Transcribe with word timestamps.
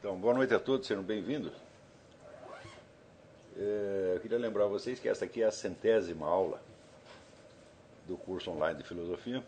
Então, 0.00 0.16
boa 0.16 0.32
noite 0.32 0.54
a 0.54 0.58
todos, 0.58 0.86
sejam 0.86 1.02
bem-vindos. 1.02 1.52
É, 3.54 4.12
eu 4.14 4.20
queria 4.20 4.38
lembrar 4.38 4.64
vocês 4.64 4.98
que 4.98 5.06
essa 5.06 5.26
aqui 5.26 5.42
é 5.42 5.46
a 5.46 5.50
centésima 5.50 6.26
aula 6.26 6.58
do 8.08 8.16
curso 8.16 8.50
online 8.50 8.78
de 8.78 8.88
filosofia 8.88 9.44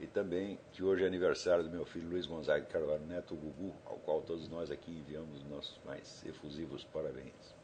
e 0.00 0.06
também 0.06 0.58
que 0.72 0.82
hoje 0.82 1.04
é 1.04 1.06
aniversário 1.06 1.62
do 1.62 1.68
meu 1.68 1.84
filho 1.84 2.08
Luiz 2.08 2.24
Gonzaga 2.24 2.64
Carvalho 2.64 3.04
Neto, 3.04 3.34
Gugu, 3.34 3.74
ao 3.84 3.96
qual 3.96 4.22
todos 4.22 4.48
nós 4.48 4.70
aqui 4.70 4.92
enviamos 4.92 5.44
nossos 5.44 5.78
mais 5.84 6.24
efusivos 6.24 6.84
parabéns. 6.84 7.54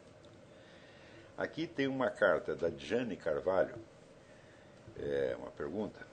Aqui 1.35 1.67
tem 1.67 1.86
uma 1.86 2.11
carta 2.11 2.54
da 2.54 2.68
Jane 2.68 3.17
Carvalho, 3.17 3.76
é 4.99 5.35
uma 5.39 5.50
pergunta 5.50 6.07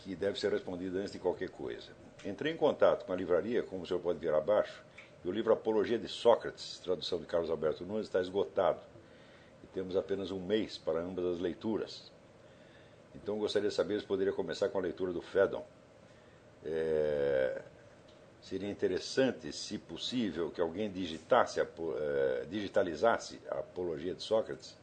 que 0.00 0.16
deve 0.16 0.36
ser 0.36 0.50
respondida 0.50 0.98
antes 0.98 1.12
de 1.12 1.20
qualquer 1.20 1.50
coisa. 1.50 1.92
Entrei 2.26 2.52
em 2.52 2.56
contato 2.56 3.06
com 3.06 3.12
a 3.12 3.16
livraria, 3.16 3.62
como 3.62 3.84
o 3.84 3.86
senhor 3.86 4.00
pode 4.00 4.18
ver 4.18 4.34
abaixo, 4.34 4.82
e 5.24 5.28
o 5.28 5.30
livro 5.30 5.52
Apologia 5.52 5.96
de 5.96 6.08
Sócrates, 6.08 6.80
tradução 6.80 7.20
de 7.20 7.24
Carlos 7.24 7.48
Alberto 7.48 7.84
Nunes, 7.84 8.06
está 8.06 8.20
esgotado. 8.20 8.80
E 9.62 9.66
temos 9.68 9.96
apenas 9.96 10.32
um 10.32 10.40
mês 10.40 10.76
para 10.76 10.98
ambas 10.98 11.24
as 11.24 11.38
leituras. 11.38 12.10
Então 13.14 13.38
gostaria 13.38 13.68
de 13.68 13.74
saber 13.74 14.00
se 14.00 14.06
poderia 14.06 14.32
começar 14.32 14.68
com 14.68 14.78
a 14.78 14.80
leitura 14.80 15.12
do 15.12 15.22
Fedon. 15.22 15.64
É, 16.64 17.62
seria 18.42 18.68
interessante, 18.68 19.52
se 19.52 19.78
possível, 19.78 20.50
que 20.50 20.60
alguém 20.60 20.90
digitasse, 20.90 21.60
é, 21.60 22.44
digitalizasse 22.50 23.40
a 23.48 23.60
Apologia 23.60 24.14
de 24.14 24.22
Sócrates 24.24 24.76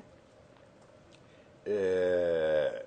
É... 1.65 2.85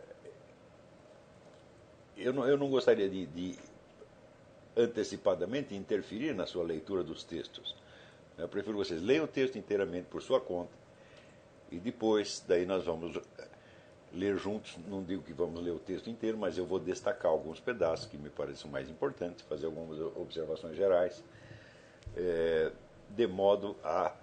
Eu, 2.17 2.33
não, 2.33 2.45
eu 2.45 2.57
não 2.57 2.69
gostaria 2.69 3.07
de, 3.07 3.25
de 3.27 3.57
antecipadamente 4.77 5.75
interferir 5.75 6.33
na 6.33 6.45
sua 6.45 6.63
leitura 6.63 7.03
dos 7.03 7.23
textos. 7.23 7.75
Eu 8.37 8.47
prefiro 8.47 8.77
vocês 8.77 9.01
leiam 9.01 9.25
o 9.25 9.27
texto 9.27 9.57
inteiramente 9.57 10.05
por 10.05 10.21
sua 10.21 10.39
conta 10.39 10.71
e 11.71 11.79
depois, 11.79 12.43
daí 12.47 12.65
nós 12.65 12.85
vamos 12.85 13.19
ler 14.13 14.37
juntos. 14.37 14.77
Não 14.87 15.03
digo 15.03 15.23
que 15.23 15.33
vamos 15.33 15.61
ler 15.61 15.71
o 15.71 15.79
texto 15.79 16.09
inteiro, 16.09 16.37
mas 16.37 16.57
eu 16.57 16.65
vou 16.65 16.79
destacar 16.79 17.31
alguns 17.31 17.59
pedaços 17.59 18.05
que 18.05 18.17
me 18.17 18.29
parecem 18.29 18.69
mais 18.69 18.89
importantes, 18.89 19.43
fazer 19.43 19.65
algumas 19.65 19.99
observações 20.15 20.75
gerais, 20.77 21.23
é, 22.15 22.71
de 23.09 23.27
modo 23.27 23.75
a 23.83 24.15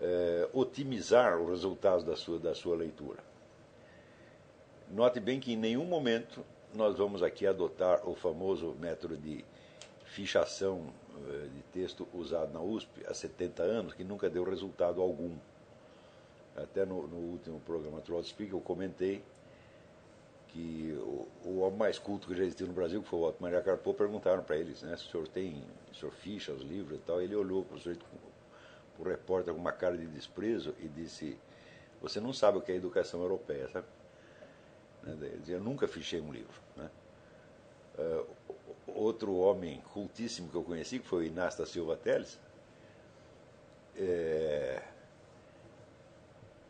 é, 0.00 0.48
otimizar 0.52 1.40
os 1.40 1.48
resultados 1.48 2.04
da 2.04 2.14
sua, 2.14 2.38
da 2.38 2.54
sua 2.54 2.76
leitura. 2.76 3.18
Note 4.90 5.20
bem 5.20 5.40
que 5.40 5.52
em 5.52 5.56
nenhum 5.56 5.84
momento 5.84 6.44
nós 6.74 6.96
vamos 6.96 7.22
aqui 7.22 7.46
adotar 7.46 8.08
o 8.08 8.14
famoso 8.14 8.74
método 8.78 9.16
de 9.16 9.44
fichação 10.08 10.86
eh, 11.28 11.48
de 11.54 11.62
texto 11.72 12.08
usado 12.12 12.52
na 12.52 12.60
USP 12.60 13.04
há 13.06 13.14
70 13.14 13.62
anos, 13.62 13.94
que 13.94 14.04
nunca 14.04 14.28
deu 14.28 14.44
resultado 14.44 15.00
algum. 15.00 15.36
Até 16.56 16.84
no, 16.84 17.06
no 17.06 17.16
último 17.16 17.60
programa 17.60 18.00
Troll 18.00 18.24
Speak 18.24 18.52
eu 18.52 18.60
comentei 18.60 19.22
que 20.48 20.92
o, 21.44 21.60
homem 21.60 21.78
mais 21.78 21.98
culto 21.98 22.26
que 22.26 22.34
já 22.34 22.42
existiu 22.42 22.66
no 22.66 22.72
Brasil, 22.72 23.02
que 23.02 23.08
foi 23.08 23.18
o 23.18 23.22
Otto 23.22 23.40
Maria 23.40 23.60
Carpo, 23.60 23.94
perguntaram 23.94 24.42
para 24.42 24.56
eles, 24.56 24.82
né, 24.82 24.96
se 24.96 25.04
o 25.04 25.10
senhor 25.10 25.28
tem, 25.28 25.62
o 25.92 25.94
senhor 25.94 26.10
ficha 26.10 26.52
os 26.52 26.62
livros 26.62 26.98
e 26.98 27.02
tal, 27.02 27.20
ele 27.20 27.36
olhou 27.36 27.64
para 27.64 27.76
o, 27.76 27.98
o 28.98 29.02
repórter 29.04 29.54
com 29.54 29.60
uma 29.60 29.72
cara 29.72 29.96
de 29.96 30.06
desprezo 30.06 30.74
e 30.80 30.88
disse, 30.88 31.38
você 32.00 32.18
não 32.18 32.32
sabe 32.32 32.58
o 32.58 32.60
que 32.60 32.72
é 32.72 32.76
educação 32.76 33.20
europeia, 33.20 33.68
sabe? 33.68 33.86
Né, 35.02 35.16
ele 35.20 35.38
dizia, 35.38 35.56
eu 35.56 35.62
nunca 35.62 35.86
fichei 35.86 36.20
um 36.20 36.32
livro. 36.32 36.60
Né? 36.76 36.90
Uh, 37.98 38.26
outro 38.98 39.34
homem 39.36 39.80
cultíssimo 39.92 40.48
que 40.48 40.56
eu 40.56 40.62
conheci, 40.62 40.98
que 40.98 41.06
foi 41.06 41.24
o 41.24 41.26
Inácio 41.26 41.60
da 41.60 41.66
Silva 41.66 41.96
Teles, 41.96 42.38
é, 43.96 44.82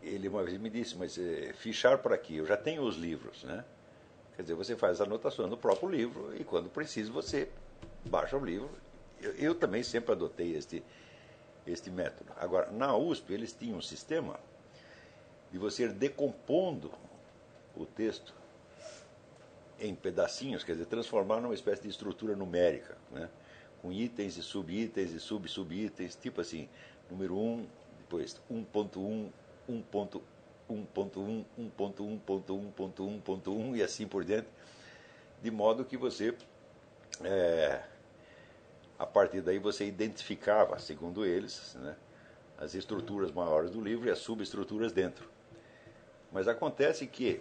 ele 0.02 0.28
uma 0.28 0.42
vez 0.42 0.58
me 0.58 0.70
disse, 0.70 0.96
mas 0.96 1.18
é, 1.18 1.52
fichar 1.54 1.98
para 1.98 2.14
aqui, 2.14 2.36
eu 2.36 2.46
já 2.46 2.56
tenho 2.56 2.82
os 2.82 2.96
livros, 2.96 3.44
né? 3.44 3.64
Quer 4.36 4.42
dizer, 4.42 4.54
você 4.54 4.76
faz 4.76 5.00
anotações 5.00 5.50
no 5.50 5.56
próprio 5.56 5.88
livro 5.88 6.32
e 6.38 6.44
quando 6.44 6.68
precisa 6.70 7.10
você 7.10 7.48
baixa 8.04 8.36
o 8.36 8.44
livro. 8.44 8.70
Eu, 9.20 9.32
eu 9.32 9.54
também 9.54 9.82
sempre 9.82 10.12
adotei 10.12 10.54
este, 10.54 10.82
este 11.66 11.90
método. 11.90 12.32
Agora, 12.36 12.70
na 12.70 12.96
USP 12.96 13.32
eles 13.32 13.52
tinham 13.52 13.78
um 13.78 13.82
sistema 13.82 14.38
de 15.50 15.58
você 15.58 15.84
ir 15.84 15.92
decompondo 15.92 16.92
o 17.76 17.84
texto 17.84 18.32
em 19.80 19.94
pedacinhos, 19.94 20.64
quer 20.64 20.72
dizer, 20.72 20.86
transformar 20.86 21.40
numa 21.40 21.54
espécie 21.54 21.82
de 21.82 21.88
estrutura 21.88 22.34
numérica, 22.34 22.96
né? 23.10 23.28
com 23.80 23.92
itens 23.92 24.36
e 24.36 24.42
subitens 24.42 25.12
e 25.12 25.20
sub-subitens, 25.20 26.16
tipo 26.16 26.40
assim, 26.40 26.68
número 27.10 27.36
1, 27.38 27.66
depois 28.00 28.40
1.1, 28.50 29.30
1.1, 29.68 30.20
1.1, 30.68 31.44
1.1, 31.58 33.22
1.1, 33.22 33.76
e 33.76 33.82
assim 33.82 34.06
por 34.06 34.24
diante, 34.24 34.48
de 35.42 35.50
modo 35.50 35.84
que 35.84 35.96
você, 35.96 36.34
é, 37.22 37.82
a 38.98 39.06
partir 39.06 39.40
daí, 39.40 39.58
você 39.58 39.86
identificava, 39.86 40.78
segundo 40.78 41.24
eles, 41.24 41.76
né, 41.76 41.96
as 42.58 42.74
estruturas 42.74 43.30
maiores 43.30 43.70
do 43.70 43.80
livro 43.80 44.08
e 44.08 44.10
as 44.10 44.18
subestruturas 44.18 44.92
dentro. 44.92 45.30
Mas 46.32 46.48
acontece 46.48 47.06
que 47.06 47.40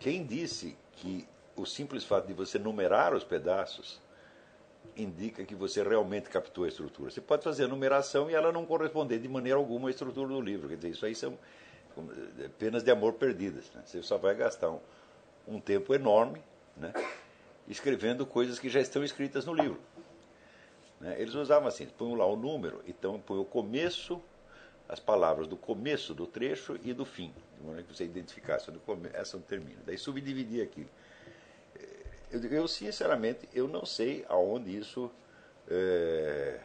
quem 0.00 0.24
disse 0.24 0.76
que 1.00 1.26
o 1.56 1.64
simples 1.64 2.04
fato 2.04 2.26
de 2.26 2.32
você 2.32 2.58
numerar 2.58 3.14
os 3.14 3.24
pedaços 3.24 4.00
indica 4.96 5.44
que 5.44 5.54
você 5.54 5.82
realmente 5.82 6.28
captou 6.28 6.64
a 6.64 6.68
estrutura? 6.68 7.10
Você 7.10 7.20
pode 7.20 7.42
fazer 7.42 7.64
a 7.64 7.68
numeração 7.68 8.30
e 8.30 8.34
ela 8.34 8.52
não 8.52 8.66
corresponder 8.66 9.18
de 9.18 9.28
maneira 9.28 9.58
alguma 9.58 9.88
à 9.88 9.90
estrutura 9.90 10.28
do 10.28 10.40
livro. 10.40 10.68
Quer 10.68 10.76
dizer, 10.76 10.90
isso 10.90 11.06
aí 11.06 11.14
são 11.14 11.38
penas 12.58 12.82
de 12.82 12.90
amor 12.90 13.14
perdidas. 13.14 13.70
Né? 13.72 13.82
Você 13.84 14.02
só 14.02 14.18
vai 14.18 14.34
gastar 14.34 14.70
um, 14.70 14.80
um 15.48 15.60
tempo 15.60 15.94
enorme 15.94 16.42
né? 16.76 16.92
escrevendo 17.66 18.26
coisas 18.26 18.58
que 18.58 18.68
já 18.68 18.80
estão 18.80 19.02
escritas 19.02 19.44
no 19.44 19.54
livro. 19.54 19.80
Né? 21.00 21.16
Eles 21.18 21.34
usavam 21.34 21.66
assim, 21.66 21.86
põem 21.86 22.14
lá 22.14 22.26
o 22.26 22.36
número, 22.36 22.82
então 22.86 23.18
põe 23.20 23.38
o 23.38 23.44
começo, 23.44 24.22
as 24.90 24.98
palavras 24.98 25.46
do 25.46 25.56
começo 25.56 26.12
do 26.12 26.26
trecho 26.26 26.76
e 26.82 26.92
do 26.92 27.04
fim, 27.04 27.32
de 27.56 27.64
maneira 27.64 27.86
que 27.86 27.96
você 27.96 28.04
identificasse 28.04 28.68
onde 28.70 28.80
começa 28.80 29.36
onde 29.36 29.46
termina. 29.46 29.78
Daí 29.86 29.96
subdividir 29.96 30.62
aquilo. 30.64 30.88
Eu, 32.30 32.44
eu, 32.44 32.68
sinceramente, 32.68 33.48
eu 33.54 33.68
não 33.68 33.86
sei 33.86 34.24
aonde 34.28 34.76
isso 34.76 35.10
é, 35.68 36.58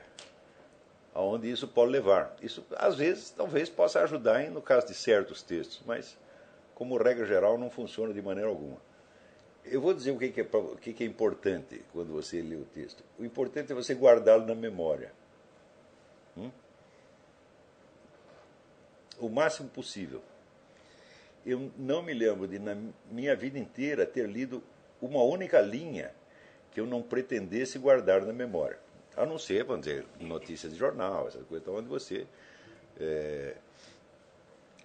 aonde 1.13 1.49
isso 1.49 1.67
pode 1.67 1.91
levar. 1.91 2.35
Isso, 2.41 2.65
às 2.75 2.95
vezes, 2.95 3.29
talvez 3.29 3.69
possa 3.69 4.01
ajudar 4.01 4.43
em, 4.43 4.49
no 4.49 4.61
caso 4.61 4.87
de 4.87 4.93
certos 4.95 5.41
textos, 5.41 5.81
mas, 5.85 6.17
como 6.73 6.97
regra 6.97 7.25
geral, 7.25 7.57
não 7.57 7.69
funciona 7.69 8.13
de 8.13 8.21
maneira 8.21 8.49
alguma. 8.49 8.77
Eu 9.63 9.81
vou 9.81 9.93
dizer 9.93 10.11
o 10.11 10.17
que, 10.17 10.39
é, 10.39 10.57
o 10.57 10.75
que 10.75 11.03
é 11.03 11.07
importante 11.07 11.83
quando 11.93 12.11
você 12.11 12.41
lê 12.41 12.55
o 12.55 12.65
texto. 12.65 13.03
O 13.17 13.25
importante 13.25 13.71
é 13.71 13.75
você 13.75 13.93
guardá-lo 13.93 14.45
na 14.45 14.53
memória. 14.53 15.11
O 19.19 19.29
máximo 19.29 19.69
possível. 19.69 20.21
Eu 21.45 21.71
não 21.77 22.01
me 22.01 22.13
lembro 22.13 22.47
de, 22.47 22.57
na 22.57 22.75
minha 23.11 23.35
vida 23.35 23.59
inteira, 23.59 24.05
ter 24.05 24.27
lido 24.27 24.63
uma 25.01 25.23
única 25.23 25.61
linha 25.61 26.11
que 26.71 26.79
eu 26.79 26.87
não 26.87 27.01
pretendesse 27.01 27.77
guardar 27.77 28.21
na 28.25 28.33
memória. 28.33 28.79
A 29.15 29.25
não 29.25 29.37
ser, 29.37 29.63
vamos 29.63 29.85
dizer, 29.85 30.05
notícias 30.19 30.73
de 30.73 30.79
jornal, 30.79 31.27
essas 31.27 31.45
coisas, 31.45 31.67
onde 31.67 31.87
você 31.87 32.27
é, 32.99 33.55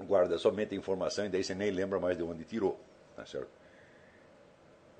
guarda 0.01 0.39
somente 0.39 0.75
a 0.75 0.79
informação 0.79 1.27
e 1.27 1.29
daí 1.29 1.43
você 1.43 1.55
nem 1.55 1.71
lembra 1.71 1.99
mais 1.99 2.17
de 2.17 2.23
onde 2.23 2.45
tirou. 2.45 2.79
Tá 3.17 3.27
certo? 3.27 3.51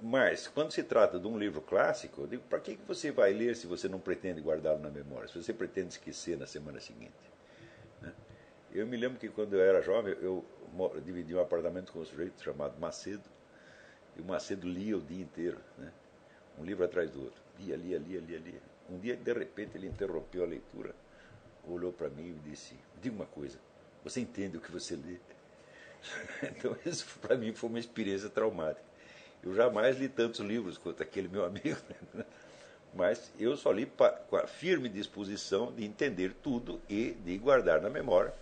Mas, 0.03 0.49
quando 0.49 0.73
se 0.73 0.83
trata 0.83 1.19
de 1.19 1.27
um 1.27 1.39
livro 1.39 1.61
clássico, 1.61 2.23
eu 2.23 2.27
digo, 2.27 2.43
para 2.49 2.59
que 2.59 2.79
você 2.89 3.11
vai 3.11 3.33
ler 3.33 3.55
se 3.55 3.67
você 3.67 3.87
não 3.87 4.01
pretende 4.01 4.41
guardá-lo 4.41 4.79
na 4.79 4.89
memória, 4.89 5.29
se 5.29 5.41
você 5.41 5.53
pretende 5.53 5.89
esquecer 5.91 6.39
na 6.39 6.47
semana 6.47 6.81
seguinte? 6.81 7.13
Eu 8.73 8.87
me 8.87 8.97
lembro 8.97 9.19
que 9.19 9.29
quando 9.29 9.55
eu 9.55 9.61
era 9.61 9.83
jovem, 9.83 10.17
eu 10.21 10.45
dividi 11.05 11.35
um 11.35 11.41
apartamento 11.41 11.93
com 11.93 12.01
um 12.01 12.05
sujeito 12.05 12.43
chamado 12.43 12.79
Macedo, 12.79 13.29
e 14.17 14.21
o 14.21 14.25
Macedo 14.25 14.69
lia 14.69 14.97
o 14.97 15.01
dia 15.01 15.23
inteiro, 15.23 15.59
né? 15.77 15.93
um 16.59 16.65
livro 16.65 16.85
atrás 16.85 17.11
do 17.11 17.23
outro. 17.23 17.41
Lia, 17.59 17.77
lia, 17.77 17.99
lia, 17.99 18.21
lia, 18.21 18.39
lia. 18.39 18.63
Um 18.89 18.99
dia, 18.99 19.17
de 19.17 19.33
repente, 19.33 19.77
ele 19.77 19.87
interrompeu 19.87 20.43
a 20.43 20.47
leitura, 20.47 20.95
olhou 21.67 21.93
para 21.93 22.09
mim 22.09 22.29
e 22.29 22.51
disse: 22.51 22.75
Diga 23.01 23.15
uma 23.15 23.27
coisa, 23.27 23.59
você 24.05 24.21
entende 24.21 24.57
o 24.57 24.61
que 24.61 24.71
você 24.71 24.97
lê? 24.97 25.17
Então, 26.43 26.77
isso 26.87 27.07
para 27.21 27.37
mim 27.37 27.53
foi 27.53 27.69
uma 27.69 27.79
experiência 27.79 28.31
traumática. 28.31 28.85
Eu 29.43 29.55
jamais 29.55 29.99
li 29.99 30.09
tantos 30.09 30.41
livros 30.41 30.79
quanto 30.79 31.03
aquele 31.03 31.29
meu 31.29 31.45
amigo, 31.45 31.79
né? 32.15 32.25
mas 32.95 33.33
eu 33.39 33.57
só 33.57 33.71
li 33.71 33.91
com 34.29 34.37
a 34.37 34.47
firme 34.47 34.89
disposição 34.89 35.73
de 35.73 35.85
entender 35.85 36.35
tudo 36.43 36.81
e 36.89 37.13
de 37.13 37.37
guardar 37.39 37.81
na 37.81 37.91
memória, 37.91 38.35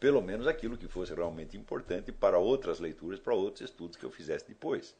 pelo 0.00 0.22
menos 0.22 0.46
aquilo 0.46 0.78
que 0.78 0.88
fosse 0.88 1.14
realmente 1.14 1.58
importante 1.58 2.10
para 2.10 2.38
outras 2.38 2.80
leituras, 2.80 3.20
para 3.20 3.34
outros 3.34 3.70
estudos 3.70 3.98
que 3.98 4.04
eu 4.04 4.10
fizesse 4.10 4.48
depois. 4.48 4.96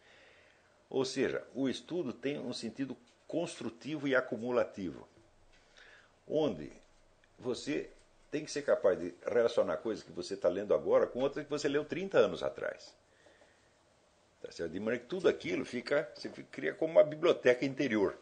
Ou 0.91 1.07
seja, 1.07 1.43
o 1.55 1.71
estudo 1.71 2.13
tem 2.13 2.39
um 2.39 2.53
sentido 2.53 2.95
construtivo 3.27 4.07
e 4.07 4.15
acumulativo, 4.15 5.09
onde 6.29 6.71
você 7.39 7.89
tem 8.31 8.45
que 8.45 8.51
ser 8.51 8.63
capaz 8.63 8.99
de 8.99 9.15
relacionar 9.27 9.79
coisas 9.79 10.05
que 10.05 10.13
você 10.13 10.35
está 10.35 10.49
lendo 10.49 10.75
agora 10.75 11.07
com 11.07 11.21
outras 11.21 11.45
que 11.45 11.51
você 11.51 11.69
leu 11.69 11.85
30 11.85 12.19
anos 12.19 12.43
atrás. 12.43 12.95
Tá? 14.43 14.67
De 14.67 14.79
maneira 14.79 14.99
que 14.99 15.09
tudo 15.09 15.29
aquilo 15.29 15.65
fica, 15.65 16.11
você 16.15 16.29
cria 16.51 16.75
como 16.75 16.93
uma 16.93 17.05
biblioteca 17.05 17.65
interior. 17.65 18.17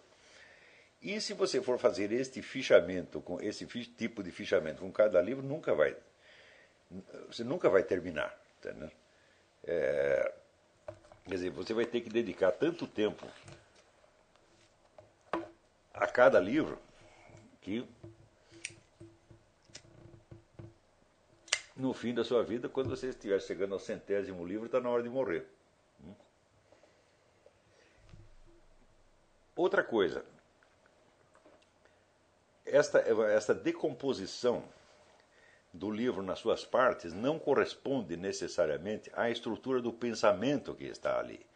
E 1.03 1.21
se 1.21 1.33
você 1.33 1.61
for 1.61 1.79
fazer 1.79 2.13
este 2.13 2.43
fichamento, 2.43 3.21
com 3.21 3.41
esse 3.41 3.67
tipo 3.67 4.23
de 4.23 4.31
fichamento 4.31 4.81
com 4.81 4.93
cada 4.93 5.21
livro, 5.21 5.45
nunca 5.45 5.75
vai, 5.75 5.97
você 7.27 7.45
nunca 7.45 7.69
vai 7.69 7.83
terminar. 7.83 8.35
Tá, 8.61 8.73
né? 8.73 8.91
É, 9.65 10.35
quer 11.25 11.35
dizer, 11.35 11.51
você 11.51 11.75
vai 11.75 11.85
ter 11.85 12.01
que 12.01 12.09
dedicar 12.09 12.53
tanto 12.53 12.87
tempo 12.87 13.27
a 15.93 16.07
cada 16.07 16.39
livro 16.41 16.79
que 17.61 17.87
no 21.77 21.93
fim 21.93 22.13
da 22.13 22.25
sua 22.25 22.43
vida, 22.43 22.69
quando 22.69 22.91
você 22.91 23.09
estiver 23.09 23.41
chegando 23.41 23.73
ao 23.73 23.79
centésimo 23.79 24.45
livro, 24.45 24.67
está 24.67 24.81
na 24.81 24.91
hora 24.91 25.03
de 25.03 25.09
morrer. 25.09 25.47
Outra 29.55 29.83
coisa, 29.83 30.25
esta, 32.65 32.99
esta 33.33 33.55
decomposição 33.55 34.63
do 35.79 35.91
livro 35.91 36.23
nas 36.23 36.41
suas 36.41 36.65
partes 36.65 37.15
não 37.15 37.39
corresponde 37.39 38.17
necessariamente 38.17 39.11
à 39.15 39.31
estrutura 39.31 39.81
do 39.81 39.93
pensamento 39.93 40.75
que 40.75 40.85
está 40.85 41.19
ali 41.19 41.47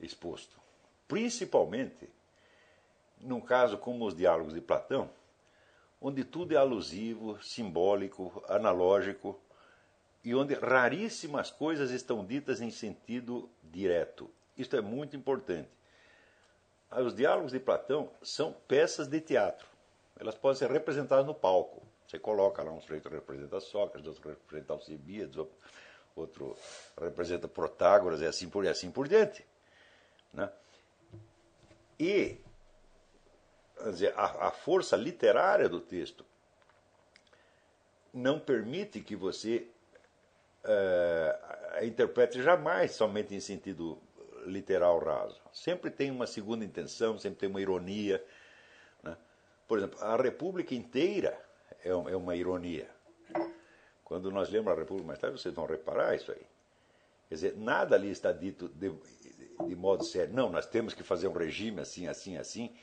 exposto. 0.00 0.58
Principalmente 1.06 2.08
num 3.20 3.40
caso 3.40 3.78
como 3.78 4.06
os 4.06 4.16
diálogos 4.16 4.54
de 4.54 4.60
Platão, 4.60 5.08
onde 6.00 6.24
tudo 6.24 6.54
é 6.54 6.56
alusivo, 6.56 7.40
simbólico, 7.42 8.42
analógico 8.48 9.38
e 10.24 10.34
onde 10.34 10.54
raríssimas 10.54 11.50
coisas 11.50 11.90
estão 11.90 12.24
ditas 12.24 12.60
em 12.60 12.70
sentido 12.70 13.48
direto. 13.62 14.28
Isto 14.56 14.76
é 14.76 14.80
muito 14.80 15.14
importante. 15.14 15.68
Os 16.90 17.14
diálogos 17.14 17.52
de 17.52 17.60
Platão 17.60 18.10
são 18.22 18.52
peças 18.66 19.06
de 19.06 19.20
teatro. 19.20 19.66
Elas 20.18 20.34
podem 20.34 20.58
ser 20.58 20.70
representadas 20.70 21.24
no 21.24 21.34
palco. 21.34 21.91
Você 22.12 22.18
coloca 22.18 22.62
lá 22.62 22.70
um 22.70 22.80
sujeito 22.82 23.08
representa 23.08 23.58
Sócrates, 23.58 24.06
outro 24.06 24.28
representa 24.28 24.74
Alcibiades, 24.74 25.38
outro 26.14 26.54
representa 27.00 27.48
Protágoras 27.48 28.20
e 28.20 28.26
assim 28.26 28.50
por, 28.50 28.66
e 28.66 28.68
assim 28.68 28.90
por 28.90 29.08
diante. 29.08 29.42
Né? 30.30 30.52
E 31.98 32.38
dizer, 33.86 34.12
a, 34.14 34.48
a 34.48 34.50
força 34.50 34.94
literária 34.94 35.70
do 35.70 35.80
texto 35.80 36.22
não 38.12 38.38
permite 38.38 39.00
que 39.00 39.16
você 39.16 39.66
uh, 40.64 41.82
interprete 41.82 42.42
jamais 42.42 42.92
somente 42.92 43.34
em 43.34 43.40
sentido 43.40 43.98
literal 44.44 44.98
raso. 44.98 45.40
Sempre 45.50 45.90
tem 45.90 46.10
uma 46.10 46.26
segunda 46.26 46.62
intenção, 46.62 47.18
sempre 47.18 47.38
tem 47.38 47.48
uma 47.48 47.62
ironia. 47.62 48.22
Né? 49.02 49.16
Por 49.66 49.78
exemplo, 49.78 49.98
a 50.04 50.14
República 50.20 50.74
inteira 50.74 51.50
é, 51.84 51.90
é 51.90 52.16
uma 52.16 52.36
ironia. 52.36 52.88
Quando 54.04 54.30
nós 54.30 54.50
lemos 54.50 54.72
a 54.72 54.76
República 54.76 55.06
mais 55.06 55.18
tarde, 55.18 55.40
vocês 55.40 55.54
vão 55.54 55.66
reparar 55.66 56.14
isso 56.14 56.32
aí. 56.32 56.46
Quer 57.28 57.34
dizer, 57.34 57.56
nada 57.56 57.96
ali 57.96 58.10
está 58.10 58.30
dito 58.30 58.68
de, 58.68 58.92
de 59.66 59.74
modo 59.74 60.04
sério. 60.04 60.34
Não, 60.34 60.50
nós 60.50 60.66
temos 60.66 60.92
que 60.92 61.02
fazer 61.02 61.28
um 61.28 61.32
regime 61.32 61.80
assim, 61.80 62.06
assim, 62.06 62.36
assim. 62.36 62.74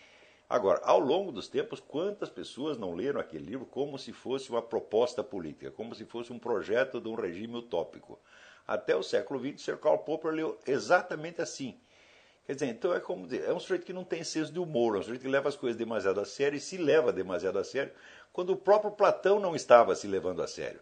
Agora, 0.49 0.81
ao 0.83 0.99
longo 0.99 1.31
dos 1.31 1.47
tempos, 1.47 1.79
quantas 1.79 2.29
pessoas 2.29 2.75
não 2.75 2.95
leram 2.95 3.19
aquele 3.19 3.45
livro 3.45 3.67
como 3.67 3.99
se 3.99 4.11
fosse 4.11 4.49
uma 4.49 4.63
proposta 4.63 5.23
política, 5.23 5.69
como 5.69 5.93
se 5.93 6.03
fosse 6.05 6.33
um 6.33 6.39
projeto 6.39 6.99
de 6.99 7.07
um 7.07 7.13
regime 7.13 7.57
utópico? 7.57 8.19
Até 8.65 8.95
o 8.95 9.03
século 9.03 9.39
XX, 9.39 9.61
Sir 9.61 9.77
Karl 9.77 9.99
Popper 9.99 10.31
leu 10.31 10.57
exatamente 10.65 11.39
assim. 11.39 11.79
Quer 12.47 12.55
dizer, 12.55 12.65
então 12.65 12.91
é 12.95 12.99
como 12.99 13.27
dizer, 13.27 13.47
é 13.47 13.53
um 13.53 13.59
sujeito 13.59 13.85
que 13.85 13.93
não 13.93 14.03
tem 14.03 14.23
senso 14.23 14.51
de 14.51 14.57
humor, 14.57 14.95
é 14.95 14.99
um 14.99 15.03
sujeito 15.03 15.21
que 15.21 15.27
leva 15.27 15.47
as 15.47 15.55
coisas 15.55 15.77
demasiado 15.77 16.19
a 16.19 16.25
sério 16.25 16.57
e 16.57 16.59
se 16.59 16.77
leva 16.77 17.13
demasiado 17.13 17.59
a 17.59 17.63
sério, 17.63 17.93
quando 18.33 18.51
o 18.51 18.57
próprio 18.57 18.91
Platão 18.91 19.39
não 19.39 19.55
estava 19.55 19.95
se 19.95 20.07
levando 20.07 20.41
a 20.41 20.47
sério. 20.47 20.79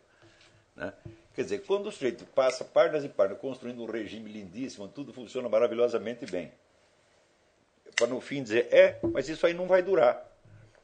Né? 0.75 0.93
Quer 1.33 1.43
dizer, 1.43 1.65
quando 1.65 1.87
o 1.87 1.91
sujeito 1.91 2.25
passa 2.25 2.63
páginas 2.63 3.03
e 3.03 3.09
páginas 3.09 3.39
construindo 3.39 3.83
um 3.83 3.85
regime 3.85 4.31
lindíssimo, 4.31 4.87
tudo 4.87 5.13
funciona 5.13 5.47
maravilhosamente 5.47 6.25
bem 6.25 6.51
para 7.97 8.07
no 8.07 8.21
fim 8.21 8.43
dizer, 8.43 8.71
é, 8.71 8.99
mas 9.11 9.27
isso 9.27 9.45
aí 9.45 9.55
não 9.55 9.67
vai 9.67 9.81
durar. 9.81 10.23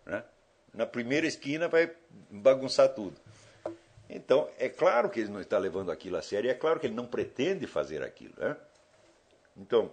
Né? 0.04 0.24
Na 0.74 0.86
primeira 0.86 1.28
esquina 1.28 1.68
vai 1.68 1.92
bagunçar 2.30 2.90
tudo. 2.90 3.16
Então, 4.10 4.50
é 4.58 4.68
claro 4.68 5.10
que 5.10 5.20
ele 5.20 5.30
não 5.30 5.40
está 5.40 5.60
levando 5.60 5.92
aquilo 5.92 6.18
a 6.18 6.22
sério, 6.24 6.50
é 6.50 6.56
claro 6.56 6.80
que 6.80 6.88
ele 6.88 6.96
não 6.96 7.06
pretende 7.06 7.68
fazer 7.68 8.02
aquilo. 8.02 8.34
Né? 8.38 8.58
Então, 9.56 9.92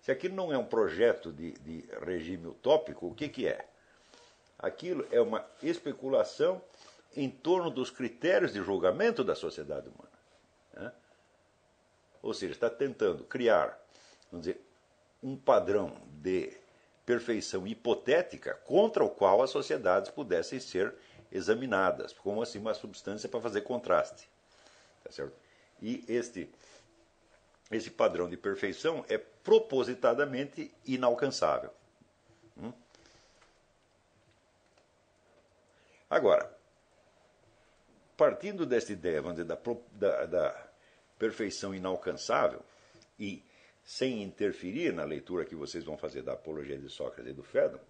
se 0.00 0.12
aquilo 0.12 0.36
não 0.36 0.52
é 0.52 0.56
um 0.56 0.64
projeto 0.64 1.32
de, 1.32 1.52
de 1.52 1.84
regime 2.06 2.46
utópico, 2.46 3.08
o 3.08 3.14
que, 3.14 3.28
que 3.28 3.48
é? 3.48 3.66
Aquilo 4.58 5.06
é 5.10 5.20
uma 5.20 5.44
especulação 5.62 6.62
em 7.16 7.30
torno 7.30 7.70
dos 7.70 7.90
critérios 7.90 8.52
de 8.52 8.62
julgamento 8.62 9.22
da 9.22 9.34
sociedade 9.34 9.88
humana. 9.88 10.12
Né? 10.74 10.92
Ou 12.22 12.34
seja, 12.34 12.52
está 12.52 12.70
tentando 12.70 13.24
criar, 13.24 13.78
vamos 14.30 14.46
dizer, 14.46 14.60
um 15.22 15.36
padrão 15.36 15.96
de 16.22 16.56
perfeição 17.04 17.66
hipotética 17.66 18.54
contra 18.64 19.04
o 19.04 19.10
qual 19.10 19.42
as 19.42 19.50
sociedades 19.50 20.10
pudessem 20.10 20.58
ser 20.58 20.94
examinadas, 21.30 22.12
como 22.12 22.42
assim 22.42 22.58
uma 22.58 22.74
substância 22.74 23.28
para 23.28 23.40
fazer 23.40 23.62
contraste. 23.62 24.28
Tá 25.02 25.10
certo? 25.10 25.34
E 25.82 26.04
este, 26.08 26.48
esse 27.70 27.90
padrão 27.90 28.28
de 28.28 28.36
perfeição 28.36 29.04
é 29.08 29.18
propositadamente 29.18 30.72
inalcançável. 30.86 31.70
Hum? 32.56 32.72
Agora, 36.14 36.48
partindo 38.16 38.64
desta 38.64 38.92
ideia, 38.92 39.20
dizer, 39.20 39.44
da, 39.44 39.58
da, 39.90 40.26
da 40.26 40.68
perfeição 41.18 41.74
inalcançável 41.74 42.62
e 43.18 43.42
sem 43.82 44.22
interferir 44.22 44.92
na 44.92 45.02
leitura 45.02 45.44
que 45.44 45.56
vocês 45.56 45.82
vão 45.82 45.98
fazer 45.98 46.22
da 46.22 46.34
Apologia 46.34 46.78
de 46.78 46.88
Sócrates 46.88 47.32
e 47.32 47.34
do 47.34 47.42
Fédon, 47.42 47.80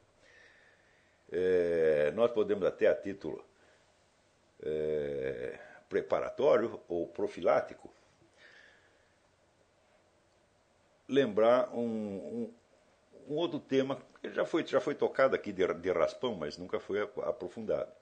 é, 1.30 2.12
nós 2.12 2.30
podemos 2.30 2.66
até 2.66 2.86
a 2.86 2.94
título 2.94 3.44
é, 4.62 5.58
preparatório 5.90 6.80
ou 6.88 7.06
profilático 7.06 7.92
lembrar 11.06 11.74
um, 11.74 11.84
um, 11.84 12.54
um, 13.28 13.36
outro 13.36 13.60
tema 13.60 14.00
que 14.22 14.32
já 14.32 14.46
foi, 14.46 14.66
já 14.66 14.80
foi 14.80 14.94
tocado 14.94 15.36
aqui 15.36 15.52
de, 15.52 15.74
de 15.74 15.92
raspão, 15.92 16.34
mas 16.34 16.56
nunca 16.56 16.80
foi 16.80 17.02
aprofundado. 17.02 17.92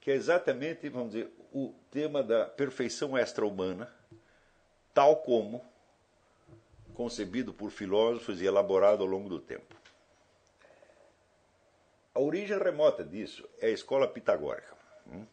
Que 0.00 0.10
é 0.10 0.14
exatamente, 0.14 0.88
vamos 0.88 1.12
dizer, 1.12 1.30
o 1.52 1.74
tema 1.90 2.22
da 2.22 2.46
perfeição 2.46 3.16
extra-humana, 3.16 3.92
tal 4.94 5.16
como 5.16 5.64
concebido 6.94 7.52
por 7.52 7.70
filósofos 7.70 8.40
e 8.40 8.46
elaborado 8.46 9.02
ao 9.02 9.08
longo 9.08 9.28
do 9.28 9.40
tempo. 9.40 9.76
A 12.14 12.20
origem 12.20 12.58
remota 12.58 13.04
disso 13.04 13.48
é 13.60 13.66
a 13.66 13.70
escola 13.70 14.08
pitagórica. 14.08 14.74
Hum? 15.06 15.24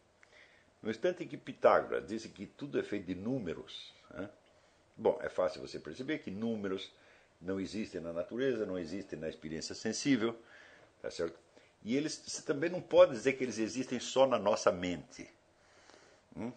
No 0.82 0.90
instante 0.90 1.24
em 1.24 1.28
que 1.28 1.36
Pitágoras 1.36 2.06
disse 2.06 2.28
que 2.28 2.46
tudo 2.46 2.78
é 2.78 2.82
feito 2.82 3.06
de 3.06 3.14
números, 3.14 3.92
bom, 4.96 5.18
é 5.22 5.28
fácil 5.28 5.60
você 5.60 5.78
perceber 5.78 6.18
que 6.18 6.30
números 6.30 6.92
não 7.40 7.60
existem 7.60 8.00
na 8.00 8.12
natureza, 8.12 8.64
não 8.64 8.78
existem 8.78 9.18
na 9.18 9.28
experiência 9.28 9.74
sensível, 9.74 10.36
tá 11.02 11.10
certo? 11.10 11.38
E 11.84 11.96
eles 11.96 12.22
você 12.26 12.42
também 12.42 12.70
não 12.70 12.80
pode 12.80 13.12
dizer 13.12 13.34
que 13.34 13.44
eles 13.44 13.58
existem 13.58 14.00
só 14.00 14.26
na 14.26 14.38
nossa 14.38 14.70
mente. 14.72 15.28
Hum? 16.36 16.52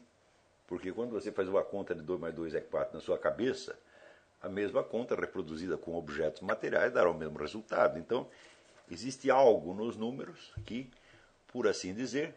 Porque 0.68 0.92
quando 0.92 1.12
você 1.12 1.32
faz 1.32 1.48
uma 1.48 1.64
conta 1.64 1.94
de 1.94 2.02
2 2.02 2.20
mais 2.20 2.34
2 2.34 2.56
é 2.56 2.62
4 2.62 2.96
na 2.96 3.02
sua 3.02 3.18
cabeça, 3.18 3.78
a 4.42 4.50
mesma 4.50 4.84
conta 4.84 5.16
reproduzida 5.16 5.78
com 5.78 5.96
objetos 5.96 6.42
materiais 6.42 6.94
dará 6.94 7.10
o 7.10 7.14
mesmo 7.14 7.38
resultado. 7.38 8.00
Então, 8.00 8.28
existe 8.90 9.30
algo 9.30 9.74
nos 9.74 9.96
números 9.96 10.54
que, 10.66 10.90
por 11.48 11.68
assim 11.68 11.94
dizer, 11.94 12.34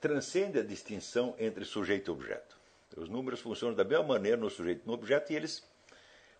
transcende 0.00 0.58
a 0.58 0.62
distinção 0.62 1.34
entre 1.38 1.64
sujeito 1.64 2.10
e 2.10 2.12
objeto. 2.12 2.56
Os 2.96 3.08
números 3.08 3.40
funcionam 3.40 3.76
da 3.76 3.84
mesma 3.84 4.04
maneira 4.04 4.36
no 4.36 4.48
sujeito 4.48 4.82
e 4.84 4.86
no 4.86 4.94
objeto 4.94 5.32
e 5.32 5.36
eles 5.36 5.62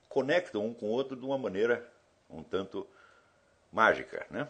conectam 0.09 0.65
um 0.65 0.73
com 0.73 0.87
o 0.87 0.91
outro 0.91 1.17
de 1.17 1.25
uma 1.25 1.37
maneira 1.37 1.87
um 2.31 2.43
tanto 2.43 2.87
mágica. 3.71 4.27
Né? 4.31 4.49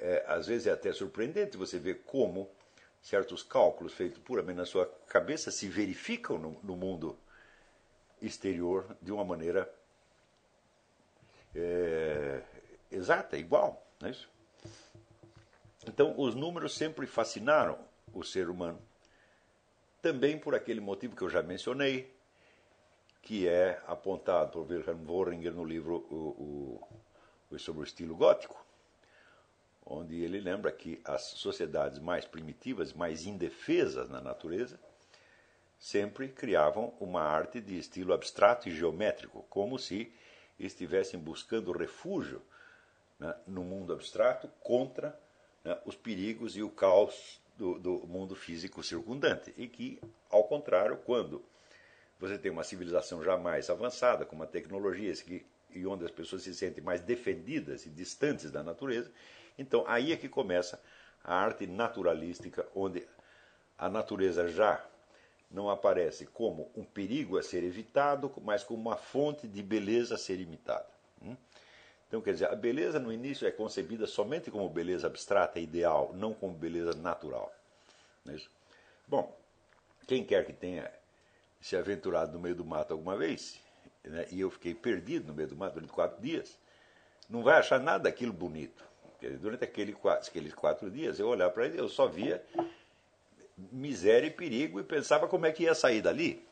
É, 0.00 0.24
às 0.26 0.46
vezes 0.46 0.66
é 0.66 0.72
até 0.72 0.92
surpreendente 0.92 1.56
você 1.56 1.78
ver 1.78 2.02
como 2.04 2.50
certos 3.02 3.42
cálculos 3.42 3.92
feitos 3.92 4.18
puramente 4.18 4.56
na 4.56 4.66
sua 4.66 4.86
cabeça 5.08 5.50
se 5.50 5.68
verificam 5.68 6.38
no, 6.38 6.58
no 6.62 6.76
mundo 6.76 7.18
exterior 8.20 8.96
de 9.00 9.12
uma 9.12 9.24
maneira 9.24 9.72
é, 11.54 12.42
exata, 12.90 13.36
igual. 13.36 13.86
Não 14.00 14.08
é 14.08 14.10
isso? 14.10 14.28
Então, 15.86 16.14
os 16.18 16.34
números 16.34 16.74
sempre 16.74 17.06
fascinaram 17.06 17.78
o 18.12 18.24
ser 18.24 18.48
humano. 18.48 18.80
Também 20.00 20.38
por 20.38 20.54
aquele 20.54 20.80
motivo 20.80 21.14
que 21.14 21.22
eu 21.22 21.28
já 21.28 21.42
mencionei, 21.42 22.12
que 23.22 23.48
é 23.48 23.82
apontado 23.86 24.52
por 24.52 24.70
Wilhelm 24.70 25.06
Worringer 25.06 25.52
no 25.52 25.64
livro 25.64 25.96
o, 26.10 26.80
o, 27.50 27.58
sobre 27.58 27.82
o 27.82 27.84
estilo 27.84 28.16
gótico, 28.16 28.63
onde 29.86 30.22
ele 30.22 30.40
lembra 30.40 30.72
que 30.72 31.00
as 31.04 31.22
sociedades 31.22 31.98
mais 31.98 32.24
primitivas, 32.24 32.92
mais 32.92 33.26
indefesas 33.26 34.08
na 34.08 34.20
natureza, 34.20 34.78
sempre 35.78 36.28
criavam 36.28 36.94
uma 36.98 37.22
arte 37.22 37.60
de 37.60 37.78
estilo 37.78 38.14
abstrato 38.14 38.68
e 38.68 38.74
geométrico, 38.74 39.44
como 39.50 39.78
se 39.78 40.10
estivessem 40.58 41.20
buscando 41.20 41.72
refúgio 41.72 42.40
né, 43.18 43.34
no 43.46 43.62
mundo 43.62 43.92
abstrato 43.92 44.48
contra 44.62 45.18
né, 45.62 45.78
os 45.84 45.96
perigos 45.96 46.56
e 46.56 46.62
o 46.62 46.70
caos 46.70 47.40
do, 47.56 47.78
do 47.78 48.06
mundo 48.06 48.34
físico 48.34 48.82
circundante. 48.82 49.52
E 49.56 49.68
que, 49.68 50.00
ao 50.30 50.44
contrário, 50.44 50.96
quando 51.04 51.44
você 52.18 52.38
tem 52.38 52.50
uma 52.50 52.64
civilização 52.64 53.22
já 53.22 53.36
mais 53.36 53.68
avançada, 53.68 54.24
com 54.24 54.36
uma 54.36 54.46
tecnologia 54.46 55.12
que, 55.14 55.44
e 55.70 55.86
onde 55.86 56.04
as 56.04 56.10
pessoas 56.10 56.42
se 56.42 56.54
sentem 56.54 56.82
mais 56.82 57.00
defendidas 57.00 57.84
e 57.84 57.90
distantes 57.90 58.50
da 58.50 58.62
natureza, 58.62 59.10
então 59.58 59.84
aí 59.86 60.12
é 60.12 60.16
que 60.16 60.28
começa 60.28 60.80
a 61.22 61.34
arte 61.34 61.66
naturalística, 61.66 62.66
onde 62.74 63.06
a 63.78 63.88
natureza 63.88 64.48
já 64.48 64.84
não 65.50 65.70
aparece 65.70 66.26
como 66.26 66.70
um 66.76 66.84
perigo 66.84 67.38
a 67.38 67.42
ser 67.42 67.62
evitado, 67.62 68.32
mas 68.42 68.64
como 68.64 68.80
uma 68.80 68.96
fonte 68.96 69.46
de 69.46 69.62
beleza 69.62 70.16
a 70.16 70.18
ser 70.18 70.40
imitada. 70.40 70.86
Hum? 71.22 71.36
Então, 72.08 72.20
quer 72.20 72.32
dizer, 72.32 72.48
a 72.48 72.54
beleza 72.54 72.98
no 72.98 73.12
início 73.12 73.46
é 73.46 73.50
concebida 73.50 74.06
somente 74.06 74.50
como 74.50 74.68
beleza 74.68 75.06
abstrata, 75.06 75.58
ideal, 75.58 76.12
não 76.14 76.34
como 76.34 76.54
beleza 76.54 76.94
natural. 76.94 77.52
É? 78.28 78.36
Bom, 79.06 79.36
quem 80.06 80.24
quer 80.24 80.44
que 80.44 80.52
tenha 80.52 80.90
se 81.60 81.76
aventurado 81.76 82.32
no 82.32 82.38
meio 82.38 82.54
do 82.54 82.64
mato 82.64 82.92
alguma 82.92 83.16
vez, 83.16 83.58
né, 84.04 84.26
e 84.30 84.40
eu 84.40 84.50
fiquei 84.50 84.74
perdido 84.74 85.26
no 85.26 85.34
meio 85.34 85.48
do 85.48 85.56
mato 85.56 85.74
durante 85.74 85.92
quatro 85.92 86.20
dias, 86.20 86.58
não 87.28 87.42
vai 87.42 87.58
achar 87.58 87.80
nada 87.80 88.04
daquilo 88.04 88.32
bonito. 88.32 88.84
Durante 89.30 89.64
aquele, 89.64 89.96
aqueles 90.04 90.54
quatro 90.54 90.90
dias, 90.90 91.18
eu 91.18 91.28
olhava 91.28 91.52
para 91.52 91.66
ele, 91.66 91.80
eu 91.80 91.88
só 91.88 92.06
via 92.06 92.42
miséria 93.56 94.26
e 94.26 94.30
perigo 94.30 94.80
e 94.80 94.84
pensava 94.84 95.28
como 95.28 95.46
é 95.46 95.52
que 95.52 95.64
ia 95.64 95.74
sair 95.74 96.02
dali. 96.02 96.44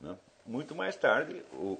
Né? 0.00 0.16
Muito 0.44 0.74
mais 0.74 0.94
tarde, 0.96 1.42
o, 1.52 1.78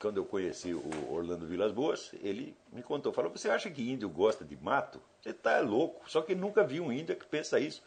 quando 0.00 0.16
eu 0.16 0.24
conheci 0.24 0.72
o 0.74 1.12
Orlando 1.12 1.46
Vilas 1.46 1.72
Boas, 1.72 2.10
ele 2.22 2.56
me 2.72 2.82
contou, 2.82 3.12
falou, 3.12 3.30
você 3.30 3.50
acha 3.50 3.70
que 3.70 3.90
índio 3.90 4.08
gosta 4.08 4.44
de 4.44 4.56
mato? 4.56 5.00
Você 5.20 5.30
está 5.30 5.60
louco, 5.60 6.08
só 6.10 6.22
que 6.22 6.34
nunca 6.34 6.64
vi 6.64 6.80
um 6.80 6.90
índio 6.90 7.14
que 7.16 7.26
pensa 7.26 7.60
isso. 7.60 7.82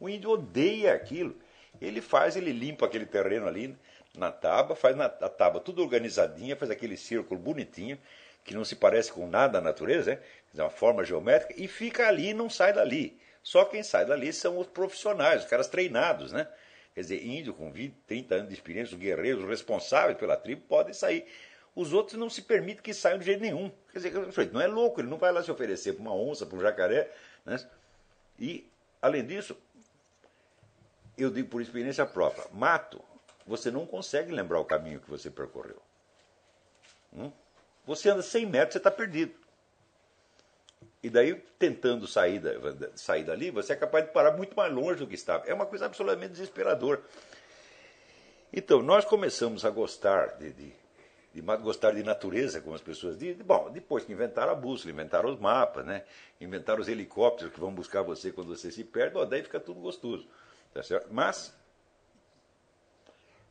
O 0.00 0.08
índio 0.08 0.30
odeia 0.30 0.94
aquilo. 0.94 1.36
Ele 1.80 2.00
faz, 2.00 2.36
ele 2.36 2.52
limpa 2.52 2.86
aquele 2.86 3.06
terreno 3.06 3.46
ali 3.46 3.76
na 4.16 4.32
tábua, 4.32 4.74
faz 4.74 4.96
na 4.96 5.04
a 5.04 5.28
tábua 5.28 5.60
tudo 5.60 5.82
organizadinha, 5.82 6.56
faz 6.56 6.70
aquele 6.70 6.96
círculo 6.96 7.38
bonitinho, 7.38 7.98
que 8.44 8.54
não 8.54 8.64
se 8.64 8.74
parece 8.74 9.12
com 9.12 9.26
nada 9.28 9.58
à 9.58 9.60
natureza, 9.60 10.12
né? 10.12 10.22
Uma 10.54 10.70
forma 10.70 11.04
geométrica, 11.04 11.54
e 11.56 11.68
fica 11.68 12.08
ali 12.08 12.30
e 12.30 12.34
não 12.34 12.48
sai 12.48 12.72
dali. 12.72 13.18
Só 13.42 13.64
quem 13.64 13.82
sai 13.82 14.04
dali 14.04 14.32
são 14.32 14.58
os 14.58 14.66
profissionais, 14.66 15.44
os 15.44 15.48
caras 15.48 15.68
treinados, 15.68 16.32
né? 16.32 16.48
Quer 16.94 17.02
dizer, 17.02 17.24
índio 17.24 17.54
com 17.54 17.70
20, 17.70 17.94
30 18.06 18.34
anos 18.34 18.48
de 18.48 18.54
experiência, 18.54 18.94
os 18.94 19.00
guerreiros, 19.00 19.44
os 19.44 19.48
responsáveis 19.48 20.18
pela 20.18 20.36
tribo, 20.36 20.62
podem 20.62 20.92
sair. 20.92 21.26
Os 21.74 21.92
outros 21.92 22.18
não 22.18 22.28
se 22.28 22.42
permitem 22.42 22.82
que 22.82 22.92
saiam 22.92 23.18
de 23.18 23.24
jeito 23.24 23.40
nenhum. 23.40 23.70
Quer 23.92 23.98
dizer, 24.00 24.52
não 24.52 24.60
é 24.60 24.66
louco, 24.66 25.00
ele 25.00 25.08
não 25.08 25.16
vai 25.16 25.30
lá 25.30 25.42
se 25.42 25.50
oferecer 25.50 25.92
para 25.92 26.02
uma 26.02 26.14
onça, 26.14 26.44
para 26.44 26.58
um 26.58 26.60
jacaré. 26.60 27.08
Né? 27.44 27.56
E, 28.38 28.68
além 29.00 29.24
disso, 29.24 29.56
eu 31.16 31.30
digo 31.30 31.48
por 31.48 31.62
experiência 31.62 32.04
própria, 32.04 32.46
mato, 32.52 33.00
você 33.46 33.70
não 33.70 33.86
consegue 33.86 34.32
lembrar 34.32 34.58
o 34.58 34.64
caminho 34.64 35.00
que 35.00 35.08
você 35.08 35.30
percorreu. 35.30 35.80
Hum? 37.12 37.32
Você 37.86 38.10
anda 38.10 38.22
100 38.22 38.46
metros, 38.46 38.72
você 38.72 38.78
está 38.78 38.90
perdido. 38.90 39.34
E 41.02 41.08
daí, 41.08 41.34
tentando 41.58 42.06
sair, 42.06 42.40
da, 42.40 42.50
sair 42.96 43.22
dali, 43.22 43.50
você 43.50 43.72
é 43.72 43.76
capaz 43.76 44.04
de 44.04 44.12
parar 44.12 44.36
muito 44.36 44.56
mais 44.56 44.72
longe 44.72 44.98
do 44.98 45.06
que 45.06 45.14
estava. 45.14 45.46
É 45.46 45.54
uma 45.54 45.66
coisa 45.66 45.86
absolutamente 45.86 46.32
desesperadora. 46.32 47.00
Então, 48.52 48.82
nós 48.82 49.04
começamos 49.04 49.64
a 49.64 49.70
gostar 49.70 50.38
de, 50.38 50.52
de, 50.52 50.72
de, 51.34 51.40
gostar 51.40 51.92
de 51.92 52.02
natureza, 52.02 52.60
como 52.60 52.74
as 52.74 52.80
pessoas 52.80 53.16
dizem. 53.16 53.44
Bom, 53.44 53.70
depois 53.70 54.04
que 54.04 54.12
inventaram 54.12 54.50
a 54.50 54.56
bússola, 54.56 54.90
inventaram 54.90 55.30
os 55.32 55.38
mapas, 55.38 55.86
né? 55.86 56.04
inventaram 56.40 56.80
os 56.80 56.88
helicópteros 56.88 57.52
que 57.52 57.60
vão 57.60 57.72
buscar 57.72 58.02
você 58.02 58.32
quando 58.32 58.48
você 58.48 58.72
se 58.72 58.82
perde, 58.82 59.16
ó, 59.16 59.24
daí 59.24 59.42
fica 59.42 59.60
tudo 59.60 59.80
gostoso. 59.80 60.26
Tá? 60.74 60.80
Mas, 61.10 61.54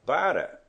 para 0.05 0.59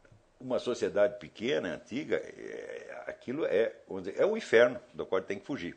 uma 0.40 0.60
sociedade 0.60 1.18
pequena, 1.18 1.74
antiga, 1.74 2.16
é, 2.16 3.02
aquilo 3.08 3.44
é, 3.46 3.74
dizer, 3.98 4.14
é 4.16 4.24
o 4.24 4.36
inferno 4.36 4.80
do 4.94 5.04
qual 5.04 5.20
tem 5.20 5.40
que 5.40 5.44
fugir. 5.44 5.76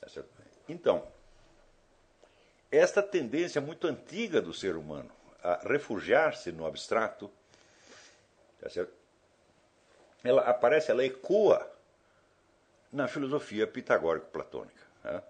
Tá 0.00 0.22
então, 0.68 1.06
esta 2.70 3.02
tendência 3.02 3.60
muito 3.60 3.86
antiga 3.86 4.40
do 4.40 4.52
ser 4.52 4.76
humano 4.76 5.10
a 5.42 5.68
refugiar-se 5.68 6.50
no 6.50 6.66
abstrato, 6.66 7.30
tá 8.60 8.68
ela 10.24 10.42
aparece, 10.42 10.90
ela 10.90 11.04
ecoa 11.04 11.70
na 12.92 13.06
filosofia 13.06 13.66
pitagórico-platônica. 13.66 14.82
Né? 15.04 15.22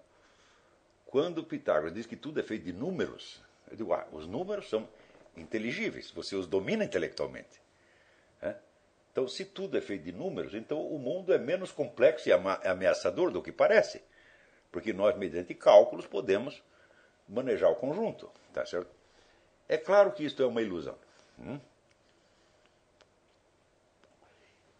Quando 1.05 1.43
Pitágoras 1.43 1.93
diz 1.93 2.05
que 2.05 2.15
tudo 2.15 2.39
é 2.39 2.43
feito 2.43 2.65
de 2.65 2.73
números, 2.73 3.41
eu 3.69 3.77
digo, 3.77 3.93
ah, 3.93 4.07
os 4.11 4.27
números 4.27 4.69
são 4.69 4.87
inteligíveis, 5.35 6.09
você 6.11 6.35
os 6.35 6.47
domina 6.47 6.83
intelectualmente. 6.83 7.61
Né? 8.41 8.57
Então, 9.11 9.27
se 9.27 9.45
tudo 9.45 9.77
é 9.77 9.81
feito 9.81 10.03
de 10.03 10.11
números, 10.11 10.53
então 10.53 10.81
o 10.81 10.97
mundo 10.97 11.33
é 11.33 11.37
menos 11.37 11.71
complexo 11.71 12.27
e 12.27 12.31
ameaçador 12.31 13.31
do 13.31 13.41
que 13.41 13.51
parece 13.51 14.01
porque 14.71 14.93
nós, 14.93 15.17
mediante 15.17 15.53
cálculos, 15.53 16.05
podemos 16.05 16.61
manejar 17.27 17.69
o 17.69 17.75
conjunto. 17.75 18.29
Tá 18.53 18.65
certo? 18.65 18.89
É 19.67 19.77
claro 19.77 20.11
que 20.11 20.23
isto 20.23 20.41
é 20.41 20.45
uma 20.45 20.61
ilusão. 20.61 20.97
Hum? 21.39 21.59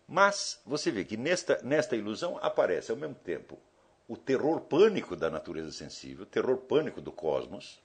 Mas 0.08 0.62
você 0.66 0.90
vê 0.90 1.04
que 1.04 1.18
nesta, 1.18 1.62
nesta 1.62 1.96
ilusão 1.96 2.40
aparece 2.42 2.92
ao 2.92 2.98
mesmo 2.98 3.16
tempo 3.16 3.60
o 4.08 4.16
terror 4.16 4.62
pânico 4.62 5.16
da 5.16 5.30
natureza 5.30 5.72
sensível, 5.72 6.24
o 6.24 6.28
terror 6.28 6.58
pânico 6.58 7.02
do 7.02 7.12
cosmos, 7.12 7.82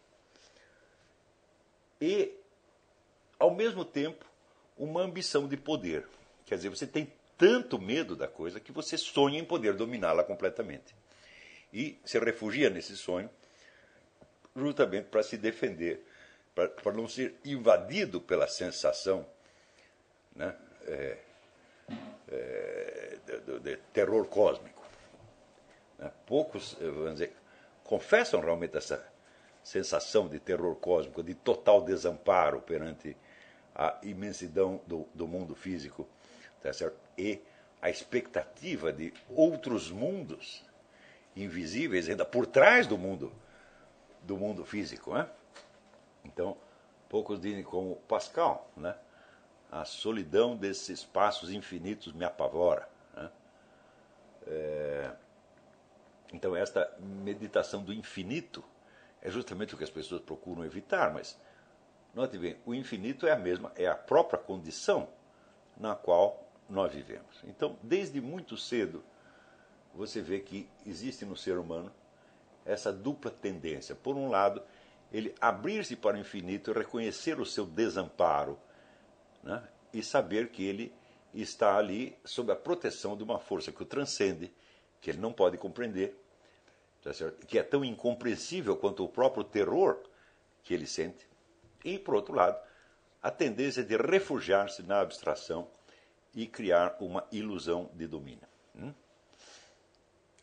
e, 2.00 2.32
ao 3.38 3.52
mesmo 3.52 3.85
tempo, 3.85 4.25
uma 4.76 5.02
ambição 5.02 5.49
de 5.49 5.56
poder. 5.56 6.09
Quer 6.47 6.56
dizer, 6.56 6.68
você 6.68 6.87
tem 6.87 7.12
tanto 7.37 7.80
medo 7.80 8.14
da 8.14 8.28
coisa 8.28 8.61
que 8.61 8.71
você 8.71 8.97
sonha 8.97 9.38
em 9.38 9.44
poder 9.44 9.75
dominá-la 9.75 10.23
completamente. 10.23 10.94
E 11.72 11.98
se 12.04 12.18
refugia 12.18 12.68
nesse 12.68 12.96
sonho 12.96 13.30
justamente 14.54 15.06
para 15.06 15.22
se 15.22 15.36
defender, 15.36 16.06
para 16.54 16.92
não 16.92 17.08
ser 17.08 17.34
invadido 17.44 18.20
pela 18.20 18.46
sensação 18.46 19.26
né, 20.36 20.54
é, 20.86 21.18
é, 22.28 23.18
de, 23.46 23.60
de, 23.60 23.76
terror 23.92 24.26
cósmico. 24.26 24.82
Né? 25.98 26.10
Poucos, 26.26 26.76
eh, 26.80 26.84
vamos 26.84 27.12
dizer, 27.14 27.32
confessam 27.84 28.40
realmente 28.40 28.76
essa 28.76 29.04
sensação 29.62 30.28
de 30.28 30.38
terror 30.38 30.74
cósmico, 30.76 31.22
de 31.22 31.34
total 31.34 31.82
desamparo 31.82 32.60
perante 32.60 33.16
a 33.74 33.98
imensidão 34.02 34.82
do, 34.86 35.08
do 35.14 35.26
mundo 35.26 35.54
físico 35.54 36.06
tá 36.62 36.72
certo? 36.72 36.98
e 37.16 37.40
a 37.80 37.88
expectativa 37.88 38.92
de 38.92 39.12
outros 39.30 39.90
mundos 39.90 40.64
invisíveis 41.36 42.08
ainda 42.08 42.24
por 42.24 42.46
trás 42.46 42.86
do 42.86 42.98
mundo 42.98 43.32
do 44.22 44.36
mundo 44.36 44.64
físico, 44.64 45.14
né? 45.14 45.28
Então, 46.24 46.56
poucos 47.08 47.40
dizem 47.40 47.62
como 47.62 47.96
Pascal, 48.08 48.70
né? 48.76 48.96
A 49.70 49.84
solidão 49.84 50.56
desses 50.56 51.00
espaços 51.00 51.50
infinitos 51.50 52.12
me 52.12 52.24
apavora. 52.24 52.88
Né? 53.14 53.30
É... 54.46 55.10
Então, 56.32 56.54
esta 56.54 56.90
meditação 57.00 57.82
do 57.82 57.92
infinito 57.92 58.62
é 59.20 59.30
justamente 59.30 59.74
o 59.74 59.78
que 59.78 59.84
as 59.84 59.90
pessoas 59.90 60.20
procuram 60.20 60.64
evitar, 60.64 61.12
mas 61.12 61.38
note 62.14 62.38
bem, 62.38 62.56
o 62.66 62.74
infinito 62.74 63.26
é 63.26 63.32
a 63.32 63.38
mesma, 63.38 63.72
é 63.76 63.86
a 63.86 63.94
própria 63.94 64.38
condição 64.38 65.08
na 65.76 65.94
qual 65.94 66.46
nós 66.68 66.92
vivemos. 66.92 67.42
Então, 67.44 67.78
desde 67.82 68.20
muito 68.20 68.56
cedo, 68.56 69.02
você 69.94 70.20
vê 70.20 70.40
que 70.40 70.68
existe 70.87 71.25
no 71.25 71.37
ser 71.37 71.58
humano 71.58 71.92
essa 72.64 72.92
dupla 72.92 73.30
tendência. 73.30 73.94
Por 73.94 74.16
um 74.16 74.28
lado, 74.28 74.62
ele 75.12 75.34
abrir-se 75.40 75.96
para 75.96 76.16
o 76.16 76.20
infinito 76.20 76.72
reconhecer 76.72 77.40
o 77.40 77.46
seu 77.46 77.66
desamparo 77.66 78.58
né? 79.42 79.62
e 79.92 80.02
saber 80.02 80.49
que 80.49 80.64
ele 80.64 80.92
está 81.34 81.76
ali 81.76 82.16
sob 82.25 82.52
a 82.52 82.56
proteção 82.56 83.16
de 83.16 83.22
uma 83.22 83.38
força 83.38 83.72
que 83.72 83.82
o 83.82 83.87
transcende, 83.87 84.52
que 85.00 85.11
ele 85.11 85.18
não 85.18 85.32
pode 85.32 85.58
compreender, 85.58 86.16
tá 87.02 87.11
que 87.46 87.58
é 87.58 87.62
tão 87.62 87.84
incompreensível 87.84 88.76
quanto 88.76 89.04
o 89.04 89.08
próprio 89.08 89.44
terror 89.44 89.99
que 90.62 90.72
ele 90.72 90.87
sente. 90.87 91.26
E, 91.84 91.99
por 91.99 92.14
outro 92.14 92.34
lado, 92.34 92.58
a 93.22 93.30
tendência 93.30 93.82
de 93.82 93.96
refugiar-se 93.96 94.82
na 94.82 95.00
abstração 95.00 95.68
e 96.34 96.46
criar 96.46 96.96
uma 97.00 97.26
ilusão 97.30 97.90
de 97.94 98.06
domínio. 98.06 98.46
Hum? 98.75 98.92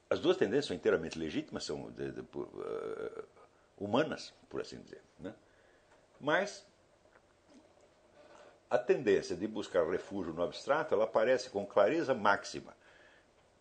As 0.09 0.19
duas 0.19 0.37
tendências 0.37 0.65
são 0.65 0.75
inteiramente 0.75 1.19
legítimas, 1.19 1.63
são 1.63 1.91
de, 1.91 2.11
de, 2.11 2.21
uh, 2.21 3.23
humanas, 3.77 4.33
por 4.49 4.59
assim 4.59 4.81
dizer. 4.81 5.01
Né? 5.19 5.33
Mas 6.19 6.65
a 8.69 8.77
tendência 8.77 9.35
de 9.35 9.47
buscar 9.47 9.87
refúgio 9.87 10.33
no 10.33 10.43
abstrato, 10.43 10.93
ela 10.93 11.03
aparece 11.03 11.49
com 11.49 11.65
clareza 11.65 12.13
máxima 12.13 12.75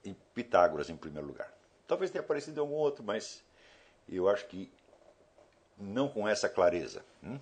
em 0.04 0.14
Pitágoras, 0.34 0.88
em 0.88 0.96
primeiro 0.96 1.26
lugar. 1.26 1.52
Talvez 1.86 2.10
tenha 2.10 2.22
aparecido 2.22 2.58
em 2.58 2.60
algum 2.60 2.74
outro, 2.74 3.04
mas 3.04 3.42
eu 4.08 4.28
acho 4.28 4.46
que 4.46 4.70
não 5.76 6.08
com 6.08 6.26
essa 6.26 6.48
clareza. 6.48 7.04
Hum? 7.22 7.38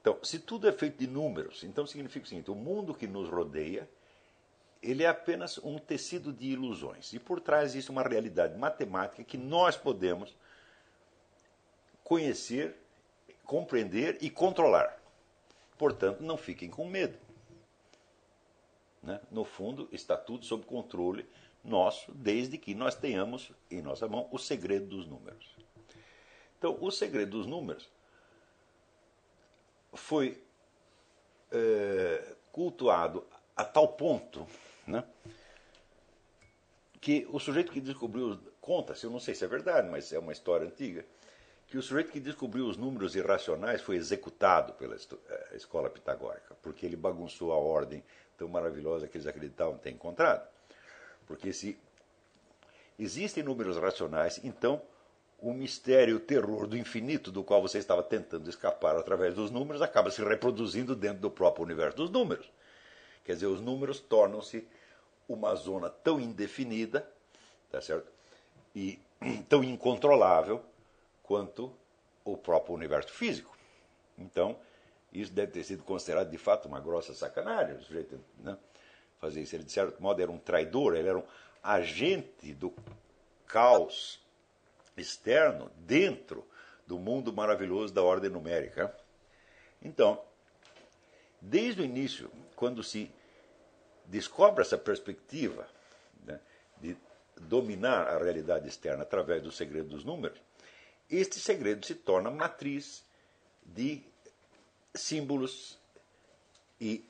Então, 0.00 0.18
se 0.22 0.38
tudo 0.38 0.68
é 0.68 0.72
feito 0.72 0.98
de 0.98 1.06
números, 1.06 1.64
então 1.64 1.86
significa 1.86 2.24
o 2.24 2.28
seguinte: 2.28 2.50
o 2.50 2.54
mundo 2.54 2.94
que 2.94 3.06
nos 3.06 3.28
rodeia 3.28 3.88
ele 4.82 5.02
é 5.02 5.08
apenas 5.08 5.58
um 5.58 5.78
tecido 5.78 6.32
de 6.32 6.48
ilusões. 6.48 7.12
E 7.12 7.18
por 7.18 7.40
trás 7.40 7.70
existe 7.70 7.90
uma 7.90 8.02
realidade 8.02 8.56
matemática 8.56 9.24
que 9.24 9.36
nós 9.36 9.76
podemos 9.76 10.34
conhecer, 12.04 12.76
compreender 13.44 14.18
e 14.20 14.30
controlar. 14.30 14.98
Portanto, 15.76 16.22
não 16.22 16.36
fiquem 16.36 16.70
com 16.70 16.86
medo. 16.86 17.18
Né? 19.02 19.20
No 19.30 19.44
fundo, 19.44 19.88
está 19.92 20.16
tudo 20.16 20.44
sob 20.44 20.64
controle 20.64 21.28
nosso, 21.62 22.12
desde 22.12 22.56
que 22.56 22.74
nós 22.74 22.94
tenhamos 22.94 23.52
em 23.70 23.82
nossa 23.82 24.08
mão 24.08 24.28
o 24.30 24.38
segredo 24.38 24.86
dos 24.86 25.06
números. 25.06 25.56
Então, 26.56 26.76
o 26.80 26.90
segredo 26.90 27.32
dos 27.32 27.46
números 27.46 27.88
foi 29.92 30.42
é, 31.50 32.34
cultuado 32.52 33.26
a 33.56 33.64
tal 33.64 33.88
ponto 33.88 34.46
né, 34.88 35.04
que 37.00 37.26
o 37.30 37.38
sujeito 37.38 37.72
que 37.72 37.80
descobriu, 37.80 38.38
conta-se, 38.60 39.04
eu 39.04 39.10
não 39.10 39.20
sei 39.20 39.34
se 39.34 39.44
é 39.44 39.48
verdade, 39.48 39.88
mas 39.88 40.12
é 40.12 40.18
uma 40.18 40.32
história 40.32 40.66
antiga, 40.66 41.04
que 41.68 41.76
o 41.76 41.82
sujeito 41.82 42.10
que 42.10 42.20
descobriu 42.20 42.66
os 42.66 42.76
números 42.76 43.14
irracionais 43.14 43.80
foi 43.82 43.96
executado 43.96 44.72
pela 44.72 44.96
eh, 44.96 45.48
escola 45.54 45.90
pitagórica, 45.90 46.56
porque 46.62 46.86
ele 46.86 46.96
bagunçou 46.96 47.52
a 47.52 47.56
ordem 47.56 48.02
tão 48.36 48.48
maravilhosa 48.48 49.06
que 49.06 49.16
eles 49.16 49.26
acreditavam 49.26 49.76
ter 49.76 49.90
encontrado. 49.90 50.48
Porque 51.26 51.52
se 51.52 51.78
existem 52.98 53.42
números 53.42 53.76
racionais, 53.76 54.40
então 54.42 54.80
o 55.38 55.52
mistério, 55.52 56.16
o 56.16 56.20
terror 56.20 56.66
do 56.66 56.76
infinito 56.76 57.30
do 57.30 57.44
qual 57.44 57.60
você 57.60 57.78
estava 57.78 58.02
tentando 58.02 58.48
escapar 58.48 58.96
através 58.96 59.34
dos 59.34 59.50
números 59.50 59.82
acaba 59.82 60.10
se 60.10 60.22
reproduzindo 60.22 60.96
dentro 60.96 61.20
do 61.20 61.30
próprio 61.30 61.64
universo 61.64 61.98
dos 61.98 62.10
números. 62.10 62.50
Quer 63.24 63.34
dizer, 63.34 63.46
os 63.46 63.60
números 63.60 64.00
tornam-se 64.00 64.66
uma 65.28 65.54
zona 65.54 65.90
tão 65.90 66.18
indefinida, 66.18 67.08
tá 67.70 67.80
certo? 67.80 68.10
E 68.74 68.98
tão 69.48 69.62
incontrolável 69.62 70.64
quanto 71.22 71.72
o 72.24 72.36
próprio 72.36 72.74
universo 72.74 73.12
físico. 73.12 73.56
Então, 74.16 74.58
isso 75.12 75.32
deve 75.32 75.52
ter 75.52 75.64
sido 75.64 75.82
considerado 75.82 76.30
de 76.30 76.38
fato 76.38 76.66
uma 76.66 76.80
grossa 76.80 77.14
sacanagem, 77.14 77.80
sujeito 77.80 78.18
né? 78.38 78.56
fazer 79.20 79.42
isso. 79.42 79.54
Ele, 79.54 79.64
de 79.64 79.72
certo 79.72 80.02
modo, 80.02 80.20
era 80.20 80.30
um 80.30 80.38
traidor, 80.38 80.94
ele 80.94 81.08
era 81.08 81.18
um 81.18 81.24
agente 81.62 82.54
do 82.54 82.72
caos 83.46 84.20
externo 84.96 85.70
dentro 85.76 86.46
do 86.86 86.98
mundo 86.98 87.32
maravilhoso 87.32 87.92
da 87.92 88.02
ordem 88.02 88.30
numérica. 88.30 88.94
Então, 89.82 90.20
desde 91.40 91.82
o 91.82 91.84
início, 91.84 92.30
quando 92.56 92.82
se 92.82 93.10
descobre 94.08 94.62
essa 94.62 94.78
perspectiva 94.78 95.68
né, 96.24 96.40
de 96.80 96.96
dominar 97.40 98.08
a 98.08 98.18
realidade 98.18 98.66
externa 98.66 99.02
através 99.02 99.42
do 99.42 99.52
segredo 99.52 99.90
dos 99.90 100.04
números, 100.04 100.40
este 101.10 101.38
segredo 101.38 101.86
se 101.86 101.94
torna 101.94 102.30
matriz 102.30 103.04
de 103.62 104.02
símbolos 104.94 105.78
e 106.80 107.04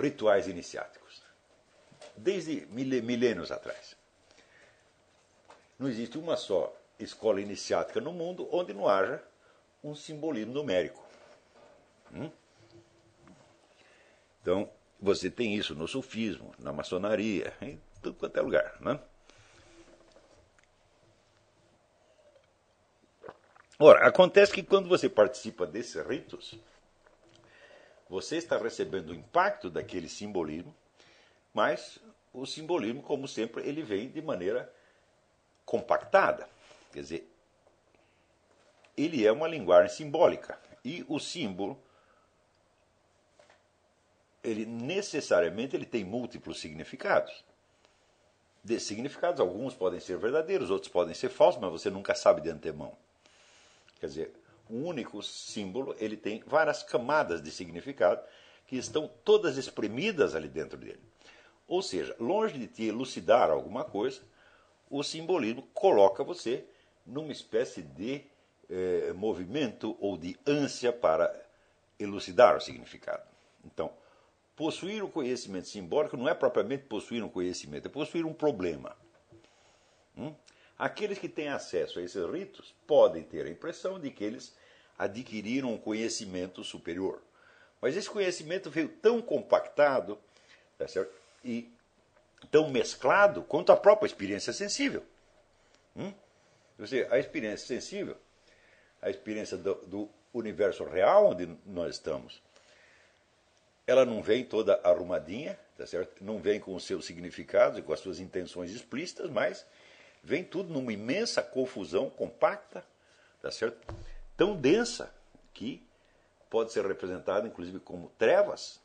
rituais 0.00 0.48
iniciáticos. 0.48 1.22
Desde 2.16 2.66
milênios 2.66 3.52
atrás. 3.52 3.96
Não 5.78 5.88
existe 5.88 6.18
uma 6.18 6.36
só 6.36 6.74
escola 6.98 7.40
iniciática 7.40 8.00
no 8.00 8.12
mundo 8.12 8.48
onde 8.50 8.74
não 8.74 8.88
haja 8.88 9.22
um 9.84 9.94
simbolismo 9.94 10.52
numérico. 10.52 11.04
Hum? 12.12 12.30
Então, 14.42 14.68
você 15.00 15.30
tem 15.30 15.54
isso 15.54 15.74
no 15.74 15.86
sufismo, 15.86 16.52
na 16.58 16.72
maçonaria, 16.72 17.52
em 17.60 17.80
tudo 18.02 18.16
quanto 18.16 18.36
é 18.36 18.42
lugar. 18.42 18.80
Né? 18.80 18.98
Ora, 23.78 24.08
acontece 24.08 24.52
que 24.52 24.62
quando 24.62 24.88
você 24.88 25.08
participa 25.08 25.64
desses 25.64 26.04
ritos, 26.04 26.58
você 28.08 28.36
está 28.36 28.58
recebendo 28.58 29.10
o 29.10 29.14
impacto 29.14 29.70
daquele 29.70 30.08
simbolismo, 30.08 30.74
mas 31.54 31.98
o 32.32 32.44
simbolismo, 32.44 33.02
como 33.02 33.28
sempre, 33.28 33.68
ele 33.68 33.82
vem 33.82 34.08
de 34.08 34.20
maneira 34.20 34.72
compactada. 35.64 36.48
Quer 36.92 37.00
dizer, 37.00 37.32
ele 38.96 39.24
é 39.24 39.30
uma 39.30 39.46
linguagem 39.46 39.94
simbólica. 39.94 40.58
E 40.84 41.04
o 41.08 41.18
símbolo 41.20 41.80
ele 44.48 44.66
necessariamente 44.66 45.76
ele 45.76 45.86
tem 45.86 46.04
múltiplos 46.04 46.60
significados. 46.60 47.44
De 48.62 48.78
significados, 48.80 49.40
alguns 49.40 49.74
podem 49.74 50.00
ser 50.00 50.18
verdadeiros, 50.18 50.70
outros 50.70 50.90
podem 50.90 51.14
ser 51.14 51.28
falsos, 51.28 51.60
mas 51.60 51.70
você 51.70 51.90
nunca 51.90 52.14
sabe 52.14 52.40
de 52.40 52.50
antemão. 52.50 52.96
Quer 54.00 54.06
dizer, 54.06 54.32
um 54.68 54.84
único 54.86 55.22
símbolo 55.22 55.94
ele 55.98 56.16
tem 56.16 56.42
várias 56.46 56.82
camadas 56.82 57.42
de 57.42 57.50
significado 57.50 58.22
que 58.66 58.76
estão 58.76 59.10
todas 59.24 59.56
espremidas 59.56 60.34
ali 60.34 60.48
dentro 60.48 60.76
dele. 60.76 61.00
Ou 61.66 61.82
seja, 61.82 62.14
longe 62.18 62.58
de 62.58 62.66
te 62.66 62.84
elucidar 62.84 63.50
alguma 63.50 63.84
coisa, 63.84 64.20
o 64.90 65.02
simbolismo 65.02 65.62
coloca 65.74 66.24
você 66.24 66.64
numa 67.06 67.32
espécie 67.32 67.82
de 67.82 68.24
eh, 68.68 69.12
movimento 69.14 69.96
ou 70.00 70.16
de 70.16 70.38
ânsia 70.46 70.92
para 70.92 71.34
elucidar 71.98 72.56
o 72.56 72.60
significado. 72.60 73.22
Então, 73.64 73.92
possuir 74.58 75.04
o 75.04 75.08
conhecimento 75.08 75.68
simbólico 75.68 76.16
não 76.16 76.28
é 76.28 76.34
propriamente 76.34 76.82
possuir 76.82 77.22
um 77.22 77.28
conhecimento, 77.28 77.86
é 77.86 77.88
possuir 77.88 78.26
um 78.26 78.34
problema. 78.34 78.96
Hum? 80.16 80.34
Aqueles 80.76 81.16
que 81.16 81.28
têm 81.28 81.48
acesso 81.48 82.00
a 82.00 82.02
esses 82.02 82.28
ritos 82.28 82.74
podem 82.84 83.22
ter 83.22 83.46
a 83.46 83.50
impressão 83.50 84.00
de 84.00 84.10
que 84.10 84.24
eles 84.24 84.52
adquiriram 84.98 85.72
um 85.72 85.78
conhecimento 85.78 86.64
superior. 86.64 87.22
Mas 87.80 87.96
esse 87.96 88.10
conhecimento 88.10 88.68
veio 88.68 88.88
tão 88.88 89.22
compactado 89.22 90.18
tá 90.76 90.86
e 91.44 91.70
tão 92.50 92.68
mesclado 92.68 93.42
quanto 93.44 93.70
a 93.70 93.76
própria 93.76 94.08
experiência 94.08 94.52
sensível. 94.52 95.04
Hum? 95.96 96.12
Seja, 96.84 97.06
a 97.12 97.18
experiência 97.20 97.64
sensível, 97.64 98.16
a 99.00 99.08
experiência 99.08 99.56
do, 99.56 99.76
do 99.86 100.08
universo 100.34 100.82
real 100.82 101.28
onde 101.28 101.46
nós 101.64 101.94
estamos, 101.94 102.42
ela 103.88 104.04
não 104.04 104.22
vem 104.22 104.44
toda 104.44 104.78
arrumadinha, 104.84 105.58
tá 105.74 105.86
certo? 105.86 106.22
não 106.22 106.38
vem 106.38 106.60
com 106.60 106.74
os 106.74 106.84
seus 106.84 107.06
significados 107.06 107.78
e 107.78 107.82
com 107.82 107.90
as 107.90 108.00
suas 108.00 108.20
intenções 108.20 108.70
explícitas, 108.70 109.30
mas 109.30 109.66
vem 110.22 110.44
tudo 110.44 110.70
numa 110.70 110.92
imensa 110.92 111.42
confusão 111.42 112.10
compacta, 112.10 112.84
tá 113.40 113.50
certo? 113.50 113.78
tão 114.36 114.54
densa 114.54 115.10
que 115.54 115.82
pode 116.50 116.70
ser 116.70 116.86
representada 116.86 117.48
inclusive 117.48 117.80
como 117.80 118.12
trevas. 118.18 118.78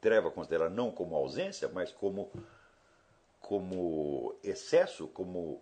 Treva 0.00 0.30
considerada 0.30 0.70
não 0.70 0.90
como 0.90 1.14
ausência, 1.14 1.68
mas 1.68 1.92
como, 1.92 2.32
como 3.40 4.34
excesso, 4.42 5.06
como 5.08 5.60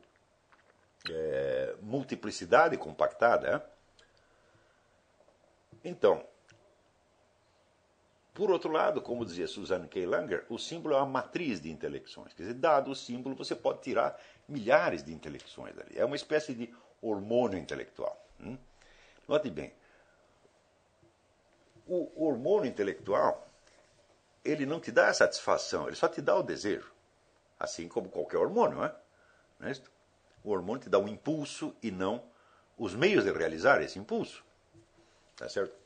é, 1.11 1.75
multiplicidade 1.83 2.77
compactada. 2.77 3.49
É? 3.49 3.63
Então, 5.89 6.25
por 8.37 8.51
outro 8.51 8.71
lado, 8.71 9.01
como 9.01 9.25
dizia 9.25 9.49
Suzanne 9.49 9.89
K. 9.89 10.05
Langer, 10.05 10.45
o 10.51 10.59
símbolo 10.59 10.95
é 10.95 10.99
uma 10.99 11.07
matriz 11.07 11.59
de 11.59 11.71
intelecções. 11.71 12.35
Quer 12.35 12.43
dizer, 12.43 12.55
dado 12.55 12.91
o 12.91 12.95
símbolo, 12.95 13.35
você 13.35 13.57
pode 13.57 13.81
tirar 13.81 14.21
milhares 14.47 15.03
de 15.03 15.11
intelecções 15.11 15.75
dali. 15.75 15.99
É 15.99 16.05
uma 16.05 16.17
espécie 16.17 16.53
de 16.53 16.73
hormônio 17.01 17.59
intelectual. 17.59 18.15
Hum? 18.39 18.59
Note 19.27 19.49
bem, 19.49 19.73
o 21.87 22.27
hormônio 22.27 22.69
intelectual, 22.69 23.49
ele 24.45 24.67
não 24.67 24.81
te 24.81 24.93
dá 24.93 25.09
a 25.09 25.15
satisfação, 25.15 25.87
ele 25.87 25.97
só 25.97 26.07
te 26.07 26.21
dá 26.21 26.37
o 26.37 26.43
desejo. 26.43 26.93
Assim 27.59 27.89
como 27.89 28.11
qualquer 28.11 28.37
hormônio, 28.37 28.77
não 28.77 28.85
é? 28.85 28.95
Não 29.59 29.69
é 29.71 29.73
o 30.45 30.51
hormônio 30.51 30.83
te 30.83 30.91
dá 30.91 30.99
um 30.99 31.09
impulso 31.09 31.75
e 31.83 31.91
não 31.91 32.23
os 32.77 32.95
meios 32.95 33.25
de 33.25 33.33
realizar 33.33 33.81
esse 33.81 33.99
impulso. 33.99 34.45
Tá 35.35 35.49
certo? 35.49 35.86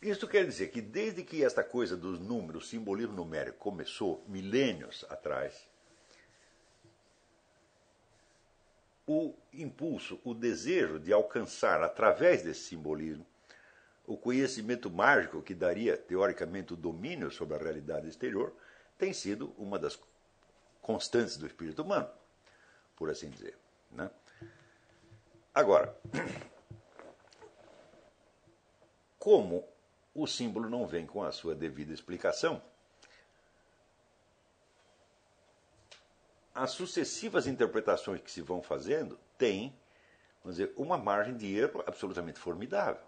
Isso 0.00 0.28
quer 0.28 0.44
dizer 0.44 0.68
que 0.68 0.80
desde 0.80 1.24
que 1.24 1.44
esta 1.44 1.64
coisa 1.64 1.96
dos 1.96 2.20
números, 2.20 2.68
simbolismo 2.68 3.14
numérico 3.14 3.58
começou 3.58 4.24
milênios 4.28 5.04
atrás, 5.08 5.68
o 9.06 9.34
impulso, 9.52 10.20
o 10.22 10.34
desejo 10.34 11.00
de 11.00 11.12
alcançar 11.12 11.82
através 11.82 12.42
desse 12.42 12.60
simbolismo 12.60 13.26
o 14.06 14.16
conhecimento 14.16 14.90
mágico 14.90 15.42
que 15.42 15.54
daria 15.54 15.96
teoricamente 15.96 16.72
o 16.72 16.76
domínio 16.76 17.30
sobre 17.30 17.56
a 17.56 17.58
realidade 17.58 18.08
exterior, 18.08 18.54
tem 18.96 19.12
sido 19.12 19.52
uma 19.58 19.78
das 19.78 19.98
constantes 20.80 21.36
do 21.36 21.46
espírito 21.46 21.82
humano, 21.82 22.08
por 22.96 23.10
assim 23.10 23.28
dizer. 23.28 23.58
Né? 23.90 24.10
Agora, 25.54 25.94
como 29.18 29.66
o 30.22 30.26
símbolo 30.26 30.68
não 30.68 30.86
vem 30.86 31.06
com 31.06 31.22
a 31.22 31.30
sua 31.30 31.54
devida 31.54 31.92
explicação, 31.92 32.60
as 36.54 36.72
sucessivas 36.72 37.46
interpretações 37.46 38.20
que 38.20 38.30
se 38.30 38.42
vão 38.42 38.60
fazendo 38.60 39.18
têm, 39.36 39.72
vamos 40.42 40.56
dizer, 40.58 40.72
uma 40.76 40.98
margem 40.98 41.36
de 41.36 41.56
erro 41.56 41.84
absolutamente 41.86 42.40
formidável. 42.40 43.06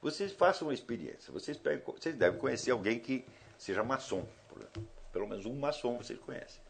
Vocês 0.00 0.30
façam 0.30 0.68
uma 0.68 0.74
experiência. 0.74 1.32
Vocês, 1.32 1.56
pegam, 1.56 1.92
vocês 1.92 2.14
devem 2.14 2.38
conhecer 2.38 2.70
alguém 2.70 3.00
que 3.00 3.26
seja 3.58 3.82
maçom. 3.82 4.24
Pelo 5.12 5.26
menos 5.26 5.44
um 5.44 5.58
maçom 5.58 5.96
vocês 5.96 6.18
conhecem. 6.20 6.62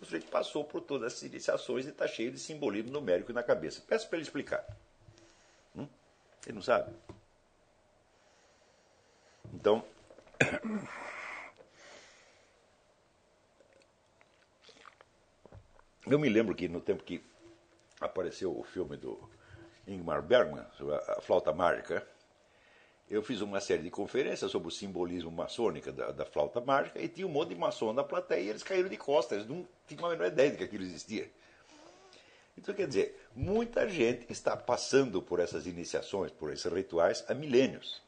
O 0.00 0.04
sujeito 0.04 0.28
passou 0.28 0.64
por 0.64 0.80
todas 0.80 1.12
as 1.12 1.22
iniciações 1.22 1.86
e 1.86 1.90
está 1.90 2.08
cheio 2.08 2.32
de 2.32 2.40
simbolismo 2.40 2.90
numérico 2.90 3.32
na 3.32 3.44
cabeça. 3.44 3.82
Peço 3.86 4.08
para 4.08 4.16
ele 4.16 4.24
explicar. 4.24 4.66
Ele 6.46 6.54
não 6.54 6.62
sabe. 6.62 6.94
Então, 9.52 9.84
eu 16.06 16.18
me 16.18 16.28
lembro 16.28 16.54
que 16.54 16.68
no 16.68 16.80
tempo 16.80 17.02
que 17.02 17.22
apareceu 18.00 18.56
o 18.56 18.62
filme 18.62 18.96
do 18.96 19.28
Ingmar 19.86 20.22
Bergman, 20.22 20.64
sobre 20.76 20.94
a 20.94 21.20
flauta 21.20 21.52
mágica, 21.52 22.06
eu 23.10 23.22
fiz 23.22 23.40
uma 23.40 23.60
série 23.60 23.82
de 23.82 23.90
conferências 23.90 24.50
sobre 24.50 24.68
o 24.68 24.70
simbolismo 24.70 25.32
maçônico 25.32 25.90
da, 25.90 26.12
da, 26.12 26.24
flauta 26.24 26.60
mágica 26.60 27.02
e 27.02 27.08
tinha 27.08 27.26
um 27.26 27.30
monte 27.30 27.48
de 27.50 27.56
maçom 27.56 27.92
na 27.92 28.04
plateia 28.04 28.40
e 28.40 28.48
eles 28.48 28.62
caíram 28.62 28.88
de 28.88 28.96
costas, 28.96 29.38
eles 29.38 29.50
não 29.50 29.66
tinham 29.86 30.06
a 30.06 30.10
menor 30.10 30.28
ideia 30.28 30.52
de 30.52 30.56
que 30.58 30.64
aquilo 30.64 30.84
existia. 30.84 31.28
Então, 32.60 32.74
quer 32.74 32.86
dizer, 32.86 33.18
muita 33.34 33.88
gente 33.88 34.30
está 34.30 34.54
passando 34.54 35.22
por 35.22 35.40
essas 35.40 35.66
iniciações, 35.66 36.30
por 36.30 36.52
esses 36.52 36.70
rituais 36.70 37.24
há 37.26 37.32
milênios. 37.32 38.02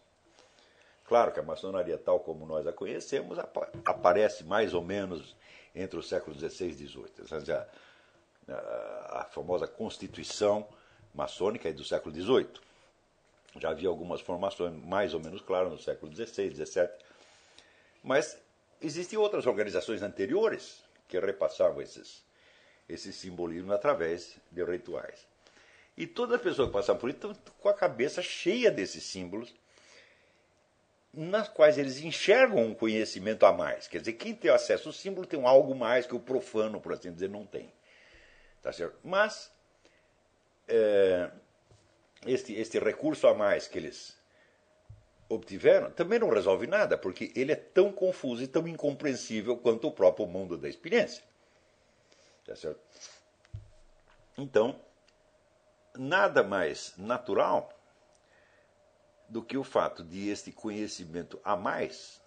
Claro 1.07 1.33
que 1.33 1.41
a 1.41 1.43
maçonaria, 1.43 1.97
tal 1.97 2.21
como 2.21 2.45
nós 2.45 2.67
a 2.67 2.73
conhecemos, 2.73 3.39
aparece 3.39 4.45
mais 4.45 4.75
ou 4.75 4.83
menos 4.85 5.35
entre 5.75 5.99
os 5.99 6.07
séculos 6.07 6.39
XVI 6.39 6.69
e 6.69 6.87
XVIII. 6.87 7.51
A, 7.51 7.67
a, 8.53 9.21
a 9.23 9.25
famosa 9.25 9.67
Constituição 9.67 10.69
maçônica 11.15 11.67
é 11.67 11.73
do 11.73 11.83
século 11.83 12.15
XVIII. 12.15 12.61
Já 13.59 13.71
havia 13.71 13.89
algumas 13.89 14.21
formações 14.21 14.75
mais 14.85 15.15
ou 15.15 15.21
menos 15.21 15.41
claras 15.41 15.73
no 15.73 15.79
século 15.79 16.15
XVI, 16.15 16.55
XVII. 16.55 16.91
Mas 18.05 18.37
existem 18.83 19.19
outras 19.19 19.47
organizações 19.47 20.03
anteriores 20.03 20.85
que 21.09 21.19
repassavam 21.19 21.81
esses, 21.81 22.23
esse 22.93 23.13
simbolismo 23.13 23.73
através 23.73 24.37
de 24.51 24.65
rituais. 24.65 25.27
E 25.97 26.07
todas 26.07 26.37
as 26.37 26.43
pessoas 26.43 26.69
que 26.69 26.73
passavam 26.73 27.01
por 27.01 27.11
isso 27.11 27.19
estão 27.19 27.55
com 27.59 27.69
a 27.69 27.75
cabeça 27.75 28.23
cheia 28.23 28.71
desses 28.71 29.03
símbolos, 29.05 29.55
nas 31.13 31.49
quais 31.49 31.77
eles 31.77 32.01
enxergam 32.01 32.65
um 32.65 32.75
conhecimento 32.75 33.45
a 33.45 33.53
mais. 33.53 33.87
Quer 33.87 33.99
dizer, 33.99 34.15
quem 34.15 34.35
tem 34.35 34.51
acesso 34.51 34.89
ao 34.89 34.93
símbolo 34.93 35.27
tem 35.27 35.45
algo 35.45 35.75
mais 35.75 36.07
que 36.07 36.15
o 36.15 36.21
profano, 36.21 36.81
por 36.81 36.93
assim 36.93 37.13
dizer, 37.13 37.29
não 37.29 37.45
tem. 37.45 37.73
Tá 38.63 38.73
certo? 38.73 38.97
Mas 39.05 39.53
é, 40.67 41.31
este, 42.27 42.55
este 42.55 42.79
recurso 42.79 43.27
a 43.27 43.35
mais 43.35 43.69
que 43.69 43.79
eles 43.79 44.17
obtiveram 45.29 45.91
também 45.91 46.19
não 46.19 46.31
resolve 46.31 46.67
nada, 46.67 46.97
porque 46.97 47.33
ele 47.35 47.53
é 47.53 47.57
tão 47.57 47.93
confuso 47.93 48.43
e 48.43 48.47
tão 48.47 48.67
incompreensível 48.67 49.57
quanto 49.57 49.89
o 49.89 49.93
próprio 49.93 50.27
mundo 50.27 50.57
da 50.57 50.69
experiência. 50.69 51.23
Tá 52.45 52.57
certo? 52.57 52.81
Então, 54.37 54.81
nada 55.97 56.43
mais 56.43 56.97
natural 56.97 57.71
do 59.29 59.43
que 59.43 59.57
o 59.57 59.65
fato 59.65 60.03
de 60.03 60.29
este 60.29 60.53
conhecimento 60.53 61.41
a 61.45 61.57
mais 61.57 62.21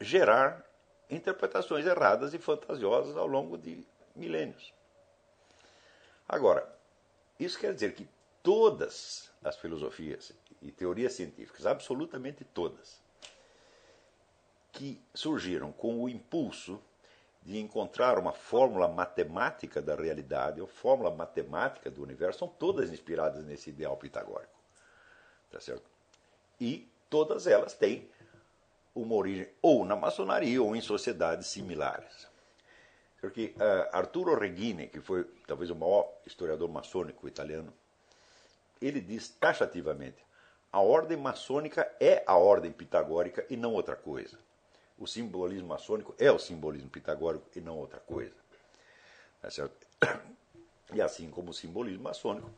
gerar 0.00 0.64
interpretações 1.08 1.86
erradas 1.86 2.34
e 2.34 2.38
fantasiosas 2.38 3.16
ao 3.16 3.26
longo 3.26 3.56
de 3.56 3.86
milênios. 4.14 4.72
Agora, 6.28 6.68
isso 7.38 7.58
quer 7.58 7.72
dizer 7.72 7.94
que 7.94 8.08
todas 8.42 9.30
as 9.42 9.56
filosofias 9.56 10.32
e 10.60 10.72
teorias 10.72 11.12
científicas, 11.12 11.66
absolutamente 11.66 12.44
todas, 12.44 13.00
que 14.72 15.00
surgiram 15.14 15.72
com 15.72 16.02
o 16.02 16.08
impulso 16.08 16.80
de 17.46 17.60
encontrar 17.60 18.18
uma 18.18 18.32
fórmula 18.32 18.88
matemática 18.88 19.80
da 19.80 19.94
realidade, 19.94 20.60
ou 20.60 20.66
fórmula 20.66 21.12
matemática 21.12 21.88
do 21.88 22.02
universo, 22.02 22.40
são 22.40 22.48
todas 22.48 22.90
inspiradas 22.90 23.44
nesse 23.44 23.70
ideal 23.70 23.96
pitagórico. 23.96 24.52
Tá 25.48 25.60
certo? 25.60 25.84
E 26.60 26.90
todas 27.08 27.46
elas 27.46 27.72
têm 27.72 28.10
uma 28.92 29.14
origem 29.14 29.48
ou 29.62 29.84
na 29.84 29.94
maçonaria 29.94 30.60
ou 30.60 30.74
em 30.74 30.80
sociedades 30.80 31.46
similares. 31.46 32.26
Porque 33.20 33.54
uh, 33.56 33.96
Arturo 33.96 34.36
Regini, 34.36 34.88
que 34.88 35.00
foi 35.00 35.22
talvez 35.46 35.70
o 35.70 35.76
maior 35.76 36.12
historiador 36.26 36.68
maçônico 36.68 37.28
italiano, 37.28 37.72
ele 38.82 39.00
diz 39.00 39.28
taxativamente: 39.28 40.18
a 40.72 40.80
ordem 40.80 41.16
maçônica 41.16 41.88
é 42.00 42.24
a 42.26 42.36
ordem 42.36 42.72
pitagórica 42.72 43.46
e 43.48 43.56
não 43.56 43.72
outra 43.72 43.94
coisa. 43.94 44.36
O 44.98 45.06
simbolismo 45.06 45.68
maçônico 45.68 46.14
é 46.18 46.30
o 46.30 46.38
simbolismo 46.38 46.88
pitagórico 46.88 47.46
e 47.54 47.60
não 47.60 47.76
outra 47.76 48.00
coisa. 48.00 48.34
Tá 49.40 49.50
certo? 49.50 49.86
E 50.94 51.02
assim 51.02 51.30
como 51.30 51.50
o 51.50 51.54
simbolismo 51.54 52.04
maçônico, 52.04 52.50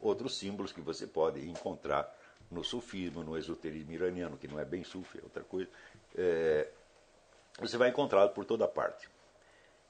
outros 0.00 0.36
símbolos 0.38 0.72
que 0.72 0.80
você 0.80 1.06
pode 1.06 1.48
encontrar 1.48 2.14
no 2.50 2.62
sufismo, 2.62 3.24
no 3.24 3.36
esoterismo 3.36 3.92
iraniano, 3.92 4.36
que 4.36 4.46
não 4.46 4.60
é 4.60 4.64
bem 4.64 4.84
sufi, 4.84 5.18
é 5.18 5.22
outra 5.22 5.42
coisa, 5.42 5.68
é, 6.14 6.70
você 7.58 7.76
vai 7.76 7.88
encontrá-lo 7.88 8.30
por 8.30 8.44
toda 8.44 8.68
parte. 8.68 9.08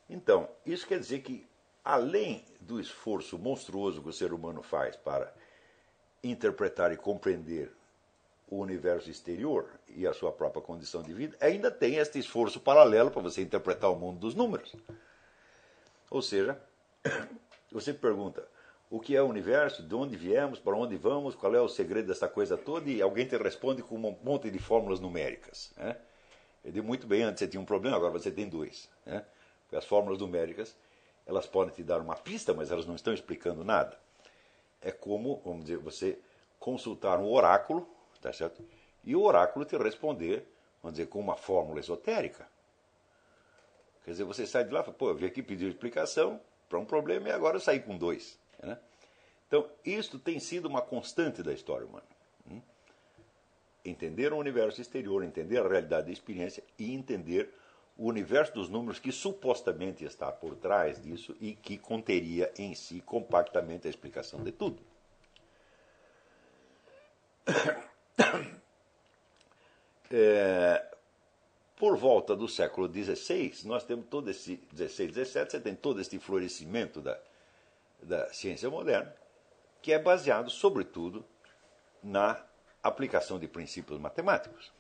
Então, 0.09 0.49
isso 0.65 0.87
quer 0.87 1.01
dizer 1.01 1.21
que, 1.21 1.47
além 1.85 2.45
do 2.61 2.81
esforço 2.81 3.39
monstruoso 3.39 4.01
que 4.01 4.09
o 4.09 4.13
ser 4.13 4.33
humano 4.33 4.63
faz 4.63 4.97
para 4.97 5.33
interpretar 6.23 6.93
e 6.93 6.97
compreender 6.97 7.76
o 8.49 8.59
universo 8.59 9.11
exterior 9.11 9.69
e 9.89 10.07
a 10.07 10.13
sua 10.13 10.31
própria 10.31 10.63
condição 10.63 11.03
de 11.03 11.13
vida, 11.13 11.37
ainda 11.41 11.71
tem 11.71 11.97
este 11.97 12.19
esforço 12.19 12.61
paralelo 12.61 13.11
para 13.11 13.23
você 13.23 13.43
interpretar 13.43 13.91
o 13.91 13.97
mundo 13.97 14.21
dos 14.21 14.35
números. 14.35 14.75
Ou 16.11 16.23
seja, 16.23 16.61
você 17.73 17.93
pergunta 17.93 18.47
o 18.89 19.01
que 19.01 19.17
é 19.17 19.23
o 19.23 19.27
universo, 19.27 19.83
de 19.83 19.95
onde 19.95 20.17
viemos, 20.17 20.61
para 20.61 20.77
onde 20.77 20.97
vamos, 20.97 21.35
qual 21.35 21.55
é 21.55 21.61
o 21.61 21.69
segredo 21.69 22.07
dessa 22.07 22.29
coisa 22.29 22.57
toda, 22.57 22.89
e 22.89 23.03
alguém 23.03 23.27
te 23.27 23.37
responde 23.37 23.83
com 23.83 23.97
um 23.97 24.17
monte 24.23 24.49
de 24.49 24.59
fórmulas 24.61 25.01
numéricas. 25.01 25.73
Né? 25.77 25.97
Eu 26.65 26.71
digo 26.71 26.87
muito 26.87 27.07
bem, 27.07 27.23
antes 27.25 27.41
você 27.41 27.49
tinha 27.49 27.61
um 27.61 27.65
problema, 27.65 27.97
agora 27.97 28.13
você 28.13 28.31
tem 28.31 28.49
dois. 28.49 28.89
Né? 29.05 29.25
Porque 29.63 29.77
as 29.77 29.85
fórmulas 29.85 30.21
numéricas, 30.21 30.77
elas 31.27 31.47
podem 31.47 31.75
te 31.75 31.83
dar 31.83 32.01
uma 32.01 32.15
pista, 32.15 32.55
mas 32.55 32.71
elas 32.71 32.87
não 32.87 32.95
estão 32.95 33.13
explicando 33.13 33.65
nada. 33.65 33.99
É 34.81 34.93
como, 34.93 35.43
vamos 35.45 35.65
dizer, 35.65 35.79
você 35.79 36.17
consultar 36.61 37.19
um 37.19 37.33
oráculo, 37.33 37.89
tá 38.21 38.33
certo? 38.33 38.65
E 39.05 39.15
o 39.15 39.23
oráculo 39.23 39.65
te 39.65 39.77
responder, 39.77 40.47
vamos 40.83 40.97
dizer, 40.97 41.09
com 41.09 41.21
uma 41.21 41.37
fórmula 41.37 41.81
esotérica. 41.81 42.49
Quer 44.05 44.13
dizer, 44.13 44.25
você 44.25 44.47
sai 44.47 44.65
de 44.65 44.71
lá 44.71 44.81
e 44.81 44.85
fala, 44.85 44.97
pô, 44.97 45.09
eu 45.09 45.15
vim 45.15 45.27
aqui 45.27 45.43
pedir 45.43 45.67
explicação 45.67 46.41
para 46.69 46.79
um 46.79 46.85
problema 46.85 47.29
e 47.29 47.33
agora 47.33 47.57
eu 47.57 47.61
saí 47.61 47.81
com 47.81 47.97
dois. 47.97 48.39
Né? 48.63 48.79
Então, 49.47 49.69
isto 49.85 50.19
tem 50.19 50.39
sido 50.39 50.67
uma 50.67 50.83
constante 50.83 51.43
da 51.43 51.53
história 51.53 51.87
humana. 51.87 52.07
Hum? 52.51 52.61
Entender 53.85 54.33
o 54.33 54.37
universo 54.37 54.81
exterior, 54.81 55.23
entender 55.23 55.59
a 55.59 55.69
realidade 55.69 56.07
da 56.07 56.13
experiência 56.13 56.63
e 56.79 56.93
entender 56.93 57.53
o 57.97 58.07
universo 58.09 58.53
dos 58.53 58.69
números 58.69 58.99
que 58.99 59.11
supostamente 59.11 60.05
está 60.05 60.31
por 60.31 60.55
trás 60.57 61.01
disso 61.01 61.35
e 61.41 61.55
que 61.55 61.79
conteria 61.79 62.53
em 62.59 62.75
si 62.75 63.01
compactamente 63.01 63.87
a 63.87 63.91
explicação 63.91 64.43
de 64.43 64.53
tudo. 64.53 64.83
É, 70.11 70.85
por 71.77 71.97
volta 71.97 72.35
do 72.35 72.49
século 72.49 72.91
XVI, 72.91 73.53
nós 73.65 73.85
temos 73.85 74.07
todo 74.07 74.31
esse 74.31 74.57
16, 74.73 75.13
17, 75.13 75.53
você 75.53 75.61
tem 75.61 75.75
todo 75.75 76.01
esse 76.01 76.19
florescimento 76.19 77.01
da, 77.01 77.19
da 78.03 78.33
ciência 78.33 78.71
moderna, 78.71 79.15
que 79.83 79.93
é 79.93 79.99
baseado, 79.99 80.51
sobretudo, 80.51 81.25
na 82.03 82.43
aplicação 82.83 83.39
de 83.39 83.47
princípios 83.47 83.99
matemáticos. 83.99 84.73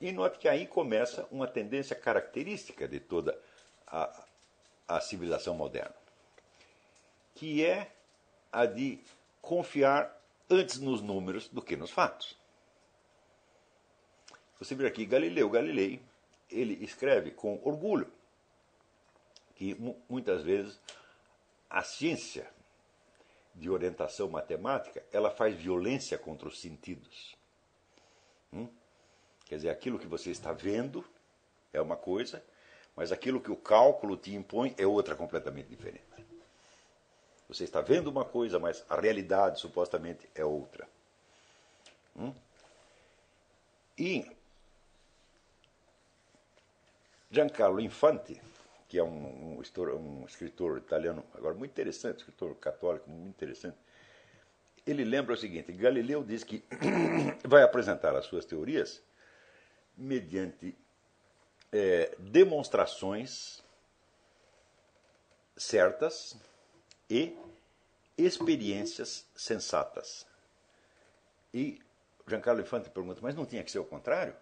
E 0.00 0.10
note 0.12 0.38
que 0.38 0.48
aí 0.48 0.66
começa 0.66 1.26
uma 1.30 1.46
tendência 1.46 1.94
característica 1.94 2.88
de 2.88 2.98
toda 2.98 3.38
a, 3.86 4.24
a 4.88 5.00
civilização 5.00 5.54
moderna, 5.54 5.94
que 7.34 7.64
é 7.64 7.92
a 8.50 8.64
de 8.64 8.98
confiar 9.42 10.18
antes 10.48 10.78
nos 10.78 11.02
números 11.02 11.48
do 11.48 11.60
que 11.60 11.76
nos 11.76 11.90
fatos. 11.90 12.39
Você 14.60 14.74
vê 14.74 14.86
aqui 14.86 15.06
Galileu 15.06 15.48
Galilei, 15.48 16.02
ele 16.50 16.84
escreve 16.84 17.30
com 17.30 17.58
orgulho 17.64 18.12
que 19.56 19.74
muitas 20.08 20.42
vezes 20.42 20.78
a 21.68 21.82
ciência 21.82 22.46
de 23.54 23.70
orientação 23.70 24.28
matemática 24.28 25.02
ela 25.12 25.30
faz 25.30 25.56
violência 25.56 26.18
contra 26.18 26.46
os 26.46 26.60
sentidos. 26.60 27.34
Hum? 28.52 28.68
Quer 29.46 29.56
dizer, 29.56 29.70
aquilo 29.70 29.98
que 29.98 30.06
você 30.06 30.30
está 30.30 30.52
vendo 30.52 31.04
é 31.72 31.80
uma 31.80 31.96
coisa, 31.96 32.44
mas 32.94 33.12
aquilo 33.12 33.40
que 33.40 33.50
o 33.50 33.56
cálculo 33.56 34.16
te 34.16 34.34
impõe 34.34 34.74
é 34.76 34.86
outra 34.86 35.16
completamente 35.16 35.68
diferente. 35.68 36.04
Você 37.48 37.64
está 37.64 37.80
vendo 37.80 38.08
uma 38.08 38.24
coisa, 38.24 38.58
mas 38.58 38.84
a 38.88 39.00
realidade 39.00 39.58
supostamente 39.58 40.28
é 40.34 40.44
outra. 40.44 40.86
Hum? 42.14 42.32
E 43.98 44.39
Giancarlo 47.30 47.80
Infante, 47.80 48.40
que 48.88 48.98
é 48.98 49.04
um, 49.04 49.58
um, 49.58 49.62
um, 49.62 50.24
escritor 50.26 50.78
italiano, 50.78 51.24
agora 51.34 51.54
muito 51.54 51.70
interessante, 51.70 52.18
escritor 52.18 52.56
católico, 52.56 53.08
muito 53.08 53.28
interessante, 53.28 53.78
ele 54.84 55.04
lembra 55.04 55.34
o 55.34 55.36
seguinte: 55.36 55.72
Galileu 55.72 56.24
diz 56.24 56.42
que 56.42 56.64
vai 57.46 57.62
apresentar 57.62 58.16
as 58.16 58.24
suas 58.26 58.44
teorias 58.44 59.00
mediante 59.96 60.76
é, 61.70 62.16
demonstrações 62.18 63.62
certas 65.56 66.36
e 67.08 67.36
experiências 68.18 69.26
sensatas. 69.36 70.26
E 71.52 71.80
Giancarlo 72.26 72.60
Infante 72.60 72.90
pergunta, 72.90 73.20
mas 73.22 73.34
não 73.34 73.46
tinha 73.46 73.62
que 73.62 73.70
ser 73.70 73.78
o 73.78 73.84
contrário? 73.84 74.34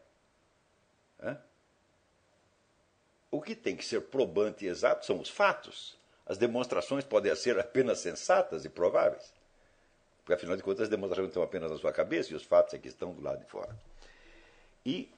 O 3.31 3.41
que 3.41 3.55
tem 3.55 3.77
que 3.77 3.85
ser 3.85 4.03
probante 4.03 4.64
e 4.64 4.69
exato 4.69 5.05
são 5.05 5.21
os 5.21 5.29
fatos. 5.29 5.97
As 6.27 6.38
demonstrações 6.38 7.05
podem 7.05 7.35
ser 7.35 7.59
apenas 7.59 7.99
sensatas 7.99 8.64
e 8.64 8.69
prováveis. 8.69 9.33
Porque, 10.19 10.35
afinal 10.35 10.57
de 10.57 10.62
contas, 10.62 10.83
as 10.83 10.88
demonstrações 10.88 11.29
estão 11.29 11.43
apenas 11.43 11.71
na 11.71 11.79
sua 11.79 11.93
cabeça 11.93 12.33
e 12.33 12.37
os 12.37 12.43
fatos 12.43 12.75
é 12.75 12.79
que 12.79 12.88
estão 12.88 13.12
do 13.12 13.23
lado 13.23 13.41
de 13.41 13.47
fora. 13.47 13.75
E 14.85 15.11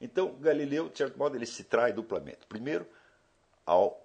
então, 0.00 0.34
Galileu, 0.34 0.88
de 0.88 0.98
certo 0.98 1.18
modo, 1.18 1.36
ele 1.36 1.46
se 1.46 1.64
trai 1.64 1.92
duplamente. 1.92 2.40
Primeiro, 2.48 2.86
ao 3.64 4.04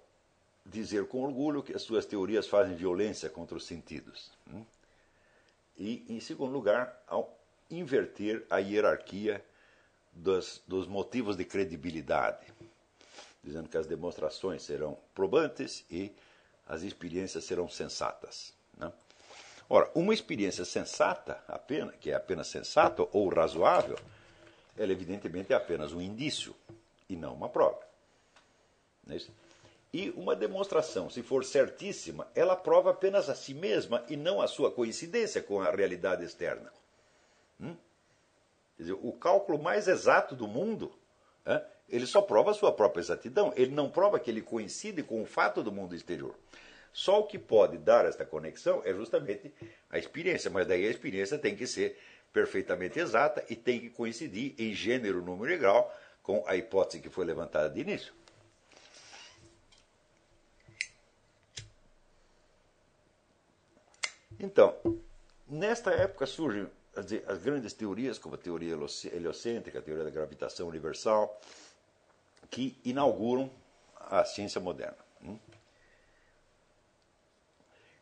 dizer 0.64 1.06
com 1.06 1.22
orgulho 1.22 1.62
que 1.62 1.74
as 1.74 1.82
suas 1.82 2.06
teorias 2.06 2.46
fazem 2.46 2.74
violência 2.74 3.28
contra 3.28 3.56
os 3.56 3.66
sentidos. 3.66 4.30
Hum? 4.52 4.64
E, 5.78 6.04
em 6.08 6.20
segundo 6.20 6.52
lugar, 6.52 7.02
ao 7.06 7.36
inverter 7.70 8.44
a 8.50 8.58
hierarquia 8.58 9.44
dos, 10.12 10.62
dos 10.66 10.86
motivos 10.86 11.36
de 11.36 11.44
credibilidade, 11.44 12.46
dizendo 13.42 13.68
que 13.68 13.76
as 13.76 13.86
demonstrações 13.86 14.62
serão 14.62 14.98
probantes 15.14 15.84
e 15.90 16.12
as 16.66 16.82
experiências 16.82 17.44
serão 17.44 17.68
sensatas. 17.68 18.52
Né? 18.76 18.92
Ora, 19.68 19.90
uma 19.94 20.12
experiência 20.12 20.64
sensata, 20.64 21.42
apenas, 21.46 21.94
que 21.96 22.10
é 22.10 22.14
apenas 22.14 22.48
sensata 22.48 23.06
ou 23.12 23.28
razoável, 23.28 23.98
ela 24.76 24.92
evidentemente 24.92 25.52
é 25.52 25.56
apenas 25.56 25.92
um 25.92 26.00
indício 26.00 26.54
e 27.08 27.16
não 27.16 27.34
uma 27.34 27.48
prova. 27.48 27.80
Não 29.06 29.16
é 29.16 29.20
e 29.92 30.10
uma 30.10 30.36
demonstração, 30.36 31.10
se 31.10 31.22
for 31.22 31.44
certíssima, 31.44 32.28
ela 32.34 32.54
prova 32.54 32.90
apenas 32.90 33.28
a 33.28 33.34
si 33.34 33.52
mesma 33.52 34.04
e 34.08 34.16
não 34.16 34.40
a 34.40 34.46
sua 34.46 34.70
coincidência 34.70 35.42
com 35.42 35.60
a 35.60 35.70
realidade 35.70 36.24
externa. 36.24 36.72
Hum? 37.60 37.76
Dizer, 38.78 38.92
o 38.92 39.12
cálculo 39.12 39.60
mais 39.60 39.88
exato 39.88 40.36
do 40.36 40.46
mundo, 40.46 40.92
ele 41.88 42.06
só 42.06 42.22
prova 42.22 42.52
a 42.52 42.54
sua 42.54 42.72
própria 42.72 43.00
exatidão. 43.00 43.52
Ele 43.56 43.74
não 43.74 43.90
prova 43.90 44.20
que 44.20 44.30
ele 44.30 44.42
coincide 44.42 45.02
com 45.02 45.22
o 45.22 45.26
fato 45.26 45.62
do 45.62 45.72
mundo 45.72 45.94
exterior. 45.94 46.34
Só 46.92 47.20
o 47.20 47.26
que 47.26 47.38
pode 47.38 47.78
dar 47.78 48.04
esta 48.04 48.24
conexão 48.24 48.82
é 48.84 48.92
justamente 48.92 49.52
a 49.90 49.98
experiência, 49.98 50.50
mas 50.50 50.66
daí 50.66 50.86
a 50.86 50.90
experiência 50.90 51.38
tem 51.38 51.54
que 51.54 51.66
ser 51.66 51.98
perfeitamente 52.32 52.98
exata 52.98 53.44
e 53.48 53.56
tem 53.56 53.80
que 53.80 53.90
coincidir 53.90 54.54
em 54.58 54.72
gênero, 54.72 55.22
número 55.22 55.52
e 55.52 55.58
grau 55.58 55.92
com 56.22 56.44
a 56.46 56.56
hipótese 56.56 57.00
que 57.00 57.08
foi 57.08 57.24
levantada 57.24 57.70
de 57.70 57.80
início. 57.80 58.12
Então, 64.38 64.74
nesta 65.46 65.90
época 65.92 66.24
surgem 66.26 66.66
as, 66.94 67.38
grandes 67.42 67.72
teorias, 67.72 68.18
como 68.18 68.34
a 68.34 68.38
teoria 68.38 68.76
heliocêntrica, 69.12 69.78
a 69.78 69.82
teoria 69.82 70.04
da 70.04 70.10
gravitação 70.10 70.68
universal, 70.68 71.40
que 72.50 72.76
inauguram 72.84 73.50
a 73.96 74.24
ciência 74.24 74.60
moderna. 74.60 74.98
Hum? 75.22 75.38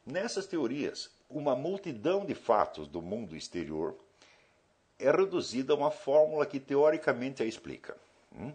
Nessas 0.07 0.47
teorias, 0.47 1.11
uma 1.29 1.55
multidão 1.55 2.25
de 2.25 2.35
fatos 2.35 2.89
do 2.89 3.03
mundo 3.03 3.37
exterior 3.37 3.95
é 4.99 5.11
reduzida 5.11 5.75
a 5.75 5.77
uma 5.77 5.91
fórmula 5.91 6.47
que 6.47 6.59
teoricamente 6.59 7.43
a 7.43 7.47
explica. 7.47 7.97
Hum? 8.35 8.55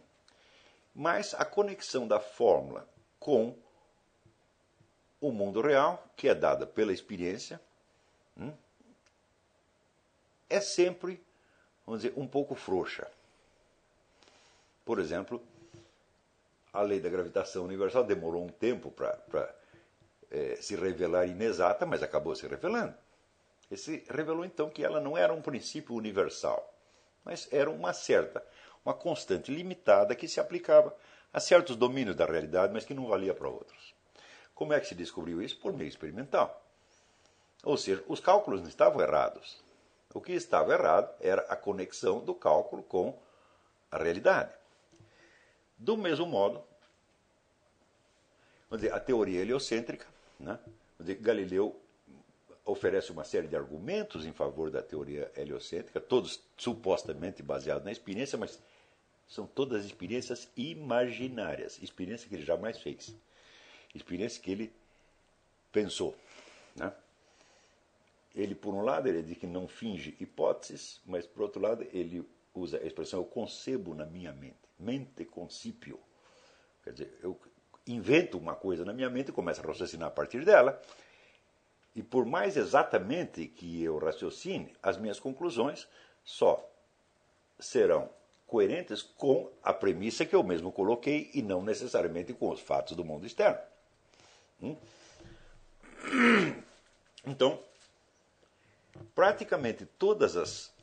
Mas 0.96 1.34
a 1.36 1.46
conexão 1.46 2.08
da 2.08 2.20
fórmula 2.20 2.88
com 3.20 3.56
o 5.22 5.32
mundo 5.32 5.62
real, 5.62 6.04
que 6.18 6.28
é 6.28 6.36
dada 6.36 6.68
pela 6.68 6.92
experiência, 6.92 7.62
hum? 8.38 8.52
É 10.54 10.62
sempre, 10.62 11.22
vamos 11.86 12.02
dizer, 12.02 12.14
um 12.18 12.28
pouco 12.28 12.54
frouxa. 12.54 13.08
Por 14.86 15.00
exemplo, 15.00 15.42
a 16.72 16.82
lei 16.82 17.00
da 17.00 17.10
gravitação 17.10 17.64
universal 17.64 18.04
demorou 18.04 18.44
um 18.44 18.50
tempo 18.50 18.92
para 18.92 19.56
é, 20.30 20.56
se 20.58 20.76
revelar 20.76 21.26
inexata, 21.26 21.86
mas 21.86 22.04
acabou 22.04 22.36
se 22.36 22.48
revelando. 22.48 22.96
E 23.72 23.78
se 23.78 24.04
revelou 24.10 24.46
então 24.46 24.70
que 24.70 24.84
ela 24.84 25.00
não 25.00 25.18
era 25.18 25.34
um 25.34 25.42
princípio 25.42 25.96
universal, 25.96 26.72
mas 27.24 27.48
era 27.52 27.72
uma 27.72 27.94
certa, 27.94 28.46
uma 28.86 28.94
constante 28.94 29.52
limitada 29.52 30.16
que 30.16 30.28
se 30.28 30.40
aplicava 30.40 30.96
a 31.32 31.40
certos 31.40 31.76
domínios 31.76 32.16
da 32.16 32.26
realidade, 32.26 32.74
mas 32.74 32.86
que 32.86 32.94
não 32.94 33.08
valia 33.08 33.34
para 33.34 33.50
outros. 33.50 33.96
Como 34.54 34.74
é 34.74 34.80
que 34.80 34.88
se 34.88 34.94
descobriu 34.94 35.42
isso? 35.42 35.58
Por 35.60 35.74
meio 35.74 35.88
experimental. 35.88 36.62
Ou 37.64 37.78
seja, 37.78 38.04
os 38.08 38.20
cálculos 38.20 38.62
não 38.62 38.68
estavam 38.68 39.02
errados. 39.02 39.63
O 40.14 40.22
que 40.22 40.34
estava 40.34 40.74
errado 40.74 41.14
era 41.20 41.42
a 41.44 41.56
conexão 41.56 42.24
do 42.24 42.36
cálculo 42.36 42.84
com 42.84 43.18
a 43.90 43.98
realidade. 43.98 44.54
Do 45.78 45.98
mesmo 45.98 46.26
modo, 46.26 46.64
dizer, 48.72 48.94
a 48.94 49.00
teoria 49.00 49.42
heliocêntrica, 49.42 50.06
né? 50.40 50.60
Dizer, 51.00 51.16
Galileu 51.16 51.80
oferece 52.66 53.12
uma 53.12 53.24
série 53.24 53.48
de 53.48 53.56
argumentos 53.56 54.26
em 54.26 54.32
favor 54.32 54.72
da 54.72 54.82
teoria 54.82 55.32
heliocêntrica, 55.36 56.00
todos 56.00 56.42
supostamente 56.58 57.44
baseados 57.44 57.84
na 57.84 57.92
experiência, 57.92 58.38
mas 58.38 58.60
são 59.28 59.46
todas 59.46 59.86
experiências 59.86 60.48
imaginárias, 60.56 61.82
experiências 61.82 62.30
que 62.30 62.36
ele 62.36 62.46
jamais 62.46 62.78
fez, 62.80 63.14
experiências 63.94 64.42
que 64.42 64.52
ele 64.52 64.74
pensou. 65.72 66.16
Né? 66.76 66.94
Ele, 68.34 68.56
por 68.56 68.74
um 68.74 68.82
lado, 68.82 69.08
ele 69.08 69.22
diz 69.22 69.38
que 69.38 69.46
não 69.46 69.68
finge 69.68 70.16
hipóteses, 70.20 71.02
mas, 71.06 71.26
por 71.26 71.44
outro 71.44 71.62
lado, 71.62 71.86
ele 71.94 72.28
usa 72.54 72.78
a 72.78 72.86
expressão 72.86 73.20
eu 73.20 73.26
concebo 73.26 73.94
na 73.94 74.06
minha 74.06 74.32
mente, 74.32 74.58
mente 74.80 75.26
concipio. 75.26 76.00
Quer 76.84 76.94
dizer, 76.94 77.20
eu 77.22 77.40
invento 77.88 78.38
uma 78.38 78.56
coisa 78.56 78.86
na 78.86 78.94
minha 78.94 79.10
mente 79.10 79.30
e 79.30 79.32
começo 79.34 79.62
a 79.62 79.66
raciocinar 79.66 80.08
a 80.08 80.12
partir 80.12 80.46
dela, 80.46 80.82
e 81.96 82.02
por 82.02 82.26
mais 82.26 82.58
exatamente 82.58 83.48
que 83.48 83.84
eu 83.84 83.98
raciocine, 83.98 84.74
as 84.82 84.98
minhas 84.98 85.20
conclusões 85.20 85.88
só 86.24 86.68
serão 87.60 88.10
coerentes 88.48 89.02
com 89.02 89.52
a 89.64 89.74
premissa 89.74 90.26
que 90.26 90.36
eu 90.36 90.44
mesmo 90.44 90.72
coloquei 90.72 91.30
e 91.34 91.42
não 91.42 91.62
necessariamente 91.62 92.34
com 92.34 92.50
os 92.50 92.60
fatos 92.60 92.96
do 92.96 93.04
mundo 93.04 93.26
externo. 93.26 93.60
Hum? 94.62 94.76
Então, 97.26 97.60
praticamente 99.16 99.86
todas 99.86 100.36
as 100.36 100.74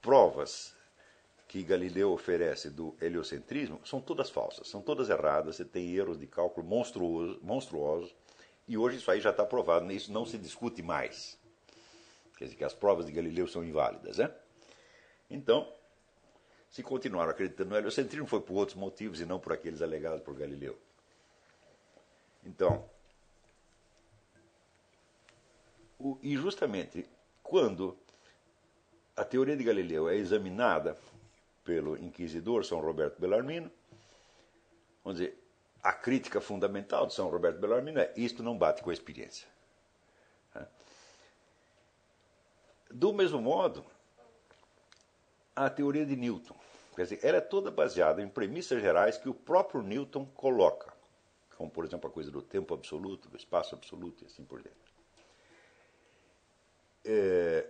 provas 0.00 0.74
que 1.46 1.62
Galileu 1.62 2.12
oferece 2.12 2.70
do 2.70 2.96
heliocentrismo 3.00 3.80
são 3.84 4.00
todas 4.00 4.30
falsas, 4.30 4.68
são 4.68 4.80
todas 4.80 5.10
erradas, 5.10 5.56
você 5.56 5.64
tem 5.64 5.94
erros 5.94 6.18
de 6.18 6.26
cálculo 6.26 6.66
monstruosos, 6.66 7.40
monstruosos 7.42 8.14
e 8.66 8.78
hoje 8.78 8.96
isso 8.96 9.10
aí 9.10 9.20
já 9.20 9.30
está 9.30 9.44
provado, 9.44 9.90
isso 9.92 10.12
não 10.12 10.24
se 10.24 10.38
discute 10.38 10.82
mais. 10.82 11.38
Quer 12.36 12.44
dizer 12.44 12.56
que 12.56 12.64
as 12.64 12.74
provas 12.74 13.06
de 13.06 13.12
Galileu 13.12 13.46
são 13.46 13.62
inválidas. 13.62 14.18
Né? 14.18 14.34
Então, 15.30 15.70
se 16.70 16.82
continuaram 16.82 17.30
acreditando 17.30 17.70
no 17.70 17.76
heliocentrismo, 17.76 18.26
foi 18.26 18.40
por 18.40 18.54
outros 18.54 18.76
motivos 18.76 19.20
e 19.20 19.26
não 19.26 19.38
por 19.38 19.52
aqueles 19.52 19.82
alegados 19.82 20.22
por 20.22 20.34
Galileu. 20.34 20.78
Então, 22.44 22.88
e 26.22 26.36
justamente 26.36 27.06
quando 27.52 27.98
a 29.14 29.26
teoria 29.26 29.54
de 29.54 29.62
Galileu 29.62 30.08
é 30.08 30.16
examinada 30.16 30.96
pelo 31.62 31.98
inquisidor 32.02 32.64
São 32.64 32.80
Roberto 32.80 33.20
Bellarmino, 33.20 33.70
dizer, 35.04 35.38
a 35.82 35.92
crítica 35.92 36.40
fundamental 36.40 37.06
de 37.06 37.12
São 37.12 37.28
Roberto 37.28 37.60
Bellarmino 37.60 38.00
é 38.00 38.10
isto 38.16 38.42
não 38.42 38.56
bate 38.56 38.82
com 38.82 38.88
a 38.88 38.92
experiência. 38.94 39.46
Do 42.90 43.12
mesmo 43.12 43.38
modo, 43.38 43.84
a 45.54 45.68
teoria 45.68 46.06
de 46.06 46.16
Newton, 46.16 46.56
quer 46.96 47.02
dizer, 47.02 47.20
ela 47.22 47.36
é 47.36 47.42
toda 47.42 47.70
baseada 47.70 48.22
em 48.22 48.30
premissas 48.30 48.80
gerais 48.80 49.18
que 49.18 49.28
o 49.28 49.34
próprio 49.34 49.82
Newton 49.82 50.24
coloca, 50.24 50.90
como 51.58 51.70
por 51.70 51.84
exemplo 51.84 52.08
a 52.08 52.12
coisa 52.12 52.30
do 52.30 52.40
tempo 52.40 52.72
absoluto, 52.72 53.28
do 53.28 53.36
espaço 53.36 53.74
absoluto 53.74 54.24
e 54.24 54.26
assim 54.26 54.42
por 54.42 54.62
diante. 54.62 54.91
É, 57.04 57.66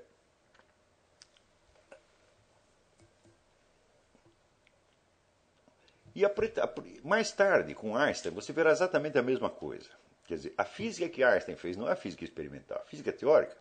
E 6.15 6.25
a, 6.25 6.29
a, 6.29 6.75
mais 7.03 7.33
tarde, 7.33 7.75
com 7.75 7.97
Einstein, 7.97 8.33
você 8.33 8.53
verá 8.53 8.71
exatamente 8.71 9.19
a 9.19 9.23
mesma 9.23 9.49
coisa. 9.49 9.89
Quer 10.27 10.35
dizer, 10.37 10.55
a 10.57 10.65
física 10.65 11.09
que 11.09 11.25
Einstein 11.25 11.57
fez 11.57 11.77
não 11.77 11.89
é 11.89 11.93
a 11.93 11.97
física 11.97 12.25
experimental, 12.25 12.79
a 12.79 12.89
física 12.89 13.13
teórica. 13.13 13.57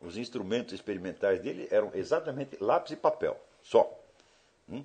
Os 0.00 0.16
instrumentos 0.16 0.72
experimentais 0.72 1.40
dele 1.40 1.68
eram 1.70 1.90
exatamente 1.94 2.56
lápis 2.60 2.92
e 2.92 2.96
papel, 2.96 3.38
só. 3.62 3.98
Hum? 4.68 4.82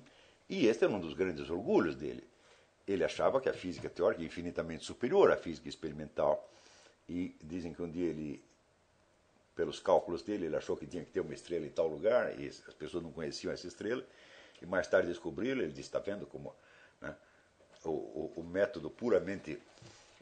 E 0.48 0.66
este 0.66 0.84
era 0.84 0.92
um 0.92 1.00
dos 1.00 1.14
grandes 1.14 1.48
orgulhos 1.48 1.96
dele. 1.96 2.22
Ele 2.86 3.02
achava 3.02 3.40
que 3.40 3.48
a 3.48 3.54
física 3.54 3.88
teórica 3.88 4.22
é 4.22 4.26
infinitamente 4.26 4.84
superior 4.84 5.32
à 5.32 5.36
física 5.36 5.68
experimental. 5.68 6.48
E 7.08 7.34
dizem 7.42 7.72
que 7.72 7.82
um 7.82 7.90
dia 7.90 8.10
ele, 8.10 8.44
pelos 9.56 9.80
cálculos 9.80 10.22
dele, 10.22 10.46
ele 10.46 10.56
achou 10.56 10.76
que 10.76 10.86
tinha 10.86 11.04
que 11.04 11.10
ter 11.10 11.20
uma 11.20 11.34
estrela 11.34 11.66
em 11.66 11.70
tal 11.70 11.88
lugar, 11.88 12.38
e 12.38 12.46
as 12.46 12.74
pessoas 12.74 13.02
não 13.02 13.10
conheciam 13.10 13.52
essa 13.52 13.66
estrela. 13.66 14.04
E 14.60 14.66
mais 14.66 14.86
tarde 14.86 15.08
descobriram, 15.08 15.62
ele 15.62 15.72
disse, 15.72 15.88
está 15.88 15.98
vendo 15.98 16.26
como 16.26 16.54
né? 17.00 17.14
O, 17.84 17.90
o, 17.90 18.32
o, 18.36 18.44
método 18.44 18.90
puramente 18.90 19.60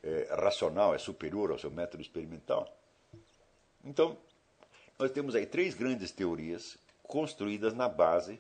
é, 0.03 0.29
racional 0.31 0.95
é 0.95 0.99
superior 0.99 1.51
ao 1.51 1.59
seu 1.59 1.71
método 1.71 2.03
experimental. 2.03 2.69
Então, 3.83 4.19
nós 4.99 5.11
temos 5.11 5.35
aí 5.35 5.47
três 5.47 5.75
grandes 5.75 6.11
teorias 6.11 6.77
construídas 7.03 7.73
na 7.73 7.89
base, 7.89 8.39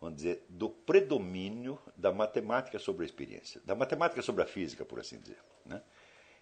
vamos 0.00 0.16
dizer, 0.16 0.44
do 0.48 0.70
predomínio 0.70 1.78
da 1.96 2.10
matemática 2.12 2.78
sobre 2.78 3.02
a 3.04 3.06
experiência, 3.06 3.60
da 3.64 3.74
matemática 3.74 4.22
sobre 4.22 4.42
a 4.42 4.46
física, 4.46 4.84
por 4.84 4.98
assim 4.98 5.18
dizer. 5.18 5.38
Né? 5.66 5.82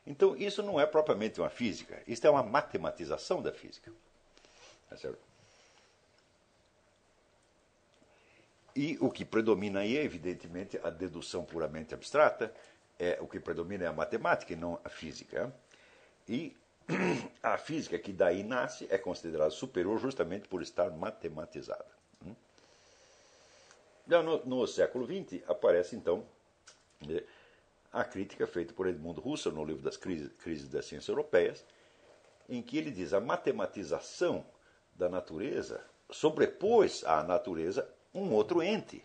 Então, 0.06 0.36
isso 0.36 0.62
não 0.62 0.80
é 0.80 0.86
propriamente 0.86 1.40
uma 1.40 1.50
física, 1.50 2.02
isso 2.06 2.26
é 2.26 2.30
uma 2.30 2.42
matematização 2.42 3.42
da 3.42 3.52
física. 3.52 3.92
Tá 4.88 4.96
certo? 4.96 5.18
E 8.74 8.96
o 9.00 9.10
que 9.10 9.24
predomina 9.24 9.80
aí 9.80 9.96
é, 9.96 10.04
evidentemente, 10.04 10.78
a 10.82 10.90
dedução 10.90 11.44
puramente 11.44 11.94
abstrata, 11.94 12.54
é, 12.98 13.18
o 13.20 13.26
que 13.26 13.40
predomina 13.40 13.84
é 13.84 13.88
a 13.88 13.92
matemática 13.92 14.52
e 14.52 14.56
não 14.56 14.80
a 14.84 14.88
física. 14.88 15.52
E 16.28 16.56
a 17.42 17.58
física 17.58 17.98
que 17.98 18.12
daí 18.12 18.42
nasce 18.42 18.86
é 18.90 18.98
considerada 18.98 19.50
superior 19.50 19.98
justamente 19.98 20.48
por 20.48 20.62
estar 20.62 20.90
matematizada. 20.90 22.00
Já 24.08 24.22
no, 24.22 24.44
no 24.44 24.66
século 24.66 25.06
XX 25.06 25.40
aparece, 25.48 25.94
então, 25.94 26.26
né, 27.06 27.22
a 27.92 28.05
crítica 28.05 28.46
feita 28.46 28.72
por 28.72 28.87
Edmundo 28.87 29.26
Husserl 29.26 29.55
no 29.55 29.64
livro 29.64 29.83
das 29.83 29.96
crises, 29.96 30.31
crises 30.38 30.68
das 30.68 30.87
ciências 30.87 31.09
europeias, 31.09 31.64
em 32.48 32.62
que 32.62 32.79
ele 32.79 32.90
diz 32.90 33.12
a 33.12 33.20
matematização 33.20 34.44
da 34.94 35.09
natureza 35.09 35.85
sobrepôs 36.11 37.05
à 37.05 37.22
natureza 37.22 37.88
um 38.12 38.33
outro 38.33 38.62
ente, 38.62 39.05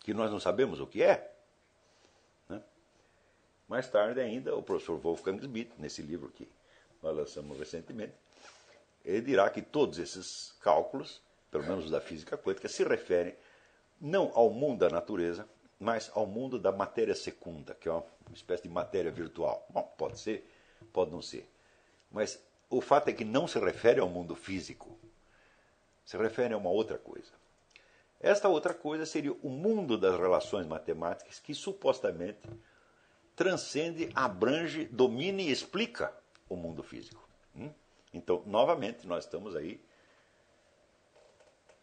que 0.00 0.14
nós 0.14 0.30
não 0.30 0.40
sabemos 0.40 0.80
o 0.80 0.86
que 0.86 1.02
é. 1.02 1.30
Né? 2.48 2.62
Mais 3.68 3.88
tarde 3.88 4.20
ainda, 4.20 4.56
o 4.56 4.62
professor 4.62 4.98
Wolfgang 4.98 5.38
Schmidt, 5.40 5.72
nesse 5.78 6.00
livro 6.00 6.30
que 6.30 6.48
nós 7.02 7.14
lançamos 7.14 7.58
recentemente, 7.58 8.14
ele 9.04 9.20
dirá 9.20 9.48
que 9.50 9.62
todos 9.62 9.98
esses 9.98 10.54
cálculos, 10.60 11.20
pelo 11.50 11.64
menos 11.64 11.90
da 11.90 12.00
física 12.00 12.36
quântica, 12.36 12.68
se 12.68 12.82
referem 12.84 13.34
não 14.00 14.30
ao 14.34 14.50
mundo 14.50 14.80
da 14.80 14.88
natureza, 14.88 15.46
mas 15.78 16.10
ao 16.14 16.26
mundo 16.26 16.58
da 16.58 16.72
matéria 16.72 17.14
secunda, 17.14 17.74
que 17.74 17.88
é 17.88 17.92
uma 17.92 18.04
espécie 18.34 18.64
de 18.64 18.68
matéria 18.68 19.10
virtual. 19.10 19.66
Bom, 19.70 19.82
pode 19.96 20.18
ser, 20.18 20.48
pode 20.92 21.10
não 21.10 21.22
ser. 21.22 21.48
Mas 22.10 22.42
o 22.68 22.80
fato 22.80 23.08
é 23.08 23.12
que 23.12 23.24
não 23.24 23.46
se 23.46 23.58
refere 23.58 24.00
ao 24.00 24.08
mundo 24.08 24.34
físico, 24.34 24.98
se 26.04 26.16
refere 26.16 26.54
a 26.54 26.56
uma 26.56 26.70
outra 26.70 26.98
coisa. 26.98 27.32
Esta 28.20 28.48
outra 28.48 28.74
coisa 28.74 29.06
seria 29.06 29.32
o 29.32 29.48
mundo 29.48 29.96
das 29.96 30.18
relações 30.18 30.66
matemáticas 30.66 31.38
que 31.38 31.54
supostamente 31.54 32.48
transcende, 33.36 34.10
abrange, 34.14 34.86
domina 34.86 35.40
e 35.40 35.50
explica 35.50 36.12
o 36.48 36.56
mundo 36.56 36.82
físico. 36.82 37.26
Hum? 37.54 37.70
Então, 38.12 38.42
novamente, 38.46 39.06
nós 39.06 39.24
estamos 39.24 39.54
aí 39.54 39.80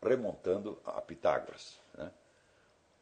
remontando 0.03 0.77
a 0.83 1.01
Pitágoras. 1.01 1.79
Né? 1.97 2.11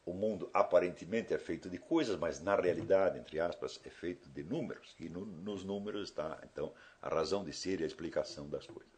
O 0.05 0.13
mundo 0.13 0.49
aparentemente 0.53 1.33
é 1.33 1.37
feito 1.37 1.69
de 1.69 1.77
coisas, 1.77 2.17
mas 2.17 2.41
na 2.41 2.55
realidade, 2.55 3.17
entre 3.17 3.39
aspas, 3.39 3.79
é 3.85 3.89
feito 3.89 4.29
de 4.29 4.43
números. 4.43 4.95
E 4.99 5.07
no, 5.07 5.25
nos 5.25 5.63
números 5.63 6.09
está, 6.09 6.39
então, 6.43 6.73
a 7.01 7.07
razão 7.07 7.43
de 7.43 7.53
ser 7.53 7.79
e 7.79 7.83
a 7.83 7.87
explicação 7.87 8.49
das 8.49 8.67
coisas. 8.67 8.91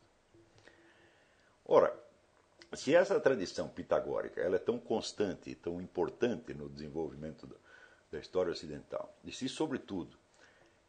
Ora, 1.64 1.95
se 2.74 2.95
essa 2.95 3.20
tradição 3.20 3.70
pitagórica 3.70 4.41
ela 4.41 4.56
é 4.56 4.60
tão 4.60 4.80
constante 4.80 5.49
e 5.51 5.56
tão 5.56 5.80
importante 5.80 6.53
no 6.53 6.70
desenvolvimento 6.70 7.47
da 8.12 8.20
história 8.20 8.51
ocidental, 8.51 9.16
e 9.24 9.32
se, 9.32 9.47
sobretudo, 9.47 10.18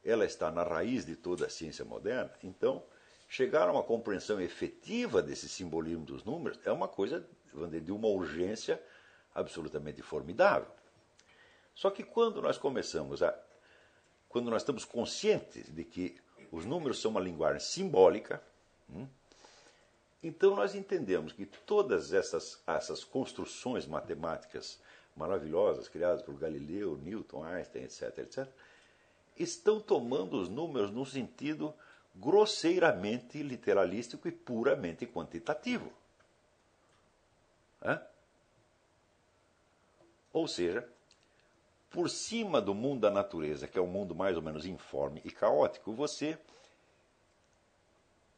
ela 0.05 0.25
está 0.25 0.51
na 0.51 0.63
raiz 0.63 1.05
de 1.05 1.17
toda 1.17 1.47
a 1.47 1.51
ciência 1.51 1.85
moderna, 1.85 2.33
então 2.43 2.83
chegar 3.29 3.69
a 3.69 3.73
uma 3.73 3.83
compreensão 3.83 4.41
efetiva 4.41 5.23
desse 5.23 5.49
simbolismo 5.49 6.05
dos 6.05 6.25
números 6.25 6.59
é 6.65 6.71
uma 6.71 6.89
coisa 6.89 7.27
de 7.83 7.93
uma 7.93 8.09
urgência 8.09 8.81
absolutamente 9.37 10.03
formidável. 10.03 10.69
Só 11.75 11.91
que 11.91 12.03
quando 12.03 12.41
nós 12.41 12.57
começamos 12.57 13.23
a. 13.23 13.39
Quando 14.29 14.51
nós 14.51 14.63
estamos 14.63 14.85
conscientes 14.85 15.73
de 15.73 15.85
que 15.85 16.19
os 16.51 16.65
números 16.65 17.01
são 17.01 17.11
uma 17.11 17.21
linguagem 17.21 17.61
simbólica, 17.61 18.43
hum, 18.91 19.07
então 20.23 20.57
nós 20.57 20.75
entendemos 20.75 21.33
que 21.33 21.47
todas 21.47 22.13
essas, 22.13 22.61
essas 22.67 23.05
construções 23.05 23.87
matemáticas 23.87 24.81
maravilhosas 25.15 25.89
criadas 25.89 26.23
por 26.23 26.35
Galileu, 26.35 26.97
Newton, 26.99 27.45
Einstein, 27.45 27.85
etc., 27.85 28.19
etc., 28.19 28.49
estão 29.39 29.81
tomando 29.81 30.41
os 30.41 30.49
números 30.49 30.91
num 30.91 31.05
sentido 31.05 31.73
grosseiramente 32.15 33.43
literalístico 33.43 34.27
e 34.29 34.33
puramente 34.33 35.07
quantitativo. 35.07 35.93
Hã? 37.83 38.03
Ou 40.37 40.47
seja, 40.47 40.87
por 41.89 42.11
cima 42.11 42.61
do 42.61 42.75
mundo 42.75 43.01
da 43.01 43.11
natureza, 43.11 43.67
que 43.67 43.79
é 43.79 43.81
um 43.81 43.87
mundo 43.87 44.15
mais 44.15 44.37
ou 44.37 44.43
menos 44.43 44.67
informe 44.67 45.23
e 45.25 45.31
caótico, 45.31 45.95
você 45.95 46.39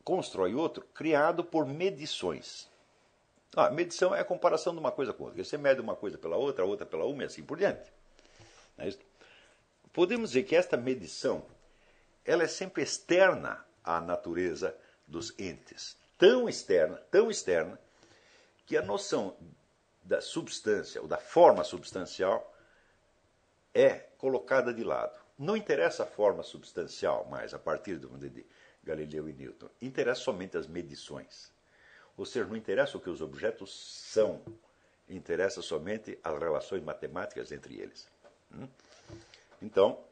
constrói 0.04 0.54
outro 0.54 0.86
criado 0.94 1.42
por 1.42 1.66
medições. 1.66 2.70
Ah, 3.56 3.68
medição 3.68 4.14
é 4.14 4.20
a 4.20 4.24
comparação 4.24 4.72
de 4.72 4.78
uma 4.78 4.92
coisa 4.92 5.12
com 5.12 5.24
outra. 5.24 5.42
Você 5.42 5.58
mede 5.58 5.80
uma 5.80 5.96
coisa 5.96 6.16
pela 6.16 6.36
outra, 6.36 6.64
outra 6.64 6.86
pela 6.86 7.04
uma 7.04 7.24
e 7.24 7.26
assim 7.26 7.42
por 7.42 7.58
diante. 7.58 7.92
É 8.78 8.94
Podemos 9.92 10.30
dizer 10.30 10.44
que 10.44 10.54
esta 10.54 10.76
medição 10.76 11.44
ela 12.24 12.44
é 12.44 12.48
sempre 12.48 12.84
externa 12.84 13.66
à 13.82 14.00
natureza 14.00 14.72
dos 15.04 15.36
entes. 15.36 15.96
Tão 16.16 16.48
externa, 16.48 17.02
tão 17.10 17.28
externa, 17.28 17.76
que 18.64 18.76
a 18.76 18.82
noção 18.82 19.36
da 20.08 20.22
substância 20.22 21.02
ou 21.02 21.06
da 21.06 21.18
forma 21.18 21.62
substancial 21.62 22.54
é 23.74 23.90
colocada 24.16 24.72
de 24.72 24.82
lado. 24.82 25.16
Não 25.38 25.54
interessa 25.54 26.04
a 26.04 26.06
forma 26.06 26.42
substancial 26.42 27.26
mais 27.26 27.52
a 27.52 27.58
partir 27.58 27.98
de 27.98 28.46
Galileu 28.82 29.28
e 29.28 29.32
Newton. 29.34 29.68
Interessa 29.82 30.22
somente 30.22 30.56
as 30.56 30.66
medições. 30.66 31.52
Ou 32.16 32.24
seja, 32.24 32.46
não 32.46 32.56
interessa 32.56 32.96
o 32.96 33.00
que 33.00 33.10
os 33.10 33.20
objetos 33.20 34.10
são, 34.10 34.42
interessa 35.08 35.60
somente 35.60 36.18
as 36.24 36.38
relações 36.38 36.82
matemáticas 36.82 37.52
entre 37.52 37.78
eles. 37.78 38.08
Hum? 38.52 38.66
Então, 39.60 40.02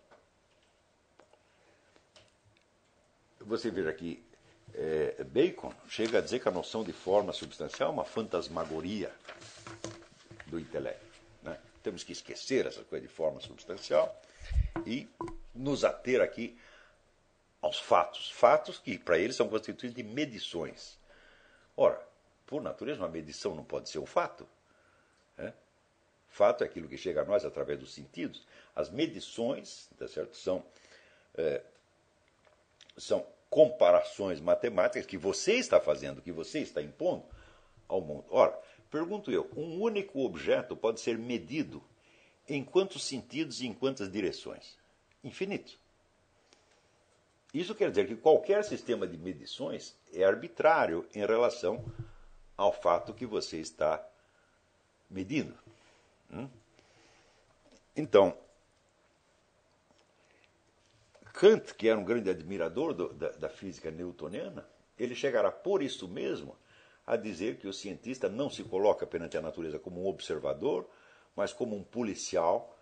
você 3.40 3.70
veja 3.70 3.92
que 3.94 4.22
é, 4.74 5.24
Bacon 5.24 5.72
chega 5.88 6.18
a 6.18 6.20
dizer 6.20 6.40
que 6.40 6.48
a 6.48 6.52
noção 6.52 6.84
de 6.84 6.92
forma 6.92 7.32
substancial 7.32 7.88
é 7.88 7.92
uma 7.92 8.04
fantasmagoria 8.04 9.10
do 10.46 10.58
intelecto. 10.58 11.04
Né? 11.42 11.58
Temos 11.82 12.04
que 12.04 12.12
esquecer 12.12 12.66
essa 12.66 12.82
coisa 12.84 13.06
de 13.06 13.12
forma 13.12 13.40
substancial 13.40 14.20
e 14.84 15.08
nos 15.54 15.84
ater 15.84 16.20
aqui 16.20 16.58
aos 17.60 17.78
fatos. 17.78 18.30
Fatos 18.30 18.78
que, 18.78 18.98
para 18.98 19.18
eles, 19.18 19.36
são 19.36 19.48
constituídos 19.48 19.96
de 19.96 20.02
medições. 20.02 20.98
Ora, 21.76 22.00
por 22.46 22.62
natureza, 22.62 23.00
uma 23.00 23.08
medição 23.08 23.54
não 23.54 23.64
pode 23.64 23.88
ser 23.88 23.98
um 23.98 24.06
fato. 24.06 24.48
Né? 25.36 25.52
Fato 26.28 26.62
é 26.62 26.66
aquilo 26.66 26.88
que 26.88 26.96
chega 26.96 27.22
a 27.22 27.24
nós 27.24 27.44
através 27.44 27.78
dos 27.78 27.92
sentidos. 27.92 28.46
As 28.74 28.88
medições 28.90 29.88
tá 29.98 30.06
certo? 30.06 30.36
São, 30.36 30.64
é, 31.34 31.62
são 32.96 33.26
comparações 33.50 34.40
matemáticas 34.40 35.06
que 35.06 35.16
você 35.16 35.54
está 35.54 35.80
fazendo, 35.80 36.22
que 36.22 36.32
você 36.32 36.60
está 36.60 36.82
impondo 36.82 37.24
ao 37.88 38.00
mundo. 38.00 38.24
Ora, 38.30 38.58
pergunto 38.90 39.30
eu, 39.30 39.50
um 39.56 39.80
único 39.80 40.20
objeto 40.20 40.76
pode 40.76 41.00
ser 41.00 41.18
medido 41.18 41.82
em 42.48 42.64
quantos 42.64 43.04
sentidos 43.04 43.60
e 43.60 43.66
em 43.66 43.74
quantas 43.74 44.10
direções? 44.10 44.76
Infinito. 45.22 45.78
Isso 47.52 47.74
quer 47.74 47.90
dizer 47.90 48.06
que 48.06 48.16
qualquer 48.16 48.64
sistema 48.64 49.06
de 49.06 49.16
medições 49.16 49.96
é 50.12 50.24
arbitrário 50.24 51.06
em 51.14 51.24
relação 51.24 51.84
ao 52.56 52.72
fato 52.72 53.14
que 53.14 53.26
você 53.26 53.58
está 53.58 54.04
medindo. 55.08 55.56
Hum? 56.30 56.48
Então, 57.96 58.36
Kant, 61.32 61.74
que 61.74 61.88
era 61.88 61.98
um 61.98 62.04
grande 62.04 62.30
admirador 62.30 62.94
do, 62.94 63.12
da, 63.12 63.30
da 63.30 63.48
física 63.48 63.90
newtoniana, 63.90 64.66
ele 64.98 65.14
chegará 65.14 65.50
por 65.50 65.82
isso 65.82 66.08
mesmo 66.08 66.56
a 67.06 67.16
dizer 67.16 67.58
que 67.58 67.68
o 67.68 67.72
cientista 67.72 68.28
não 68.28 68.50
se 68.50 68.64
coloca 68.64 69.06
perante 69.06 69.36
a 69.36 69.42
natureza 69.42 69.78
como 69.78 70.02
um 70.02 70.06
observador, 70.06 70.88
mas 71.36 71.52
como 71.52 71.76
um 71.76 71.84
policial 71.84 72.76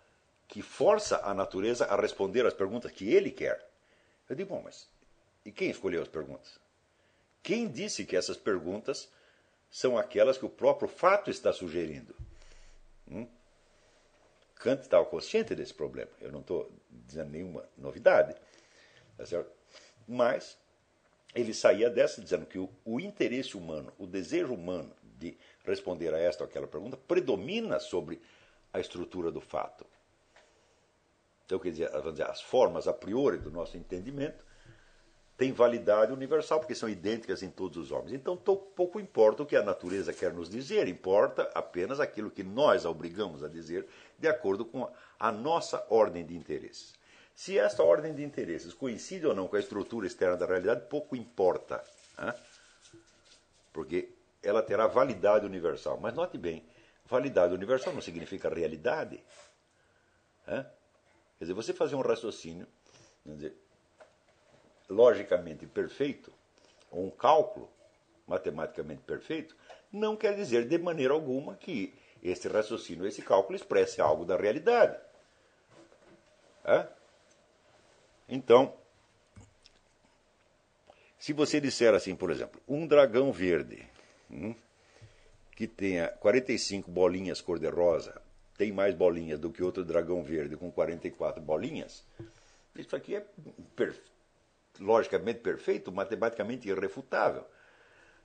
que 0.47 0.61
força 0.61 1.21
a 1.23 1.33
natureza 1.33 1.85
a 1.85 1.99
responder 1.99 2.45
às 2.45 2.53
perguntas 2.53 2.91
que 2.91 3.13
ele 3.13 3.31
quer. 3.31 3.69
Eu 4.27 4.35
digo, 4.35 4.49
bom, 4.49 4.61
mas 4.63 4.89
e 5.45 5.51
quem 5.51 5.69
escolheu 5.69 6.01
as 6.01 6.07
perguntas? 6.07 6.59
Quem 7.43 7.67
disse 7.67 8.05
que 8.05 8.15
essas 8.15 8.35
perguntas 8.35 9.07
são 9.69 9.97
aquelas 9.97 10.37
que 10.37 10.45
o 10.45 10.49
próprio 10.49 10.87
fato 10.87 11.29
está 11.29 11.53
sugerindo? 11.53 12.15
Hum? 13.07 13.27
Kant 14.55 14.81
estava 14.81 15.05
consciente 15.05 15.53
desse 15.53 15.73
problema. 15.73 16.09
Eu 16.19 16.31
não 16.31 16.39
estou 16.39 16.71
dizendo 16.89 17.29
nenhuma 17.29 17.69
novidade. 17.77 18.35
Tá 19.15 19.45
Mas 20.07 20.57
ele 21.35 21.53
saía 21.53 21.89
dessa 21.89 22.21
dizendo 22.21 22.45
que 22.45 22.57
o, 22.57 22.69
o, 22.85 22.99
interesse 22.99 23.57
humano, 23.57 23.91
o 23.99 24.07
desejo 24.07 24.53
humano 24.53 24.91
de 25.19 25.37
responder 25.65 26.13
a 26.13 26.17
esta 26.17 26.43
ou 26.43 26.49
aquela 26.49 26.65
pergunta 26.65 26.95
predomina 26.95 27.77
sobre 27.79 28.21
a 28.71 28.79
estrutura 28.79 29.29
do 29.31 29.41
fato. 29.41 29.85
Então, 31.45 31.59
quer 31.59 31.71
dizer, 31.71 31.89
dizer, 32.11 32.23
as 32.23 32.41
formas 32.41 32.87
a 32.87 32.93
priori 32.93 33.37
do 33.37 33.51
nosso 33.51 33.77
entendimento 33.77 34.45
têm 35.37 35.51
validade 35.51 36.13
universal, 36.13 36.59
porque 36.59 36.73
são 36.73 36.87
idênticas 36.87 37.43
em 37.43 37.49
todos 37.49 37.77
os 37.77 37.91
homens. 37.91 38.13
Então, 38.13 38.37
pouco 38.37 38.99
importa 38.99 39.43
o 39.43 39.45
que 39.45 39.55
a 39.55 39.61
natureza 39.61 40.13
quer 40.13 40.33
nos 40.33 40.49
dizer, 40.49 40.87
importa 40.87 41.51
apenas 41.53 41.99
aquilo 41.99 42.31
que 42.31 42.43
nós 42.43 42.85
a 42.85 42.89
obrigamos 42.89 43.43
a 43.43 43.49
dizer 43.49 43.85
de 44.17 44.27
acordo 44.27 44.63
com 44.63 44.89
a 45.19 45.31
nossa 45.31 45.85
ordem 45.89 46.25
de 46.25 46.35
interesses. 46.35 46.93
Se 47.35 47.59
esta 47.59 47.83
ordem 47.83 48.15
de 48.15 48.23
interesses 48.23 48.73
coincide 48.73 49.27
ou 49.27 49.35
não 49.35 49.47
com 49.47 49.57
a 49.57 49.59
estrutura 49.59 50.07
externa 50.07 50.37
da 50.37 50.45
realidade, 50.45 50.87
pouco 50.89 51.17
importa. 51.17 51.83
Né? 52.17 52.33
Porque 53.73 54.09
ela 54.41 54.63
terá 54.63 54.87
validade 54.87 55.45
universal. 55.45 55.99
Mas 55.99 56.13
note 56.13 56.37
bem, 56.37 56.65
validade 57.05 57.53
universal 57.53 57.93
não 57.93 58.01
significa 58.01 58.47
realidade. 58.47 59.21
Né? 60.47 60.65
Quer 61.37 61.43
dizer, 61.43 61.53
você 61.53 61.73
fazer 61.73 61.95
um 61.95 62.01
raciocínio 62.01 62.65
dizer, 63.25 63.53
logicamente 64.89 65.65
perfeito, 65.65 66.31
ou 66.89 67.05
um 67.05 67.11
cálculo 67.11 67.69
matematicamente 68.25 69.01
perfeito, 69.01 69.55
não 69.91 70.15
quer 70.15 70.35
dizer 70.35 70.67
de 70.67 70.77
maneira 70.77 71.13
alguma 71.13 71.55
que 71.55 71.93
esse 72.23 72.47
raciocínio, 72.47 73.05
esse 73.05 73.21
cálculo 73.21 73.55
expresse 73.55 73.99
algo 73.99 74.23
da 74.23 74.37
realidade. 74.37 74.97
É? 76.63 76.87
Então, 78.27 78.73
se 81.17 81.33
você 81.33 81.59
disser 81.59 81.93
assim, 81.93 82.15
por 82.15 82.31
exemplo, 82.31 82.61
um 82.67 82.85
dragão 82.85 83.31
verde 83.31 83.87
hum, 84.29 84.55
que 85.55 85.67
tenha 85.67 86.07
45 86.07 86.91
bolinhas 86.91 87.41
cor-de-rosa 87.41 88.21
tem 88.57 88.71
mais 88.71 88.95
bolinhas 88.95 89.39
do 89.39 89.51
que 89.51 89.63
outro 89.63 89.83
dragão 89.83 90.23
verde 90.23 90.55
com 90.55 90.71
44 90.71 91.41
bolinhas, 91.41 92.05
isso 92.75 92.95
aqui 92.95 93.15
é 93.15 93.25
logicamente 94.79 95.39
perfeito, 95.39 95.91
matematicamente 95.91 96.67
irrefutável. 96.69 97.45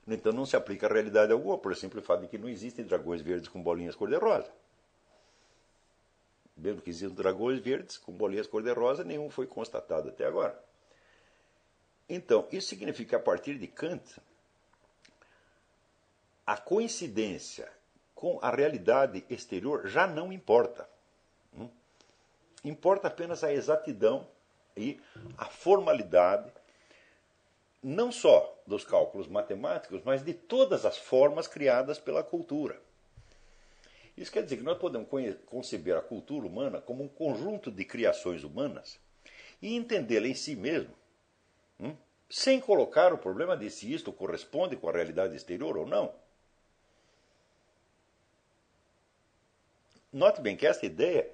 Então 0.07 0.31
não 0.31 0.45
se 0.45 0.55
aplica 0.55 0.87
a 0.87 0.93
realidade 0.93 1.31
alguma, 1.31 1.57
por 1.57 1.75
simples 1.75 2.05
fato 2.05 2.21
de 2.21 2.27
que 2.27 2.37
não 2.37 2.49
existem 2.49 2.85
dragões 2.85 3.21
verdes 3.21 3.47
com 3.47 3.61
bolinhas 3.61 3.95
cor-de-rosa. 3.95 4.51
Mesmo 6.61 6.81
que 6.81 6.91
existam 6.91 7.15
dragões 7.15 7.59
verdes 7.59 7.97
com 7.97 8.11
bolinhas 8.11 8.45
cor-de-rosa, 8.45 9.03
nenhum 9.03 9.31
foi 9.31 9.47
constatado 9.47 10.09
até 10.09 10.25
agora. 10.25 10.57
Então, 12.07 12.47
isso 12.51 12.67
significa 12.67 13.09
que 13.09 13.15
a 13.15 13.19
partir 13.19 13.57
de 13.57 13.65
Kant, 13.65 14.21
a 16.45 16.55
coincidência 16.57 17.67
com 18.13 18.37
a 18.43 18.51
realidade 18.51 19.25
exterior 19.27 19.87
já 19.87 20.05
não 20.05 20.31
importa. 20.31 20.87
Hum? 21.57 21.67
Importa 22.63 23.07
apenas 23.07 23.43
a 23.43 23.51
exatidão 23.51 24.27
e 24.77 25.01
a 25.37 25.45
formalidade 25.45 26.51
não 27.81 28.11
só 28.11 28.55
dos 28.67 28.83
cálculos 28.83 29.27
matemáticos, 29.27 30.03
mas 30.03 30.23
de 30.23 30.35
todas 30.35 30.85
as 30.85 30.97
formas 30.97 31.47
criadas 31.47 31.97
pela 31.97 32.23
cultura. 32.23 32.79
Isso 34.15 34.31
quer 34.31 34.43
dizer 34.43 34.57
que 34.57 34.63
nós 34.63 34.77
podemos 34.77 35.07
conceber 35.45 35.95
a 35.95 36.01
cultura 36.01 36.45
humana 36.45 36.81
como 36.81 37.03
um 37.03 37.07
conjunto 37.07 37.71
de 37.71 37.85
criações 37.85 38.43
humanas 38.43 38.99
e 39.61 39.75
entendê-la 39.75 40.27
em 40.27 40.35
si 40.35 40.55
mesmo, 40.55 40.93
hum, 41.79 41.95
sem 42.29 42.59
colocar 42.59 43.13
o 43.13 43.17
problema 43.17 43.55
de 43.55 43.69
se 43.69 43.91
isto 43.91 44.11
corresponde 44.11 44.75
com 44.75 44.89
a 44.89 44.91
realidade 44.91 45.35
exterior 45.35 45.77
ou 45.77 45.85
não. 45.85 46.13
Note 50.11 50.41
bem 50.41 50.57
que 50.57 50.67
esta 50.67 50.85
ideia 50.85 51.29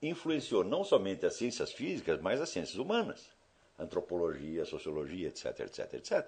influenciou 0.00 0.62
não 0.62 0.84
somente 0.84 1.26
as 1.26 1.34
ciências 1.34 1.72
físicas, 1.72 2.20
mas 2.20 2.40
as 2.40 2.48
ciências 2.48 2.78
humanas, 2.78 3.28
antropologia, 3.76 4.64
sociologia, 4.64 5.28
etc, 5.28 5.60
etc, 5.60 5.94
etc. 5.94 6.26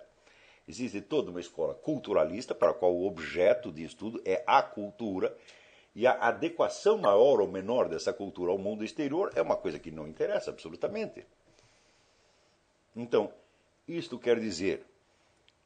Existe 0.66 1.00
toda 1.00 1.30
uma 1.30 1.40
escola 1.40 1.74
culturalista 1.74 2.54
para 2.54 2.70
a 2.70 2.74
qual 2.74 2.94
o 2.94 3.06
objeto 3.06 3.72
de 3.72 3.84
estudo 3.84 4.20
é 4.24 4.42
a 4.46 4.62
cultura 4.62 5.36
e 5.94 6.06
a 6.06 6.12
adequação 6.12 6.98
maior 6.98 7.40
ou 7.40 7.48
menor 7.48 7.88
dessa 7.88 8.12
cultura 8.12 8.52
ao 8.52 8.58
mundo 8.58 8.84
exterior 8.84 9.32
é 9.34 9.42
uma 9.42 9.56
coisa 9.56 9.78
que 9.78 9.90
não 9.90 10.06
interessa 10.06 10.50
absolutamente. 10.50 11.26
Então, 12.94 13.32
isto 13.86 14.18
quer 14.18 14.38
dizer 14.38 14.86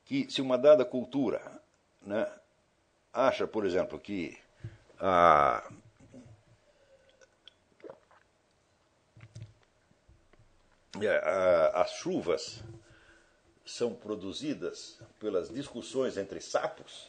que 0.05 0.31
se 0.31 0.41
uma 0.41 0.57
dada 0.57 0.85
cultura 0.85 1.41
né, 2.03 2.31
acha, 3.13 3.47
por 3.47 3.65
exemplo, 3.67 3.99
que 3.99 4.39
a, 4.99 5.63
as 11.75 11.93
chuvas 11.93 12.63
são 13.65 13.95
produzidas 13.95 14.99
pelas 15.19 15.49
discussões 15.49 16.17
entre 16.17 16.41
sapos, 16.41 17.09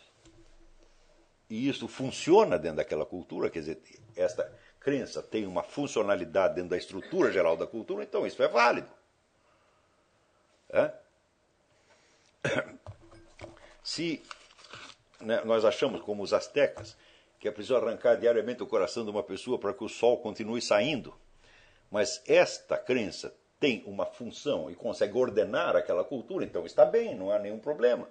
e 1.50 1.68
isso 1.68 1.88
funciona 1.88 2.58
dentro 2.58 2.78
daquela 2.78 3.06
cultura, 3.06 3.50
quer 3.50 3.60
dizer, 3.60 3.82
esta 4.16 4.52
crença 4.80 5.22
tem 5.22 5.46
uma 5.46 5.64
funcionalidade 5.64 6.56
dentro 6.56 6.72
da 6.72 6.78
estrutura 6.78 7.32
geral 7.32 7.56
da 7.58 7.68
cultura, 7.68 8.04
então 8.04 8.26
isso 8.26 8.42
é 8.42 8.48
válido. 8.48 8.90
É? 10.70 10.92
Se 13.84 14.24
né, 15.22 15.42
nós 15.46 15.64
achamos, 15.64 16.02
como 16.02 16.24
os 16.24 16.34
astecas, 16.34 16.98
que 17.40 17.48
é 17.48 17.52
preciso 17.52 17.76
arrancar 17.76 18.16
diariamente 18.16 18.64
o 18.64 18.68
coração 18.68 19.04
de 19.04 19.12
uma 19.12 19.24
pessoa 19.24 19.60
para 19.60 19.74
que 19.74 19.84
o 19.84 19.90
sol 19.90 20.20
continue 20.20 20.62
saindo, 20.62 21.14
mas 21.92 22.22
esta 22.28 22.78
crença 22.78 23.36
tem 23.60 23.84
uma 23.86 24.06
função 24.06 24.70
e 24.70 24.76
consegue 24.76 25.18
ordenar 25.18 25.76
aquela 25.76 26.04
cultura, 26.04 26.44
então 26.44 26.66
está 26.66 26.84
bem, 26.86 27.16
não 27.16 27.32
há 27.32 27.40
nenhum 27.40 27.60
problema. 27.60 28.10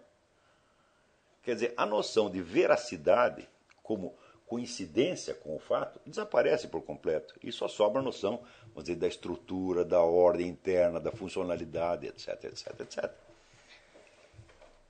Quer 1.44 1.54
dizer, 1.54 1.74
a 1.76 1.84
noção 1.84 2.30
de 2.30 2.40
veracidade 2.40 3.48
como 3.82 4.16
coincidência 4.46 5.34
com 5.34 5.56
o 5.56 5.58
fato 5.58 6.00
desaparece 6.06 6.68
por 6.68 6.82
completo 6.82 7.34
e 7.42 7.50
só 7.50 7.68
sobra 7.68 8.00
a 8.00 8.04
noção, 8.04 8.42
vamos 8.68 8.84
dizer, 8.84 8.96
da 8.96 9.08
estrutura, 9.08 9.84
da 9.84 10.00
ordem 10.00 10.48
interna, 10.48 11.00
da 11.00 11.12
funcionalidade, 11.12 12.06
etc, 12.06 12.44
etc, 12.44 12.80
etc. 12.80 13.10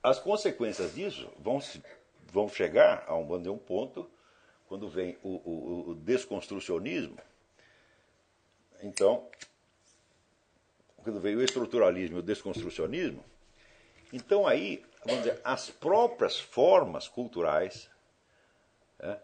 As 0.01 0.19
consequências 0.19 0.93
disso 0.93 1.29
vão, 1.39 1.59
vão 2.31 2.47
chegar 2.47 3.03
a 3.07 3.15
um, 3.15 3.33
um 3.51 3.57
ponto 3.57 4.09
quando 4.67 4.87
vem 4.87 5.17
o, 5.23 5.29
o, 5.29 5.89
o 5.89 5.95
desconstrucionismo. 5.95 7.17
Então, 8.81 9.27
quando 10.97 11.19
veio 11.19 11.39
o 11.39 11.43
estruturalismo 11.43 12.17
e 12.17 12.19
o 12.19 12.23
desconstrucionismo, 12.23 13.23
então 14.13 14.45
aí 14.45 14.83
vamos 15.05 15.23
dizer, 15.23 15.39
as 15.43 15.69
próprias 15.69 16.39
formas 16.39 17.07
culturais, 17.07 17.89
né, 18.99 19.19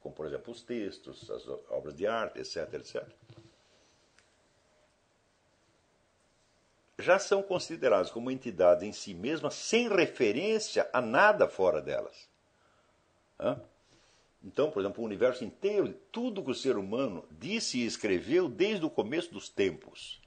como 0.00 0.14
por 0.14 0.26
exemplo 0.26 0.52
os 0.52 0.62
textos, 0.62 1.30
as 1.30 1.46
obras 1.70 1.94
de 1.94 2.06
arte, 2.06 2.38
etc., 2.38 2.74
etc., 2.74 3.04
já 6.98 7.18
são 7.18 7.42
consideradas 7.42 8.10
como 8.10 8.30
entidades 8.30 8.84
em 8.84 8.92
si 8.92 9.14
mesmas, 9.14 9.54
sem 9.54 9.88
referência 9.88 10.88
a 10.92 11.00
nada 11.00 11.48
fora 11.48 11.82
delas. 11.82 12.28
Então, 14.42 14.70
por 14.70 14.80
exemplo, 14.80 15.02
o 15.02 15.06
universo 15.06 15.44
inteiro, 15.44 15.92
tudo 16.12 16.42
que 16.42 16.52
o 16.52 16.54
ser 16.54 16.76
humano 16.76 17.26
disse 17.32 17.78
e 17.78 17.86
escreveu 17.86 18.48
desde 18.48 18.86
o 18.86 18.90
começo 18.90 19.32
dos 19.32 19.48
tempos, 19.48 20.22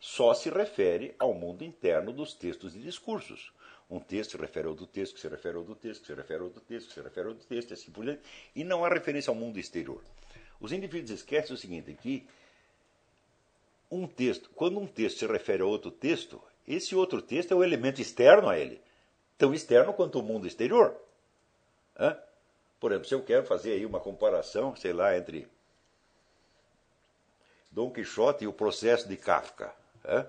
só 0.00 0.34
se 0.34 0.50
refere 0.50 1.14
ao 1.18 1.32
mundo 1.32 1.62
interno 1.62 2.12
dos 2.12 2.34
textos 2.34 2.74
e 2.74 2.80
discursos. 2.80 3.52
Um 3.94 4.00
texto 4.00 4.32
se 4.32 4.36
refere 4.36 4.66
ao 4.66 4.72
outro 4.72 4.88
texto, 4.88 5.14
que 5.14 5.20
se 5.20 5.28
refere 5.28 5.54
ao 5.54 5.60
outro 5.60 5.76
texto, 5.76 6.00
que 6.00 6.06
se 6.08 6.14
refere 6.14 6.40
ao 6.40 6.46
outro 6.46 6.60
texto, 6.62 6.88
que 6.88 6.94
se 6.94 7.00
refere 7.00 7.26
ao 7.28 7.32
outro 7.32 7.46
texto, 7.46 7.70
e 7.70 7.74
assim 7.74 7.92
por 7.92 8.04
diante. 8.04 8.22
E 8.52 8.64
não 8.64 8.84
há 8.84 8.88
referência 8.88 9.30
ao 9.30 9.36
mundo 9.36 9.56
exterior. 9.56 10.02
Os 10.60 10.72
indivíduos 10.72 11.12
esquecem 11.12 11.54
o 11.54 11.56
seguinte, 11.56 11.94
que 11.94 12.26
um 13.88 14.08
texto, 14.08 14.50
quando 14.50 14.80
um 14.80 14.86
texto 14.88 15.18
se 15.18 15.26
refere 15.28 15.62
a 15.62 15.66
outro 15.66 15.92
texto, 15.92 16.42
esse 16.66 16.96
outro 16.96 17.22
texto 17.22 17.52
é 17.52 17.54
o 17.54 17.62
elemento 17.62 18.00
externo 18.00 18.48
a 18.48 18.58
ele. 18.58 18.82
Tão 19.38 19.54
externo 19.54 19.94
quanto 19.94 20.18
o 20.18 20.22
mundo 20.24 20.48
exterior. 20.48 21.00
Hã? 21.96 22.18
Por 22.80 22.90
exemplo, 22.90 23.08
se 23.08 23.14
eu 23.14 23.22
quero 23.22 23.46
fazer 23.46 23.74
aí 23.74 23.86
uma 23.86 24.00
comparação, 24.00 24.74
sei 24.74 24.92
lá, 24.92 25.16
entre 25.16 25.46
Dom 27.70 27.92
Quixote 27.92 28.42
e 28.42 28.48
o 28.48 28.52
processo 28.52 29.08
de 29.08 29.16
Kafka. 29.16 29.72
Hã? 30.04 30.26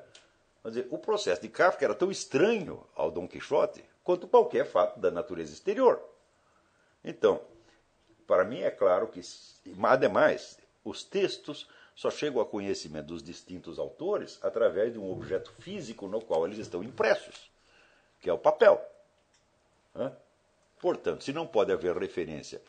Dizer, 0.70 0.88
o 0.90 0.98
processo 0.98 1.42
de 1.42 1.50
Kafka 1.50 1.86
era 1.86 1.94
tão 1.94 2.10
estranho 2.10 2.86
ao 2.96 3.12
Dom 3.12 3.28
Quixote 3.28 3.84
quanto 4.04 4.28
qualquer 4.28 4.66
fato 4.66 5.00
da 5.00 5.12
natureza 5.12 5.54
exterior. 5.54 6.02
Então, 7.04 7.42
para 8.26 8.44
mim 8.44 8.62
é 8.62 8.72
claro 8.72 9.08
que, 9.08 9.22
ademais, 9.84 10.58
os 10.84 11.04
textos 11.04 11.68
só 11.96 12.10
chegam 12.10 12.42
a 12.42 12.46
conhecimento 12.46 13.08
dos 13.08 13.24
distintos 13.24 13.80
autores 13.80 14.40
através 14.42 14.94
de 14.94 15.00
um 15.00 15.12
objeto 15.12 15.52
físico 15.60 16.08
no 16.08 16.20
qual 16.20 16.46
eles 16.46 16.58
estão 16.58 16.84
impressos, 16.84 17.50
que 18.20 18.30
é 18.30 18.34
o 18.34 18.38
papel. 18.38 18.84
Portanto, 20.80 21.24
se 21.24 21.32
não 21.32 21.48
pode 21.48 21.72
haver 21.72 21.96
referência 21.98 22.62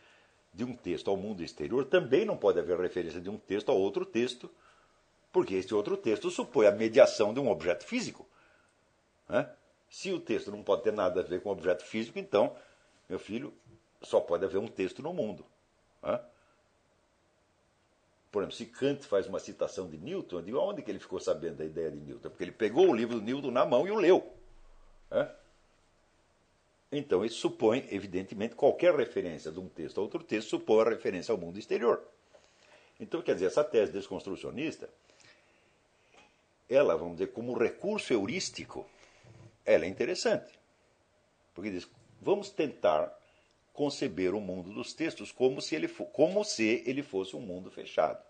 de 0.55 0.64
um 0.64 0.74
texto 0.74 1.11
ao 1.11 1.16
mundo 1.16 1.42
exterior, 1.42 1.84
também 1.84 2.24
não 2.24 2.36
pode 2.36 2.59
haver 2.59 2.78
referência 2.78 3.20
de 3.20 3.28
um 3.28 3.36
texto 3.36 3.70
a 3.70 3.74
outro 3.74 4.07
texto 4.07 4.51
porque 5.37 5.55
este 5.55 5.74
outro 5.74 5.99
texto 5.99 6.30
supõe 6.30 6.66
a 6.66 6.72
mediação 6.72 7.34
de 7.34 7.39
um 7.39 7.51
objeto 7.51 7.84
físico. 7.84 8.26
Né? 9.28 9.47
Se 9.87 10.11
o 10.11 10.18
texto 10.18 10.51
não 10.51 10.62
pode 10.62 10.82
ter 10.82 10.95
nada 10.95 11.20
a 11.20 11.22
ver 11.22 11.43
com 11.43 11.51
o 11.51 11.53
objeto 11.53 11.84
físico, 11.84 12.18
então, 12.18 12.57
meu 13.07 13.18
filho, 13.18 13.53
só 14.01 14.18
pode 14.18 14.47
haver 14.47 14.57
um 14.57 14.66
texto 14.66 15.03
no 15.03 15.12
mundo. 15.12 15.45
Né? 16.03 16.18
Por 18.32 18.45
exemplo, 18.45 18.57
se 18.57 18.64
Kant 18.64 19.07
faz 19.07 19.26
uma 19.26 19.39
citação 19.39 19.91
de 19.91 19.99
Newton, 19.99 20.41
digo 20.41 20.57
onde 20.57 20.80
que 20.80 20.91
ele 20.91 20.99
ficou 20.99 21.20
sabendo 21.20 21.57
da 21.57 21.66
ideia 21.66 21.91
de 21.91 21.99
Newton? 21.99 22.30
Porque 22.30 22.45
ele 22.45 22.53
pegou 22.53 22.89
o 22.89 22.95
livro 22.95 23.16
do 23.16 23.20
Newton 23.20 23.51
na 23.51 23.66
mão 23.66 23.87
e 23.87 23.91
o 23.91 23.97
leu. 23.97 24.32
Né? 25.11 25.30
Então, 26.91 27.26
isso 27.26 27.41
supõe, 27.41 27.87
evidentemente, 27.91 28.55
qualquer 28.55 28.95
referência 28.95 29.53
de 29.53 29.61
um 29.61 29.68
texto 29.68 29.99
a 29.99 30.03
outro 30.03 30.24
texto 30.24 30.49
supõe 30.49 30.87
a 30.87 30.89
referência 30.89 31.30
ao 31.30 31.37
mundo 31.37 31.59
exterior. 31.59 32.03
Então, 32.99 33.20
quer 33.20 33.34
dizer, 33.34 33.49
essa 33.49 33.62
tese 33.62 33.93
desconstrucionista 33.93 34.89
ela, 36.69 36.97
vamos 36.97 37.17
dizer, 37.17 37.29
como 37.29 37.57
recurso 37.57 38.12
heurístico, 38.12 38.87
ela 39.64 39.85
é 39.85 39.89
interessante. 39.89 40.59
Porque 41.55 41.71
diz, 41.71 41.89
vamos 42.21 42.51
tentar 42.51 43.17
conceber 43.73 44.35
o 44.35 44.41
mundo 44.41 44.73
dos 44.73 44.95
textos 44.95 45.31
como 45.31 45.61
se 45.61 45.75
ele, 45.75 45.89
como 45.89 46.45
se 46.45 46.83
ele 46.87 47.03
fosse 47.03 47.37
um 47.37 47.41
mundo 47.41 47.71
fechado. 47.71 48.23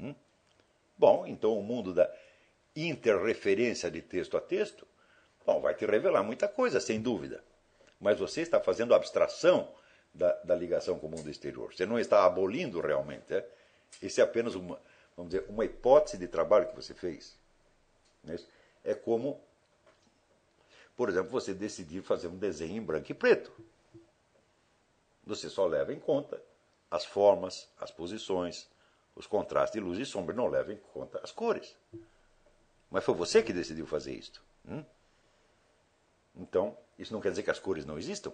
Hum? 0.00 0.14
Bom, 0.96 1.26
então 1.26 1.56
o 1.58 1.62
mundo 1.62 1.92
da 1.92 2.10
interreferência 2.74 3.90
de 3.90 4.02
texto 4.02 4.36
a 4.36 4.40
texto, 4.40 4.86
bom, 5.46 5.60
vai 5.60 5.74
te 5.74 5.86
revelar 5.86 6.22
muita 6.22 6.48
coisa, 6.48 6.80
sem 6.80 7.00
dúvida. 7.00 7.42
Mas 8.00 8.18
você 8.18 8.42
está 8.42 8.60
fazendo 8.60 8.94
abstração 8.94 9.72
da, 10.12 10.32
da 10.42 10.54
ligação 10.54 10.98
com 10.98 11.06
o 11.06 11.10
mundo 11.10 11.30
exterior. 11.30 11.72
Você 11.72 11.86
não 11.86 11.98
está 11.98 12.24
abolindo 12.24 12.80
realmente. 12.80 13.32
É? 13.32 13.48
Isso 14.02 14.20
é 14.20 14.24
apenas 14.24 14.54
uma, 14.54 14.80
vamos 15.16 15.32
dizer, 15.32 15.46
uma 15.48 15.64
hipótese 15.64 16.18
de 16.18 16.28
trabalho 16.28 16.68
que 16.68 16.76
você 16.76 16.94
fez. 16.94 17.36
Né? 18.24 18.38
É 18.82 18.94
como, 18.94 19.40
por 20.96 21.08
exemplo, 21.08 21.30
você 21.30 21.54
decidir 21.54 22.02
fazer 22.02 22.28
um 22.28 22.36
desenho 22.36 22.76
em 22.76 22.82
branco 22.82 23.10
e 23.10 23.14
preto. 23.14 23.52
Você 25.24 25.48
só 25.48 25.66
leva 25.66 25.92
em 25.92 26.00
conta 26.00 26.42
as 26.90 27.04
formas, 27.04 27.68
as 27.78 27.90
posições, 27.90 28.68
os 29.16 29.26
contrastes 29.26 29.80
de 29.80 29.86
luz 29.86 29.98
e 29.98 30.04
sombra, 30.04 30.34
não 30.34 30.48
leva 30.48 30.72
em 30.72 30.76
conta 30.76 31.20
as 31.22 31.32
cores. 31.32 31.76
Mas 32.90 33.04
foi 33.04 33.14
você 33.14 33.42
que 33.42 33.52
decidiu 33.52 33.86
fazer 33.86 34.12
isto. 34.12 34.42
Hum? 34.68 34.84
Então, 36.36 36.76
isso 36.98 37.12
não 37.12 37.20
quer 37.20 37.30
dizer 37.30 37.42
que 37.42 37.50
as 37.50 37.58
cores 37.58 37.84
não 37.84 37.98
existam. 37.98 38.32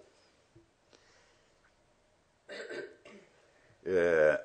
É... 3.84 4.44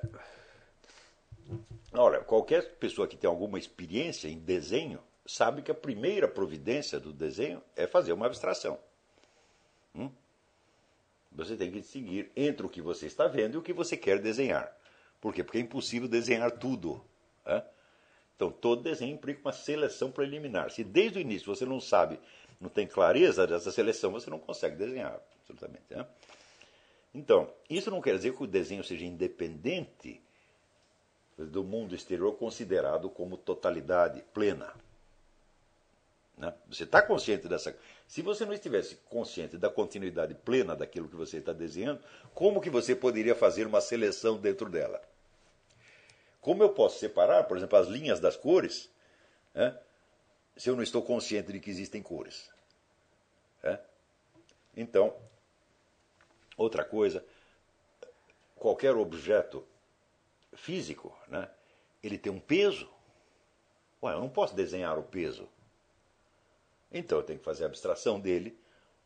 Olha, 1.92 2.20
qualquer 2.20 2.76
pessoa 2.76 3.08
que 3.08 3.16
tem 3.16 3.28
alguma 3.28 3.58
experiência 3.58 4.28
em 4.28 4.38
desenho 4.38 5.02
sabe 5.26 5.62
que 5.62 5.70
a 5.70 5.74
primeira 5.74 6.28
providência 6.28 7.00
do 7.00 7.12
desenho 7.12 7.62
é 7.74 7.86
fazer 7.86 8.12
uma 8.12 8.26
abstração. 8.26 8.78
Hum? 9.94 10.10
Você 11.32 11.56
tem 11.56 11.70
que 11.70 11.80
distinguir 11.80 12.30
entre 12.34 12.64
o 12.64 12.68
que 12.68 12.80
você 12.80 13.06
está 13.06 13.26
vendo 13.26 13.54
e 13.54 13.58
o 13.58 13.62
que 13.62 13.72
você 13.72 13.96
quer 13.96 14.20
desenhar. 14.20 14.74
Por 15.20 15.34
quê? 15.34 15.42
Porque 15.42 15.58
é 15.58 15.60
impossível 15.60 16.08
desenhar 16.08 16.50
tudo. 16.52 17.04
Né? 17.44 17.62
Então, 18.34 18.50
todo 18.50 18.82
desenho 18.82 19.14
implica 19.14 19.40
uma 19.40 19.52
seleção 19.52 20.10
preliminar. 20.10 20.70
Se 20.70 20.84
desde 20.84 21.18
o 21.18 21.20
início 21.20 21.54
você 21.54 21.64
não 21.64 21.80
sabe, 21.80 22.18
não 22.60 22.68
tem 22.68 22.86
clareza 22.86 23.46
dessa 23.46 23.70
seleção, 23.70 24.12
você 24.12 24.30
não 24.30 24.38
consegue 24.38 24.76
desenhar, 24.76 25.20
absolutamente. 25.40 25.84
Né? 25.90 26.06
Então, 27.14 27.50
isso 27.68 27.90
não 27.90 28.00
quer 28.00 28.14
dizer 28.16 28.34
que 28.34 28.42
o 28.42 28.46
desenho 28.46 28.84
seja 28.84 29.04
independente 29.04 30.22
do 31.36 31.64
mundo 31.64 31.94
exterior 31.94 32.36
considerado 32.36 33.10
como 33.10 33.36
totalidade 33.36 34.22
plena. 34.32 34.72
Né? 36.36 36.52
Você 36.68 36.84
está 36.84 37.00
consciente 37.00 37.48
dessa. 37.48 37.76
Se 38.06 38.20
você 38.20 38.44
não 38.44 38.52
estivesse 38.52 38.96
consciente 39.08 39.56
da 39.56 39.70
continuidade 39.70 40.34
plena 40.34 40.76
daquilo 40.76 41.08
que 41.08 41.16
você 41.16 41.38
está 41.38 41.52
desenhando, 41.52 42.02
como 42.34 42.60
que 42.60 42.68
você 42.68 42.94
poderia 42.94 43.34
fazer 43.34 43.66
uma 43.66 43.80
seleção 43.80 44.36
dentro 44.36 44.68
dela? 44.68 45.02
Como 46.40 46.62
eu 46.62 46.68
posso 46.68 46.98
separar, 46.98 47.44
por 47.44 47.56
exemplo, 47.56 47.78
as 47.78 47.88
linhas 47.88 48.20
das 48.20 48.36
cores, 48.36 48.90
né, 49.54 49.76
se 50.56 50.68
eu 50.68 50.76
não 50.76 50.82
estou 50.82 51.02
consciente 51.02 51.52
de 51.52 51.58
que 51.58 51.70
existem 51.70 52.02
cores? 52.02 52.50
Né? 53.62 53.80
Então, 54.76 55.16
outra 56.56 56.84
coisa, 56.84 57.24
qualquer 58.54 58.94
objeto 58.94 59.66
físico, 60.54 61.18
né, 61.28 61.50
ele 62.02 62.18
tem 62.18 62.30
um 62.30 62.38
peso. 62.38 62.88
Ué, 64.02 64.12
eu 64.12 64.20
não 64.20 64.28
posso 64.28 64.54
desenhar 64.54 64.98
o 64.98 65.02
peso. 65.02 65.48
Então 66.90 67.18
eu 67.18 67.24
tenho 67.24 67.38
que 67.38 67.44
fazer 67.44 67.64
a 67.64 67.66
abstração 67.66 68.20
dele, 68.20 68.58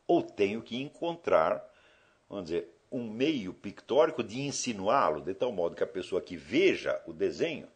ou 0.07 0.21
tenho 0.21 0.61
que 0.61 0.81
encontrar, 0.81 1.63
vamos 2.29 2.45
dizer, 2.45 2.67
um 2.91 3.09
meio 3.09 3.53
pictórico 3.53 4.23
de 4.23 4.41
insinuá-lo, 4.41 5.21
de 5.21 5.33
tal 5.33 5.51
modo 5.51 5.75
que 5.75 5.83
a 5.83 5.87
pessoa 5.87 6.21
que 6.21 6.35
veja 6.35 7.01
o 7.07 7.13
desenho 7.13 7.67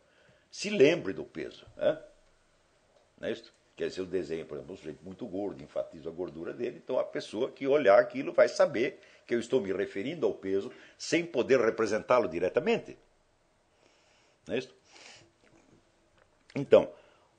se 0.51 0.69
lembre 0.69 1.13
do 1.13 1.23
peso. 1.23 1.65
Né? 1.77 1.97
Não 3.19 3.27
é 3.27 3.31
isso? 3.31 3.53
Quer 3.75 3.89
dizer, 3.89 4.01
o 4.01 4.05
desenho, 4.05 4.45
por 4.45 4.55
exemplo, 4.55 4.73
um 4.73 4.77
sujeito 4.77 5.03
muito 5.03 5.25
gordo, 5.25 5.61
enfatiza 5.61 6.09
a 6.09 6.11
gordura 6.11 6.53
dele, 6.53 6.81
então 6.83 6.97
a 6.97 7.03
pessoa 7.03 7.51
que 7.51 7.67
olhar 7.67 7.99
aquilo 7.99 8.31
vai 8.31 8.47
saber 8.47 8.99
que 9.27 9.35
eu 9.35 9.39
estou 9.39 9.59
me 9.59 9.73
referindo 9.73 10.25
ao 10.25 10.33
peso 10.33 10.71
sem 10.97 11.25
poder 11.25 11.59
representá-lo 11.59 12.27
diretamente. 12.27 12.97
Não 14.47 14.55
é 14.55 14.59
isso? 14.59 14.73
Então, 16.55 16.89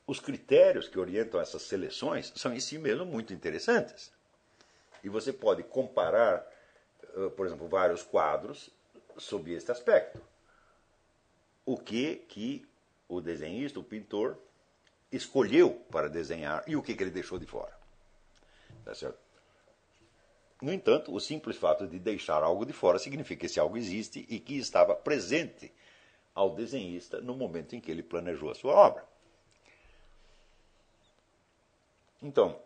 os 0.07 0.21
critérios 0.21 0.89
que 0.89 0.99
orientam 0.99 1.41
essas 1.41 1.63
seleções 1.63 2.33
são 2.37 2.55
em 2.55 2.61
si 2.61 2.79
mesmo 2.79 3.05
muito 3.05 3.33
interessantes. 3.33 4.13
E 5.03 5.09
você 5.09 5.33
pode 5.33 5.63
comparar, 5.65 6.47
por 7.37 7.47
exemplo, 7.47 7.69
vários 7.69 8.03
quadros 8.03 8.71
sob 9.19 9.53
este 9.53 9.71
aspecto. 9.73 10.21
O 11.65 11.77
que 11.77 12.17
que 12.29 12.67
o 13.09 13.21
desenhista, 13.21 13.81
o 13.81 13.85
pintor, 13.85 14.39
escolheu 15.11 15.71
para 15.91 16.09
desenhar 16.09 16.63
e 16.67 16.77
o 16.77 16.83
que, 16.83 16.95
que 16.95 17.03
ele 17.03 17.11
deixou 17.11 17.39
de 17.39 17.47
fora. 17.47 17.77
Tá 18.85 18.95
certo? 18.95 19.19
No 20.61 20.73
entanto, 20.73 21.15
o 21.15 21.21
simples 21.21 21.57
fato 21.57 21.87
de 21.87 21.99
deixar 21.99 22.43
algo 22.43 22.65
de 22.65 22.73
fora 22.73 22.99
significa 22.99 23.41
que 23.41 23.47
esse 23.47 23.61
algo 23.61 23.77
existe 23.77 24.25
e 24.29 24.41
que 24.41 24.57
estava 24.57 24.95
presente 24.95 25.73
ao 26.35 26.55
desenhista 26.55 27.21
no 27.21 27.35
momento 27.35 27.77
em 27.77 27.81
que 27.81 27.91
ele 27.91 28.03
planejou 28.03 28.51
a 28.51 28.55
sua 28.55 28.75
obra. 28.75 29.16
Então, 32.23 32.59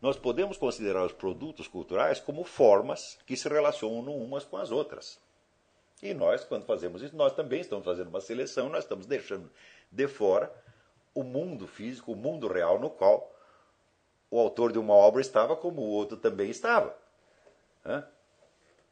nós 0.00 0.16
podemos 0.16 0.56
considerar 0.56 1.04
os 1.04 1.12
produtos 1.12 1.66
culturais 1.66 2.20
como 2.20 2.44
formas 2.44 3.18
que 3.26 3.36
se 3.36 3.48
relacionam 3.48 4.16
umas 4.16 4.44
com 4.44 4.56
as 4.56 4.70
outras. 4.70 5.18
E 6.02 6.12
nós, 6.12 6.44
quando 6.44 6.66
fazemos 6.66 7.02
isso, 7.02 7.16
nós 7.16 7.32
também 7.32 7.60
estamos 7.60 7.84
fazendo 7.84 8.08
uma 8.08 8.20
seleção, 8.20 8.68
nós 8.68 8.84
estamos 8.84 9.06
deixando 9.06 9.50
de 9.90 10.06
fora 10.06 10.52
o 11.14 11.22
mundo 11.22 11.66
físico, 11.66 12.12
o 12.12 12.16
mundo 12.16 12.46
real 12.46 12.78
no 12.78 12.90
qual 12.90 13.34
o 14.30 14.38
autor 14.38 14.72
de 14.72 14.78
uma 14.78 14.92
obra 14.92 15.20
estava 15.20 15.56
como 15.56 15.80
o 15.80 15.88
outro 15.88 16.16
também 16.16 16.50
estava. 16.50 16.96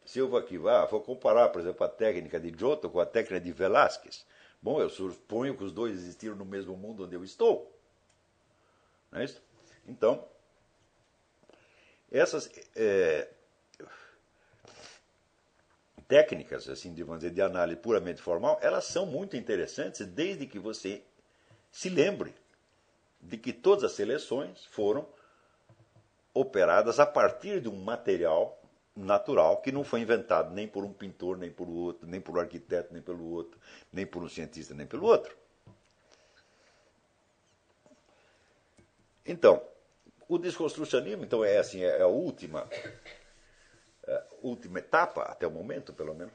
Se 0.05 0.19
eu 0.19 0.29
vou 0.29 0.39
aqui, 0.39 0.57
vou 0.57 1.01
comparar, 1.03 1.51
por 1.51 1.61
exemplo, 1.61 1.85
a 1.85 1.89
técnica 1.89 2.41
de 2.41 2.53
Giotto 2.57 2.89
com 2.89 3.01
a 3.01 3.07
técnica 3.07 3.41
de 3.41 3.53
Velázquez. 3.53 4.27
Bom, 4.63 4.81
eu 4.81 4.89
suponho 4.89 5.57
que 5.57 5.65
os 5.65 5.73
dois 5.73 5.95
existiram 5.95 6.35
no 6.35 6.45
mesmo 6.45 6.75
mundo 6.77 7.05
onde 7.05 7.15
eu 7.15 7.23
estou. 7.23 7.71
Não 9.13 9.21
é 9.21 9.25
isso? 9.25 9.43
Então, 9.87 10.25
essas 12.11 12.51
é, 12.77 13.29
técnicas 16.09 16.69
assim 16.69 16.95
de, 16.95 17.05
dizer, 17.05 17.31
de 17.31 17.43
análise 17.43 17.81
puramente 17.81 18.23
formal, 18.23 18.59
elas 18.63 18.85
são 18.85 19.05
muito 19.07 19.37
interessantes 19.37 20.07
desde 20.07 20.47
que 20.47 20.59
você 20.59 21.03
se 21.71 21.89
lembre 21.89 22.35
de 23.21 23.37
que 23.37 23.53
todas 23.53 23.85
as 23.85 23.93
seleções 23.93 24.65
foram 24.67 25.07
operadas 26.33 27.01
a 27.01 27.07
partir 27.07 27.61
de 27.61 27.69
um 27.69 27.77
material 27.77 28.61
natural 28.95 29.61
que 29.61 29.73
não 29.73 29.83
foi 29.83 30.01
inventado 30.01 30.53
nem 30.55 30.69
por 30.69 30.85
um 30.85 30.93
pintor, 30.93 31.37
nem 31.37 31.51
por 31.51 31.69
outro, 31.69 32.07
nem 32.07 32.21
por 32.21 32.37
um 32.37 32.41
arquiteto, 32.41 32.93
nem 32.93 33.03
pelo 33.03 33.25
outro, 33.31 33.59
nem 33.93 34.07
por 34.07 34.23
um 34.23 34.29
cientista, 34.29 34.75
nem 34.75 34.87
pelo 34.87 35.07
outro. 35.07 35.37
Então, 39.27 39.63
o 40.29 40.39
desconstrucionismo, 40.39 41.25
então, 41.25 41.45
é 41.45 41.59
assim, 41.59 41.83
é 41.83 42.01
a 42.01 42.07
última, 42.07 42.69
é 44.07 44.15
a 44.15 44.27
última 44.43 44.79
etapa, 44.79 45.23
até 45.23 45.47
o 45.47 45.51
momento, 45.51 45.93
pelo 45.93 46.15
menos, 46.15 46.33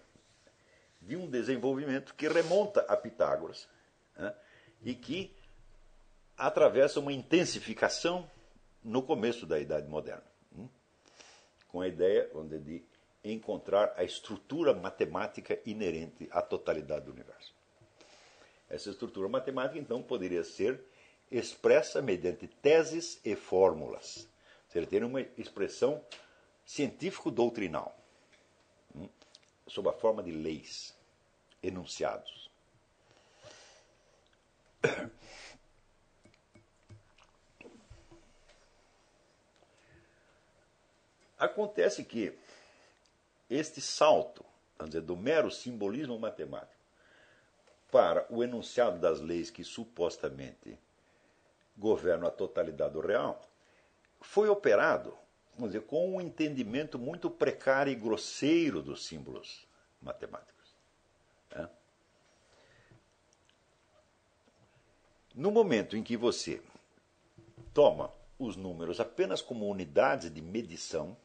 de 1.02 1.16
um 1.16 1.30
desenvolvimento 1.30 2.14
que 2.14 2.28
remonta 2.28 2.82
a 2.82 2.96
Pitágoras 2.96 3.68
né, 4.16 4.34
e 4.84 4.94
que 4.94 5.36
atravessa 6.38 7.00
uma 7.00 7.12
intensificação 7.12 8.30
no 8.84 9.02
começo 9.02 9.46
da 9.46 9.60
Idade 9.60 9.88
Moderna, 9.88 10.24
hein, 10.56 10.70
com 11.68 11.82
a 11.82 11.88
ideia 11.88 12.30
dizer, 12.44 12.62
de 12.62 12.86
encontrar 13.24 13.94
a 13.98 14.04
estrutura 14.04 14.74
matemática 14.74 15.60
inerente 15.66 16.28
à 16.32 16.42
totalidade 16.42 17.06
do 17.06 17.12
universo. 17.12 17.54
Essa 18.70 18.92
estrutura 18.92 19.28
matemática, 19.28 19.80
então, 19.80 20.02
poderia 20.02 20.44
ser 20.44 20.80
expressa 21.32 22.02
mediante 22.02 22.48
teses 22.48 23.20
e 23.24 23.36
fórmulas. 23.36 24.28
Seja, 24.68 24.88
tem 24.88 25.04
uma 25.04 25.22
expressão 25.38 26.04
científico-doutrinal, 26.66 27.96
hum, 28.96 29.10
sob 29.68 29.90
a 29.90 29.94
forma 29.94 30.24
de 30.24 30.32
leis, 30.32 30.96
enunciados. 31.62 32.50
Acontece 41.38 42.04
que 42.04 42.38
este 43.50 43.82
salto, 43.82 44.46
vamos 44.78 44.92
dizer, 44.92 45.06
do 45.06 45.16
mero 45.18 45.50
simbolismo 45.50 46.20
matemático 46.20 46.80
para 47.92 48.28
o 48.30 48.44
enunciado 48.44 49.00
das 49.00 49.20
leis 49.20 49.50
que 49.50 49.64
supostamente 49.64 50.78
governo 51.80 52.28
a 52.28 52.32
totalidade 52.32 52.94
do 52.94 53.00
real, 53.00 53.42
foi 54.22 54.50
operado 54.50 55.18
vamos 55.60 55.74
dizer, 55.74 55.86
com 55.86 56.16
um 56.16 56.22
entendimento 56.22 56.98
muito 56.98 57.30
precário 57.30 57.92
e 57.92 57.96
grosseiro 57.96 58.82
dos 58.82 59.06
símbolos 59.06 59.68
matemáticos. 60.02 60.74
Né? 61.52 61.70
No 65.36 65.52
momento 65.52 65.98
em 65.98 66.04
que 66.04 66.16
você 66.16 66.62
toma 67.74 68.12
os 68.40 68.56
números 68.56 69.02
apenas 69.02 69.42
como 69.42 69.70
unidades 69.70 70.34
de 70.34 70.42
medição 70.42 71.16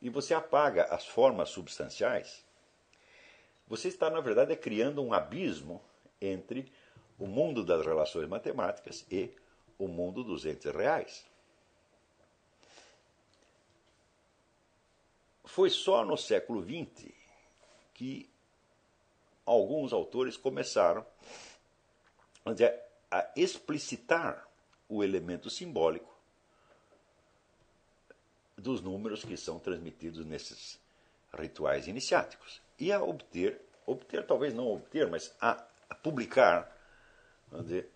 e 0.00 0.08
você 0.08 0.32
apaga 0.32 0.84
as 0.84 1.04
formas 1.04 1.48
substanciais, 1.48 2.44
você 3.66 3.88
está, 3.88 4.08
na 4.08 4.20
verdade, 4.20 4.54
criando 4.54 5.02
um 5.02 5.12
abismo 5.12 5.82
entre 6.20 6.70
o 7.18 7.26
mundo 7.26 7.64
das 7.64 7.84
relações 7.84 8.28
matemáticas 8.28 9.04
e 9.10 9.30
o 9.78 9.88
mundo 9.88 10.24
dos 10.24 10.44
entes 10.44 10.72
reais. 10.72 11.24
Foi 15.44 15.70
só 15.70 16.04
no 16.04 16.16
século 16.16 16.62
XX 16.62 17.12
que 17.92 18.28
alguns 19.46 19.92
autores 19.92 20.36
começaram 20.36 21.06
a 23.10 23.30
explicitar 23.36 24.46
o 24.88 25.04
elemento 25.04 25.48
simbólico 25.48 26.12
dos 28.56 28.80
números 28.80 29.24
que 29.24 29.36
são 29.36 29.58
transmitidos 29.58 30.24
nesses 30.24 30.78
rituais 31.32 31.86
iniciáticos 31.86 32.60
e 32.78 32.92
a 32.92 33.02
obter, 33.02 33.60
obter 33.86 34.26
talvez 34.26 34.54
não 34.54 34.72
obter, 34.72 35.08
mas 35.08 35.34
a, 35.40 35.54
publicar 36.02 36.73
dizer, 37.62 37.90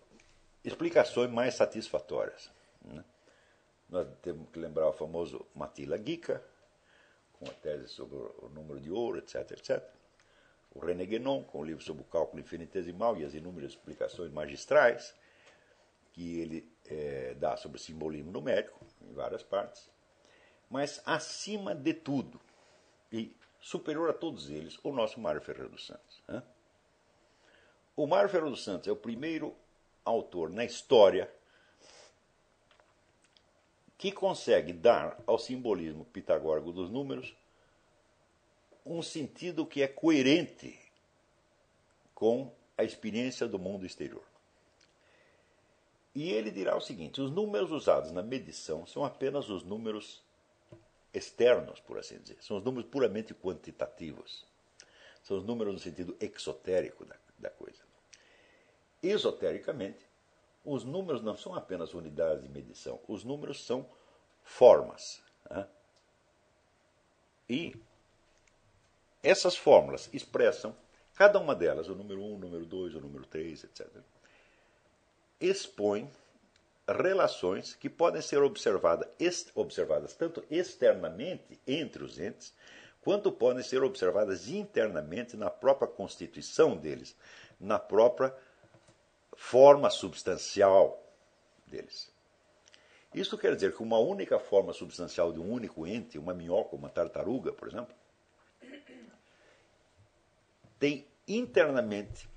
explicações 0.63 1.29
mais 1.29 1.55
satisfatórias. 1.55 2.51
Né? 2.83 3.03
Nós 3.89 4.07
temos 4.21 4.49
que 4.49 4.59
lembrar 4.59 4.87
o 4.87 4.93
famoso 4.93 5.45
Matila 5.55 5.97
Gica, 5.97 6.43
com 7.33 7.49
a 7.49 7.53
tese 7.53 7.87
sobre 7.87 8.17
o 8.17 8.49
número 8.49 8.79
de 8.79 8.91
ouro, 8.91 9.17
etc, 9.17 9.51
etc. 9.51 9.83
O 10.71 10.79
René 10.79 11.05
Guénon, 11.05 11.43
com 11.43 11.59
o 11.59 11.65
livro 11.65 11.83
sobre 11.83 12.03
o 12.03 12.05
cálculo 12.05 12.41
infinitesimal 12.41 13.17
e 13.17 13.25
as 13.25 13.33
inúmeras 13.33 13.71
explicações 13.71 14.31
magistrais 14.31 15.15
que 16.13 16.39
ele 16.39 16.71
é, 16.85 17.33
dá 17.35 17.55
sobre 17.55 17.77
o 17.77 17.81
simbolismo 17.81 18.31
numérico, 18.31 18.85
em 19.01 19.13
várias 19.13 19.41
partes. 19.41 19.89
Mas, 20.69 21.01
acima 21.05 21.73
de 21.73 21.93
tudo, 21.93 22.39
e 23.11 23.35
superior 23.59 24.09
a 24.09 24.13
todos 24.13 24.49
eles, 24.49 24.77
o 24.83 24.91
nosso 24.91 25.19
Mário 25.19 25.41
Ferreira 25.41 25.69
dos 25.69 25.85
Santos. 25.87 26.21
Né? 26.27 26.43
O 27.99 28.07
Mário 28.07 28.29
Ferreira 28.29 28.49
dos 28.49 28.63
Santos 28.63 28.87
é 28.87 28.91
o 28.93 28.95
primeiro 28.95 29.53
autor 30.05 30.49
na 30.49 30.63
história 30.63 31.29
que 33.97 34.09
consegue 34.09 34.71
dar 34.71 35.21
ao 35.27 35.37
simbolismo 35.37 36.05
pitagórico 36.05 36.71
dos 36.71 36.89
números 36.89 37.35
um 38.85 39.01
sentido 39.01 39.65
que 39.65 39.81
é 39.81 39.87
coerente 39.89 40.79
com 42.15 42.49
a 42.77 42.85
experiência 42.85 43.45
do 43.49 43.59
mundo 43.59 43.85
exterior. 43.85 44.23
E 46.15 46.31
ele 46.31 46.51
dirá 46.51 46.77
o 46.77 46.81
seguinte: 46.81 47.19
os 47.19 47.29
números 47.29 47.69
usados 47.69 48.13
na 48.13 48.23
medição 48.23 48.87
são 48.87 49.03
apenas 49.03 49.49
os 49.49 49.61
números 49.61 50.23
externos, 51.13 51.81
por 51.81 51.99
assim 51.99 52.17
dizer. 52.19 52.37
São 52.39 52.59
os 52.59 52.63
números 52.63 52.89
puramente 52.89 53.33
quantitativos. 53.33 54.45
São 55.21 55.37
os 55.37 55.43
números 55.43 55.73
no 55.73 55.79
sentido 55.81 56.15
exotérico 56.21 57.03
da, 57.03 57.17
da 57.37 57.49
coisa. 57.49 57.88
Esotericamente, 59.01 60.05
os 60.63 60.83
números 60.83 61.21
não 61.21 61.37
são 61.37 61.55
apenas 61.55 61.93
unidades 61.93 62.43
de 62.43 62.49
medição, 62.49 62.99
os 63.07 63.23
números 63.23 63.65
são 63.65 63.89
formas. 64.43 65.21
Né? 65.49 65.67
E 67.49 67.75
essas 69.23 69.55
fórmulas 69.55 70.09
expressam, 70.13 70.75
cada 71.15 71.39
uma 71.39 71.55
delas, 71.55 71.87
o 71.89 71.95
número 71.95 72.21
1, 72.21 72.35
o 72.35 72.37
número 72.37 72.65
2, 72.65 72.95
o 72.95 73.01
número 73.01 73.25
3, 73.25 73.63
etc., 73.63 73.87
expõe 75.39 76.09
relações 76.87 77.75
que 77.75 77.89
podem 77.89 78.21
ser 78.21 78.41
observadas, 78.41 79.07
observadas 79.55 80.13
tanto 80.13 80.43
externamente 80.49 81.59
entre 81.65 82.03
os 82.03 82.19
entes, 82.19 82.53
quanto 83.01 83.31
podem 83.31 83.63
ser 83.63 83.83
observadas 83.83 84.49
internamente 84.49 85.37
na 85.37 85.49
própria 85.49 85.87
constituição 85.87 86.75
deles, 86.75 87.15
na 87.59 87.79
própria 87.79 88.35
forma 89.39 89.89
substancial 89.89 91.01
deles. 91.65 92.11
Isso 93.13 93.37
quer 93.37 93.55
dizer 93.55 93.73
que 93.73 93.81
uma 93.81 93.97
única 93.97 94.37
forma 94.37 94.73
substancial 94.73 95.31
de 95.31 95.39
um 95.39 95.49
único 95.49 95.87
ente, 95.87 96.19
uma 96.19 96.33
minhoca, 96.33 96.75
uma 96.75 96.89
tartaruga, 96.89 97.53
por 97.53 97.69
exemplo, 97.69 97.95
tem 100.77 101.07
internamente 101.25 102.29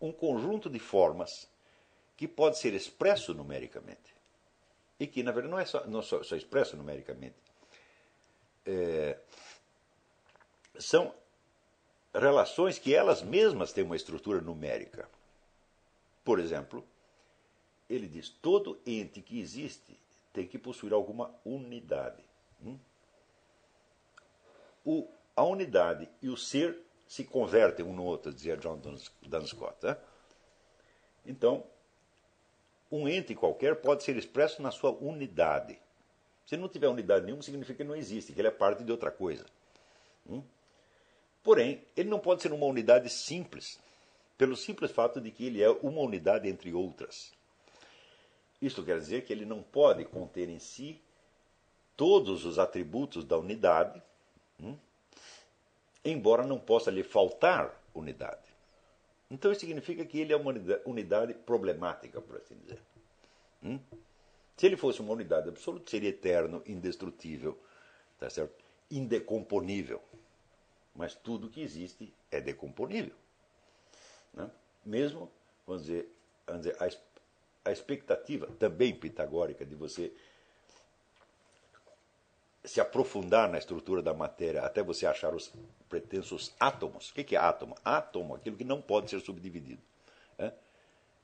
um 0.00 0.10
conjunto 0.10 0.70
de 0.70 0.78
formas 0.78 1.46
que 2.16 2.26
pode 2.26 2.58
ser 2.58 2.72
expresso 2.72 3.34
numericamente. 3.34 4.14
E 4.98 5.06
que, 5.06 5.22
na 5.22 5.30
verdade, 5.30 5.50
não 5.52 5.60
é 5.60 5.66
só, 5.66 5.86
não 5.86 6.00
só, 6.00 6.22
só 6.22 6.36
expresso 6.36 6.74
numericamente. 6.76 7.36
É, 8.64 9.18
são 10.78 11.14
relações 12.14 12.78
que 12.78 12.94
elas 12.94 13.22
mesmas 13.22 13.72
têm 13.72 13.84
uma 13.84 13.96
estrutura 13.96 14.40
numérica. 14.40 15.08
Por 16.24 16.40
exemplo, 16.40 16.84
ele 17.88 18.08
diz: 18.08 18.28
todo 18.28 18.80
ente 18.86 19.20
que 19.20 19.38
existe 19.38 19.98
tem 20.32 20.46
que 20.46 20.58
possuir 20.58 20.92
alguma 20.92 21.34
unidade. 21.44 22.24
Hum? 22.64 22.78
O, 24.84 25.08
a 25.36 25.44
unidade 25.44 26.08
e 26.20 26.28
o 26.28 26.36
ser 26.36 26.78
se 27.06 27.24
convertem 27.24 27.84
um 27.84 27.94
no 27.94 28.04
outro, 28.04 28.32
dizia 28.32 28.56
John 28.56 28.78
Duns 28.78 29.48
Scott. 29.48 29.84
Né? 29.84 29.96
Então, 31.26 31.64
um 32.90 33.08
ente 33.08 33.34
qualquer 33.34 33.76
pode 33.76 34.02
ser 34.02 34.16
expresso 34.16 34.60
na 34.62 34.70
sua 34.70 34.90
unidade. 34.90 35.78
Se 36.46 36.56
não 36.56 36.68
tiver 36.68 36.88
unidade 36.88 37.24
nenhuma, 37.24 37.42
significa 37.42 37.78
que 37.78 37.84
não 37.84 37.96
existe, 37.96 38.32
que 38.32 38.40
ele 38.40 38.48
é 38.48 38.50
parte 38.50 38.84
de 38.84 38.90
outra 38.90 39.10
coisa. 39.10 39.44
Hum? 40.28 40.42
Porém, 41.42 41.82
ele 41.96 42.08
não 42.08 42.18
pode 42.18 42.42
ser 42.42 42.52
uma 42.52 42.66
unidade 42.66 43.08
simples, 43.10 43.78
pelo 44.36 44.56
simples 44.56 44.90
fato 44.90 45.20
de 45.20 45.30
que 45.30 45.46
ele 45.46 45.62
é 45.62 45.70
uma 45.70 46.00
unidade 46.00 46.48
entre 46.48 46.72
outras. 46.72 47.32
Isto 48.60 48.82
quer 48.82 48.98
dizer 48.98 49.24
que 49.24 49.32
ele 49.32 49.44
não 49.44 49.62
pode 49.62 50.04
conter 50.04 50.48
em 50.48 50.58
si 50.58 51.00
todos 51.96 52.44
os 52.44 52.58
atributos 52.58 53.24
da 53.24 53.38
unidade, 53.38 54.02
hum? 54.60 54.76
embora 56.04 56.46
não 56.46 56.58
possa 56.58 56.90
lhe 56.90 57.02
faltar 57.02 57.80
unidade. 57.94 58.42
Então 59.30 59.50
isso 59.50 59.60
significa 59.60 60.04
que 60.04 60.18
ele 60.18 60.32
é 60.32 60.36
uma 60.36 60.52
unidade 60.84 61.34
problemática, 61.34 62.20
por 62.20 62.36
assim 62.36 62.56
dizer. 62.56 62.80
Hum? 63.62 63.78
Se 64.56 64.66
ele 64.66 64.76
fosse 64.76 65.00
uma 65.00 65.12
unidade 65.12 65.48
absoluta, 65.48 65.90
seria 65.90 66.10
eterno, 66.10 66.62
indestrutível, 66.66 67.58
tá 68.18 68.30
certo? 68.30 68.64
indecomponível. 68.90 70.00
Mas 70.94 71.14
tudo 71.14 71.50
que 71.50 71.60
existe 71.60 72.12
é 72.30 72.40
decomponível. 72.40 73.14
Né? 74.34 74.50
Mesmo, 74.84 75.30
vamos 75.66 75.86
dizer, 75.86 76.08
vamos 76.46 76.62
dizer 76.62 76.76
a, 76.80 77.68
a 77.68 77.72
expectativa, 77.72 78.46
também 78.58 78.94
pitagórica, 78.94 79.64
de 79.64 79.74
você 79.74 80.12
se 82.64 82.80
aprofundar 82.80 83.48
na 83.48 83.58
estrutura 83.58 84.02
da 84.02 84.14
matéria 84.14 84.62
até 84.62 84.82
você 84.82 85.06
achar 85.06 85.34
os 85.34 85.52
pretensos 85.88 86.52
átomos. 86.58 87.10
O 87.10 87.14
que 87.14 87.36
é 87.36 87.38
átomo? 87.38 87.76
Átomo, 87.84 88.34
aquilo 88.34 88.56
que 88.56 88.64
não 88.64 88.80
pode 88.80 89.10
ser 89.10 89.20
subdividido. 89.20 89.82
Né? 90.38 90.52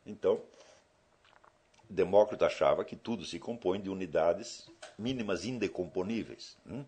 Então, 0.05 0.41
Demócrito 1.89 2.45
achava 2.45 2.85
que 2.85 2.95
tudo 2.95 3.25
se 3.25 3.39
compõe 3.39 3.81
de 3.81 3.91
unidades 3.91 4.71
mínimas 4.97 5.45
indecomponíveis. 5.45 6.57
Hum? 6.65 6.85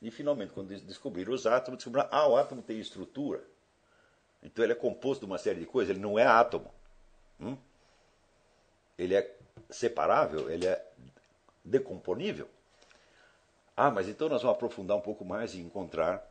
E, 0.00 0.10
finalmente, 0.10 0.52
quando 0.52 0.68
descobriram 0.68 1.32
os 1.32 1.46
átomos, 1.46 1.78
descobriram 1.78 2.08
ah, 2.12 2.28
o 2.28 2.36
átomo 2.36 2.62
tem 2.62 2.78
estrutura. 2.78 3.42
Então, 4.42 4.64
ele 4.64 4.72
é 4.72 4.76
composto 4.76 5.24
de 5.24 5.30
uma 5.30 5.38
série 5.38 5.60
de 5.60 5.66
coisas, 5.66 5.90
ele 5.90 6.02
não 6.02 6.18
é 6.18 6.24
átomo. 6.24 6.72
Hum? 7.40 7.56
Ele 8.98 9.14
é 9.14 9.36
separável, 9.68 10.50
ele 10.50 10.66
é 10.66 10.84
decomponível. 11.64 12.48
Ah, 13.76 13.90
mas 13.90 14.08
então 14.08 14.28
nós 14.28 14.42
vamos 14.42 14.56
aprofundar 14.56 14.96
um 14.96 15.00
pouco 15.00 15.24
mais 15.24 15.54
e 15.54 15.60
encontrar 15.60 16.26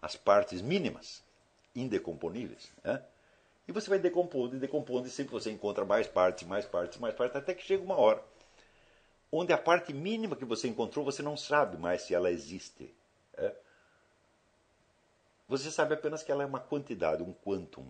as 0.00 0.16
partes 0.16 0.60
mínimas, 0.60 1.22
indecomponíveis. 1.74 2.70
Né? 2.84 3.02
E 3.66 3.72
você 3.72 3.88
vai 3.88 3.98
decompondo 3.98 4.56
e 4.56 4.58
decompondo, 4.58 5.06
e 5.06 5.10
sempre 5.10 5.32
você 5.32 5.50
encontra 5.50 5.84
mais 5.84 6.06
partes, 6.06 6.46
mais 6.46 6.66
partes, 6.66 6.98
mais 6.98 7.14
partes, 7.14 7.36
até 7.36 7.54
que 7.54 7.62
chega 7.62 7.82
uma 7.82 7.96
hora 7.96 8.22
onde 9.32 9.50
a 9.50 9.58
parte 9.58 9.94
mínima 9.94 10.36
que 10.36 10.44
você 10.44 10.68
encontrou, 10.68 11.02
você 11.02 11.22
não 11.22 11.38
sabe 11.38 11.78
mais 11.78 12.02
se 12.02 12.14
ela 12.14 12.30
existe. 12.30 12.94
É? 13.34 13.54
Você 15.52 15.70
sabe 15.70 15.92
apenas 15.92 16.22
que 16.22 16.32
ela 16.32 16.42
é 16.42 16.46
uma 16.46 16.60
quantidade, 16.60 17.22
um 17.22 17.34
quantum. 17.34 17.84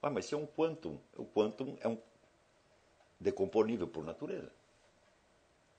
Ah, 0.00 0.08
mas 0.08 0.26
se 0.26 0.34
é 0.34 0.36
um 0.36 0.46
quantum, 0.46 1.00
o 1.16 1.24
quantum 1.24 1.76
é 1.80 1.88
um 1.88 1.98
decomponível 3.18 3.88
por 3.88 4.04
natureza. 4.04 4.52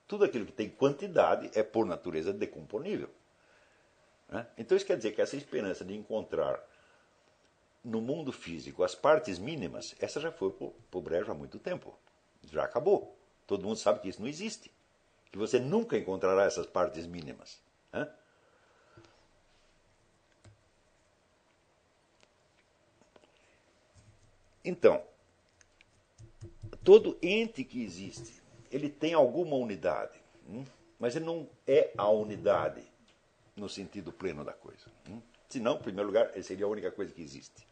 Tudo 0.06 0.26
aquilo 0.26 0.44
que 0.44 0.52
tem 0.52 0.68
quantidade 0.68 1.50
é, 1.54 1.62
por 1.62 1.86
natureza, 1.86 2.30
decomponível. 2.30 3.08
Né? 4.28 4.46
Então 4.58 4.76
isso 4.76 4.84
quer 4.84 4.98
dizer 4.98 5.12
que 5.12 5.22
essa 5.22 5.34
esperança 5.34 5.82
de 5.82 5.96
encontrar 5.96 6.62
no 7.82 8.02
mundo 8.02 8.32
físico 8.32 8.84
as 8.84 8.94
partes 8.94 9.38
mínimas, 9.38 9.94
essa 9.98 10.20
já 10.20 10.30
foi 10.30 10.50
para 10.50 10.68
o 10.92 11.00
brejo 11.00 11.32
há 11.32 11.34
muito 11.34 11.58
tempo. 11.58 11.98
Já 12.52 12.64
acabou. 12.64 13.16
Todo 13.46 13.64
mundo 13.64 13.78
sabe 13.78 14.00
que 14.00 14.10
isso 14.10 14.20
não 14.20 14.28
existe. 14.28 14.70
Que 15.32 15.38
você 15.38 15.58
nunca 15.58 15.96
encontrará 15.96 16.44
essas 16.44 16.66
partes 16.66 17.06
mínimas. 17.06 17.58
Né? 17.94 18.06
Então, 24.70 25.02
todo 26.84 27.18
ente 27.20 27.64
que 27.64 27.82
existe 27.82 28.40
ele 28.70 28.88
tem 28.88 29.14
alguma 29.14 29.56
unidade, 29.56 30.16
hum? 30.48 30.64
mas 30.96 31.16
ele 31.16 31.24
não 31.24 31.48
é 31.66 31.90
a 31.98 32.08
unidade 32.08 32.84
no 33.56 33.68
sentido 33.68 34.12
pleno 34.12 34.44
da 34.44 34.52
coisa. 34.52 34.86
Hum? 35.08 35.20
Senão, 35.48 35.74
em 35.74 35.82
primeiro 35.82 36.06
lugar, 36.06 36.30
ele 36.34 36.44
seria 36.44 36.66
a 36.66 36.68
única 36.68 36.92
coisa 36.92 37.12
que 37.12 37.20
existe. 37.20 37.66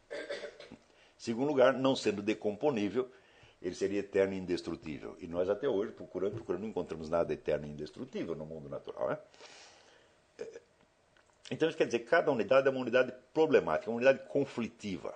Em 0.72 0.76
segundo 1.16 1.46
lugar, 1.46 1.72
não 1.72 1.94
sendo 1.94 2.20
decomponível, 2.20 3.09
ele 3.62 3.76
seria 3.76 4.01
eterno 4.01 4.34
e 4.34 4.38
indestrutível. 4.38 5.16
E 5.20 5.28
nós 5.28 5.49
até 5.49 5.68
hoje, 5.68 5.92
procurando, 5.92 6.34
procurando, 6.34 6.62
não 6.62 6.68
encontramos 6.68 7.09
nada 7.09 7.32
eterno 7.32 7.66
e 7.66 7.70
indestrutível 7.70 8.34
no 8.34 8.44
mundo 8.44 8.68
natural. 8.68 9.11
Né? 9.11 9.18
Então, 11.49 11.68
isso 11.68 11.78
quer 11.78 11.86
dizer 11.86 12.01
cada 12.01 12.32
unidade 12.32 12.66
é 12.66 12.70
uma 12.70 12.80
unidade 12.80 13.12
problemática, 13.32 13.88
uma 13.88 13.99
unidade 13.99 14.28
conflitiva. 14.28 15.14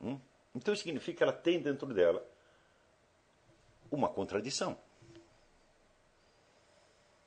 Hum? 0.00 0.20
Então 0.54 0.74
significa 0.74 1.18
que 1.18 1.22
ela 1.22 1.32
tem 1.32 1.60
dentro 1.60 1.92
dela 1.92 2.24
uma 3.90 4.08
contradição. 4.08 4.78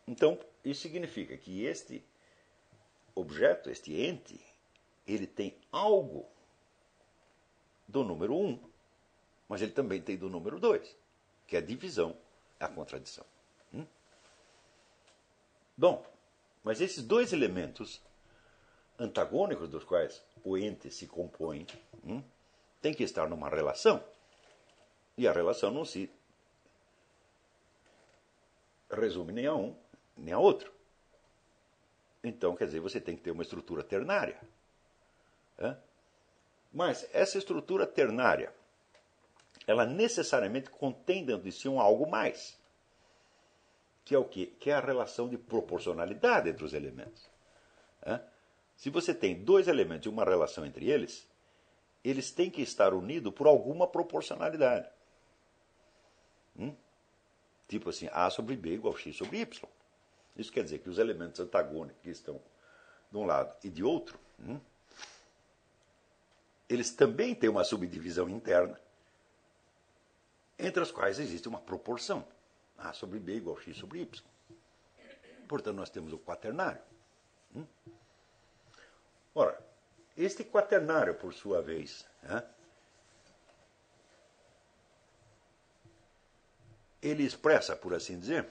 Então, 0.08 0.40
isso 0.64 0.82
significa 0.82 1.38
que 1.38 1.66
este 1.66 2.04
objeto, 3.14 3.70
este 3.70 3.94
ente, 3.94 4.40
ele 5.06 5.28
tem 5.28 5.58
algo 5.72 6.26
do 7.88 8.04
número 8.04 8.36
1, 8.36 8.48
um, 8.48 8.60
mas 9.50 9.62
ele 9.62 9.72
também 9.72 10.02
tem 10.02 10.18
do 10.18 10.30
número 10.30 10.60
2, 10.60 10.96
que 11.46 11.56
é 11.56 11.60
a 11.60 11.62
divisão, 11.62 12.18
a 12.60 12.68
contradição. 12.68 13.26
Hum? 13.74 13.86
Bom, 15.76 16.06
mas 16.64 16.80
esses 16.82 17.04
dois 17.04 17.34
elementos 17.34 18.02
antagônicos 19.00 19.70
dos 19.70 19.84
quais 19.84 20.24
o 20.44 20.58
ente 20.58 20.92
se 20.92 21.08
compõe 21.08 21.66
hum, 22.06 22.22
tem 22.82 22.94
que 22.94 23.04
estar 23.04 23.28
numa 23.28 23.50
relação. 23.50 24.04
E 25.18 25.28
a 25.28 25.32
relação 25.32 25.72
não 25.72 25.84
se 25.84 26.12
resume 28.92 29.34
nem 29.34 29.48
a 29.48 29.56
um, 29.56 29.76
nem 30.16 30.34
a 30.34 30.40
outro. 30.40 30.72
Então, 32.24 32.56
quer 32.56 32.66
dizer, 32.66 32.80
você 32.80 33.00
tem 33.00 33.16
que 33.16 33.24
ter 33.24 33.32
uma 33.32 33.44
estrutura 33.44 33.84
ternária. 33.84 34.40
Mas 36.72 37.08
essa 37.14 37.38
estrutura 37.38 37.88
ternária, 37.88 38.54
ela 39.66 39.86
necessariamente 39.86 40.70
contém 40.70 41.26
dentro 41.26 41.44
de 41.44 41.52
si 41.52 41.68
um 41.68 41.80
algo 41.80 42.10
mais. 42.10 42.58
Que 44.06 44.14
é 44.14 44.18
o 44.18 44.26
quê? 44.26 44.54
Que 44.60 44.70
é 44.70 44.74
a 44.74 44.80
relação 44.80 45.28
de 45.28 45.38
proporcionalidade 45.38 46.50
entre 46.50 46.64
os 46.64 46.74
elementos. 46.74 47.28
Se 48.76 48.90
você 48.90 49.14
tem 49.14 49.44
dois 49.44 49.68
elementos 49.68 50.06
e 50.06 50.10
uma 50.10 50.24
relação 50.24 50.66
entre 50.66 50.90
eles, 50.90 51.28
eles 52.04 52.32
têm 52.32 52.50
que 52.50 52.62
estar 52.62 52.94
unidos 52.94 53.34
por 53.34 53.48
alguma 53.48 53.88
proporcionalidade. 53.88 54.90
Hum? 56.58 56.76
Tipo 57.68 57.90
assim, 57.90 58.08
A 58.12 58.30
sobre 58.30 58.56
B 58.56 58.74
igual 58.74 58.96
X 58.96 59.16
sobre 59.16 59.40
Y. 59.40 59.70
Isso 60.36 60.52
quer 60.52 60.64
dizer 60.64 60.80
que 60.80 60.90
os 60.90 60.98
elementos 60.98 61.40
antagônicos 61.40 62.02
que 62.02 62.10
estão 62.10 62.42
de 63.12 63.18
um 63.18 63.26
lado 63.26 63.56
e 63.64 63.70
de 63.70 63.84
outro, 63.84 64.20
hum, 64.40 64.60
eles 66.70 66.92
também 66.92 67.34
têm 67.34 67.50
uma 67.50 67.64
subdivisão 67.64 68.30
interna, 68.30 68.80
entre 70.60 70.82
as 70.82 70.92
quais 70.92 71.20
existe 71.20 71.48
uma 71.48 71.60
proporção. 71.60 72.26
A 72.78 72.94
sobre 72.94 73.20
B 73.20 73.36
igual 73.36 73.60
X 73.60 73.78
sobre 73.78 74.02
Y. 74.02 74.24
Portanto, 75.48 75.76
nós 75.76 75.90
temos 75.90 76.14
o 76.14 76.20
quaternário. 76.20 76.82
Hum? 77.56 77.66
Ora, 79.34 79.60
este 80.18 80.44
quaternário, 80.44 81.14
por 81.14 81.34
sua 81.34 81.62
vez, 81.62 82.06
né, 82.24 82.44
ele 87.02 87.24
expressa, 87.24 87.76
por 87.76 87.94
assim 87.94 88.20
dizer, 88.20 88.50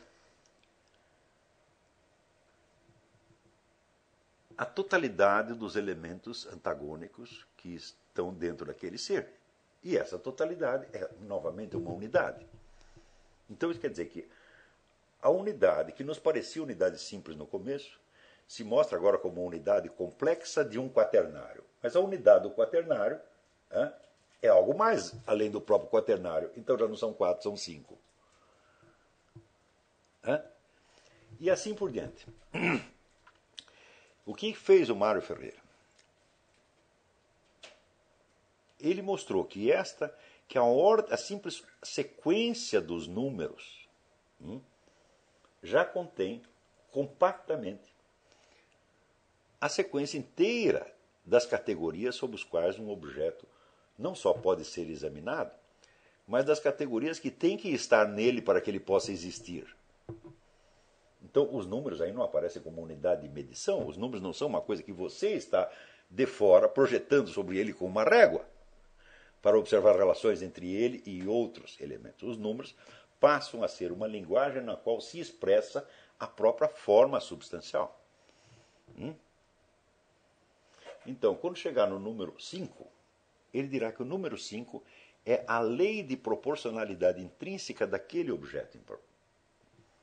a 4.57 4.65
totalidade 4.65 5.53
dos 5.55 5.77
elementos 5.77 6.47
antagônicos 6.47 7.47
que 7.57 7.75
estão 7.75 8.33
dentro 8.33 8.65
daquele 8.65 8.97
ser. 8.97 9.29
E 9.83 9.97
essa 9.97 10.19
totalidade 10.19 10.87
é, 10.97 11.11
novamente, 11.21 11.77
uma 11.77 11.93
unidade. 11.93 12.47
Então, 13.51 13.71
isso 13.71 13.81
quer 13.81 13.91
dizer 13.91 14.07
que 14.07 14.29
a 15.21 15.29
unidade, 15.29 15.93
que 15.93 16.03
nos 16.03 16.19
parecia 16.19 16.63
unidade 16.63 16.99
simples 16.99 17.37
no 17.37 17.47
começo, 17.47 18.01
se 18.47 18.63
mostra 18.63 18.97
agora 18.97 19.19
como 19.19 19.41
uma 19.41 19.49
unidade 19.49 19.89
complexa 19.89 20.65
de 20.65 20.79
um 20.79 20.89
quaternário. 20.89 21.65
Mas 21.83 21.97
a 21.97 22.01
unidade 22.01 22.45
do 22.45 22.51
quaternário 22.51 23.21
é, 23.71 23.93
algo 24.49 24.77
mais 24.77 25.15
além 25.27 25.51
do 25.51 25.61
próprio 25.61 25.91
quaternário. 25.91 26.51
Então 26.57 26.79
já 26.79 26.87
não 26.87 26.97
são 26.97 27.13
quatro, 27.13 27.43
são 27.43 27.57
cinco. 27.57 27.99
E 31.39 31.51
assim 31.51 31.75
por 31.75 31.91
diante. 31.91 32.27
O 34.25 34.35
que 34.35 34.55
fez 34.55 34.91
o 34.91 34.97
Mário 34.97 35.23
Ferreira? 35.23 35.61
Ele 38.81 39.01
mostrou 39.01 39.45
que 39.45 39.71
esta, 39.71 40.13
que 40.49 40.59
a, 40.59 40.65
ordem, 40.65 41.13
a 41.13 41.17
simples 41.17 41.65
sequência 41.83 42.81
dos 42.81 43.07
números 43.07 43.89
hum, 44.41 44.61
já 45.63 45.85
contém 45.85 46.43
compactamente 46.91 47.96
a 49.67 49.69
sequência 49.69 50.17
inteira 50.17 50.87
das 51.25 51.45
categorias 51.45 52.15
sob 52.15 52.37
as 52.37 52.45
quais 52.45 52.79
um 52.79 52.89
objeto 52.89 53.47
não 53.99 54.15
só 54.15 54.33
pode 54.33 54.65
ser 54.65 54.89
examinado, 54.89 55.51
mas 56.27 56.45
das 56.45 56.61
categorias 56.61 57.19
que 57.19 57.33
tem 57.33 57.57
que 57.57 57.71
estar 57.71 58.07
nele 58.07 58.41
para 58.41 58.61
que 58.61 58.71
ele 58.71 58.79
possa 58.79 59.11
existir. 59.11 59.67
Então, 61.21 61.53
os 61.53 61.67
números 61.67 62.01
aí 62.01 62.13
não 62.13 62.23
aparecem 62.23 62.63
como 62.63 62.81
unidade 62.81 63.23
de 63.23 63.29
medição, 63.29 63.87
os 63.87 63.97
números 63.97 64.23
não 64.23 64.33
são 64.33 64.47
uma 64.47 64.61
coisa 64.61 64.85
que 64.85 64.93
você 64.93 65.31
está 65.31 65.69
de 66.09 66.27
fora 66.27 66.69
projetando 66.69 67.29
sobre 67.29 67.59
ele 67.59 67.73
com 67.73 67.87
uma 67.87 68.05
régua 68.05 68.47
para 69.43 69.59
observar 69.59 69.97
relações 69.97 70.43
entre 70.43 70.73
ele 70.73 71.03
e 71.05 71.27
outros 71.27 71.77
elementos. 71.81 72.23
Os 72.23 72.37
números 72.37 72.77
passam 73.19 73.65
a 73.65 73.69
ser 73.69 73.91
uma 73.91 74.07
linguagem 74.07 74.63
na 74.63 74.77
qual 74.77 75.01
se 75.01 75.19
expressa 75.19 75.87
a 76.21 76.27
própria 76.29 76.69
forma 76.69 77.19
substancial. 77.19 78.01
Hum? 78.97 79.15
Então, 81.07 81.37
quando 81.37 81.57
chegar 81.57 81.87
no 81.87 81.99
número 81.99 82.39
5, 82.41 82.87
ele 83.55 83.69
dirá 83.69 83.93
que 83.93 84.03
o 84.03 84.05
número 84.05 84.37
5 84.37 84.83
é 85.25 85.45
a 85.47 85.61
lei 85.61 86.03
de 86.03 86.17
proporcionalidade 86.17 87.21
intrínseca 87.21 87.87
daquele 87.87 88.31
objeto 88.31 88.79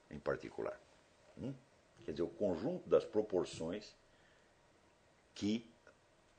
em 0.10 0.20
particular. 0.20 0.80
Hum? 1.38 1.54
Quer 2.04 2.12
dizer, 2.12 2.24
o 2.24 2.28
conjunto 2.28 2.90
das 2.90 3.06
proporções 3.06 3.96
que 5.34 5.70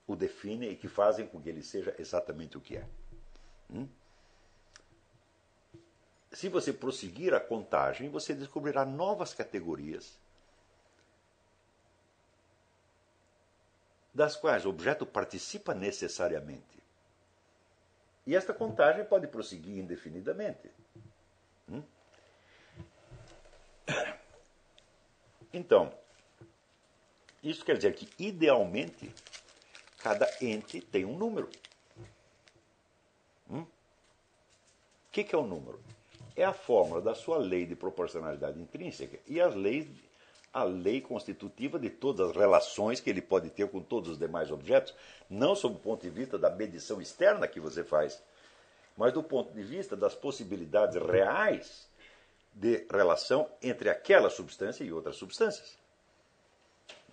o 0.07 0.15
definem 0.15 0.71
e 0.71 0.77
que 0.77 0.89
fazem 0.89 1.27
com 1.27 1.41
que 1.41 1.49
ele 1.49 1.62
seja 1.62 1.95
exatamente 1.99 2.59
o 2.59 2.61
que 2.61 2.77
é. 2.77 2.87
Hum? 3.71 3.89
Se 6.31 6.49
você 6.49 6.73
prosseguir 6.73 7.33
a 7.33 7.41
contagem, 7.41 8.11
você 8.11 8.35
descobrirá 8.35 8.85
novas 8.85 9.33
categorias 9.33 10.19
das 14.15 14.37
quais 14.37 14.65
o 14.65 14.71
objeto 14.71 15.05
participa 15.05 15.75
necessariamente. 15.75 16.62
E 18.27 18.35
esta 18.35 18.55
contagem 18.55 19.05
pode 19.05 19.27
prosseguir 19.27 19.79
indefinidamente. 19.79 20.71
Hum? 21.69 21.83
Então, 25.53 25.93
isso 27.43 27.65
quer 27.65 27.77
dizer 27.77 27.95
que, 27.95 28.09
idealmente, 28.19 29.12
cada 29.99 30.29
ente 30.41 30.81
tem 30.81 31.05
um 31.05 31.17
número. 31.17 31.51
Hum? 33.51 33.62
O 33.62 33.69
que, 35.12 35.25
que 35.25 35.35
é 35.35 35.39
o 35.39 35.43
um 35.43 35.47
número? 35.47 35.81
É 36.35 36.45
a 36.45 36.53
fórmula 36.53 37.01
da 37.01 37.15
sua 37.15 37.39
lei 37.39 37.67
de 37.67 37.77
proporcionalidade 37.77 38.59
intrínseca 38.59 39.21
e 39.27 39.41
as 39.41 39.55
leis, 39.55 39.87
a 40.55 40.63
lei 40.63 41.01
constitutiva 41.01 41.81
de 41.81 41.91
todas 41.91 42.31
as 42.31 42.37
relações 42.37 43.01
que 43.01 43.11
ele 43.11 43.21
pode 43.21 43.51
ter 43.51 43.69
com 43.69 43.83
todos 43.83 44.09
os 44.11 44.19
demais 44.19 44.53
objetos, 44.53 44.95
não 45.29 45.57
sob 45.57 45.75
o 45.75 45.81
ponto 45.81 46.03
de 46.03 46.11
vista 46.11 46.39
da 46.39 46.49
medição 46.49 47.03
externa 47.03 47.49
que 47.49 47.59
você 47.59 47.83
faz, 47.83 48.23
mas 48.97 49.13
do 49.13 49.21
ponto 49.21 49.53
de 49.53 49.65
vista 49.65 49.97
das 49.97 50.15
possibilidades 50.15 50.97
reais 51.03 51.89
de 52.53 52.87
relação 52.89 53.51
entre 53.61 53.91
aquela 53.91 54.31
substância 54.31 54.85
e 54.85 54.93
outras 54.93 55.17
substâncias. 55.17 55.77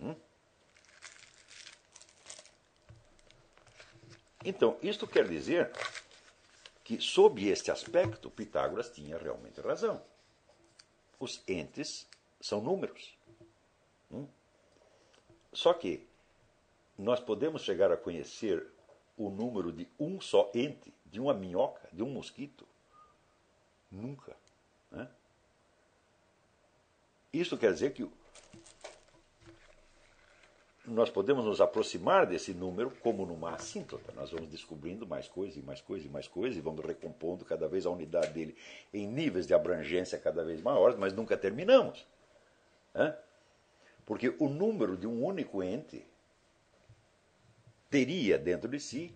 Hum? 0.00 0.14
Então, 4.44 4.78
isto 4.80 5.04
quer 5.04 5.26
dizer 5.26 5.72
que, 6.84 7.00
sob 7.00 7.48
este 7.48 7.72
aspecto, 7.72 8.30
Pitágoras 8.30 8.88
tinha 8.88 9.18
realmente 9.18 9.60
razão. 9.60 10.00
Os 11.18 11.42
entes 11.48 12.06
são 12.40 12.60
números. 12.60 13.16
Hum? 14.12 14.26
Só 15.52 15.72
que 15.72 16.06
nós 16.98 17.20
podemos 17.20 17.62
chegar 17.62 17.90
a 17.90 17.96
conhecer 17.96 18.66
o 19.16 19.30
número 19.30 19.72
de 19.72 19.88
um 19.98 20.20
só 20.20 20.50
ente, 20.54 20.92
de 21.06 21.20
uma 21.20 21.34
minhoca, 21.34 21.88
de 21.92 22.02
um 22.02 22.10
mosquito? 22.10 22.66
Nunca. 23.90 24.36
Né? 24.90 25.08
Isso 27.32 27.56
quer 27.56 27.72
dizer 27.72 27.92
que 27.92 28.08
nós 30.84 31.08
podemos 31.10 31.44
nos 31.44 31.60
aproximar 31.60 32.26
desse 32.26 32.52
número 32.52 32.90
como 33.02 33.24
numa 33.24 33.54
assíntota. 33.54 34.12
Nós 34.12 34.30
vamos 34.30 34.48
descobrindo 34.48 35.06
mais 35.06 35.28
coisas 35.28 35.56
e 35.56 35.62
mais 35.62 35.80
coisas 35.80 36.06
e 36.06 36.10
mais 36.10 36.26
coisas 36.26 36.58
e 36.58 36.60
vamos 36.60 36.84
recompondo 36.84 37.44
cada 37.44 37.68
vez 37.68 37.86
a 37.86 37.90
unidade 37.90 38.32
dele 38.32 38.56
em 38.92 39.06
níveis 39.06 39.46
de 39.46 39.54
abrangência 39.54 40.18
cada 40.18 40.44
vez 40.44 40.60
maiores, 40.60 40.98
mas 40.98 41.12
nunca 41.12 41.36
terminamos. 41.36 42.06
Porque 44.12 44.34
o 44.38 44.46
número 44.46 44.94
de 44.94 45.06
um 45.06 45.24
único 45.24 45.62
ente 45.62 46.06
teria 47.88 48.36
dentro 48.36 48.68
de 48.68 48.78
si 48.78 49.10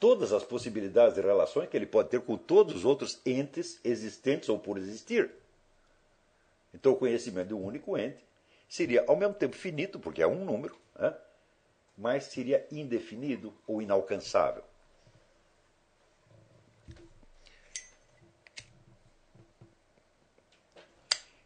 todas 0.00 0.32
as 0.32 0.42
possibilidades 0.42 1.16
de 1.16 1.20
relações 1.20 1.68
que 1.68 1.76
ele 1.76 1.84
pode 1.84 2.08
ter 2.08 2.22
com 2.22 2.38
todos 2.38 2.74
os 2.74 2.86
outros 2.86 3.20
entes 3.26 3.78
existentes 3.84 4.48
ou 4.48 4.58
por 4.58 4.78
existir. 4.78 5.30
Então, 6.72 6.92
o 6.92 6.96
conhecimento 6.96 7.48
de 7.48 7.54
um 7.54 7.62
único 7.62 7.98
ente 7.98 8.24
seria, 8.66 9.04
ao 9.06 9.14
mesmo 9.14 9.34
tempo, 9.34 9.56
finito, 9.56 10.00
porque 10.00 10.22
é 10.22 10.26
um 10.26 10.46
número, 10.46 10.74
né? 10.98 11.14
mas 11.98 12.24
seria 12.24 12.66
indefinido 12.72 13.52
ou 13.66 13.82
inalcançável. 13.82 14.64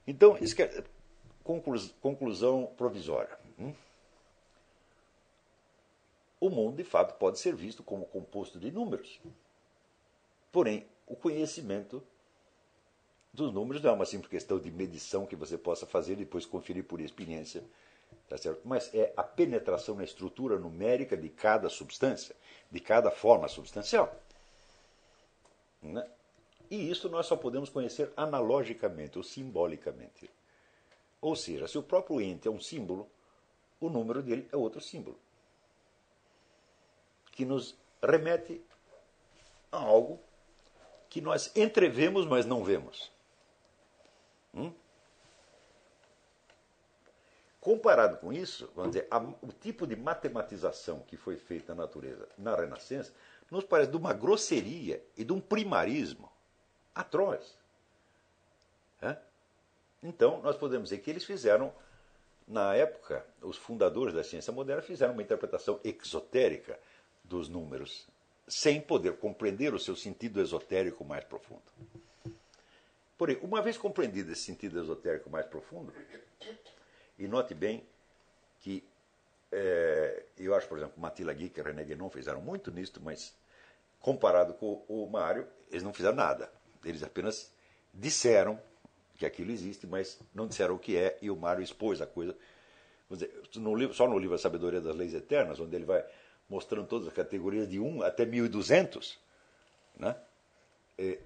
Então, 0.06 0.38
isso 0.40 0.62
é 0.62 0.95
conclusão 2.00 2.66
provisória. 2.76 3.38
Hum? 3.58 3.72
O 6.40 6.50
mundo, 6.50 6.76
de 6.76 6.84
fato, 6.84 7.14
pode 7.18 7.38
ser 7.38 7.54
visto 7.54 7.82
como 7.82 8.06
composto 8.06 8.58
de 8.58 8.70
números. 8.70 9.20
Porém, 10.52 10.86
o 11.06 11.16
conhecimento 11.16 12.02
dos 13.32 13.52
números 13.52 13.82
não 13.82 13.90
é 13.90 13.92
uma 13.92 14.06
simples 14.06 14.30
questão 14.30 14.58
de 14.58 14.70
medição 14.70 15.26
que 15.26 15.36
você 15.36 15.58
possa 15.58 15.86
fazer 15.86 16.14
e 16.14 16.16
depois 16.16 16.46
conferir 16.46 16.84
por 16.84 17.00
experiência, 17.00 17.62
tá 18.28 18.38
certo? 18.38 18.62
mas 18.64 18.92
é 18.94 19.12
a 19.16 19.22
penetração 19.22 19.94
na 19.94 20.04
estrutura 20.04 20.58
numérica 20.58 21.16
de 21.16 21.28
cada 21.28 21.68
substância, 21.68 22.34
de 22.70 22.80
cada 22.80 23.10
forma 23.10 23.46
substancial. 23.48 24.14
Né? 25.82 26.06
E 26.70 26.90
isso 26.90 27.08
nós 27.08 27.26
só 27.26 27.36
podemos 27.36 27.68
conhecer 27.68 28.10
analogicamente 28.16 29.18
ou 29.18 29.24
simbolicamente. 29.24 30.30
Ou 31.20 31.34
seja, 31.34 31.66
se 31.66 31.78
o 31.78 31.82
próprio 31.82 32.20
ente 32.20 32.46
é 32.46 32.50
um 32.50 32.60
símbolo, 32.60 33.10
o 33.80 33.88
número 33.88 34.22
dele 34.22 34.48
é 34.52 34.56
outro 34.56 34.80
símbolo. 34.80 35.18
Que 37.32 37.44
nos 37.44 37.76
remete 38.02 38.62
a 39.70 39.78
algo 39.78 40.20
que 41.08 41.20
nós 41.20 41.54
entrevemos, 41.56 42.26
mas 42.26 42.46
não 42.46 42.62
vemos. 42.62 43.10
Hum? 44.54 44.72
Comparado 47.60 48.18
com 48.18 48.32
isso, 48.32 48.70
vamos 48.76 48.92
dizer, 48.92 49.08
a, 49.10 49.18
o 49.18 49.52
tipo 49.60 49.86
de 49.86 49.96
matematização 49.96 51.00
que 51.00 51.16
foi 51.16 51.36
feita 51.36 51.74
na 51.74 51.82
natureza 51.82 52.28
na 52.38 52.54
Renascença 52.54 53.12
nos 53.50 53.64
parece 53.64 53.90
de 53.90 53.96
uma 53.96 54.12
grosseria 54.12 55.04
e 55.16 55.24
de 55.24 55.32
um 55.32 55.40
primarismo 55.40 56.30
atroz. 56.94 57.58
Então, 60.02 60.40
nós 60.42 60.56
podemos 60.56 60.90
dizer 60.90 61.02
que 61.02 61.10
eles 61.10 61.24
fizeram, 61.24 61.72
na 62.46 62.74
época, 62.74 63.26
os 63.40 63.56
fundadores 63.56 64.14
da 64.14 64.22
ciência 64.22 64.52
moderna 64.52 64.82
fizeram 64.82 65.12
uma 65.12 65.22
interpretação 65.22 65.80
exotérica 65.82 66.78
dos 67.24 67.48
números, 67.48 68.06
sem 68.46 68.80
poder 68.80 69.16
compreender 69.16 69.74
o 69.74 69.78
seu 69.78 69.96
sentido 69.96 70.40
esotérico 70.40 71.04
mais 71.04 71.24
profundo. 71.24 71.62
Porém, 73.18 73.38
uma 73.42 73.62
vez 73.62 73.76
compreendido 73.76 74.30
esse 74.30 74.42
sentido 74.42 74.78
esotérico 74.80 75.30
mais 75.30 75.46
profundo, 75.46 75.92
e 77.18 77.26
note 77.26 77.54
bem 77.54 77.82
que 78.60 78.84
é, 79.50 80.24
eu 80.36 80.54
acho, 80.54 80.68
por 80.68 80.76
exemplo, 80.76 81.00
Matila 81.00 81.32
Gui 81.32 81.52
e 81.56 81.62
René 81.62 81.84
Guénon 81.84 82.10
fizeram 82.10 82.40
muito 82.40 82.70
nisto, 82.70 83.00
mas 83.00 83.34
comparado 84.00 84.54
com 84.54 84.84
o 84.88 85.08
Mário, 85.08 85.46
eles 85.70 85.82
não 85.82 85.92
fizeram 85.92 86.16
nada. 86.16 86.50
Eles 86.84 87.02
apenas 87.02 87.52
disseram 87.92 88.60
que 89.16 89.26
aquilo 89.26 89.50
existe, 89.50 89.86
mas 89.86 90.20
não 90.34 90.46
disseram 90.46 90.74
o 90.74 90.78
que 90.78 90.96
é, 90.96 91.18
e 91.22 91.30
o 91.30 91.36
Mário 91.36 91.62
expôs 91.62 92.00
a 92.00 92.06
coisa. 92.06 92.36
Dizer, 93.10 93.32
no 93.56 93.74
livro, 93.74 93.94
só 93.94 94.08
no 94.08 94.18
livro 94.18 94.34
A 94.34 94.38
Sabedoria 94.38 94.80
das 94.80 94.94
Leis 94.94 95.14
Eternas, 95.14 95.60
onde 95.60 95.74
ele 95.76 95.84
vai 95.84 96.04
mostrando 96.48 96.86
todas 96.86 97.08
as 97.08 97.14
categorias 97.14 97.68
de 97.68 97.78
1 97.78 98.02
até 98.02 98.24
1200, 98.24 99.18
né? 99.98 100.16
É, 100.98 101.18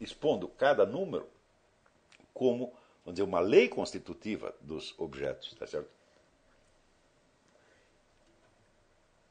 expondo 0.00 0.48
cada 0.48 0.84
número 0.84 1.26
como 2.34 2.72
vamos 3.04 3.14
dizer, 3.14 3.22
uma 3.22 3.40
lei 3.40 3.68
constitutiva 3.68 4.54
dos 4.60 4.94
objetos, 4.98 5.54
tá 5.54 5.66
certo? 5.66 5.88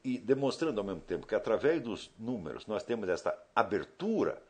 E 0.03 0.17
demonstrando 0.17 0.79
ao 0.79 0.85
mesmo 0.85 1.01
tempo 1.01 1.27
que 1.27 1.35
através 1.35 1.81
dos 1.81 2.11
números 2.17 2.65
nós 2.65 2.83
temos 2.83 3.09
esta 3.09 3.37
abertura 3.55 4.41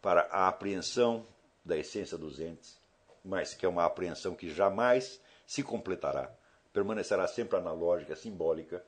para 0.00 0.22
a 0.30 0.48
apreensão 0.48 1.26
da 1.64 1.76
essência 1.76 2.18
dos 2.18 2.38
entes, 2.40 2.78
mas 3.24 3.54
que 3.54 3.64
é 3.64 3.68
uma 3.68 3.84
apreensão 3.84 4.34
que 4.34 4.50
jamais 4.50 5.20
se 5.46 5.62
completará, 5.62 6.30
permanecerá 6.72 7.26
sempre 7.26 7.58
analógica, 7.58 8.14
simbólica, 8.14 8.84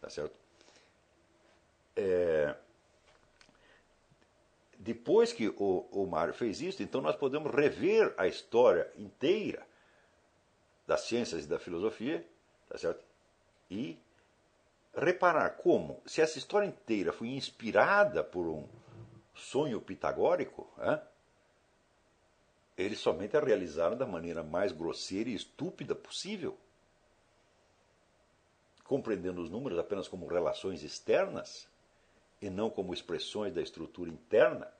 tá 0.00 0.10
certo? 0.10 0.34
É... 1.96 2.54
Depois 4.78 5.32
que 5.32 5.48
o, 5.48 5.86
o 5.90 6.06
Mário 6.06 6.32
fez 6.32 6.60
isso, 6.60 6.82
então 6.82 7.00
nós 7.00 7.16
podemos 7.16 7.52
rever 7.54 8.14
a 8.16 8.26
história 8.26 8.90
inteira 8.96 9.66
das 10.86 11.02
ciências 11.02 11.44
e 11.44 11.48
da 11.48 11.58
filosofia, 11.58 12.26
tá 12.68 12.78
certo? 12.78 13.04
E 13.70 13.98
reparar 14.94 15.50
como, 15.50 16.02
se 16.06 16.20
essa 16.20 16.38
história 16.38 16.66
inteira 16.66 17.12
foi 17.12 17.28
inspirada 17.28 18.24
por 18.24 18.46
um 18.46 18.66
sonho 19.34 19.80
pitagórico, 19.80 20.68
é? 20.78 21.00
Eles 22.82 22.98
somente 22.98 23.36
a 23.36 23.40
realizaram 23.40 23.96
da 23.96 24.06
maneira 24.06 24.42
mais 24.42 24.72
grosseira 24.72 25.28
e 25.28 25.34
estúpida 25.34 25.94
possível, 25.94 26.56
compreendendo 28.84 29.40
os 29.40 29.50
números 29.50 29.78
apenas 29.78 30.08
como 30.08 30.26
relações 30.26 30.82
externas 30.82 31.68
e 32.40 32.48
não 32.48 32.70
como 32.70 32.94
expressões 32.94 33.52
da 33.52 33.60
estrutura 33.60 34.10
interna, 34.10 34.72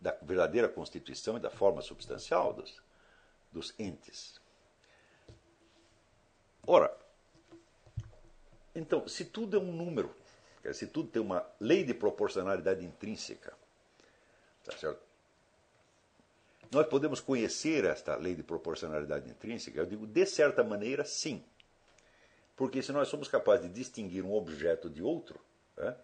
da 0.00 0.12
verdadeira 0.22 0.68
constituição 0.68 1.36
e 1.36 1.40
da 1.40 1.50
forma 1.50 1.82
substancial 1.82 2.52
dos, 2.52 2.82
dos 3.52 3.74
entes. 3.78 4.40
Ora, 6.66 6.96
então, 8.74 9.06
se 9.06 9.26
tudo 9.26 9.56
é 9.56 9.60
um 9.60 9.72
número, 9.72 10.14
se 10.72 10.86
tudo 10.86 11.08
tem 11.08 11.20
uma 11.20 11.46
lei 11.60 11.84
de 11.84 11.92
proporcionalidade 11.92 12.84
intrínseca, 12.84 13.52
tá 14.64 14.76
certo? 14.76 15.03
Nós 16.74 16.88
podemos 16.88 17.20
conhecer 17.20 17.84
esta 17.84 18.16
lei 18.16 18.34
de 18.34 18.42
proporcionalidade 18.42 19.30
intrínseca? 19.30 19.78
Eu 19.78 19.86
digo, 19.86 20.08
de 20.08 20.26
certa 20.26 20.64
maneira, 20.64 21.04
sim. 21.04 21.40
Porque 22.56 22.82
se 22.82 22.90
nós 22.90 23.06
somos 23.06 23.28
capazes 23.28 23.68
de 23.68 23.72
distinguir 23.72 24.24
um 24.24 24.34
objeto 24.34 24.90
de 24.90 25.00
outro, 25.00 25.38
né, 25.76 25.94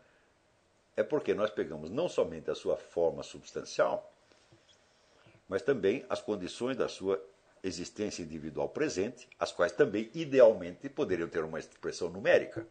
é 0.97 1.03
porque 1.03 1.35
nós 1.35 1.51
pegamos 1.51 1.91
não 1.91 2.09
somente 2.09 2.53
a 2.53 2.55
sua 2.55 2.77
forma 2.77 3.25
substancial, 3.25 4.15
mas 5.49 5.61
também 5.61 6.07
as 6.09 6.23
condições 6.23 6.77
da 6.77 6.89
sua 6.89 7.21
existência 7.65 8.23
individual 8.23 8.69
presente, 8.69 9.29
as 9.41 9.51
quais 9.51 9.73
também, 9.73 10.09
idealmente, 10.15 10.89
poderiam 10.89 11.29
ter 11.29 11.43
uma 11.43 11.59
expressão 11.59 12.09
numérica. 12.09 12.65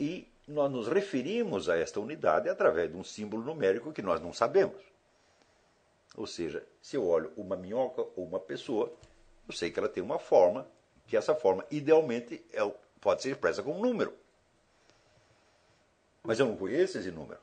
E 0.00 0.26
nós 0.48 0.68
nos 0.68 0.88
referimos 0.88 1.68
a 1.68 1.76
esta 1.76 2.00
unidade 2.00 2.48
através 2.48 2.90
de 2.90 2.96
um 2.96 3.04
símbolo 3.04 3.44
numérico 3.44 3.92
que 3.92 4.02
nós 4.02 4.20
não 4.20 4.32
sabemos. 4.32 4.87
Ou 6.18 6.26
seja, 6.26 6.66
se 6.82 6.96
eu 6.96 7.06
olho 7.06 7.32
uma 7.36 7.56
minhoca 7.56 8.02
ou 8.16 8.26
uma 8.26 8.40
pessoa, 8.40 8.92
eu 9.46 9.54
sei 9.54 9.70
que 9.70 9.78
ela 9.78 9.88
tem 9.88 10.02
uma 10.02 10.18
forma, 10.18 10.66
que 11.06 11.16
essa 11.16 11.32
forma, 11.32 11.64
idealmente, 11.70 12.44
é, 12.52 12.58
pode 13.00 13.22
ser 13.22 13.30
expressa 13.30 13.62
com 13.62 13.78
um 13.78 13.80
número. 13.80 14.12
Mas 16.24 16.40
eu 16.40 16.46
não 16.46 16.56
conheço 16.56 16.98
esse 16.98 17.12
número. 17.12 17.38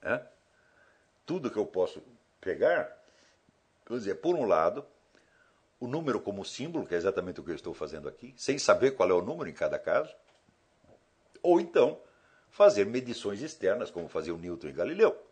Né? 0.00 0.24
Tudo 1.26 1.50
que 1.50 1.56
eu 1.56 1.66
posso 1.66 2.00
pegar, 2.40 2.96
quer 3.84 3.94
dizer, 3.94 4.14
por 4.20 4.36
um 4.36 4.46
lado, 4.46 4.86
o 5.80 5.88
número 5.88 6.20
como 6.20 6.44
símbolo, 6.44 6.86
que 6.86 6.94
é 6.94 6.98
exatamente 6.98 7.40
o 7.40 7.42
que 7.42 7.50
eu 7.50 7.56
estou 7.56 7.74
fazendo 7.74 8.08
aqui, 8.08 8.32
sem 8.36 8.60
saber 8.60 8.92
qual 8.92 9.10
é 9.10 9.12
o 9.12 9.22
número 9.22 9.50
em 9.50 9.54
cada 9.54 9.76
caso, 9.76 10.14
ou 11.42 11.60
então 11.60 12.00
fazer 12.48 12.86
medições 12.86 13.42
externas, 13.42 13.90
como 13.90 14.08
fazia 14.08 14.32
o 14.32 14.38
Newton 14.38 14.68
e 14.68 14.72
Galileu. 14.72 15.29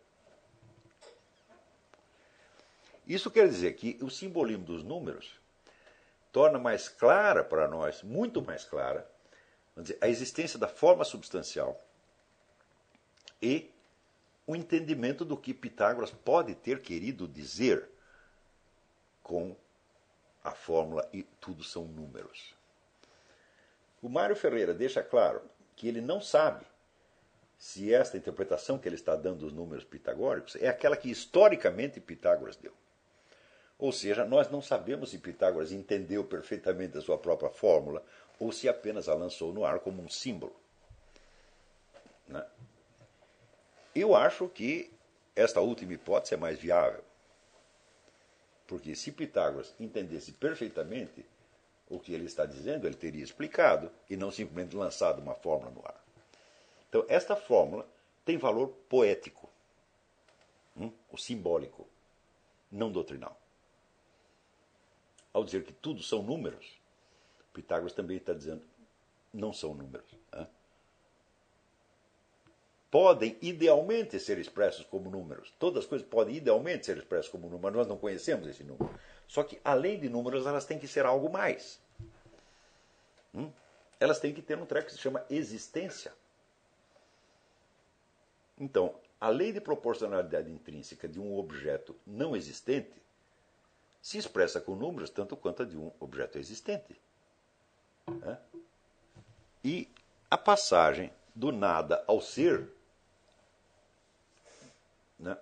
Isso 3.09 3.31
quer 3.31 3.49
dizer 3.49 3.73
que 3.73 3.97
o 4.03 4.09
simbolismo 4.11 4.63
dos 4.63 4.83
números 4.83 5.41
torna 6.31 6.59
mais 6.59 6.87
clara 6.87 7.43
para 7.43 7.67
nós, 7.67 8.03
muito 8.03 8.39
mais 8.39 8.63
clara, 8.63 9.09
dizer, 9.75 9.97
a 9.99 10.07
existência 10.07 10.59
da 10.59 10.67
forma 10.67 11.03
substancial 11.03 11.83
e 13.41 13.71
o 14.45 14.55
entendimento 14.55 15.25
do 15.25 15.35
que 15.35 15.55
Pitágoras 15.55 16.11
pode 16.11 16.53
ter 16.53 16.83
querido 16.83 17.27
dizer 17.27 17.89
com 19.23 19.55
a 20.43 20.51
fórmula 20.51 21.09
e 21.11 21.23
tudo 21.23 21.63
são 21.63 21.85
números. 21.85 22.53
O 24.03 24.07
Mário 24.07 24.35
Ferreira 24.35 24.73
deixa 24.73 25.01
claro 25.01 25.41
que 25.75 25.87
ele 25.87 25.99
não 25.99 26.21
sabe 26.21 26.63
se 27.57 27.91
esta 27.91 28.17
interpretação 28.17 28.77
que 28.77 28.87
ele 28.87 28.95
está 28.95 29.15
dando 29.15 29.39
dos 29.39 29.51
números 29.51 29.83
pitagóricos 29.83 30.55
é 30.57 30.67
aquela 30.67 30.95
que 30.95 31.09
historicamente 31.09 31.99
Pitágoras 31.99 32.55
deu. 32.55 32.73
Ou 33.79 33.93
seja, 33.93 34.25
nós 34.25 34.51
não 34.51 34.61
sabemos 34.61 35.11
se 35.11 35.17
Pitágoras 35.17 35.71
entendeu 35.71 36.25
perfeitamente 36.25 36.97
a 36.97 37.01
sua 37.01 37.17
própria 37.17 37.49
fórmula 37.49 38.03
ou 38.37 38.51
se 38.51 38.67
apenas 38.67 39.07
a 39.07 39.13
lançou 39.13 39.53
no 39.53 39.63
ar 39.63 39.79
como 39.79 40.01
um 40.01 40.09
símbolo. 40.09 40.53
Né? 42.27 42.45
Eu 43.95 44.13
acho 44.13 44.49
que 44.49 44.91
esta 45.33 45.61
última 45.61 45.93
hipótese 45.93 46.33
é 46.33 46.37
mais 46.37 46.59
viável. 46.59 47.01
Porque 48.67 48.93
se 48.95 49.13
Pitágoras 49.13 49.73
entendesse 49.79 50.33
perfeitamente 50.33 51.25
o 51.89 51.99
que 51.99 52.13
ele 52.13 52.25
está 52.25 52.45
dizendo, 52.45 52.85
ele 52.85 52.95
teria 52.95 53.23
explicado 53.23 53.89
e 54.09 54.17
não 54.17 54.29
simplesmente 54.29 54.75
lançado 54.75 55.21
uma 55.21 55.33
fórmula 55.33 55.71
no 55.71 55.81
ar. 55.85 56.03
Então, 56.89 57.05
esta 57.07 57.35
fórmula 57.35 57.87
tem 58.25 58.37
valor 58.37 58.67
poético, 58.89 59.49
hum? 60.77 60.91
o 61.09 61.17
simbólico, 61.17 61.87
não 62.71 62.91
doutrinal. 62.91 63.39
Ao 65.33 65.43
dizer 65.43 65.63
que 65.63 65.73
tudo 65.73 66.01
são 66.01 66.23
números, 66.23 66.79
Pitágoras 67.53 67.93
também 67.93 68.17
está 68.17 68.33
dizendo 68.33 68.61
não 69.33 69.53
são 69.53 69.73
números. 69.73 70.09
Hein? 70.33 70.47
Podem 72.89 73.37
idealmente 73.41 74.19
ser 74.19 74.39
expressos 74.39 74.85
como 74.85 75.09
números. 75.09 75.53
Todas 75.59 75.83
as 75.83 75.89
coisas 75.89 76.07
podem 76.07 76.35
idealmente 76.35 76.85
ser 76.87 76.97
expressas 76.97 77.29
como 77.29 77.43
números, 77.43 77.61
mas 77.61 77.73
nós 77.73 77.87
não 77.87 77.97
conhecemos 77.97 78.47
esse 78.47 78.63
número. 78.63 78.89
Só 79.27 79.43
que, 79.43 79.59
além 79.63 79.99
de 79.99 80.09
números, 80.09 80.47
elas 80.47 80.65
têm 80.65 80.79
que 80.79 80.87
ser 80.87 81.05
algo 81.05 81.31
mais. 81.31 81.79
Hum? 83.33 83.51
Elas 83.99 84.19
têm 84.19 84.33
que 84.33 84.41
ter 84.41 84.57
um 84.57 84.65
treco 84.65 84.87
que 84.87 84.93
se 84.93 84.99
chama 84.99 85.23
existência. 85.29 86.11
Então, 88.59 88.95
a 89.21 89.29
lei 89.29 89.51
de 89.51 89.61
proporcionalidade 89.61 90.49
intrínseca 90.49 91.07
de 91.07 91.19
um 91.19 91.37
objeto 91.37 91.95
não 92.07 92.35
existente 92.35 92.99
se 94.01 94.17
expressa 94.17 94.61
com 94.61 94.75
números 94.75 95.09
tanto 95.09 95.35
quanto 95.35 95.63
a 95.63 95.65
de 95.65 95.77
um 95.77 95.91
objeto 95.99 96.37
existente. 96.37 96.99
Né? 98.07 98.39
E 99.63 99.87
a 100.29 100.37
passagem 100.37 101.11
do 101.35 101.51
nada 101.51 102.03
ao 102.07 102.21
ser, 102.21 102.67
né? 105.19 105.37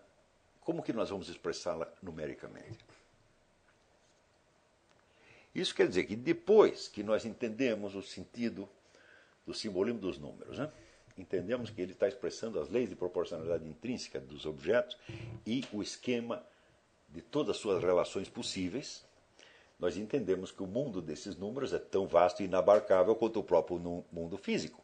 como 0.61 0.83
que 0.83 0.93
nós 0.93 1.09
vamos 1.09 1.29
expressá-la 1.29 1.87
numericamente? 2.01 2.85
Isso 5.53 5.73
quer 5.73 5.87
dizer 5.87 6.05
que 6.05 6.15
depois 6.15 6.87
que 6.87 7.01
nós 7.03 7.25
entendemos 7.25 7.95
o 7.95 8.01
sentido 8.01 8.69
do 9.45 9.53
simbolismo 9.53 9.99
dos 9.99 10.19
números, 10.19 10.59
né? 10.59 10.71
entendemos 11.17 11.69
que 11.69 11.81
ele 11.81 11.93
está 11.93 12.07
expressando 12.07 12.59
as 12.59 12.69
leis 12.69 12.89
de 12.89 12.95
proporcionalidade 12.95 13.67
intrínseca 13.67 14.19
dos 14.19 14.45
objetos 14.45 14.97
e 15.45 15.63
o 15.71 15.81
esquema 15.81 16.45
de 17.07 17.21
todas 17.21 17.55
as 17.55 17.61
suas 17.61 17.81
relações 17.81 18.29
possíveis, 18.29 19.05
nós 19.79 19.95
entendemos 19.95 20.51
que 20.51 20.63
o 20.63 20.67
mundo 20.67 21.01
desses 21.01 21.35
números 21.35 21.73
é 21.73 21.79
tão 21.79 22.07
vasto 22.07 22.41
e 22.41 22.45
inabarcável 22.45 23.15
quanto 23.15 23.39
o 23.39 23.43
próprio 23.43 23.79
mundo 24.11 24.37
físico. 24.37 24.83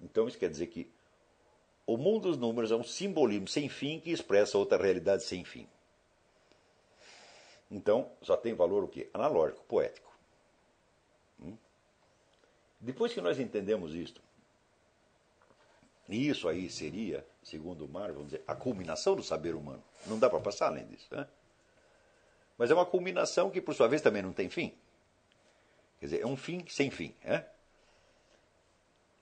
Então 0.00 0.28
isso 0.28 0.38
quer 0.38 0.50
dizer 0.50 0.68
que 0.68 0.90
o 1.86 1.96
mundo 1.96 2.28
dos 2.28 2.36
números 2.36 2.70
é 2.70 2.76
um 2.76 2.84
simbolismo 2.84 3.48
sem 3.48 3.68
fim 3.68 4.00
que 4.00 4.10
expressa 4.10 4.58
outra 4.58 4.80
realidade 4.80 5.24
sem 5.24 5.44
fim. 5.44 5.68
Então 7.70 8.10
só 8.22 8.36
tem 8.36 8.54
valor 8.54 8.84
o 8.84 8.88
quê? 8.88 9.10
Analógico, 9.12 9.64
poético. 9.64 10.12
Hum? 11.40 11.56
Depois 12.80 13.12
que 13.12 13.20
nós 13.20 13.38
entendemos 13.38 13.94
isto, 13.94 14.22
e 16.08 16.28
isso 16.28 16.48
aí 16.48 16.70
seria, 16.70 17.26
segundo 17.42 17.84
o 17.84 17.88
Mar, 17.88 18.12
vamos 18.12 18.26
dizer, 18.26 18.44
a 18.46 18.54
culminação 18.54 19.16
do 19.16 19.22
saber 19.22 19.54
humano. 19.54 19.82
Não 20.06 20.18
dá 20.18 20.30
para 20.30 20.40
passar 20.40 20.68
além 20.68 20.86
disso. 20.86 21.08
Né? 21.10 21.26
Mas 22.56 22.70
é 22.70 22.74
uma 22.74 22.86
culminação 22.86 23.50
que, 23.50 23.60
por 23.60 23.74
sua 23.74 23.88
vez, 23.88 24.00
também 24.00 24.22
não 24.22 24.32
tem 24.32 24.48
fim. 24.48 24.72
Quer 25.98 26.06
dizer, 26.06 26.20
é 26.22 26.26
um 26.26 26.36
fim 26.36 26.64
sem 26.68 26.90
fim. 26.90 27.14
É? 27.24 27.44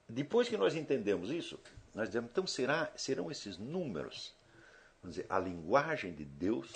Depois 0.08 0.48
que 0.48 0.56
nós 0.56 0.74
entendemos 0.74 1.30
isso, 1.30 1.58
nós 1.94 2.08
dizemos, 2.08 2.30
então 2.30 2.46
será, 2.46 2.92
serão 2.96 3.30
esses 3.30 3.56
números, 3.56 4.34
vamos 5.00 5.16
dizer, 5.16 5.26
a 5.30 5.38
linguagem 5.38 6.12
de 6.12 6.24
Deus? 6.24 6.70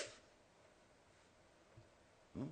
Hum? 2.35 2.49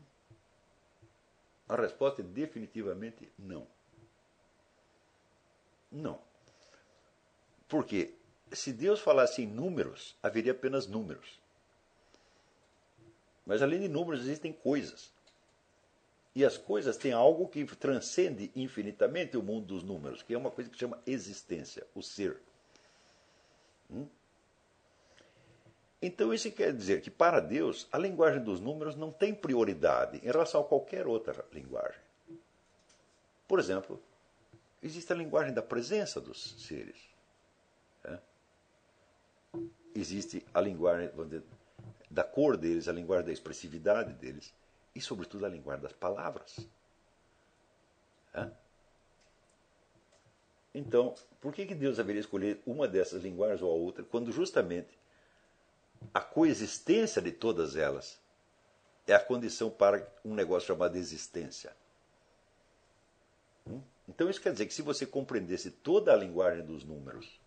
A 1.68 1.76
resposta 1.76 2.20
é 2.20 2.24
definitivamente 2.24 3.32
não. 3.38 3.66
Não. 5.90 6.20
Porque 7.68 8.14
se 8.52 8.72
Deus 8.72 9.00
falasse 9.00 9.42
em 9.42 9.46
números, 9.46 10.16
haveria 10.22 10.52
apenas 10.52 10.86
números. 10.86 11.40
Mas 13.44 13.62
além 13.62 13.80
de 13.80 13.88
números, 13.88 14.20
existem 14.22 14.52
coisas. 14.52 15.10
E 16.34 16.44
as 16.44 16.58
coisas 16.58 16.96
têm 16.96 17.12
algo 17.12 17.48
que 17.48 17.64
transcende 17.64 18.50
infinitamente 18.54 19.36
o 19.36 19.42
mundo 19.42 19.66
dos 19.66 19.82
números, 19.82 20.22
que 20.22 20.34
é 20.34 20.38
uma 20.38 20.50
coisa 20.50 20.68
que 20.68 20.78
chama 20.78 21.00
existência, 21.06 21.86
o 21.94 22.02
ser. 22.02 22.38
Hum? 23.90 24.06
Então 26.02 26.34
isso 26.34 26.50
quer 26.52 26.74
dizer 26.74 27.00
que 27.00 27.10
para 27.10 27.40
Deus 27.40 27.88
a 27.90 27.98
linguagem 27.98 28.42
dos 28.42 28.60
números 28.60 28.94
não 28.94 29.10
tem 29.10 29.34
prioridade 29.34 30.18
em 30.18 30.26
relação 30.26 30.60
a 30.60 30.64
qualquer 30.64 31.06
outra 31.06 31.44
linguagem. 31.52 32.00
Por 33.48 33.58
exemplo, 33.58 34.00
existe 34.82 35.10
a 35.12 35.16
linguagem 35.16 35.54
da 35.54 35.62
presença 35.62 36.20
dos 36.20 36.54
seres. 36.62 37.15
Existe 39.96 40.44
a 40.52 40.60
linguagem 40.60 41.10
dizer, 41.24 41.42
da 42.10 42.22
cor 42.22 42.56
deles, 42.56 42.86
a 42.86 42.92
linguagem 42.92 43.26
da 43.26 43.32
expressividade 43.32 44.12
deles 44.12 44.54
e, 44.94 45.00
sobretudo, 45.00 45.46
a 45.46 45.48
linguagem 45.48 45.82
das 45.82 45.92
palavras. 45.94 46.68
É? 48.34 48.50
Então, 50.74 51.14
por 51.40 51.54
que, 51.54 51.64
que 51.64 51.74
Deus 51.74 51.98
haveria 51.98 52.20
escolher 52.20 52.60
uma 52.66 52.86
dessas 52.86 53.22
linguagens 53.22 53.62
ou 53.62 53.70
a 53.70 53.74
outra, 53.74 54.04
quando 54.04 54.30
justamente 54.30 54.98
a 56.12 56.20
coexistência 56.20 57.22
de 57.22 57.32
todas 57.32 57.74
elas 57.74 58.20
é 59.06 59.14
a 59.14 59.20
condição 59.20 59.70
para 59.70 60.06
um 60.22 60.34
negócio 60.34 60.66
chamado 60.66 60.96
existência? 60.96 61.74
Hum? 63.66 63.80
Então, 64.06 64.28
isso 64.28 64.42
quer 64.42 64.52
dizer 64.52 64.66
que 64.66 64.74
se 64.74 64.82
você 64.82 65.06
compreendesse 65.06 65.70
toda 65.70 66.12
a 66.12 66.16
linguagem 66.16 66.64
dos 66.66 66.84
números 66.84 67.40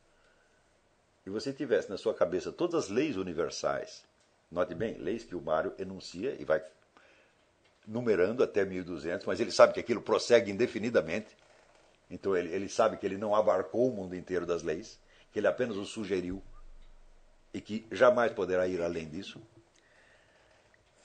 e 1.29 1.31
você 1.31 1.53
tivesse 1.53 1.89
na 1.89 1.97
sua 1.97 2.13
cabeça 2.13 2.51
todas 2.51 2.85
as 2.85 2.89
leis 2.89 3.15
universais 3.15 4.03
Note 4.51 4.73
bem, 4.73 4.97
leis 4.97 5.23
que 5.23 5.35
o 5.35 5.41
Mário 5.41 5.73
enuncia 5.77 6.35
e 6.39 6.43
vai 6.43 6.63
numerando 7.87 8.43
até 8.43 8.65
1200, 8.65 9.25
mas 9.25 9.39
ele 9.39 9.51
sabe 9.51 9.73
que 9.73 9.79
aquilo 9.79 10.01
prossegue 10.01 10.51
indefinidamente. 10.51 11.37
Então 12.09 12.35
ele, 12.35 12.53
ele 12.53 12.67
sabe 12.67 12.97
que 12.97 13.05
ele 13.05 13.17
não 13.17 13.35
abarcou 13.35 13.87
o 13.87 13.95
mundo 13.95 14.15
inteiro 14.15 14.45
das 14.45 14.63
leis, 14.63 14.99
que 15.31 15.39
ele 15.39 15.47
apenas 15.47 15.77
o 15.77 15.85
sugeriu 15.85 16.41
e 17.53 17.61
que 17.61 17.85
jamais 17.91 18.31
poderá 18.31 18.67
ir 18.67 18.81
além 18.81 19.07
disso. 19.07 19.39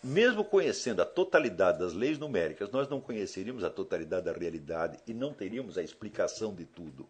Mesmo 0.03 0.45
conhecendo 0.45 1.01
a 1.01 1.07
totalidade 1.07 1.79
das 1.79 1.93
leis 1.93 2.19
numéricas, 2.19 2.71
nós 2.71 2.89
não 2.89 3.01
conheceríamos 3.01 3.65
a 3.65 3.71
totalidade 3.71 4.25
da 4.25 4.33
realidade 4.33 4.99
e 5.07 5.13
não 5.13 5.33
teríamos 5.35 5.77
a 5.77 5.83
explicação 5.83 6.55
de 6.55 6.65
tudo. 6.65 7.09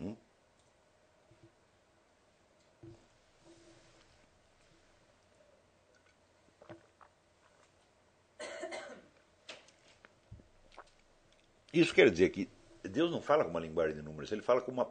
Hum? 0.00 0.14
Isso 11.76 11.92
quer 11.92 12.10
dizer 12.10 12.30
que 12.30 12.48
Deus 12.82 13.10
não 13.10 13.20
fala 13.20 13.44
com 13.44 13.50
uma 13.50 13.60
linguagem 13.60 13.94
de 13.94 14.00
números, 14.00 14.32
ele 14.32 14.40
fala 14.40 14.62
com 14.62 14.72
uma 14.72 14.90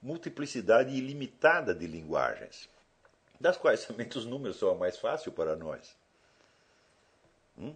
multiplicidade 0.00 0.94
ilimitada 0.94 1.74
de 1.74 1.84
linguagens, 1.84 2.68
das 3.40 3.56
quais 3.56 3.80
somente 3.80 4.16
os 4.16 4.24
números 4.24 4.56
são 4.56 4.70
a 4.70 4.74
mais 4.76 4.96
fácil 4.96 5.32
para 5.32 5.56
nós. 5.56 5.96
Hum? 7.58 7.74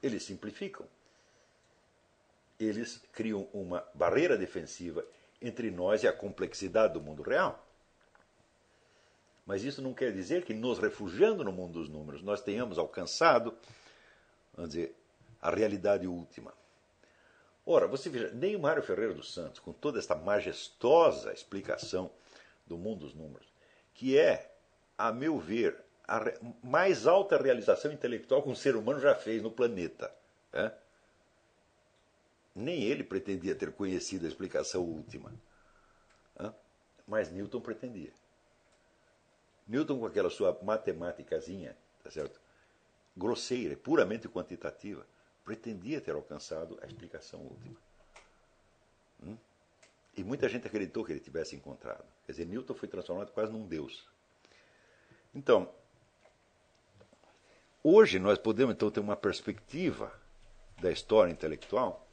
Eles 0.00 0.22
simplificam. 0.22 0.86
Eles 2.60 3.02
criam 3.12 3.48
uma 3.52 3.84
barreira 3.92 4.38
defensiva 4.38 5.04
entre 5.42 5.72
nós 5.72 6.04
e 6.04 6.06
a 6.06 6.12
complexidade 6.12 6.92
do 6.92 7.00
mundo 7.00 7.20
real. 7.24 7.66
Mas 9.44 9.64
isso 9.64 9.82
não 9.82 9.92
quer 9.92 10.12
dizer 10.12 10.44
que, 10.44 10.54
nos 10.54 10.78
refugiando 10.78 11.42
no 11.42 11.50
mundo 11.50 11.80
dos 11.80 11.88
números, 11.88 12.22
nós 12.22 12.40
tenhamos 12.40 12.78
alcançado, 12.78 13.58
vamos 14.54 14.70
dizer, 14.70 14.94
a 15.42 15.50
realidade 15.50 16.06
última. 16.06 16.54
Ora, 17.66 17.86
você 17.86 18.10
veja, 18.10 18.30
nem 18.32 18.54
o 18.54 18.60
Mário 18.60 18.82
Ferreira 18.82 19.14
dos 19.14 19.32
Santos, 19.32 19.58
com 19.58 19.72
toda 19.72 19.98
esta 19.98 20.14
majestosa 20.14 21.32
explicação 21.32 22.10
do 22.66 22.76
mundo 22.76 23.00
dos 23.00 23.14
números, 23.14 23.46
que 23.94 24.18
é, 24.18 24.54
a 24.98 25.12
meu 25.12 25.38
ver, 25.38 25.82
a 26.06 26.20
mais 26.62 27.06
alta 27.06 27.36
realização 27.38 27.90
intelectual 27.92 28.42
que 28.42 28.50
um 28.50 28.54
ser 28.54 28.76
humano 28.76 29.00
já 29.00 29.14
fez 29.14 29.42
no 29.42 29.50
planeta. 29.50 30.14
É? 30.52 30.70
Nem 32.54 32.82
ele 32.84 33.02
pretendia 33.02 33.54
ter 33.54 33.72
conhecido 33.72 34.26
a 34.26 34.28
explicação 34.28 34.82
última. 34.82 35.32
É? 36.38 36.52
Mas 37.06 37.30
Newton 37.30 37.60
pretendia. 37.60 38.12
Newton, 39.66 39.98
com 39.98 40.06
aquela 40.06 40.28
sua 40.28 40.58
matemáticazinha, 40.62 41.76
tá 42.02 42.10
certo? 42.10 42.38
grosseira, 43.16 43.76
puramente 43.76 44.28
quantitativa, 44.28 45.06
pretendia 45.44 46.00
ter 46.00 46.14
alcançado 46.14 46.78
a 46.82 46.86
explicação 46.86 47.40
última. 47.40 47.76
Hum? 49.22 49.36
E 50.16 50.24
muita 50.24 50.48
gente 50.48 50.66
acreditou 50.66 51.04
que 51.04 51.12
ele 51.12 51.20
tivesse 51.20 51.54
encontrado. 51.56 52.04
Quer 52.24 52.32
dizer, 52.32 52.46
Newton 52.46 52.74
foi 52.74 52.88
transformado 52.88 53.32
quase 53.32 53.52
num 53.52 53.66
deus. 53.66 54.08
Então, 55.34 55.68
hoje 57.82 58.18
nós 58.18 58.38
podemos 58.38 58.74
então 58.74 58.90
ter 58.90 59.00
uma 59.00 59.16
perspectiva 59.16 60.12
da 60.80 60.90
história 60.90 61.30
intelectual 61.30 62.06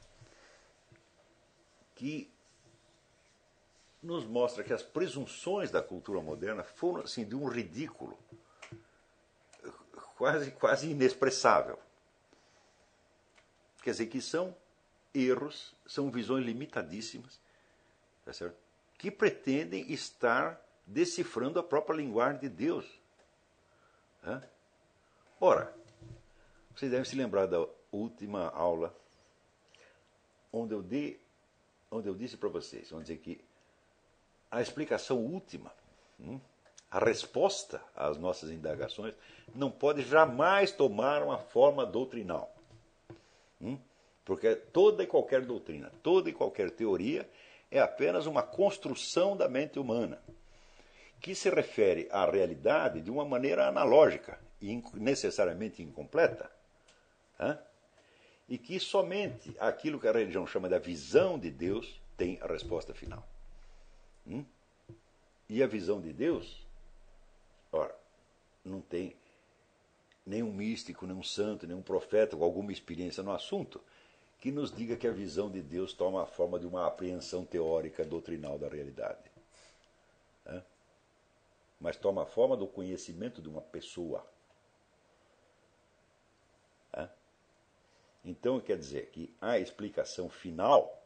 que 1.94 2.30
nos 4.02 4.24
mostra 4.24 4.64
que 4.64 4.72
as 4.72 4.82
presunções 4.82 5.70
da 5.70 5.80
cultura 5.80 6.20
moderna 6.20 6.64
foram 6.64 7.02
assim 7.02 7.24
de 7.24 7.36
um 7.36 7.46
ridículo 7.46 8.18
quase 10.16 10.50
quase 10.52 10.90
inexpressável. 10.90 11.78
Quer 13.82 13.90
dizer 13.90 14.06
que 14.06 14.20
são 14.20 14.56
erros, 15.14 15.74
são 15.86 16.10
visões 16.10 16.44
limitadíssimas, 16.44 17.38
tá 18.24 18.32
certo? 18.32 18.56
que 19.02 19.10
pretendem 19.10 19.92
estar 19.92 20.64
decifrando 20.86 21.58
a 21.58 21.62
própria 21.62 21.96
linguagem 21.96 22.40
de 22.40 22.48
Deus. 22.48 22.86
Ora, 25.40 25.74
vocês 26.72 26.88
devem 26.88 27.04
se 27.04 27.16
lembrar 27.16 27.46
da 27.46 27.66
última 27.90 28.48
aula, 28.50 28.94
onde 30.52 30.72
eu, 30.72 30.80
dei, 30.80 31.20
onde 31.90 32.08
eu 32.08 32.14
disse 32.14 32.36
para 32.36 32.48
vocês, 32.48 32.90
vamos 32.90 33.06
dizer 33.06 33.18
que 33.18 33.44
a 34.48 34.62
explicação 34.62 35.18
última, 35.18 35.74
hum, 36.20 36.38
a 36.88 37.00
resposta 37.00 37.82
às 37.96 38.16
nossas 38.16 38.50
indagações, 38.50 39.16
não 39.52 39.68
pode 39.68 40.02
jamais 40.02 40.70
tomar 40.70 41.24
uma 41.24 41.38
forma 41.38 41.84
doutrinal. 41.84 42.54
Hum? 43.62 43.78
Porque 44.24 44.54
toda 44.54 45.02
e 45.02 45.06
qualquer 45.06 45.42
doutrina, 45.42 45.92
toda 46.02 46.28
e 46.28 46.32
qualquer 46.32 46.70
teoria 46.70 47.28
é 47.70 47.80
apenas 47.80 48.26
uma 48.26 48.42
construção 48.42 49.36
da 49.36 49.48
mente 49.48 49.78
humana, 49.78 50.22
que 51.20 51.34
se 51.34 51.48
refere 51.48 52.08
à 52.10 52.28
realidade 52.28 53.00
de 53.00 53.10
uma 53.10 53.24
maneira 53.24 53.68
analógica 53.68 54.38
e 54.60 54.82
necessariamente 54.94 55.82
incompleta. 55.82 56.50
Hein? 57.40 57.58
E 58.48 58.58
que 58.58 58.78
somente 58.78 59.56
aquilo 59.58 59.98
que 59.98 60.08
a 60.08 60.12
religião 60.12 60.46
chama 60.46 60.68
da 60.68 60.78
visão 60.78 61.38
de 61.38 61.50
Deus 61.50 62.00
tem 62.16 62.38
a 62.42 62.46
resposta 62.46 62.92
final. 62.92 63.26
Hum? 64.26 64.44
E 65.48 65.62
a 65.62 65.66
visão 65.66 66.00
de 66.00 66.12
Deus, 66.12 66.66
ora, 67.70 67.94
não 68.64 68.80
tem 68.80 69.16
nenhum 70.24 70.52
místico, 70.52 71.06
nenhum 71.06 71.22
santo, 71.22 71.66
nenhum 71.66 71.82
profeta 71.82 72.36
com 72.36 72.44
alguma 72.44 72.72
experiência 72.72 73.22
no 73.22 73.32
assunto 73.32 73.80
que 74.38 74.50
nos 74.50 74.74
diga 74.74 74.96
que 74.96 75.06
a 75.06 75.12
visão 75.12 75.48
de 75.48 75.62
Deus 75.62 75.92
toma 75.92 76.22
a 76.22 76.26
forma 76.26 76.58
de 76.58 76.66
uma 76.66 76.84
apreensão 76.84 77.44
teórica 77.44 78.04
doutrinal 78.04 78.58
da 78.58 78.68
realidade. 78.68 79.30
Mas 81.80 81.96
toma 81.96 82.24
a 82.24 82.26
forma 82.26 82.56
do 82.56 82.66
conhecimento 82.66 83.40
de 83.40 83.48
uma 83.48 83.60
pessoa. 83.60 84.26
Então 88.24 88.60
quer 88.60 88.76
dizer 88.76 89.10
que 89.10 89.32
a 89.40 89.58
explicação 89.58 90.28
final 90.28 91.00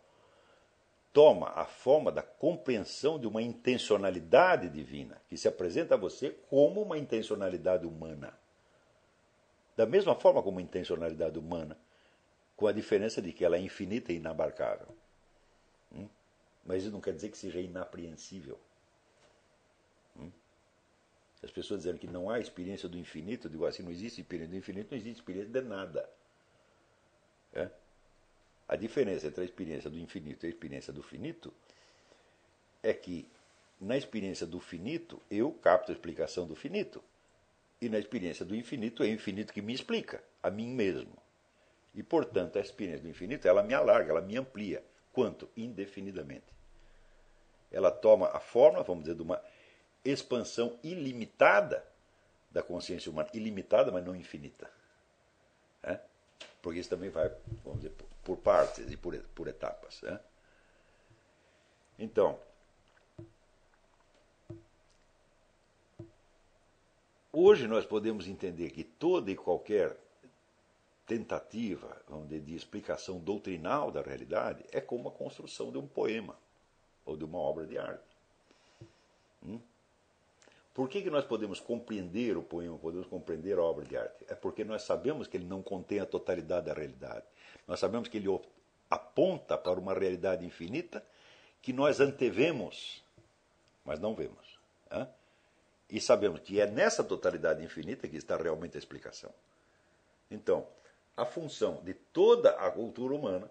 toma 1.13 1.49
a 1.49 1.65
forma 1.65 2.13
da 2.13 2.23
compreensão 2.23 3.19
de 3.19 3.27
uma 3.27 3.41
intencionalidade 3.41 4.69
divina, 4.69 5.21
que 5.29 5.37
se 5.37 5.49
apresenta 5.49 5.95
a 5.95 5.99
você 5.99 6.31
como 6.49 6.83
uma 6.83 6.99
intencionalidade 6.99 7.87
humana. 7.87 8.39
Da 9.77 9.87
mesma 9.87 10.15
forma 10.15 10.43
como 10.43 10.57
uma 10.57 10.63
intencionalidade 10.63 11.39
humana 11.39 11.77
com 12.57 12.67
a 12.67 12.73
diferença 12.73 13.21
de 13.21 13.33
que 13.33 13.45
ela 13.45 13.57
é 13.57 13.61
infinita 13.61 14.13
e 14.13 14.17
inabarcável. 14.17 14.89
Hum? 15.93 16.09
Mas 16.65 16.83
isso 16.83 16.93
não 16.93 17.01
quer 17.01 17.13
dizer 17.13 17.31
que 17.31 17.37
seja 17.37 17.61
inapreensível. 17.61 18.59
Hum? 20.19 20.31
As 21.43 21.51
pessoas 21.51 21.83
dizem 21.83 21.99
que 21.99 22.07
não 22.07 22.31
há 22.31 22.41
experiência 22.41 22.89
do 22.89 22.99
infinito, 22.99 23.47
eu 23.47 23.51
digo 23.51 23.67
assim, 23.67 23.83
não 23.83 23.91
existe 23.91 24.23
experiência 24.23 24.51
do 24.51 24.57
infinito, 24.57 24.91
não 24.91 24.97
existe 24.97 25.21
experiência 25.21 25.53
de 25.53 25.61
nada. 25.61 26.09
É? 27.53 27.71
A 28.67 28.75
diferença 28.75 29.27
entre 29.27 29.43
a 29.43 29.45
experiência 29.45 29.91
do 29.91 29.99
infinito 29.99 30.45
e 30.45 30.49
a 30.49 30.51
experiência 30.51 30.93
do 30.93 31.03
finito 31.03 31.53
é 32.83 32.93
que 32.95 33.29
na 33.81 33.97
experiência 33.97 34.47
do 34.47 34.59
finito 34.59 35.21
eu 35.31 35.53
capto 35.53 35.93
a 35.93 35.95
explicação 35.95 36.47
do 36.47 36.57
finito. 36.57 37.03
E 37.81 37.89
na 37.89 37.99
experiência 37.99 38.45
do 38.45 38.55
infinito 38.55 39.03
é 39.03 39.07
o 39.07 39.11
infinito 39.11 39.53
que 39.53 39.61
me 39.61 39.75
explica, 39.75 40.23
a 40.43 40.51
mim 40.51 40.69
mesmo. 40.69 41.17
E, 41.95 42.03
portanto, 42.03 42.59
a 42.59 42.61
experiência 42.61 43.03
do 43.03 43.09
infinito, 43.09 43.47
ela 43.47 43.63
me 43.63 43.75
alarga, 43.75 44.11
ela 44.11 44.21
me 44.21 44.37
amplia. 44.37 44.85
Quanto? 45.13 45.49
Indefinidamente. 45.57 46.47
Ela 47.71 47.91
toma 47.91 48.29
a 48.29 48.41
forma, 48.41 48.83
vamos 48.83 49.05
dizer, 49.05 49.17
de 49.17 49.23
uma 49.23 49.43
expansão 50.05 50.79
ilimitada 50.83 51.85
da 52.51 52.63
consciência 52.63 53.11
humana. 53.11 53.29
Ilimitada, 53.33 53.91
mas 53.91 54.05
não 54.05 54.15
infinita. 54.15 54.71
É? 55.83 55.99
Porque 56.61 56.81
isso 56.81 56.91
também 56.91 57.11
vai, 57.11 57.31
vamos 57.65 57.81
dizer, 57.81 57.95
por 58.25 58.37
partes 58.39 58.91
e 58.91 58.97
por, 58.97 59.17
por 59.35 59.49
etapas. 59.49 60.03
É? 60.05 60.21
Então, 61.99 62.39
hoje 67.39 67.69
nós 67.69 67.85
podemos 67.85 68.27
entender 68.27 68.71
que 68.71 68.83
toda 68.83 69.31
e 69.31 69.37
qualquer 69.37 69.97
tentativa 71.07 71.97
dizer, 72.25 72.41
de 72.41 72.57
explicação 72.57 73.19
doutrinal 73.19 73.91
da 73.91 74.01
realidade 74.01 74.65
é 74.73 74.81
como 74.81 75.09
a 75.09 75.13
construção 75.13 75.71
de 75.71 75.79
um 75.79 75.87
poema 75.87 76.35
ou 77.05 77.17
de 77.17 77.25
uma 77.25 77.39
obra 77.39 77.67
de 77.67 77.79
arte. 77.79 78.03
Hum? 79.45 79.61
Por 80.75 80.89
que, 80.89 81.03
que 81.03 81.11
nós 81.11 81.25
podemos 81.25 81.61
compreender 81.61 82.37
o 82.37 82.43
poema, 82.43 82.77
podemos 82.79 83.07
compreender 83.07 83.59
a 83.59 83.63
obra 83.63 83.85
de 83.85 83.97
arte? 83.97 84.25
É 84.29 84.35
porque 84.35 84.65
nós 84.65 84.83
sabemos 84.83 85.27
que 85.27 85.37
ele 85.37 85.47
não 85.47 85.63
contém 85.63 86.01
a 86.01 86.07
totalidade 86.07 86.67
da 86.67 86.75
realidade. 86.75 87.25
Nós 87.67 87.79
sabemos 87.79 88.09
que 88.09 88.17
ele 88.17 88.29
aponta 88.91 89.57
para 89.57 89.79
uma 89.79 89.95
realidade 89.95 90.45
infinita 90.45 91.05
que 91.63 91.73
nós 91.73 92.01
antevemos, 92.01 93.03
mas 93.85 93.99
não 94.01 94.15
vemos. 94.15 94.59
Hein? 94.91 95.07
E 95.89 96.01
sabemos 96.01 96.41
que 96.41 96.61
é 96.61 96.67
nessa 96.67 97.05
totalidade 97.05 97.65
infinita 97.65 98.09
que 98.09 98.17
está 98.17 98.37
realmente 98.37 98.77
a 98.77 98.79
explicação. 98.79 99.33
Então, 100.31 100.67
a 101.17 101.25
função 101.25 101.81
de 101.85 101.95
toda 101.95 102.51
a 102.51 102.71
cultura 102.71 103.15
humana, 103.15 103.51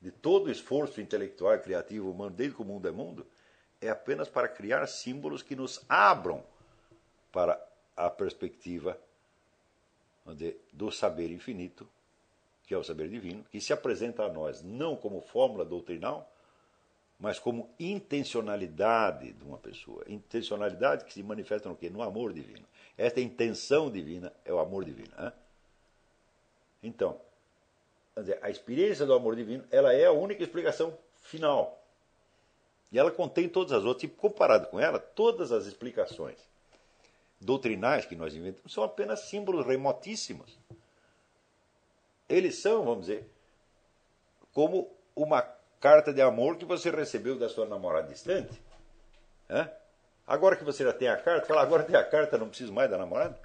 de 0.00 0.10
todo 0.10 0.46
o 0.46 0.50
esforço 0.50 1.00
intelectual 1.00 1.54
e 1.54 1.58
criativo 1.58 2.10
humano, 2.10 2.34
desde 2.34 2.54
que 2.54 2.62
o 2.62 2.64
mundo 2.64 2.88
é 2.88 2.92
mundo, 2.92 3.26
é 3.80 3.88
apenas 3.90 4.28
para 4.28 4.48
criar 4.48 4.86
símbolos 4.86 5.42
que 5.42 5.56
nos 5.56 5.82
abram 5.88 6.44
para 7.32 7.60
a 7.96 8.08
perspectiva 8.08 8.98
do 10.72 10.90
saber 10.90 11.30
infinito, 11.30 11.88
que 12.66 12.72
é 12.72 12.78
o 12.78 12.84
saber 12.84 13.08
divino, 13.08 13.44
que 13.50 13.60
se 13.60 13.72
apresenta 13.72 14.24
a 14.24 14.28
nós 14.28 14.62
não 14.62 14.96
como 14.96 15.20
fórmula 15.20 15.64
doutrinal, 15.64 16.30
mas 17.20 17.38
como 17.38 17.68
intencionalidade 17.78 19.34
de 19.34 19.44
uma 19.44 19.58
pessoa. 19.58 20.02
Intencionalidade 20.08 21.04
que 21.04 21.12
se 21.12 21.22
manifesta 21.22 21.68
no 21.68 21.76
quê? 21.76 21.90
No 21.90 22.02
amor 22.02 22.32
divino. 22.32 22.66
Esta 22.96 23.20
intenção 23.20 23.90
divina 23.90 24.32
é 24.42 24.52
o 24.52 24.58
amor 24.58 24.86
divino. 24.86 25.12
Então, 26.82 27.20
a 28.40 28.48
experiência 28.48 29.04
do 29.04 29.12
amor 29.12 29.36
divino 29.36 29.64
ela 29.70 29.92
é 29.92 30.06
a 30.06 30.12
única 30.12 30.42
explicação 30.42 30.96
final. 31.20 31.78
E 32.90 32.98
ela 32.98 33.10
contém 33.10 33.50
todas 33.50 33.72
as 33.72 33.84
outras. 33.84 34.04
E 34.04 34.08
comparado 34.08 34.68
com 34.68 34.80
ela, 34.80 34.98
todas 34.98 35.52
as 35.52 35.66
explicações 35.66 36.38
doutrinais 37.38 38.06
que 38.06 38.16
nós 38.16 38.34
inventamos 38.34 38.72
são 38.72 38.82
apenas 38.82 39.20
símbolos 39.28 39.66
remotíssimos. 39.66 40.58
Eles 42.26 42.56
são, 42.56 42.84
vamos 42.84 43.06
dizer, 43.06 43.28
como 44.54 44.90
uma 45.14 45.59
carta 45.80 46.12
de 46.12 46.20
amor 46.20 46.56
que 46.56 46.64
você 46.64 46.90
recebeu 46.90 47.38
da 47.38 47.48
sua 47.48 47.66
namorada 47.66 48.08
distante. 48.08 48.60
Agora 50.26 50.54
que 50.54 50.62
você 50.62 50.84
já 50.84 50.92
tem 50.92 51.08
a 51.08 51.16
carta, 51.16 51.46
fala, 51.46 51.62
agora 51.62 51.82
tem 51.82 51.96
a 51.96 52.04
carta, 52.04 52.38
não 52.38 52.48
preciso 52.48 52.72
mais 52.72 52.88
da 52.88 52.96
namorada. 52.98 53.36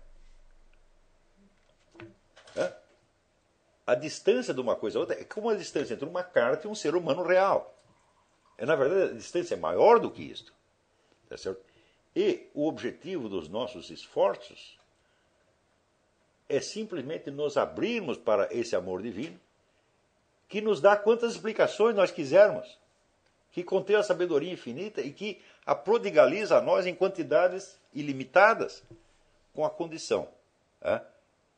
A 3.88 3.94
distância 3.94 4.54
de 4.54 4.60
uma 4.60 4.76
coisa 4.76 4.98
a 4.98 5.02
outra 5.02 5.20
é 5.20 5.24
como 5.24 5.50
a 5.50 5.56
distância 5.56 5.94
entre 5.94 6.08
uma 6.08 6.24
carta 6.24 6.68
e 6.68 6.70
um 6.70 6.74
ser 6.74 6.96
humano 6.96 7.22
real. 7.22 7.78
É, 8.58 8.66
na 8.66 8.76
verdade, 8.76 9.12
a 9.12 9.14
distância 9.16 9.54
é 9.54 9.58
maior 9.58 10.00
do 10.00 10.10
que 10.10 10.24
isto. 10.24 10.54
Tá 11.30 11.38
certo? 11.38 11.64
E 12.16 12.50
o 12.54 12.68
objetivo 12.68 13.30
dos 13.30 13.48
nossos 13.48 13.92
esforços 13.92 14.80
é 16.50 16.60
simplesmente 16.60 17.30
nos 17.30 17.58
abrirmos 17.58 18.18
para 18.18 18.52
esse 18.52 18.76
amor 18.76 19.04
divino, 19.04 19.40
que 20.48 20.62
nos 20.62 20.82
dá 20.82 20.96
quantas 20.96 21.34
explicações 21.34 21.96
nós 21.96 22.12
quisermos, 22.12 22.80
que 23.52 23.64
contém 23.64 23.96
a 23.96 24.04
sabedoria 24.04 24.52
infinita 24.52 25.02
e 25.02 25.12
que 25.12 25.42
a 25.66 25.74
prodigaliza 25.74 26.58
a 26.58 26.62
nós 26.62 26.86
em 26.86 26.94
quantidades 26.94 27.80
ilimitadas, 27.94 28.84
com 29.54 29.66
a 29.66 29.70
condição 29.70 30.28
é, 30.82 31.02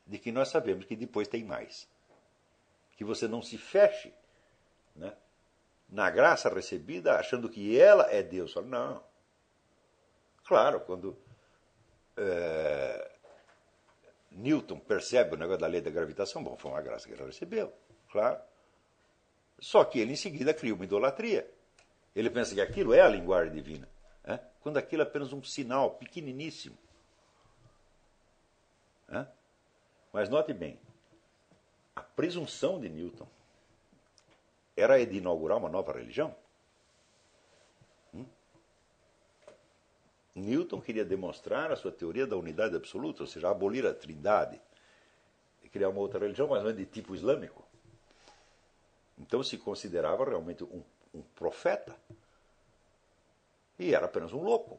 de 0.06 0.18
que 0.18 0.30
nós 0.30 0.48
sabemos 0.48 0.84
que 0.84 0.94
depois 0.94 1.26
tem 1.26 1.42
mais 1.44 1.88
que 2.98 3.04
você 3.04 3.28
não 3.28 3.40
se 3.40 3.56
feche 3.56 4.12
né, 4.96 5.16
na 5.88 6.10
graça 6.10 6.52
recebida, 6.52 7.14
achando 7.14 7.48
que 7.48 7.78
ela 7.78 8.12
é 8.12 8.24
Deus. 8.24 8.56
Não. 8.56 9.00
Claro, 10.44 10.80
quando 10.80 11.16
é, 12.16 13.10
Newton 14.32 14.80
percebe 14.80 15.36
o 15.36 15.38
negócio 15.38 15.60
da 15.60 15.68
lei 15.68 15.80
da 15.80 15.92
gravitação, 15.92 16.42
bom, 16.42 16.56
foi 16.56 16.72
uma 16.72 16.82
graça 16.82 17.06
que 17.06 17.14
ele 17.14 17.24
recebeu, 17.24 17.72
claro. 18.10 18.40
Só 19.58 19.84
que 19.84 19.98
ele 19.98 20.12
em 20.12 20.16
seguida 20.16 20.54
cria 20.54 20.74
uma 20.74 20.84
idolatria. 20.84 21.48
Ele 22.14 22.30
pensa 22.30 22.54
que 22.54 22.60
aquilo 22.60 22.94
é 22.94 23.00
a 23.00 23.08
linguagem 23.08 23.52
divina, 23.52 23.88
é? 24.24 24.38
quando 24.60 24.76
aquilo 24.76 25.02
é 25.02 25.04
apenas 25.04 25.32
um 25.32 25.42
sinal 25.42 25.92
pequeniníssimo. 25.92 26.76
É? 29.08 29.26
Mas 30.12 30.28
note 30.28 30.52
bem, 30.52 30.78
a 31.94 32.02
presunção 32.02 32.80
de 32.80 32.88
Newton 32.88 33.26
era 34.76 35.04
de 35.04 35.16
inaugurar 35.16 35.58
uma 35.58 35.68
nova 35.68 35.92
religião. 35.92 36.34
Hum? 38.14 38.26
Newton 40.34 40.80
queria 40.80 41.04
demonstrar 41.04 41.72
a 41.72 41.76
sua 41.76 41.90
teoria 41.90 42.26
da 42.26 42.36
unidade 42.36 42.76
absoluta, 42.76 43.22
ou 43.22 43.26
seja, 43.26 43.50
abolir 43.50 43.84
a 43.86 43.92
trindade 43.92 44.60
e 45.62 45.68
criar 45.68 45.88
uma 45.88 46.00
outra 46.00 46.20
religião, 46.20 46.48
mas 46.48 46.62
não 46.62 46.70
é 46.70 46.72
de 46.72 46.86
tipo 46.86 47.14
islâmico. 47.14 47.67
Então 49.18 49.42
se 49.42 49.58
considerava 49.58 50.24
realmente 50.24 50.64
um, 50.64 50.82
um 51.14 51.22
profeta 51.34 51.96
e 53.78 53.94
era 53.94 54.06
apenas 54.06 54.32
um 54.32 54.42
louco. 54.42 54.78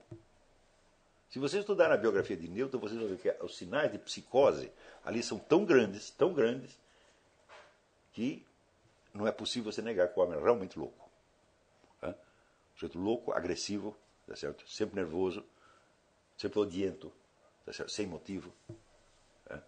Se 1.30 1.38
você 1.38 1.60
estudar 1.60 1.92
a 1.92 1.98
biografia 1.98 2.36
de 2.36 2.48
Newton, 2.48 2.80
você 2.80 2.96
vai 2.96 3.06
ver 3.06 3.18
que 3.18 3.44
os 3.44 3.56
sinais 3.56 3.92
de 3.92 4.00
psicose 4.00 4.72
ali 5.04 5.22
são 5.22 5.38
tão 5.38 5.64
grandes, 5.64 6.10
tão 6.10 6.34
grandes, 6.34 6.78
que 8.14 8.46
não 9.14 9.28
é 9.28 9.32
possível 9.32 9.72
você 9.72 9.82
negar 9.82 10.08
que 10.10 10.20
o 10.20 10.24
homem 10.24 10.38
é 10.38 10.42
realmente 10.42 10.78
louco. 10.78 11.10
Um 12.02 12.80
jeito 12.80 12.98
louco, 12.98 13.34
agressivo, 13.34 13.96
tá 14.26 14.38
certo? 14.38 14.66
sempre 14.70 14.96
nervoso, 14.96 15.44
sempre 16.38 16.60
odiento, 16.60 17.12
tá 17.66 17.74
certo? 17.74 17.92
sem 17.92 18.08
motivo. 18.08 18.54
É? 19.50 19.60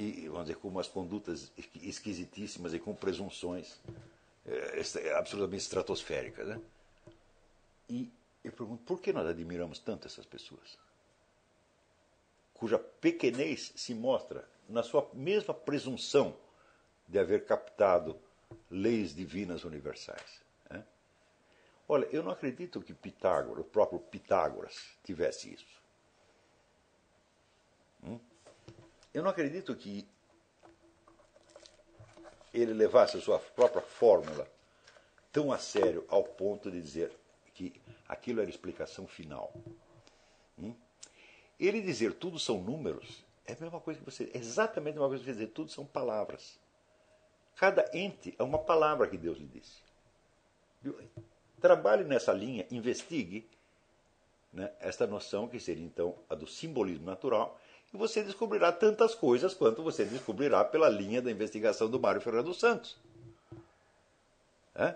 E, 0.00 0.28
vamos 0.28 0.46
dizer, 0.46 0.56
com 0.56 0.68
umas 0.68 0.88
condutas 0.88 1.52
esquisitíssimas 1.82 2.72
e 2.72 2.78
com 2.78 2.94
presunções 2.94 3.78
é, 4.46 5.12
absolutamente 5.12 5.60
estratosféricas. 5.60 6.48
Né? 6.48 6.60
E 7.86 8.10
eu 8.42 8.50
pergunto, 8.50 8.82
por 8.84 8.98
que 8.98 9.12
nós 9.12 9.26
admiramos 9.28 9.78
tanto 9.78 10.06
essas 10.06 10.24
pessoas? 10.24 10.78
Cuja 12.54 12.78
pequenez 12.78 13.74
se 13.76 13.92
mostra 13.92 14.48
na 14.66 14.82
sua 14.82 15.06
mesma 15.12 15.52
presunção 15.52 16.34
de 17.06 17.18
haver 17.18 17.44
captado 17.44 18.18
leis 18.70 19.14
divinas 19.14 19.64
universais. 19.64 20.40
Né? 20.70 20.82
Olha, 21.86 22.06
eu 22.06 22.22
não 22.22 22.30
acredito 22.30 22.80
que 22.80 22.94
Pitágoras, 22.94 23.66
o 23.66 23.68
próprio 23.68 23.98
Pitágoras, 23.98 24.96
tivesse 25.04 25.52
isso. 25.52 25.82
Hum? 28.02 28.18
Eu 29.12 29.22
não 29.22 29.30
acredito 29.30 29.74
que 29.74 30.06
ele 32.52 32.72
levasse 32.72 33.16
a 33.16 33.20
sua 33.20 33.38
própria 33.38 33.82
fórmula 33.82 34.46
tão 35.32 35.52
a 35.52 35.58
sério 35.58 36.04
ao 36.08 36.24
ponto 36.24 36.70
de 36.70 36.80
dizer 36.80 37.12
que 37.54 37.80
aquilo 38.08 38.40
era 38.40 38.50
explicação 38.50 39.06
final. 39.06 39.52
Hum? 40.58 40.74
Ele 41.58 41.80
dizer 41.80 42.14
tudo 42.14 42.38
são 42.38 42.60
números 42.60 43.24
é 43.50 43.52
a 43.52 43.60
mesma 43.60 43.80
coisa 43.80 43.98
que 43.98 44.04
você. 44.06 44.30
Exatamente 44.32 44.96
a 44.96 45.00
mesma 45.00 45.08
coisa 45.08 45.24
que 45.24 45.30
você 45.30 45.38
dizer 45.38 45.52
tudo 45.52 45.70
são 45.70 45.84
palavras. 45.84 46.58
Cada 47.56 47.90
ente 47.92 48.34
é 48.38 48.42
uma 48.42 48.58
palavra 48.58 49.08
que 49.08 49.18
Deus 49.18 49.38
lhe 49.38 49.46
disse. 49.46 49.82
Trabalhe 51.60 52.04
nessa 52.04 52.32
linha, 52.32 52.66
investigue 52.70 53.46
né, 54.52 54.72
esta 54.80 55.06
noção 55.06 55.48
que 55.48 55.60
seria 55.60 55.84
então 55.84 56.16
a 56.28 56.34
do 56.34 56.46
simbolismo 56.46 57.04
natural, 57.04 57.60
e 57.92 57.96
você 57.96 58.22
descobrirá 58.22 58.70
tantas 58.72 59.14
coisas 59.14 59.54
quanto 59.54 59.82
você 59.82 60.04
descobrirá 60.04 60.64
pela 60.64 60.88
linha 60.88 61.20
da 61.20 61.30
investigação 61.30 61.90
do 61.90 61.98
Mário 61.98 62.20
dos 62.42 62.58
Santos. 62.58 62.96
É? 64.74 64.94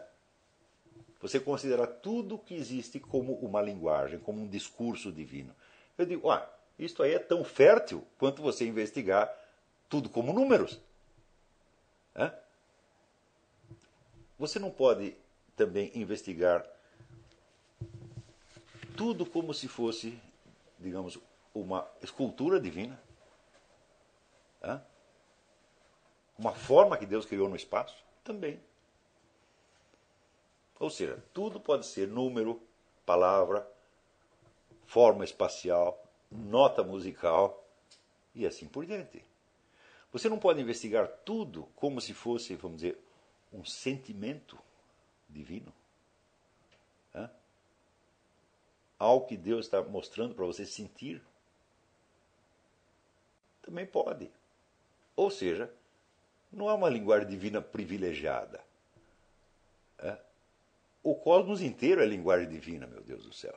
Você 1.21 1.41
considera 1.41 1.87
tudo 1.87 2.39
que 2.39 2.55
existe 2.55 3.01
como 3.01 3.35
uma 3.35 3.61
linguagem, 3.61 4.19
como 4.19 4.43
um 4.43 4.49
discurso 4.49 5.11
divino. 5.11 5.55
Eu 5.99 6.07
digo, 6.07 6.31
ah, 6.31 6.49
isto 6.79 7.03
aí 7.03 7.15
é 7.15 7.19
tão 7.19 7.43
fértil 7.43 8.05
quanto 8.19 8.43
você 8.43 8.67
investigar 8.67 9.35
tudo 9.89 10.09
como 10.09 10.33
números. 10.33 10.81
É? 12.15 12.31
Você 14.39 14.59
não 14.59 14.71
pode 14.71 15.17
também 15.57 15.91
investigar 15.95 16.65
tudo 18.97 19.27
como 19.27 19.53
se 19.53 19.67
fosse, 19.67 20.19
digamos, 20.79 21.19
uma 21.55 21.89
escultura 22.03 22.61
divina. 22.61 23.01
Uma 26.37 26.53
forma 26.53 26.99
que 26.99 27.07
Deus 27.07 27.25
criou 27.25 27.49
no 27.49 27.55
espaço? 27.55 28.05
Também. 28.25 28.61
Ou 30.81 30.91
seja, 30.91 31.23
tudo 31.33 31.61
pode 31.61 31.87
ser 31.87 32.09
número, 32.09 32.61
palavra, 33.07 33.67
forma 34.87 35.25
espacial, 35.25 36.03
nota 36.31 36.83
musical 36.83 37.65
e 38.35 38.45
assim 38.45 38.67
por 38.67 38.85
diante. 38.85 39.25
Você 40.13 40.29
não 40.29 40.39
pode 40.39 40.61
investigar 40.61 41.07
tudo 41.25 41.69
como 41.77 42.01
se 42.01 42.13
fosse, 42.13 42.57
vamos 42.57 42.79
dizer, 42.79 42.99
um 43.53 43.65
sentimento 43.65 44.59
divino. 45.29 45.73
Algo 48.99 49.27
que 49.27 49.37
Deus 49.37 49.67
está 49.67 49.83
mostrando 49.83 50.35
para 50.35 50.47
você 50.47 50.65
sentir. 50.65 51.23
Também 53.65 53.87
pode. 53.87 54.31
Ou 55.17 55.31
seja, 55.31 55.73
não 56.53 56.69
é 56.69 56.75
uma 56.75 56.89
linguagem 56.89 57.29
divina 57.29 57.61
privilegiada. 57.61 58.61
O 61.05 61.15
cosmos 61.15 61.61
inteiro 61.61 62.03
é 62.03 62.07
linguagem 62.07 62.49
divina, 62.49 62.87
meu 62.87 63.03
Deus 63.03 63.25
do 63.25 63.33
céu. 63.33 63.55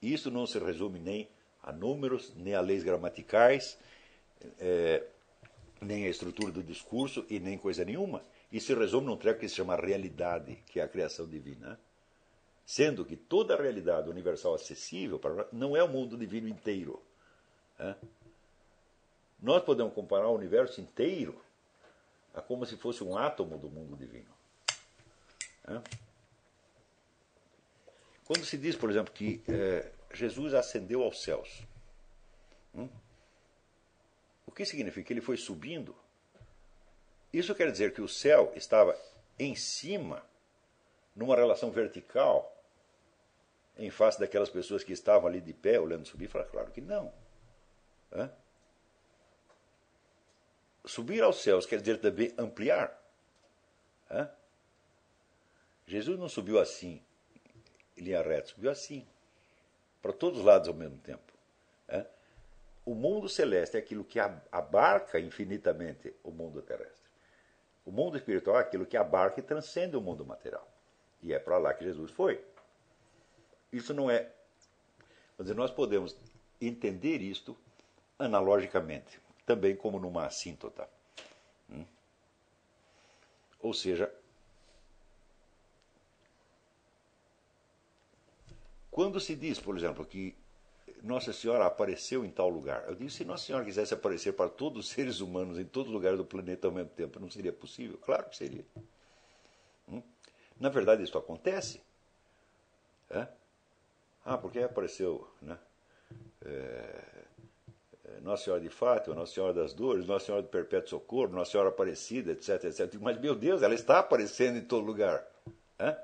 Isso 0.00 0.30
não 0.30 0.46
se 0.46 0.58
resume 0.58 0.98
nem 0.98 1.28
a 1.62 1.70
números, 1.70 2.32
nem 2.34 2.54
a 2.54 2.60
leis 2.62 2.82
gramaticais, 2.82 3.78
é, 4.58 5.04
nem 5.78 6.06
a 6.06 6.08
estrutura 6.08 6.50
do 6.50 6.62
discurso 6.62 7.26
e 7.28 7.38
nem 7.38 7.58
coisa 7.58 7.84
nenhuma. 7.84 8.22
Isso 8.50 8.68
se 8.68 8.74
resume 8.74 9.08
num 9.08 9.16
treco 9.18 9.40
que 9.40 9.48
se 9.48 9.56
chama 9.56 9.76
realidade, 9.76 10.56
que 10.68 10.80
é 10.80 10.82
a 10.82 10.88
criação 10.88 11.28
divina. 11.28 11.78
Sendo 12.64 13.04
que 13.04 13.14
toda 13.14 13.54
a 13.54 13.60
realidade 13.60 14.08
universal 14.08 14.54
acessível 14.54 15.18
para 15.18 15.34
nós 15.34 15.46
não 15.52 15.76
é 15.76 15.82
o 15.82 15.88
mundo 15.88 16.16
divino 16.16 16.48
inteiro. 16.48 17.02
Nós 19.40 19.62
podemos 19.62 19.92
comparar 19.92 20.28
o 20.28 20.34
universo 20.34 20.80
inteiro 20.80 21.40
a 22.34 22.40
como 22.40 22.66
se 22.66 22.76
fosse 22.76 23.02
um 23.02 23.16
átomo 23.16 23.58
do 23.58 23.70
mundo 23.70 23.96
divino. 23.96 24.34
Quando 28.24 28.44
se 28.44 28.56
diz, 28.56 28.76
por 28.76 28.90
exemplo, 28.90 29.12
que 29.12 29.42
é, 29.48 29.90
Jesus 30.12 30.54
ascendeu 30.54 31.02
aos 31.02 31.22
céus, 31.22 31.62
hum? 32.74 32.88
o 34.46 34.52
que 34.52 34.64
significa? 34.64 35.06
Que 35.06 35.12
ele 35.12 35.20
foi 35.20 35.36
subindo. 35.36 35.94
Isso 37.32 37.54
quer 37.54 37.70
dizer 37.70 37.94
que 37.94 38.00
o 38.00 38.08
céu 38.08 38.52
estava 38.56 38.98
em 39.38 39.54
cima, 39.54 40.24
numa 41.14 41.36
relação 41.36 41.70
vertical, 41.70 42.52
em 43.76 43.90
face 43.90 44.18
daquelas 44.18 44.48
pessoas 44.48 44.82
que 44.82 44.92
estavam 44.92 45.28
ali 45.28 45.40
de 45.40 45.52
pé 45.52 45.78
olhando 45.78 46.06
subir? 46.06 46.28
Fala, 46.28 46.44
claro 46.44 46.70
que 46.70 46.80
não. 46.80 47.12
Hã? 48.12 48.30
Subir 50.84 51.22
aos 51.22 51.42
céus 51.42 51.66
quer 51.66 51.80
dizer 51.80 51.98
também 51.98 52.32
ampliar. 52.38 52.96
Hã? 54.10 54.30
Jesus 55.86 56.18
não 56.18 56.28
subiu 56.28 56.58
assim, 56.58 57.02
em 57.96 58.02
linha 58.02 58.22
reta, 58.22 58.48
subiu 58.48 58.70
assim, 58.70 59.06
para 60.02 60.12
todos 60.12 60.40
os 60.40 60.44
lados 60.44 60.68
ao 60.68 60.74
mesmo 60.74 60.98
tempo. 60.98 61.32
É? 61.88 62.06
O 62.84 62.94
mundo 62.94 63.28
celeste 63.28 63.76
é 63.76 63.80
aquilo 63.80 64.04
que 64.04 64.18
abarca 64.20 65.18
infinitamente 65.18 66.14
o 66.22 66.30
mundo 66.30 66.62
terrestre. 66.62 67.10
O 67.84 67.92
mundo 67.92 68.16
espiritual 68.16 68.58
é 68.58 68.60
aquilo 68.60 68.86
que 68.86 68.96
abarca 68.96 69.40
e 69.40 69.42
transcende 69.42 69.96
o 69.96 70.00
mundo 70.00 70.24
material. 70.24 70.68
E 71.22 71.32
é 71.32 71.38
para 71.38 71.58
lá 71.58 71.72
que 71.72 71.84
Jesus 71.84 72.10
foi. 72.10 72.44
Isso 73.72 73.94
não 73.94 74.10
é. 74.10 74.30
Dizer, 75.38 75.54
nós 75.54 75.70
podemos 75.70 76.16
entender 76.60 77.20
isto 77.20 77.56
analogicamente, 78.18 79.20
também 79.44 79.76
como 79.76 79.98
numa 79.98 80.26
assíntota. 80.26 80.88
Hum? 81.70 81.84
Ou 83.60 83.72
seja, 83.72 84.12
Quando 88.96 89.20
se 89.20 89.36
diz, 89.36 89.60
por 89.60 89.76
exemplo, 89.76 90.06
que 90.06 90.34
Nossa 91.02 91.30
Senhora 91.30 91.66
apareceu 91.66 92.24
em 92.24 92.30
tal 92.30 92.48
lugar. 92.48 92.82
Eu 92.88 92.94
disse, 92.94 93.18
se 93.18 93.24
Nossa 93.26 93.44
Senhora 93.44 93.62
quisesse 93.62 93.92
aparecer 93.92 94.32
para 94.32 94.48
todos 94.48 94.86
os 94.86 94.90
seres 94.90 95.20
humanos 95.20 95.58
em 95.58 95.66
todos 95.66 95.88
os 95.88 95.94
lugares 95.94 96.16
do 96.16 96.24
planeta 96.24 96.66
ao 96.66 96.72
mesmo 96.72 96.88
tempo, 96.88 97.20
não 97.20 97.28
seria 97.28 97.52
possível? 97.52 97.98
Claro 97.98 98.30
que 98.30 98.34
seria. 98.38 98.64
Hum? 99.86 100.02
Na 100.58 100.70
verdade, 100.70 101.02
isso 101.02 101.18
acontece. 101.18 101.82
É? 103.10 103.28
Ah, 104.24 104.38
porque 104.38 104.60
apareceu 104.60 105.30
né? 105.42 105.58
É, 106.40 107.04
Nossa 108.22 108.44
Senhora 108.44 108.62
de 108.62 108.68
Fátima, 108.68 109.14
Nossa 109.14 109.34
Senhora 109.34 109.52
das 109.52 109.72
Dores, 109.72 110.06
Nossa 110.06 110.26
Senhora 110.26 110.42
do 110.42 110.48
Perpétuo 110.48 110.90
Socorro, 110.90 111.32
Nossa 111.32 111.52
Senhora 111.52 111.70
Aparecida, 111.70 112.32
etc, 112.32 112.64
etc. 112.64 112.94
Mas, 113.00 113.18
meu 113.18 113.34
Deus, 113.34 113.62
ela 113.62 113.74
está 113.74 113.98
aparecendo 113.98 114.58
em 114.58 114.64
todo 114.64 114.84
lugar. 114.84 115.26
É? 115.78 115.96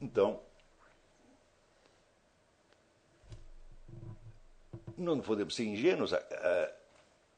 Então, 0.00 0.40
não 4.96 5.20
podemos 5.20 5.54
ser 5.54 5.64
ingênuos 5.64 6.12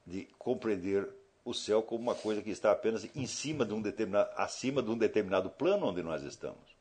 de 0.06 0.24
compreender 0.38 1.08
o 1.44 1.52
céu 1.52 1.82
como 1.82 2.02
uma 2.02 2.14
coisa 2.14 2.42
que 2.42 2.50
está 2.50 2.70
apenas 2.70 3.04
em 3.16 3.26
cima 3.26 3.64
de 3.64 3.74
um 3.74 3.82
determinado, 3.82 4.30
acima 4.36 4.82
de 4.82 4.90
um 4.90 4.98
determinado 4.98 5.50
plano 5.50 5.86
onde 5.86 6.02
nós 6.02 6.22
estamos. 6.22 6.72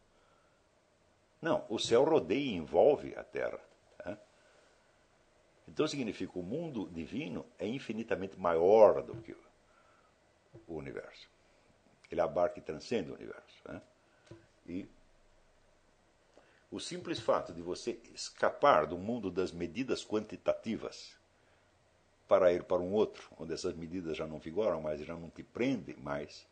Não, 1.42 1.66
o 1.70 1.80
céu 1.80 2.04
rodeia 2.04 2.40
e 2.40 2.56
envolve 2.56 3.16
a 3.16 3.24
Terra. 3.24 3.60
Então 5.72 5.88
significa 5.88 6.34
que 6.34 6.38
o 6.38 6.44
mundo 6.44 6.90
divino 6.92 7.46
é 7.58 7.66
infinitamente 7.66 8.38
maior 8.38 9.02
do 9.02 9.16
que 9.22 9.34
o 10.68 10.76
universo. 10.76 11.30
Ele 12.12 12.20
abarca 12.20 12.60
e 12.60 12.62
transcende 12.62 13.10
o 13.10 13.14
universo. 13.14 13.56
Né? 13.64 13.82
E 14.68 14.90
o 16.70 16.78
simples 16.78 17.22
fato 17.22 17.54
de 17.54 17.62
você 17.62 17.98
escapar 18.14 18.86
do 18.86 18.98
mundo 18.98 19.32
das 19.32 19.54
medidas 19.54 20.06
quantitativas 20.06 21.18
para 22.28 22.52
ir 22.52 22.64
para 22.64 22.82
um 22.82 22.92
outro, 22.92 23.30
onde 23.40 23.54
essas 23.54 23.74
medidas 23.74 24.18
já 24.18 24.28
não 24.28 24.40
vigoram 24.40 24.82
mais 24.82 25.00
já 25.00 25.16
não 25.16 25.30
te 25.30 25.42
prendem 25.42 25.96
mais, 25.96 26.46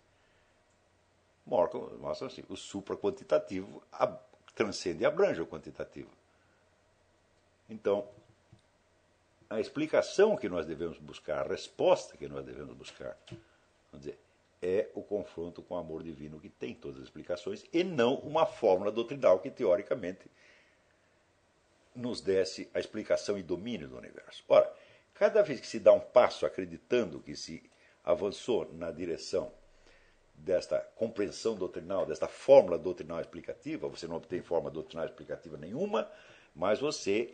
mostra 1.45 2.25
assim, 2.25 2.43
o 2.47 2.55
supraquantitativo 2.55 3.83
transcende 4.55 5.03
e 5.03 5.05
abrange 5.05 5.41
o 5.41 5.47
quantitativo. 5.47 6.11
Então, 7.69 8.07
a 9.49 9.59
explicação 9.59 10.37
que 10.37 10.47
nós 10.47 10.65
devemos 10.65 10.97
buscar, 10.99 11.45
a 11.45 11.49
resposta 11.49 12.15
que 12.15 12.27
nós 12.27 12.45
devemos 12.45 12.75
buscar, 12.75 13.17
vamos 13.91 14.05
dizer, 14.05 14.19
é 14.61 14.89
o 14.93 15.01
confronto 15.01 15.61
com 15.63 15.73
o 15.73 15.77
amor 15.77 16.03
divino 16.03 16.39
que 16.39 16.49
tem 16.49 16.75
todas 16.75 16.97
as 16.97 17.03
explicações 17.05 17.65
e 17.73 17.83
não 17.83 18.15
uma 18.15 18.45
fórmula 18.45 18.91
doutrinal 18.91 19.39
que 19.39 19.49
teoricamente 19.49 20.29
nos 21.95 22.21
desse 22.21 22.69
a 22.73 22.79
explicação 22.79 23.37
e 23.37 23.43
domínio 23.43 23.87
do 23.87 23.97
universo. 23.97 24.43
Ora, 24.47 24.71
cada 25.13 25.41
vez 25.41 25.59
que 25.59 25.67
se 25.67 25.79
dá 25.79 25.91
um 25.91 25.99
passo 25.99 26.45
acreditando 26.45 27.19
que 27.19 27.35
se 27.35 27.63
avançou 28.03 28.71
na 28.73 28.91
direção 28.91 29.51
desta 30.35 30.79
compreensão 30.95 31.55
doutrinal, 31.55 32.05
desta 32.05 32.27
fórmula 32.27 32.77
doutrinal 32.77 33.19
explicativa, 33.19 33.87
você 33.87 34.07
não 34.07 34.17
obtém 34.17 34.41
fórmula 34.41 34.71
doutrinal 34.71 35.05
explicativa 35.05 35.57
nenhuma, 35.57 36.09
mas 36.55 36.79
você 36.79 37.33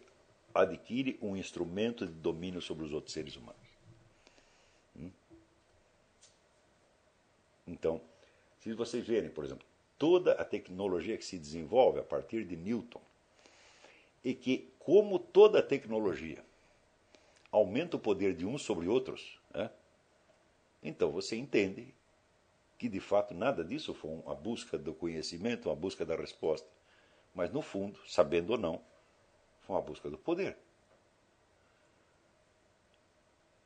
adquire 0.56 1.20
um 1.22 1.36
instrumento 1.36 2.08
de 2.08 2.14
domínio 2.14 2.62
sobre 2.62 2.86
os 2.86 2.94
outros 2.94 3.14
seres 3.14 3.36
humanos. 3.36 3.66
Então, 7.68 8.00
se 8.60 8.74
vocês 8.74 9.06
verem, 9.06 9.30
por 9.30 9.44
exemplo, 9.44 9.66
toda 9.98 10.34
a 10.34 10.46
tecnologia 10.46 11.18
que 11.18 11.26
se 11.26 11.38
desenvolve 11.38 12.00
a 12.00 12.04
partir 12.04 12.46
de 12.46 12.56
Newton, 12.56 13.02
e 14.24 14.34
que, 14.34 14.74
como 14.80 15.20
toda 15.20 15.62
tecnologia 15.62 16.44
aumenta 17.52 17.96
o 17.96 18.00
poder 18.00 18.36
de 18.36 18.46
uns 18.46 18.64
sobre 18.64 18.88
outros, 18.88 19.40
né, 19.54 19.70
então 20.82 21.12
você 21.12 21.36
entende 21.36 21.94
que 22.78 22.90
de 22.90 23.00
fato 23.00 23.34
nada 23.34 23.64
disso 23.64 23.94
foi 23.94 24.12
uma 24.12 24.36
busca 24.36 24.78
do 24.78 24.94
conhecimento, 24.94 25.70
uma 25.70 25.76
busca 25.76 26.06
da 26.06 26.16
resposta, 26.16 26.68
mas 27.34 27.52
no 27.52 27.62
fundo, 27.62 28.00
sabendo 28.08 28.52
ou 28.52 28.58
não, 28.58 28.82
foi 29.66 29.76
uma 29.76 29.82
busca 29.82 30.10
do 30.10 30.18
poder. 30.18 30.58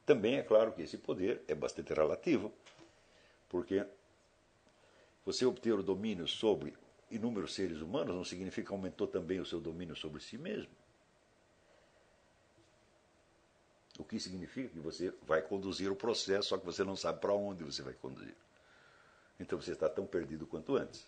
Também 0.06 0.38
é 0.38 0.44
claro 0.44 0.72
que 0.72 0.82
esse 0.82 0.98
poder 0.98 1.44
é 1.48 1.54
bastante 1.54 1.94
relativo, 1.94 2.52
porque 3.48 3.86
você 5.26 5.46
obter 5.46 5.74
o 5.74 5.84
domínio 5.84 6.28
sobre 6.28 6.76
inúmeros 7.12 7.54
seres 7.54 7.82
humanos 7.82 8.16
não 8.16 8.24
significa 8.24 8.68
que 8.68 8.74
aumentou 8.74 9.08
também 9.08 9.40
o 9.40 9.46
seu 9.46 9.60
domínio 9.60 9.96
sobre 9.96 10.22
si 10.22 10.38
mesmo. 10.38 10.72
O 14.00 14.04
que 14.04 14.20
significa 14.20 14.70
que 14.70 14.80
você 14.80 15.14
vai 15.24 15.42
conduzir 15.42 15.92
o 15.92 15.96
processo, 15.96 16.50
só 16.50 16.58
que 16.58 16.66
você 16.66 16.84
não 16.84 16.96
sabe 16.96 17.20
para 17.20 17.34
onde 17.34 17.64
você 17.64 17.82
vai 17.82 17.94
conduzir. 17.94 18.36
Então 19.40 19.62
você 19.62 19.74
está 19.74 19.90
tão 19.90 20.08
perdido 20.08 20.48
quanto 20.48 20.76
antes. 20.76 21.06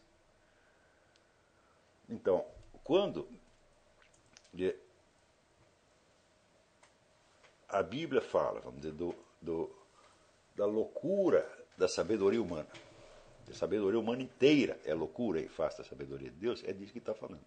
Então, 2.09 2.45
quando 2.84 3.27
a 7.72 7.81
Bíblia 7.81 8.22
fala, 8.22 8.60
vamos 8.60 8.81
dizer, 8.81 8.93
do, 8.93 9.15
do 9.41 9.69
da 10.56 10.65
loucura 10.65 11.49
da 11.77 11.88
sabedoria 11.88 12.41
humana. 12.41 12.68
A 13.49 13.53
sabedoria 13.53 13.99
humana 13.99 14.22
inteira 14.22 14.80
é 14.85 14.93
loucura 14.93 15.39
e 15.39 15.48
face 15.48 15.81
a 15.81 15.84
sabedoria 15.84 16.30
de 16.30 16.38
Deus, 16.38 16.64
é 16.65 16.72
disso 16.72 16.91
que 16.91 16.99
está 16.99 17.14
falando. 17.14 17.43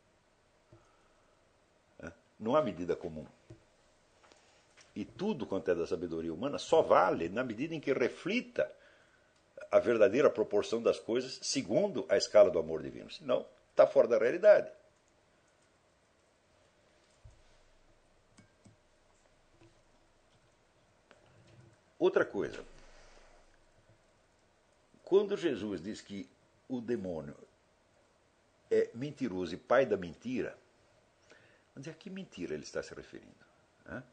Não 2.39 2.57
há 2.57 2.63
medida 2.63 2.97
comum. 2.97 3.25
E 4.95 5.05
tudo 5.05 5.47
quanto 5.47 5.71
é 5.71 5.75
da 5.75 5.87
sabedoria 5.87 6.33
humana 6.33 6.59
só 6.59 6.83
vale 6.83 7.29
na 7.29 7.45
medida 7.45 7.75
em 7.75 7.81
que 7.81 7.93
reflita 7.93 8.71
a 9.71 9.79
verdadeira 9.79 10.31
proporção 10.31 10.83
das 10.83 10.99
coisas 10.99 11.39
segundo 11.43 12.07
a 12.09 12.17
escala 12.17 12.51
do 12.51 12.59
amor 12.59 12.83
divino. 12.83 13.11
Senão, 13.11 13.47
está 13.71 13.87
fora 13.87 14.09
da 14.09 14.19
realidade. 14.19 14.71
Outra 22.05 22.23
coisa. 22.23 22.63
Quando 25.03 25.39
Jesus 25.39 25.81
diz 25.81 26.03
que 26.03 26.29
o 26.69 26.79
demônio 26.79 27.35
é 28.71 28.91
mentiroso 28.93 29.55
e 29.55 29.57
pai 29.57 29.87
da 29.87 29.97
mentira, 29.97 30.55
onde 31.75 31.89
é 31.89 31.95
que 31.95 32.11
mentira 32.11 32.53
ele 32.53 32.63
está 32.63 32.83
se 32.83 32.93
referindo? 32.95 33.47
Hã? 33.87 34.05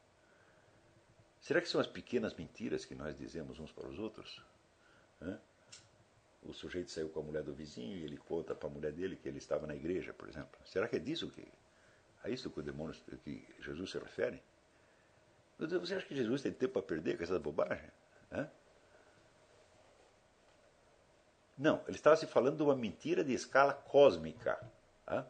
Será 1.42 1.60
que 1.60 1.68
são 1.68 1.82
as 1.82 1.88
pequenas 1.88 2.34
mentiras 2.34 2.86
que 2.86 2.96
nós 2.96 3.18
dizemos 3.18 3.60
uns 3.60 3.74
para 3.74 3.90
os 3.90 4.00
outros? 4.00 4.42
Hã? 5.22 5.38
O 6.44 6.54
sujeito 6.54 6.92
saiu 6.92 7.10
com 7.10 7.20
a 7.20 7.24
mulher 7.24 7.44
do 7.44 7.54
vizinho 7.54 7.98
e 7.98 8.06
ele 8.06 8.16
conta 8.16 8.56
para 8.56 8.70
a 8.70 8.72
mulher 8.72 8.94
dele 8.94 9.18
que 9.18 9.28
ele 9.28 9.40
estava 9.40 9.68
na 9.68 9.76
igreja, 9.76 10.14
por 10.14 10.30
exemplo. 10.30 10.58
Será 10.66 10.88
que 10.88 10.96
é 10.96 11.00
disso 11.00 11.30
que. 11.30 11.46
É 12.24 12.30
isso 12.30 12.50
que 12.50 12.60
o 12.62 12.64
demônio 12.64 12.96
que 13.26 13.46
Jesus 13.60 13.92
se 13.92 14.00
refere? 14.00 14.42
Você 15.68 15.96
acha 15.96 16.06
que 16.06 16.16
Jesus 16.16 16.42
tem 16.42 16.52
tempo 16.52 16.74
para 16.74 16.82
perder 16.82 17.18
com 17.18 17.24
essas 17.24 17.40
bobagens? 17.40 17.92
Hã? 18.32 18.50
Não, 21.56 21.84
ele 21.88 21.98
estava 21.98 22.16
se 22.16 22.26
falando 22.26 22.58
de 22.58 22.64
uma 22.64 22.76
mentira 22.76 23.24
de 23.24 23.34
escala 23.34 23.74
cósmica. 23.74 24.60
Hein? 25.08 25.24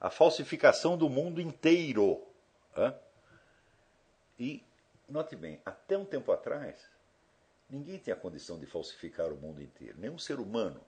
A 0.00 0.08
falsificação 0.10 0.96
do 0.96 1.08
mundo 1.08 1.40
inteiro. 1.40 2.24
Hein? 2.76 2.94
E, 4.38 4.64
note 5.08 5.34
bem, 5.34 5.60
até 5.66 5.98
um 5.98 6.04
tempo 6.04 6.30
atrás, 6.30 6.88
ninguém 7.68 7.98
tinha 7.98 8.14
condição 8.14 8.60
de 8.60 8.66
falsificar 8.66 9.32
o 9.32 9.36
mundo 9.36 9.60
inteiro. 9.60 9.98
Nenhum 9.98 10.18
ser 10.18 10.38
humano 10.38 10.80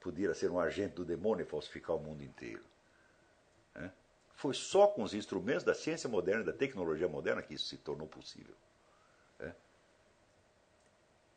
podia 0.00 0.34
ser 0.34 0.50
um 0.50 0.60
agente 0.60 0.96
do 0.96 1.04
demônio 1.06 1.44
e 1.44 1.48
falsificar 1.48 1.96
o 1.96 2.00
mundo 2.00 2.22
inteiro. 2.22 2.69
Foi 4.40 4.54
só 4.54 4.86
com 4.86 5.02
os 5.02 5.14
instrumentos 5.14 5.64
da 5.64 5.74
ciência 5.74 6.08
moderna, 6.08 6.44
da 6.44 6.52
tecnologia 6.52 7.08
moderna, 7.08 7.42
que 7.42 7.54
isso 7.54 7.66
se 7.66 7.76
tornou 7.76 8.08
possível 8.08 8.54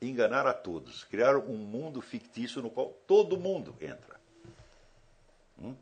enganar 0.09 0.45
a 0.45 0.53
todos, 0.53 1.03
criar 1.03 1.37
um 1.37 1.57
mundo 1.57 2.01
fictício 2.01 2.61
no 2.61 2.69
qual 2.69 2.89
todo 3.07 3.37
mundo 3.37 3.75
entra. 3.79 4.19
Hum? 5.57 5.75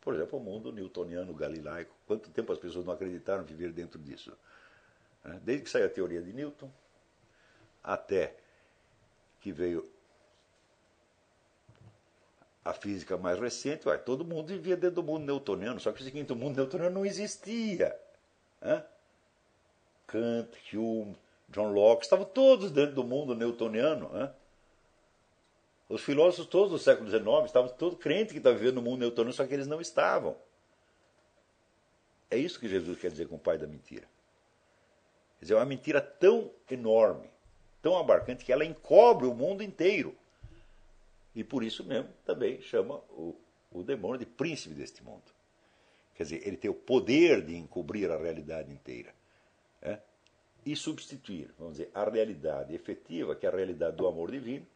Por 0.00 0.14
exemplo, 0.14 0.38
o 0.38 0.42
mundo 0.42 0.72
newtoniano 0.72 1.34
galilaico. 1.34 1.94
Quanto 2.06 2.30
tempo 2.30 2.52
as 2.52 2.58
pessoas 2.58 2.84
não 2.84 2.94
acreditaram 2.94 3.44
viver 3.44 3.72
dentro 3.72 3.98
disso? 3.98 4.36
Desde 5.42 5.64
que 5.64 5.70
saiu 5.70 5.86
a 5.86 5.90
teoria 5.90 6.22
de 6.22 6.32
Newton, 6.32 6.70
até 7.82 8.36
que 9.40 9.50
veio 9.50 9.88
a 12.66 12.72
física 12.72 13.16
mais 13.16 13.38
recente, 13.38 13.88
ué, 13.88 13.96
todo 13.96 14.24
mundo 14.24 14.48
vivia 14.48 14.76
dentro 14.76 14.96
do 14.96 15.02
mundo 15.04 15.24
newtoniano, 15.24 15.78
só 15.78 15.92
que 15.92 16.00
o 16.00 16.04
seguinte, 16.04 16.32
o 16.32 16.36
mundo 16.36 16.56
newtoniano 16.56 16.96
não 16.96 17.06
existia. 17.06 17.96
Kant, 20.08 20.50
Hume, 20.74 21.16
John 21.48 21.72
Locke, 21.72 22.02
estavam 22.02 22.24
todos 22.24 22.72
dentro 22.72 22.96
do 22.96 23.04
mundo 23.04 23.36
newtoniano. 23.36 24.08
Né? 24.08 24.32
Os 25.88 26.02
filósofos 26.02 26.46
todos 26.46 26.72
do 26.72 26.78
século 26.78 27.08
XIX 27.08 27.46
estavam 27.46 27.70
todos 27.70 28.00
crentes 28.00 28.32
que 28.32 28.38
estavam 28.38 28.58
vivendo 28.58 28.76
no 28.76 28.82
mundo 28.82 28.98
newtoniano, 28.98 29.32
só 29.32 29.46
que 29.46 29.54
eles 29.54 29.68
não 29.68 29.80
estavam. 29.80 30.36
É 32.28 32.36
isso 32.36 32.58
que 32.58 32.68
Jesus 32.68 32.98
quer 32.98 33.12
dizer 33.12 33.28
com 33.28 33.36
o 33.36 33.38
pai 33.38 33.56
da 33.58 33.68
mentira. 33.68 34.08
Quer 35.38 35.44
dizer, 35.44 35.54
é 35.54 35.56
uma 35.56 35.64
mentira 35.64 36.00
tão 36.00 36.50
enorme, 36.68 37.30
tão 37.80 37.96
abarcante, 37.96 38.44
que 38.44 38.52
ela 38.52 38.64
encobre 38.64 39.28
o 39.28 39.34
mundo 39.34 39.62
inteiro. 39.62 40.16
E 41.36 41.44
por 41.44 41.62
isso 41.62 41.84
mesmo 41.84 42.08
também 42.24 42.62
chama 42.62 42.94
o, 43.10 43.36
o 43.70 43.82
demônio 43.82 44.18
de 44.18 44.24
príncipe 44.24 44.74
deste 44.74 45.04
mundo. 45.04 45.22
Quer 46.14 46.22
dizer, 46.22 46.48
ele 46.48 46.56
tem 46.56 46.70
o 46.70 46.74
poder 46.74 47.44
de 47.44 47.54
encobrir 47.54 48.10
a 48.10 48.16
realidade 48.16 48.72
inteira. 48.72 49.14
É? 49.82 50.00
E 50.64 50.74
substituir, 50.74 51.54
vamos 51.58 51.74
dizer, 51.76 51.90
a 51.94 52.08
realidade 52.08 52.74
efetiva, 52.74 53.36
que 53.36 53.44
é 53.44 53.50
a 53.50 53.52
realidade 53.52 53.96
do 53.96 54.06
amor 54.06 54.30
divino, 54.30 54.66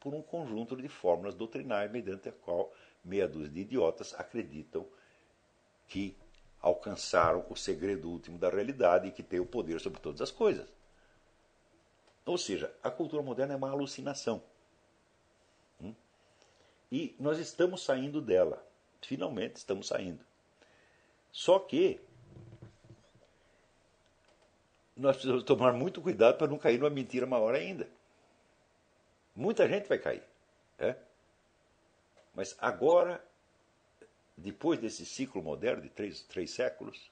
por 0.00 0.14
um 0.14 0.22
conjunto 0.22 0.74
de 0.74 0.88
fórmulas 0.88 1.34
doutrinais 1.34 1.92
mediante 1.92 2.30
a 2.30 2.32
qual 2.32 2.72
meia 3.04 3.28
dúzia 3.28 3.50
de 3.50 3.60
idiotas 3.60 4.14
acreditam 4.14 4.86
que 5.86 6.16
alcançaram 6.62 7.44
o 7.50 7.54
segredo 7.54 8.08
último 8.08 8.38
da 8.38 8.48
realidade 8.48 9.08
e 9.08 9.12
que 9.12 9.22
têm 9.22 9.38
o 9.38 9.46
poder 9.46 9.80
sobre 9.80 10.00
todas 10.00 10.22
as 10.22 10.30
coisas. 10.30 10.66
Ou 12.24 12.38
seja, 12.38 12.74
a 12.82 12.90
cultura 12.90 13.22
moderna 13.22 13.52
é 13.52 13.56
uma 13.56 13.70
alucinação. 13.70 14.42
E 16.90 17.14
nós 17.18 17.38
estamos 17.38 17.84
saindo 17.84 18.20
dela. 18.20 18.64
Finalmente 19.02 19.56
estamos 19.56 19.88
saindo. 19.88 20.24
Só 21.32 21.58
que 21.58 22.00
nós 24.96 25.16
precisamos 25.16 25.44
tomar 25.44 25.72
muito 25.72 26.00
cuidado 26.00 26.38
para 26.38 26.46
não 26.46 26.58
cair 26.58 26.78
numa 26.78 26.90
mentira 26.90 27.26
maior 27.26 27.54
ainda. 27.54 27.88
Muita 29.34 29.68
gente 29.68 29.88
vai 29.88 29.98
cair. 29.98 30.22
É? 30.78 30.96
Mas 32.34 32.56
agora, 32.58 33.22
depois 34.36 34.78
desse 34.78 35.04
ciclo 35.04 35.42
moderno 35.42 35.82
de 35.82 35.88
três, 35.88 36.22
três 36.22 36.50
séculos, 36.50 37.10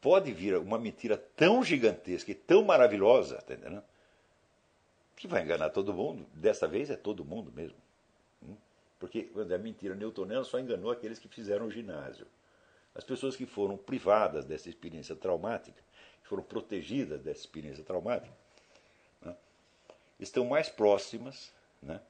pode 0.00 0.32
vir 0.32 0.56
uma 0.56 0.78
mentira 0.78 1.16
tão 1.16 1.64
gigantesca 1.64 2.30
e 2.30 2.34
tão 2.34 2.62
maravilhosa, 2.64 3.42
tá 3.42 3.54
entendendo? 3.54 3.82
Que 5.16 5.26
vai 5.26 5.42
enganar 5.42 5.70
todo 5.70 5.94
mundo. 5.94 6.26
Desta 6.34 6.68
vez 6.68 6.90
é 6.90 6.96
todo 6.96 7.24
mundo 7.24 7.50
mesmo. 7.50 7.78
Porque 8.98 9.30
a 9.36 9.58
mentira 9.58 9.94
newtoniana 9.94 10.44
só 10.44 10.58
enganou 10.58 10.90
aqueles 10.90 11.18
que 11.18 11.28
fizeram 11.28 11.66
o 11.66 11.70
ginásio. 11.70 12.26
As 12.94 13.04
pessoas 13.04 13.36
que 13.36 13.44
foram 13.44 13.76
privadas 13.76 14.44
dessa 14.46 14.68
experiência 14.68 15.14
traumática, 15.14 15.82
que 16.22 16.28
foram 16.28 16.42
protegidas 16.42 17.20
dessa 17.22 17.40
experiência 17.40 17.84
traumática, 17.84 18.34
né, 19.20 19.36
estão 20.18 20.46
mais 20.46 20.70
próximas 20.70 21.52
né, 21.82 22.00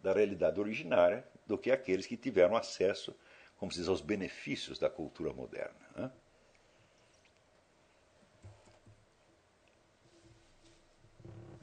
da 0.00 0.14
realidade 0.14 0.58
originária 0.58 1.26
do 1.46 1.58
que 1.58 1.70
aqueles 1.70 2.06
que 2.06 2.16
tiveram 2.16 2.56
acesso, 2.56 3.14
como 3.58 3.70
se 3.70 3.78
diz, 3.78 3.88
aos 3.88 4.00
benefícios 4.00 4.78
da 4.78 4.88
cultura 4.88 5.34
moderna. 5.34 5.76
Né. 5.94 6.10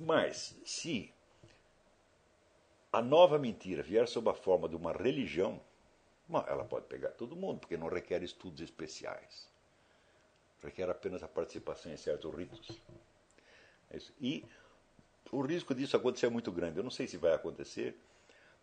Mas, 0.05 0.53
se 0.65 1.13
a 2.91 3.01
nova 3.01 3.39
mentira 3.39 3.81
vier 3.81 4.05
sob 4.05 4.29
a 4.29 4.33
forma 4.33 4.67
de 4.67 4.75
uma 4.75 4.91
religião, 4.91 5.61
ela 6.45 6.65
pode 6.65 6.87
pegar 6.87 7.11
todo 7.11 7.37
mundo, 7.37 7.61
porque 7.61 7.77
não 7.77 7.87
requer 7.87 8.21
estudos 8.21 8.59
especiais. 8.59 9.47
Requer 10.61 10.89
apenas 10.89 11.23
a 11.23 11.27
participação 11.27 11.89
em 11.89 11.95
certos 11.95 12.33
ritos. 12.35 12.81
É 13.89 13.97
e 14.19 14.45
o 15.31 15.41
risco 15.41 15.73
disso 15.73 15.95
acontecer 15.95 16.25
é 16.25 16.29
muito 16.29 16.51
grande. 16.51 16.77
Eu 16.77 16.83
não 16.83 16.91
sei 16.91 17.07
se 17.07 17.15
vai 17.15 17.33
acontecer, 17.33 17.97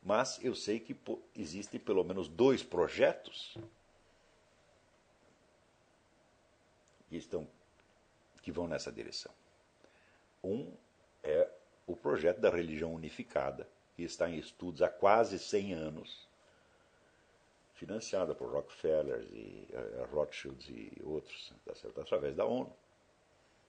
mas 0.02 0.38
eu 0.44 0.54
sei 0.54 0.78
que 0.78 0.94
existem 1.34 1.80
pelo 1.80 2.04
menos 2.04 2.28
dois 2.28 2.62
projetos 2.62 3.56
que 7.08 7.16
estão 7.16 7.48
que 8.42 8.52
vão 8.52 8.68
nessa 8.68 8.92
direção. 8.92 9.32
Um 10.44 10.70
é 11.22 11.48
o 11.86 11.96
projeto 11.96 12.40
da 12.40 12.50
religião 12.50 12.94
unificada, 12.94 13.68
que 13.94 14.02
está 14.02 14.28
em 14.28 14.38
estudos 14.38 14.82
há 14.82 14.88
quase 14.88 15.38
100 15.38 15.74
anos, 15.74 16.28
financiada 17.74 18.34
por 18.34 18.52
Rockefeller 18.52 19.26
e 19.32 19.68
uh, 19.72 20.14
Rothschilds 20.14 20.68
e 20.68 21.00
outros, 21.02 21.52
tá 21.64 21.74
certo? 21.74 22.00
através 22.00 22.36
da 22.36 22.44
ONU. 22.44 22.72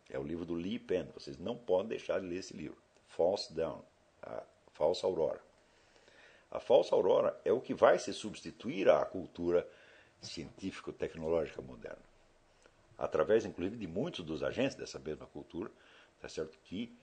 É 0.09 0.19
o 0.19 0.23
livro 0.23 0.45
do 0.45 0.53
Lee 0.53 0.77
Penn. 0.77 1.07
Vocês 1.13 1.37
não 1.37 1.57
podem 1.57 1.87
deixar 1.87 2.19
de 2.19 2.27
ler 2.27 2.39
esse 2.39 2.55
livro. 2.55 2.77
False 3.07 3.53
Dawn, 3.53 3.81
a 4.21 4.43
falsa 4.73 5.07
aurora. 5.07 5.41
A 6.51 6.59
falsa 6.59 6.93
aurora 6.93 7.39
é 7.45 7.51
o 7.53 7.61
que 7.61 7.73
vai 7.73 7.97
se 7.97 8.11
substituir 8.13 8.89
à 8.89 9.05
cultura 9.05 9.65
científico-tecnológica 10.21 11.61
moderna. 11.61 12.03
Através, 12.97 13.45
inclusive, 13.45 13.77
de 13.77 13.87
muitos 13.87 14.23
dos 14.25 14.43
agentes 14.43 14.75
dessa 14.75 14.99
mesma 14.99 15.25
cultura, 15.25 15.71
tá 16.19 16.27
certo? 16.27 16.57
que, 16.65 16.93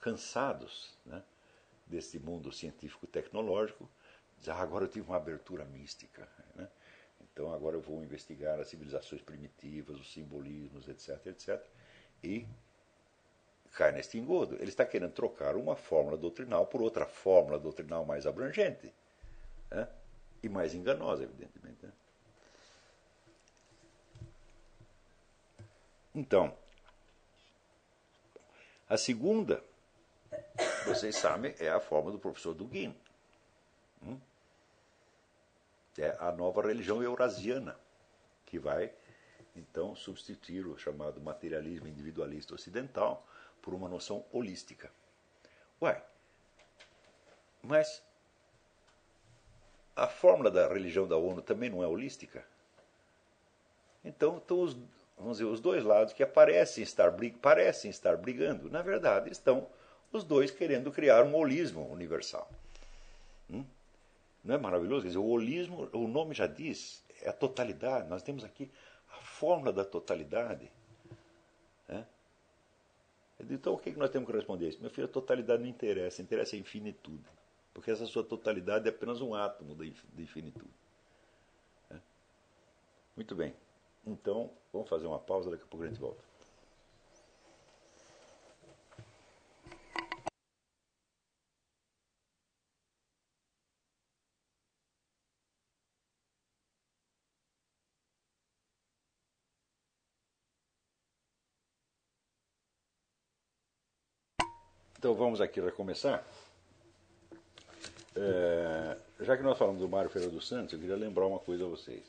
cansados 0.00 0.96
né, 1.04 1.22
desse 1.86 2.18
mundo 2.18 2.52
científico-tecnológico, 2.52 3.88
diz, 4.38 4.48
ah, 4.48 4.56
agora 4.56 4.84
eu 4.84 4.88
tive 4.88 5.08
uma 5.08 5.16
abertura 5.16 5.64
mística. 5.64 6.28
Né? 6.54 6.68
Então 7.20 7.52
agora 7.52 7.76
eu 7.76 7.80
vou 7.80 8.02
investigar 8.02 8.58
as 8.58 8.68
civilizações 8.68 9.22
primitivas, 9.22 9.98
os 9.98 10.12
simbolismos, 10.12 10.88
etc, 10.88 11.26
etc. 11.26 11.62
E 12.22 12.46
cai 13.72 13.92
neste 13.92 14.18
engodo. 14.18 14.56
Ele 14.56 14.70
está 14.70 14.86
querendo 14.86 15.12
trocar 15.12 15.54
uma 15.54 15.76
fórmula 15.76 16.16
doutrinal 16.16 16.66
por 16.66 16.80
outra 16.80 17.04
fórmula 17.06 17.58
doutrinal 17.58 18.04
mais 18.04 18.26
abrangente. 18.26 18.92
Né? 19.70 19.88
E 20.42 20.48
mais 20.48 20.74
enganosa, 20.74 21.24
evidentemente. 21.24 21.84
Né? 21.84 21.92
Então, 26.14 26.56
a 28.88 28.96
segunda 28.96 29.62
vocês 30.86 31.16
sabem, 31.16 31.54
é 31.58 31.68
a 31.68 31.80
forma 31.80 32.10
do 32.10 32.18
professor 32.18 32.54
Dugin. 32.54 32.94
Hum? 34.02 34.18
É 35.98 36.16
a 36.20 36.30
nova 36.30 36.62
religião 36.62 37.02
eurasiana, 37.02 37.76
que 38.44 38.58
vai 38.58 38.92
então 39.56 39.96
substituir 39.96 40.66
o 40.66 40.78
chamado 40.78 41.20
materialismo 41.20 41.88
individualista 41.88 42.54
ocidental 42.54 43.26
por 43.60 43.74
uma 43.74 43.88
noção 43.88 44.24
holística. 44.30 44.90
Ué, 45.82 46.02
mas 47.62 48.02
a 49.96 50.06
fórmula 50.06 50.50
da 50.50 50.68
religião 50.68 51.08
da 51.08 51.16
ONU 51.16 51.42
também 51.42 51.70
não 51.70 51.82
é 51.82 51.86
holística? 51.86 52.44
Então, 54.04 54.38
estão 54.38 54.60
os, 54.60 54.74
vamos 55.18 55.38
dizer, 55.38 55.50
os 55.50 55.60
dois 55.60 55.82
lados 55.82 56.12
que 56.12 56.22
aparecem 56.22 56.84
estar, 56.84 57.12
parecem 57.40 57.90
estar 57.90 58.16
brigando, 58.16 58.70
na 58.70 58.82
verdade, 58.82 59.32
estão 59.32 59.66
os 60.12 60.24
dois 60.24 60.50
querendo 60.50 60.90
criar 60.90 61.24
um 61.24 61.34
holismo 61.34 61.90
universal. 61.90 62.50
Hum? 63.50 63.64
Não 64.44 64.54
é 64.54 64.58
maravilhoso? 64.58 65.02
Quer 65.02 65.08
dizer, 65.08 65.18
o 65.18 65.26
holismo, 65.26 65.88
o 65.92 66.06
nome 66.06 66.34
já 66.34 66.46
diz, 66.46 67.04
é 67.22 67.28
a 67.28 67.32
totalidade. 67.32 68.08
Nós 68.08 68.22
temos 68.22 68.44
aqui 68.44 68.70
a 69.10 69.16
fórmula 69.16 69.72
da 69.72 69.84
totalidade. 69.84 70.70
É? 71.88 72.04
Então, 73.50 73.74
o 73.74 73.78
que 73.78 73.90
nós 73.92 74.10
temos 74.10 74.28
que 74.28 74.36
responder 74.36 74.68
isso? 74.68 74.80
Meu 74.80 74.90
filho, 74.90 75.06
a 75.06 75.10
totalidade 75.10 75.62
não 75.62 75.68
interessa, 75.68 76.22
interessa 76.22 76.56
a 76.56 76.58
infinitude. 76.58 77.24
Porque 77.74 77.90
essa 77.90 78.06
sua 78.06 78.24
totalidade 78.24 78.86
é 78.86 78.90
apenas 78.90 79.20
um 79.20 79.34
átomo 79.34 79.74
da 79.74 79.84
infinitude. 80.22 80.74
É? 81.90 81.96
Muito 83.14 83.34
bem. 83.34 83.54
Então, 84.06 84.50
vamos 84.72 84.88
fazer 84.88 85.06
uma 85.06 85.18
pausa, 85.18 85.50
daqui 85.50 85.64
a 85.64 85.66
pouco 85.66 85.84
a 85.84 85.88
gente 85.88 86.00
volta. 86.00 86.22
Então 105.06 105.14
vamos 105.14 105.40
aqui 105.40 105.60
recomeçar. 105.60 106.26
É, 108.16 108.96
já 109.20 109.36
que 109.36 109.42
nós 109.44 109.56
falamos 109.56 109.80
do 109.80 109.88
Mário 109.88 110.10
Ferreira 110.10 110.34
dos 110.34 110.48
Santos, 110.48 110.72
eu 110.72 110.80
queria 110.80 110.96
lembrar 110.96 111.26
uma 111.26 111.38
coisa 111.38 111.64
a 111.64 111.68
vocês. 111.68 112.02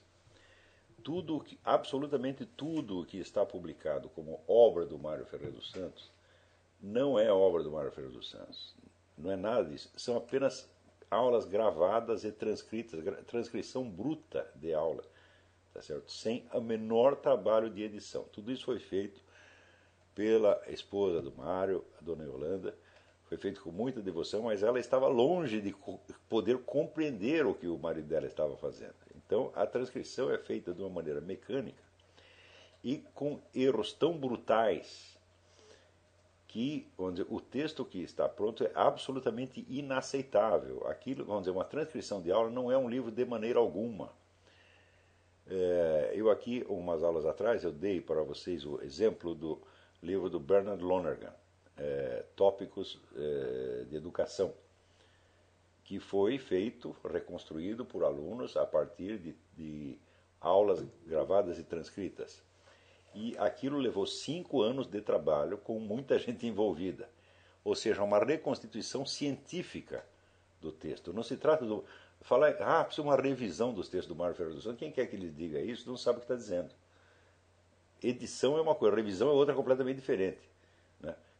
Tudo, 1.03 1.45
absolutamente 1.63 2.43
tudo 2.43 3.05
que 3.05 3.19
está 3.19 3.45
publicado 3.45 4.09
como 4.09 4.41
obra 4.47 4.83
do 4.83 4.97
Mário 4.97 5.27
Ferreira 5.27 5.53
dos 5.53 5.69
Santos 5.69 6.09
não 6.81 7.19
é 7.19 7.31
obra 7.31 7.61
do 7.61 7.69
Mário 7.69 7.91
Ferreira 7.91 8.17
dos 8.17 8.31
Santos. 8.31 8.73
Não 9.15 9.31
é 9.31 9.35
nada 9.35 9.65
disso. 9.65 9.91
São 9.95 10.17
apenas 10.17 10.67
aulas 11.11 11.45
gravadas 11.45 12.23
e 12.23 12.31
transcritas, 12.31 12.99
transcrição 13.27 13.87
bruta 13.87 14.49
de 14.55 14.73
aula, 14.73 15.03
tá 15.71 15.83
certo? 15.83 16.11
Sem 16.11 16.47
o 16.51 16.61
menor 16.61 17.15
trabalho 17.15 17.69
de 17.69 17.83
edição. 17.83 18.23
Tudo 18.33 18.51
isso 18.51 18.65
foi 18.65 18.79
feito 18.79 19.21
pela 20.17 20.59
esposa 20.67 21.21
do 21.21 21.31
Mário, 21.31 21.85
a 21.99 22.03
dona 22.03 22.23
Yolanda, 22.23 22.75
foi 23.27 23.37
feito 23.37 23.61
com 23.61 23.71
muita 23.71 24.01
devoção, 24.01 24.43
mas 24.43 24.63
ela 24.63 24.79
estava 24.79 25.07
longe 25.07 25.61
de 25.61 25.75
poder 26.29 26.59
compreender 26.59 27.45
o 27.45 27.53
que 27.53 27.67
o 27.67 27.77
marido 27.77 28.07
dela 28.07 28.25
estava 28.25 28.55
fazendo. 28.55 28.95
Então, 29.15 29.51
a 29.53 29.65
transcrição 29.65 30.31
é 30.31 30.37
feita 30.37 30.73
de 30.73 30.81
uma 30.81 30.89
maneira 30.89 31.19
mecânica 31.19 31.83
e 32.83 33.03
com 33.13 33.41
erros 33.53 33.91
tão 33.91 34.17
brutais 34.17 35.17
que 36.47 36.87
dizer, 37.11 37.27
o 37.29 37.41
texto 37.41 37.83
que 37.83 38.01
está 38.01 38.29
pronto 38.29 38.63
é 38.63 38.71
absolutamente 38.73 39.65
inaceitável. 39.67 40.87
Aquilo, 40.87 41.25
vamos 41.25 41.41
dizer, 41.41 41.51
uma 41.51 41.65
transcrição 41.65 42.21
de 42.21 42.31
aula 42.31 42.49
não 42.49 42.71
é 42.71 42.77
um 42.77 42.89
livro 42.89 43.11
de 43.11 43.25
maneira 43.25 43.59
alguma. 43.59 44.11
É, 45.45 46.13
eu 46.15 46.29
aqui, 46.29 46.65
umas 46.69 47.03
aulas 47.03 47.25
atrás, 47.25 47.63
eu 47.63 47.71
dei 47.71 47.99
para 47.99 48.23
vocês 48.23 48.65
o 48.65 48.81
exemplo 48.81 49.35
do 49.35 49.61
livro 50.01 50.29
do 50.29 50.39
Bernard 50.39 50.81
Lonergan, 50.81 51.33
é, 51.77 52.25
Tópicos 52.35 52.99
é, 53.15 53.85
de 53.89 53.95
Educação, 53.95 54.53
que 55.83 55.99
foi 55.99 56.37
feito, 56.37 56.95
reconstruído 57.09 57.85
por 57.85 58.03
alunos 58.03 58.57
a 58.57 58.65
partir 58.65 59.17
de, 59.19 59.35
de 59.55 59.99
aulas 60.41 60.83
gravadas 61.05 61.57
e 61.59 61.63
transcritas. 61.63 62.43
E 63.15 63.37
aquilo 63.37 63.77
levou 63.77 64.05
cinco 64.05 64.61
anos 64.61 64.87
de 64.87 65.01
trabalho 65.01 65.57
com 65.57 65.79
muita 65.79 66.17
gente 66.19 66.45
envolvida. 66.45 67.09
Ou 67.63 67.75
seja, 67.75 68.03
uma 68.03 68.19
reconstituição 68.19 69.05
científica 69.05 70.05
do 70.61 70.71
texto. 70.71 71.13
Não 71.13 71.23
se 71.23 71.37
trata 71.37 71.65
do. 71.65 71.83
Falar, 72.21 72.55
ah, 72.59 72.83
precisa 72.83 73.05
uma 73.05 73.15
revisão 73.15 73.73
dos 73.73 73.87
textos 73.87 74.07
do 74.07 74.15
Mário 74.15 74.35
Ferreira 74.35 74.55
dos 74.55 74.63
Santos. 74.63 74.79
Quem 74.79 74.91
quer 74.91 75.05
que 75.07 75.15
lhe 75.15 75.29
diga 75.29 75.61
isso 75.61 75.87
não 75.87 75.97
sabe 75.97 76.17
o 76.17 76.19
que 76.19 76.25
está 76.25 76.35
dizendo. 76.35 76.73
Edição 78.01 78.57
é 78.57 78.61
uma 78.61 78.75
coisa, 78.75 78.95
revisão 78.95 79.29
é 79.29 79.31
outra 79.31 79.53
completamente 79.53 79.97
diferente. 79.97 80.39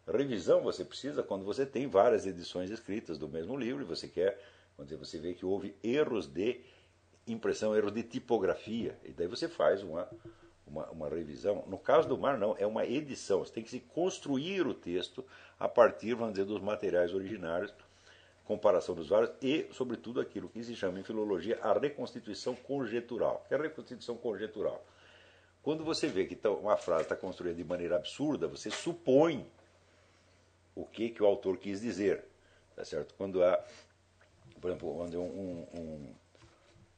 Revisão 0.07 0.61
você 0.61 0.85
precisa 0.85 1.21
quando 1.21 1.43
você 1.43 1.65
tem 1.65 1.87
várias 1.87 2.25
edições 2.25 2.71
escritas 2.71 3.17
do 3.17 3.27
mesmo 3.27 3.57
livro 3.57 3.81
e 3.81 3.85
você 3.85 4.07
quer, 4.07 4.39
quando 4.75 4.97
você 4.97 5.19
vê 5.19 5.33
que 5.33 5.45
houve 5.45 5.75
erros 5.83 6.27
de 6.27 6.61
impressão, 7.27 7.75
erros 7.75 7.91
de 7.91 8.03
tipografia, 8.03 8.97
e 9.03 9.11
daí 9.11 9.27
você 9.27 9.49
faz 9.49 9.83
uma, 9.83 10.07
uma, 10.65 10.85
uma, 10.91 11.09
revisão. 11.09 11.65
No 11.67 11.77
caso 11.77 12.07
do 12.07 12.17
mar, 12.17 12.37
não, 12.37 12.55
é 12.57 12.65
uma 12.65 12.85
edição. 12.85 13.39
Você 13.39 13.51
tem 13.51 13.63
que 13.63 13.69
se 13.69 13.81
construir 13.81 14.65
o 14.65 14.73
texto 14.73 15.25
a 15.59 15.67
partir, 15.67 16.13
vamos 16.13 16.35
dizer, 16.35 16.45
dos 16.45 16.61
materiais 16.61 17.13
originários, 17.13 17.73
comparação 18.45 18.95
dos 18.95 19.09
vários 19.09 19.31
e, 19.41 19.67
sobretudo, 19.73 20.21
aquilo 20.21 20.47
que 20.47 20.63
se 20.63 20.73
chama 20.73 20.99
em 20.99 21.03
filologia 21.03 21.59
a 21.61 21.77
reconstituição 21.77 22.55
conjetural. 22.55 23.43
O 23.43 23.47
que 23.49 23.53
é 23.53 23.57
a 23.57 23.61
reconstituição 23.61 24.15
conjetural? 24.15 24.85
Quando 25.61 25.83
você 25.83 26.07
vê 26.07 26.23
que 26.25 26.33
tá, 26.33 26.49
uma 26.49 26.77
frase 26.77 27.03
está 27.03 27.15
construída 27.17 27.57
de 27.57 27.63
maneira 27.65 27.97
absurda, 27.97 28.47
você 28.47 28.71
supõe 28.71 29.45
o 30.77 30.85
que, 30.85 31.09
que 31.09 31.23
o 31.23 31.25
autor 31.25 31.57
quis 31.57 31.81
dizer. 31.81 32.23
Tá 32.75 32.85
certo? 32.85 33.15
Quando 33.17 33.43
há, 33.43 33.59
por 34.61 34.69
exemplo, 34.69 34.95
quando 34.95 35.19
um, 35.19 35.67
um, 35.73 36.15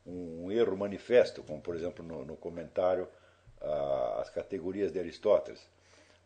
um, 0.06 0.52
erro 0.52 0.76
manifesto, 0.76 1.42
como 1.42 1.62
por 1.62 1.76
exemplo 1.76 2.04
no, 2.06 2.26
no 2.26 2.36
comentário 2.36 3.08
às 4.20 4.30
categorias 4.30 4.92
de 4.92 5.00
Aristóteles, 5.00 5.66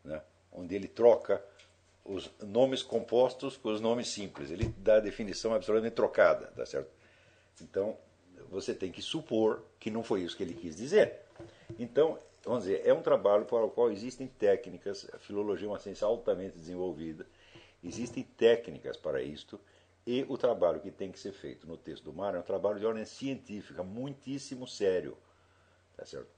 né? 0.04 0.22
onde 0.52 0.74
ele 0.76 0.88
troca 0.88 1.44
os 2.04 2.30
nomes 2.42 2.82
compostos 2.82 3.56
com 3.56 3.70
os 3.70 3.80
nomes 3.80 4.10
simples. 4.10 4.52
Ele 4.52 4.74
dá 4.78 4.96
a 4.96 5.00
definição 5.00 5.54
absolutamente 5.54 5.96
trocada, 5.96 6.48
tá 6.48 6.66
certo? 6.66 6.90
Então, 7.62 7.98
você 8.50 8.74
tem 8.74 8.92
que 8.92 9.02
supor 9.02 9.64
que 9.80 9.90
não 9.90 10.04
foi 10.04 10.22
isso 10.22 10.36
que 10.36 10.44
ele 10.44 10.54
quis 10.54 10.76
dizer. 10.76 11.22
Então, 11.80 12.18
vamos 12.44 12.66
dizer, 12.66 12.82
é 12.86 12.94
um 12.94 13.02
trabalho 13.02 13.46
para 13.46 13.64
o 13.64 13.70
qual 13.70 13.92
existem 13.92 14.28
técnicas, 14.28 15.08
a 15.14 15.18
filologia 15.18 15.68
é 15.68 15.70
uma 15.72 15.80
ciência 15.80 16.06
altamente 16.06 16.58
desenvolvida, 16.58 17.26
existem 17.84 18.24
técnicas 18.24 18.98
para 18.98 19.22
isto, 19.22 19.60
e 20.06 20.26
o 20.28 20.38
trabalho 20.38 20.82
que 20.82 20.92
tem 20.92 21.12
que 21.12 21.20
ser 21.20 21.32
feito 21.32 21.68
no 21.68 21.78
texto 21.78 22.04
do 22.04 22.14
mar 22.14 22.36
é 22.36 22.40
um 22.40 22.44
trabalho 22.44 22.80
de 22.80 22.86
ordem 22.86 23.06
científica, 23.06 23.84
muitíssimo 23.84 24.68
sério. 24.68 25.18
Tá 25.96 26.06
certo? 26.06 26.30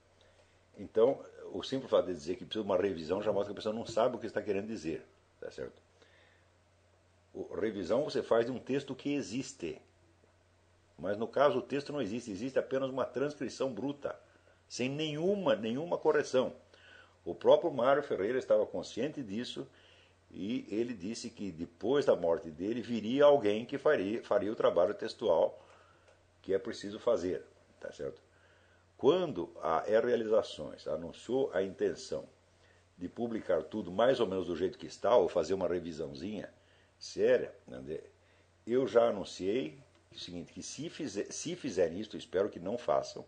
Então, 0.78 1.18
o 1.52 1.62
simples 1.62 1.90
fato 1.90 2.06
de 2.06 2.12
dizer 2.12 2.36
que 2.36 2.44
precisa 2.44 2.62
de 2.62 2.68
uma 2.68 2.76
revisão 2.76 3.22
já 3.22 3.32
mostra 3.32 3.52
que 3.52 3.58
a 3.58 3.60
pessoa 3.60 3.74
não 3.74 3.86
sabe 3.86 4.16
o 4.16 4.18
que 4.18 4.26
está 4.26 4.42
querendo 4.42 4.66
dizer. 4.66 5.04
Tá 5.40 5.50
certo? 5.50 5.82
O, 7.32 7.54
revisão 7.54 8.04
você 8.04 8.22
faz 8.22 8.46
de 8.46 8.52
um 8.52 8.58
texto 8.58 8.94
que 8.94 9.14
existe. 9.14 9.80
Mas 10.98 11.16
no 11.16 11.26
caso 11.26 11.58
o 11.58 11.62
texto 11.62 11.92
não 11.92 12.00
existe, 12.00 12.30
existe 12.30 12.58
apenas 12.58 12.88
uma 12.88 13.04
transcrição 13.04 13.72
bruta, 13.72 14.18
sem 14.68 14.88
nenhuma, 14.88 15.54
nenhuma 15.54 15.98
correção. 15.98 16.54
O 17.24 17.34
próprio 17.34 17.70
Mário 17.70 18.02
Ferreira 18.02 18.38
estava 18.38 18.64
consciente 18.64 19.22
disso 19.22 19.66
e 20.30 20.66
ele 20.68 20.92
disse 20.94 21.30
que 21.30 21.50
depois 21.50 22.04
da 22.04 22.16
morte 22.16 22.50
dele 22.50 22.82
viria 22.82 23.24
alguém 23.24 23.64
que 23.64 23.78
faria, 23.78 24.22
faria 24.22 24.52
o 24.52 24.56
trabalho 24.56 24.94
textual 24.94 25.62
que 26.42 26.54
é 26.54 26.58
preciso 26.58 26.98
fazer, 26.98 27.42
tá 27.80 27.92
certo? 27.92 28.20
Quando 28.96 29.50
a 29.62 29.84
E 29.86 30.00
Realizações 30.00 30.86
anunciou 30.86 31.50
a 31.52 31.62
intenção 31.62 32.28
de 32.96 33.08
publicar 33.08 33.62
tudo 33.62 33.90
mais 33.90 34.20
ou 34.20 34.26
menos 34.26 34.46
do 34.46 34.56
jeito 34.56 34.78
que 34.78 34.86
está, 34.86 35.16
ou 35.16 35.28
fazer 35.28 35.54
uma 35.54 35.68
revisãozinha 35.68 36.52
séria, 36.98 37.54
né, 37.66 38.00
eu 38.66 38.86
já 38.86 39.08
anunciei 39.08 39.78
o 40.12 40.18
seguinte, 40.18 40.52
que 40.52 40.62
se, 40.62 40.88
fizer, 40.88 41.30
se 41.30 41.54
fizerem 41.54 42.00
isso, 42.00 42.16
espero 42.16 42.48
que 42.48 42.58
não 42.58 42.78
façam, 42.78 43.24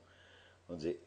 vamos 0.67 0.83
dizer, 0.83 1.03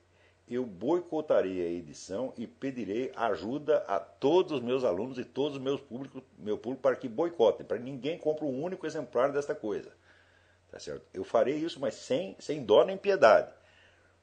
eu 0.53 0.65
boicotarei 0.65 1.61
a 1.61 1.69
edição 1.69 2.33
e 2.37 2.45
pedirei 2.45 3.11
ajuda 3.15 3.77
a 3.87 3.99
todos 3.99 4.51
os 4.51 4.61
meus 4.61 4.83
alunos 4.83 5.17
e 5.17 5.23
todos 5.23 5.57
os 5.57 5.63
meus 5.63 5.79
públicos, 5.79 6.21
meu 6.37 6.57
público 6.57 6.81
para 6.81 6.95
que 6.95 7.07
boicotem, 7.07 7.65
para 7.65 7.77
que 7.77 7.83
ninguém 7.83 8.17
compre 8.17 8.43
um 8.43 8.61
único 8.61 8.85
exemplar 8.85 9.31
desta 9.31 9.55
coisa. 9.55 9.91
Tá 10.69 10.79
certo? 10.79 11.05
Eu 11.13 11.23
farei 11.23 11.55
isso, 11.55 11.79
mas 11.79 11.95
sem, 11.95 12.35
sem 12.39 12.63
dó 12.63 12.83
nem 12.83 12.97
piedade. 12.97 13.53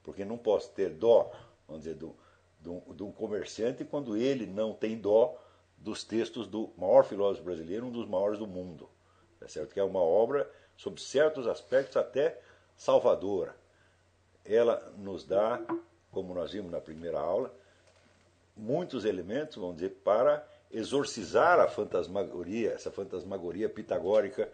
Porque 0.02 0.24
não 0.24 0.38
posso 0.38 0.70
ter 0.72 0.90
dó, 0.90 1.30
vamos 1.66 1.84
dizer, 1.84 1.94
do, 1.94 2.14
do, 2.60 2.94
de 2.94 3.02
um 3.02 3.12
comerciante 3.12 3.84
quando 3.84 4.16
ele 4.16 4.46
não 4.46 4.72
tem 4.72 4.98
dó 4.98 5.38
dos 5.76 6.04
textos 6.04 6.46
do 6.46 6.72
maior 6.76 7.04
filósofo 7.04 7.44
brasileiro, 7.44 7.86
um 7.86 7.90
dos 7.90 8.08
maiores 8.08 8.38
do 8.38 8.46
mundo. 8.46 8.88
Tá 9.38 9.46
certo? 9.48 9.72
Que 9.72 9.80
é 9.80 9.84
uma 9.84 10.00
obra, 10.00 10.50
sob 10.76 11.00
certos 11.00 11.46
aspectos, 11.46 11.96
até 11.96 12.40
salvadora. 12.76 13.54
Ela 14.44 14.92
nos 14.96 15.24
dá, 15.24 15.60
como 16.10 16.34
nós 16.34 16.52
vimos 16.52 16.70
na 16.70 16.80
primeira 16.80 17.18
aula, 17.18 17.52
muitos 18.56 19.04
elementos, 19.04 19.56
vamos 19.56 19.76
dizer, 19.76 19.90
para 20.04 20.46
exorcizar 20.70 21.60
a 21.60 21.68
fantasmagoria, 21.68 22.72
essa 22.72 22.90
fantasmagoria 22.90 23.68
pitagórica 23.68 24.50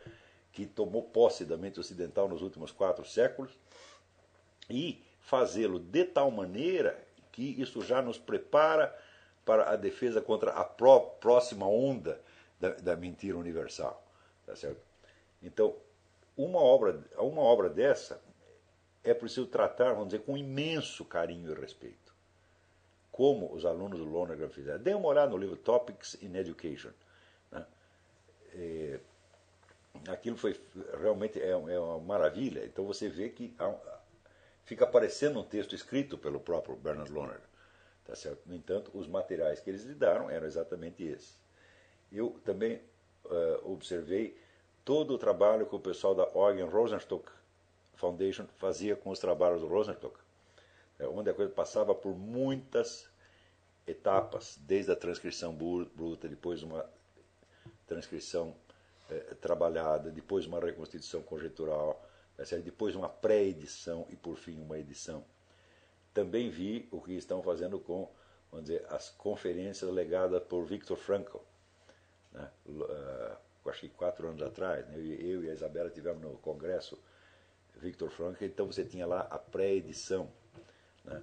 que 0.52 0.66
tomou 0.66 1.02
posse 1.02 1.44
da 1.44 1.56
mente 1.56 1.80
ocidental 1.80 2.28
nos 2.28 2.42
últimos 2.42 2.70
quatro 2.70 3.04
séculos, 3.04 3.52
e 4.70 5.02
fazê-lo 5.20 5.78
de 5.78 6.04
tal 6.04 6.30
maneira 6.30 6.98
que 7.32 7.60
isso 7.60 7.82
já 7.82 8.00
nos 8.00 8.18
prepara 8.18 8.96
para 9.44 9.70
a 9.70 9.76
defesa 9.76 10.20
contra 10.20 10.52
a 10.52 10.64
pró 10.64 11.00
próxima 11.00 11.66
onda 11.66 12.20
da, 12.60 12.70
da, 12.70 12.96
mentira 12.96 13.36
universal. 13.36 14.02
Tá? 14.46 14.54
Então, 15.42 15.74
uma 16.36 16.60
obra, 16.60 17.02
uma 17.18 17.42
obra 17.42 17.68
dessa 17.68 18.20
é 19.04 19.12
preciso 19.12 19.46
tratar, 19.46 19.92
vamos 19.92 20.08
dizer, 20.08 20.24
com 20.24 20.36
imenso 20.36 21.04
carinho 21.04 21.52
e 21.52 21.54
respeito. 21.54 22.14
Como 23.12 23.52
os 23.52 23.64
alunos 23.64 23.98
do 24.00 24.06
Lonergan 24.06 24.48
fizeram. 24.48 24.82
Dê 24.82 24.94
uma 24.94 25.08
olhada 25.08 25.30
no 25.30 25.36
livro 25.36 25.56
Topics 25.56 26.16
in 26.22 26.34
Education. 26.34 26.90
Né? 27.52 27.66
É, 28.54 29.00
aquilo 30.08 30.36
foi 30.36 30.58
realmente 31.00 31.40
é, 31.40 31.50
é, 31.50 31.56
uma 31.56 32.00
maravilha. 32.00 32.64
Então 32.64 32.84
você 32.86 33.08
vê 33.08 33.28
que 33.28 33.54
há, 33.58 33.72
fica 34.64 34.86
parecendo 34.86 35.38
um 35.38 35.44
texto 35.44 35.74
escrito 35.74 36.16
pelo 36.16 36.40
próprio 36.40 36.74
Bernard 36.74 37.12
Lonergan. 37.12 37.54
Tá 38.06 38.16
certo? 38.16 38.40
No 38.46 38.54
entanto, 38.54 38.90
os 38.94 39.06
materiais 39.06 39.60
que 39.60 39.70
eles 39.70 39.84
lhe 39.84 39.94
deram 39.94 40.28
eram 40.28 40.46
exatamente 40.46 41.04
esses. 41.04 41.38
Eu 42.10 42.38
também 42.44 42.80
uh, 43.24 43.72
observei 43.72 44.38
todo 44.84 45.14
o 45.14 45.18
trabalho 45.18 45.66
que 45.66 45.74
o 45.74 45.80
pessoal 45.80 46.14
da 46.14 46.24
Eugen 46.34 46.68
Rosenstock 46.68 47.30
Foundation 48.04 48.46
fazia 48.58 48.94
com 48.94 49.08
os 49.08 49.18
trabalhos 49.18 49.62
do 49.62 49.66
Rosenstock, 49.66 50.18
é, 50.98 51.06
onde 51.06 51.30
a 51.30 51.34
coisa 51.34 51.50
passava 51.50 51.94
por 51.94 52.14
muitas 52.14 53.08
etapas, 53.86 54.58
desde 54.60 54.92
a 54.92 54.96
transcrição 54.96 55.54
bruta, 55.54 56.28
depois 56.28 56.62
uma 56.62 56.84
transcrição 57.86 58.54
eh, 59.10 59.34
trabalhada, 59.40 60.10
depois 60.10 60.46
uma 60.46 60.60
reconstituição 60.60 61.22
conjectural, 61.22 62.02
depois 62.62 62.94
uma 62.94 63.08
pré-edição 63.08 64.06
e 64.10 64.16
por 64.16 64.36
fim 64.36 64.60
uma 64.60 64.78
edição. 64.78 65.24
Também 66.12 66.50
vi 66.50 66.88
o 66.90 67.00
que 67.00 67.12
estão 67.12 67.42
fazendo 67.42 67.78
com 67.78 68.08
vamos 68.50 68.66
dizer, 68.66 68.86
as 68.88 69.10
conferências 69.10 69.90
legadas 69.90 70.42
por 70.44 70.64
Viktor 70.64 70.96
Frankl. 70.96 71.38
Né? 72.32 72.50
Uh, 72.66 73.70
acho 73.70 73.80
que 73.80 73.88
quatro 73.88 74.28
anos 74.28 74.42
atrás, 74.42 74.86
né? 74.88 74.96
eu 74.98 75.44
e 75.44 75.50
a 75.50 75.54
Isabela 75.54 75.90
tivemos 75.90 76.22
no 76.22 76.36
congresso 76.38 76.98
Viktor 77.76 78.10
Frankl, 78.10 78.44
então 78.44 78.66
você 78.66 78.84
tinha 78.84 79.06
lá 79.06 79.20
a 79.30 79.38
pré-edição. 79.38 80.30
Né? 81.04 81.22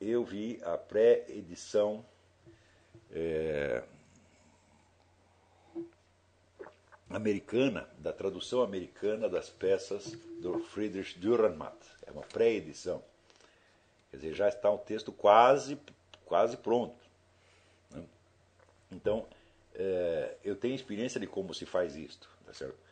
Eu 0.00 0.24
vi 0.24 0.60
a 0.62 0.78
pré-edição 0.78 2.04
é, 3.12 3.82
americana, 7.08 7.88
da 7.98 8.12
tradução 8.12 8.62
americana 8.62 9.28
das 9.28 9.50
peças 9.50 10.12
do 10.40 10.60
Friedrich 10.60 11.18
Dürrenmatt. 11.18 11.76
É 12.06 12.10
uma 12.10 12.22
pré-edição. 12.22 13.02
Quer 14.10 14.16
dizer, 14.16 14.34
já 14.34 14.48
está 14.48 14.70
um 14.70 14.78
texto 14.78 15.12
quase, 15.12 15.78
quase 16.24 16.56
pronto. 16.56 17.04
Né? 17.90 18.02
Então, 18.90 19.26
é, 19.74 20.36
eu 20.44 20.56
tenho 20.56 20.74
experiência 20.74 21.20
de 21.20 21.26
como 21.26 21.52
se 21.52 21.66
faz 21.66 21.96
isto. 21.96 22.28
Tá 22.46 22.54
certo? 22.54 22.89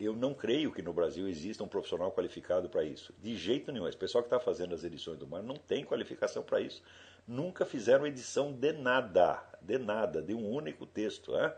Eu 0.00 0.16
não 0.16 0.32
creio 0.32 0.72
que 0.72 0.80
no 0.80 0.94
Brasil 0.94 1.28
exista 1.28 1.62
um 1.62 1.68
profissional 1.68 2.10
qualificado 2.10 2.70
para 2.70 2.82
isso. 2.82 3.12
De 3.22 3.36
jeito 3.36 3.70
nenhum. 3.70 3.86
Esse 3.86 3.98
pessoal 3.98 4.24
que 4.24 4.28
está 4.28 4.40
fazendo 4.40 4.74
as 4.74 4.82
edições 4.82 5.18
do 5.18 5.26
mar 5.26 5.42
não 5.42 5.56
tem 5.56 5.84
qualificação 5.84 6.42
para 6.42 6.58
isso. 6.58 6.82
Nunca 7.28 7.66
fizeram 7.66 8.06
edição 8.06 8.50
de 8.50 8.72
nada, 8.72 9.44
de 9.60 9.76
nada, 9.76 10.22
de 10.22 10.32
um 10.32 10.50
único 10.50 10.86
texto. 10.86 11.32
Né? 11.32 11.54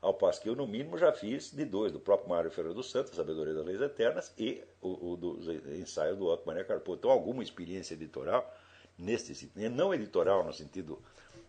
Ao 0.00 0.14
passo 0.14 0.40
que 0.40 0.48
eu, 0.48 0.54
no 0.54 0.64
mínimo, 0.64 0.96
já 0.96 1.12
fiz 1.12 1.50
de 1.50 1.64
dois, 1.64 1.90
do 1.90 1.98
próprio 1.98 2.28
Mário 2.28 2.52
Ferreira 2.52 2.72
dos 2.72 2.88
Santos, 2.88 3.16
Sabedoria 3.16 3.52
das 3.52 3.66
Leis 3.66 3.80
Eternas, 3.80 4.32
e 4.38 4.62
o, 4.80 5.12
o 5.12 5.16
do 5.16 5.52
ensaio 5.74 6.14
do 6.14 6.26
Otto 6.26 6.46
Maria 6.46 6.62
Carpo. 6.62 6.94
Então, 6.94 7.10
alguma 7.10 7.42
experiência 7.42 7.94
editorial, 7.94 8.54
nesse 8.96 9.34
sentido, 9.34 9.70
não 9.70 9.92
editorial 9.92 10.44
no 10.44 10.52
sentido 10.52 11.02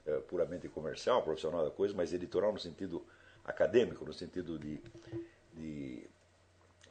é, 0.04 0.18
puramente 0.22 0.68
comercial, 0.68 1.22
profissional 1.22 1.64
da 1.64 1.70
coisa, 1.70 1.94
mas 1.94 2.12
editorial 2.12 2.54
no 2.54 2.60
sentido 2.60 3.06
acadêmico, 3.44 4.04
no 4.04 4.14
sentido 4.14 4.58
de, 4.58 4.82
de 5.56 6.08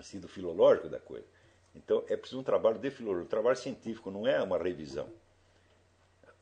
sentido 0.00 0.28
filológico 0.28 0.88
da 0.88 0.98
coisa. 0.98 1.26
Então, 1.74 2.04
é 2.08 2.16
preciso 2.16 2.40
um 2.40 2.44
trabalho 2.44 2.78
de 2.78 2.90
filologia, 2.90 3.24
um 3.24 3.28
trabalho 3.28 3.56
científico, 3.56 4.10
não 4.10 4.26
é 4.26 4.42
uma 4.42 4.58
revisão. 4.58 5.08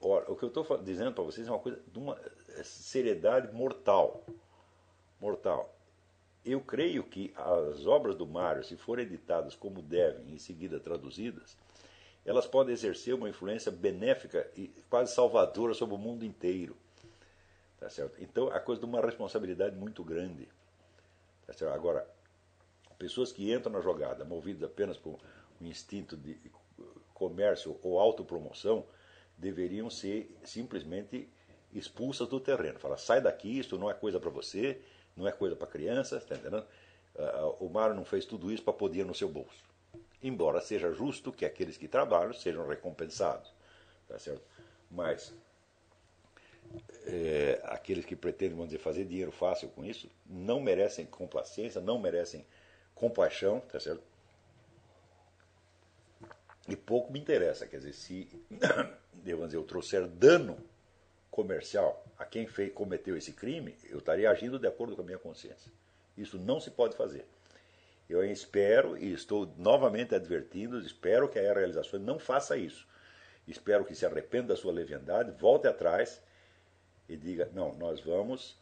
Ora, 0.01 0.31
o 0.31 0.37
que 0.37 0.45
eu 0.45 0.49
estou 0.49 0.79
dizendo 0.79 1.13
para 1.13 1.25
vocês 1.25 1.47
é 1.47 1.51
uma 1.51 1.61
coisa 1.61 1.81
de 1.87 1.99
uma 1.99 2.19
é, 2.57 2.63
seriedade 2.63 3.53
mortal 3.55 4.25
mortal. 5.21 5.73
Eu 6.45 6.61
creio 6.61 7.05
que 7.05 7.33
as 7.37 7.87
obras 7.87 8.17
do 8.17 8.27
Mário, 8.27 8.65
se 8.65 8.77
forem 8.77 9.07
editadas 9.07 9.55
como 9.55 9.81
devem, 9.81 10.27
e 10.27 10.35
em 10.35 10.39
seguida 10.39 10.81
traduzidas, 10.81 11.57
elas 12.27 12.47
podem 12.47 12.73
exercer 12.73 13.15
uma 13.15 13.29
influência 13.29 13.71
benéfica 13.71 14.51
e 14.57 14.69
quase 14.91 15.15
salvadora 15.15 15.73
sobre 15.73 15.95
o 15.95 15.99
mundo 15.99 16.25
inteiro. 16.25 16.77
Tá 17.79 17.89
certo? 17.89 18.21
Então, 18.21 18.49
a 18.49 18.59
coisa 18.59 18.81
de 18.81 18.87
uma 18.87 19.01
responsabilidade 19.01 19.77
muito 19.77 20.03
grande. 20.03 20.49
Tá 21.47 21.53
certo? 21.53 21.73
Agora, 21.73 22.09
pessoas 23.03 23.33
que 23.33 23.53
entram 23.53 23.73
na 23.73 23.81
jogada 23.81 24.25
movidas 24.25 24.63
apenas 24.63 24.97
por 24.97 25.19
um 25.61 25.67
instinto 25.67 26.17
de 26.17 26.39
comércio 27.13 27.77
ou 27.83 27.99
autopromoção 27.99 28.87
deveriam 29.37 29.91
ser 29.91 30.33
simplesmente 30.45 31.29
expulsas 31.73 32.29
do 32.29 32.39
terreno. 32.39 32.79
Fala, 32.79 32.97
sai 32.97 33.21
daqui, 33.21 33.59
isso 33.59 33.77
não 33.77 33.91
é 33.91 33.95
coisa 33.95 34.21
para 34.21 34.31
você, 34.31 34.81
não 35.17 35.27
é 35.27 35.33
coisa 35.33 35.57
para 35.57 35.67
criança, 35.67 36.19
está 36.19 36.37
entendendo? 36.37 36.65
Uh, 37.17 37.67
o 37.67 37.69
Mário 37.69 37.97
não 37.97 38.05
fez 38.05 38.25
tudo 38.25 38.53
isso 38.53 38.63
para 38.63 38.73
poder 38.73 39.05
no 39.05 39.17
seu 39.17 39.29
bolso. 39.29 39.65
Embora 40.23 40.61
seja 40.61 40.93
justo 40.93 41.33
que 41.33 41.45
aqueles 41.45 41.77
que 41.77 41.89
trabalham 41.89 42.33
sejam 42.33 42.69
recompensados, 42.69 43.53
tá 44.07 44.17
certo? 44.17 44.45
Mas 44.89 45.35
é, 47.07 47.61
aqueles 47.65 48.05
que 48.05 48.15
pretendem, 48.15 48.55
vamos 48.55 48.71
dizer, 48.71 48.81
fazer 48.81 49.05
dinheiro 49.07 49.33
fácil 49.33 49.71
com 49.71 49.85
isso, 49.85 50.09
não 50.25 50.61
merecem 50.61 51.05
complacência, 51.05 51.81
não 51.81 51.99
merecem 51.99 52.47
compaixão, 52.95 53.61
tá 53.61 53.81
certo? 53.81 54.03
E 56.69 56.77
pouco 56.77 57.13
me 57.13 57.19
interessa, 57.19 57.67
quer 57.67 57.79
dizer, 57.79 57.93
se, 57.93 58.29
vamos 59.25 59.47
dizer, 59.47 59.57
eu 59.57 59.65
trouxer 59.65 60.07
dano 60.07 60.59
comercial 61.31 62.05
a 62.19 62.25
quem 62.25 62.47
fez, 62.47 62.73
cometeu 62.73 63.17
esse 63.17 63.33
crime, 63.33 63.75
eu 63.89 63.99
estaria 63.99 64.31
agindo 64.31 64.59
de 64.59 64.67
acordo 64.67 64.95
com 64.95 65.03
a 65.03 65.05
minha 65.05 65.19
consciência. 65.19 65.73
Isso 66.17 66.39
não 66.39 66.61
se 66.61 66.71
pode 66.71 66.97
fazer. 66.97 67.27
Eu 68.09 68.23
espero 68.25 68.97
e 68.97 69.13
estou 69.13 69.53
novamente 69.57 70.15
advertindo, 70.15 70.79
espero 70.79 71.29
que 71.29 71.39
a 71.39 71.43
realização 71.43 71.99
não 71.99 72.19
faça 72.19 72.57
isso. 72.57 72.87
Espero 73.49 73.85
que 73.85 73.95
se 73.95 74.07
arrependa 74.07 74.49
da 74.49 74.57
sua 74.57 74.73
leviandade, 74.73 75.33
volte 75.33 75.67
atrás 75.67 76.21
e 77.09 77.17
diga: 77.17 77.51
não, 77.53 77.75
nós 77.75 78.01
vamos 78.01 78.57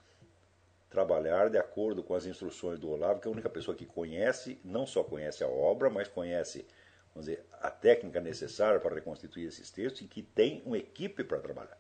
trabalhar 0.91 1.49
de 1.49 1.57
acordo 1.57 2.03
com 2.03 2.15
as 2.15 2.27
instruções 2.27 2.79
do 2.79 2.91
Olavo, 2.91 3.21
que 3.21 3.29
é 3.29 3.31
a 3.31 3.33
única 3.33 3.49
pessoa 3.49 3.77
que 3.77 3.87
conhece, 3.87 4.61
não 4.65 4.87
só 4.87 5.05
conhece 5.05 5.43
a 5.45 5.49
obra, 5.49 5.89
mas 5.89 6.09
conhece 6.09 6.67
vamos 7.15 7.27
dizer, 7.27 7.45
a 7.61 7.71
técnica 7.71 8.21
necessária 8.21 8.81
para 8.81 8.95
reconstituir 8.95 9.47
esses 9.47 9.71
textos 9.71 10.03
e 10.03 10.05
que 10.07 10.23
tem 10.23 10.63
uma 10.65 10.79
equipe 10.79 11.25
para 11.25 11.39
trabalhar. 11.39 11.79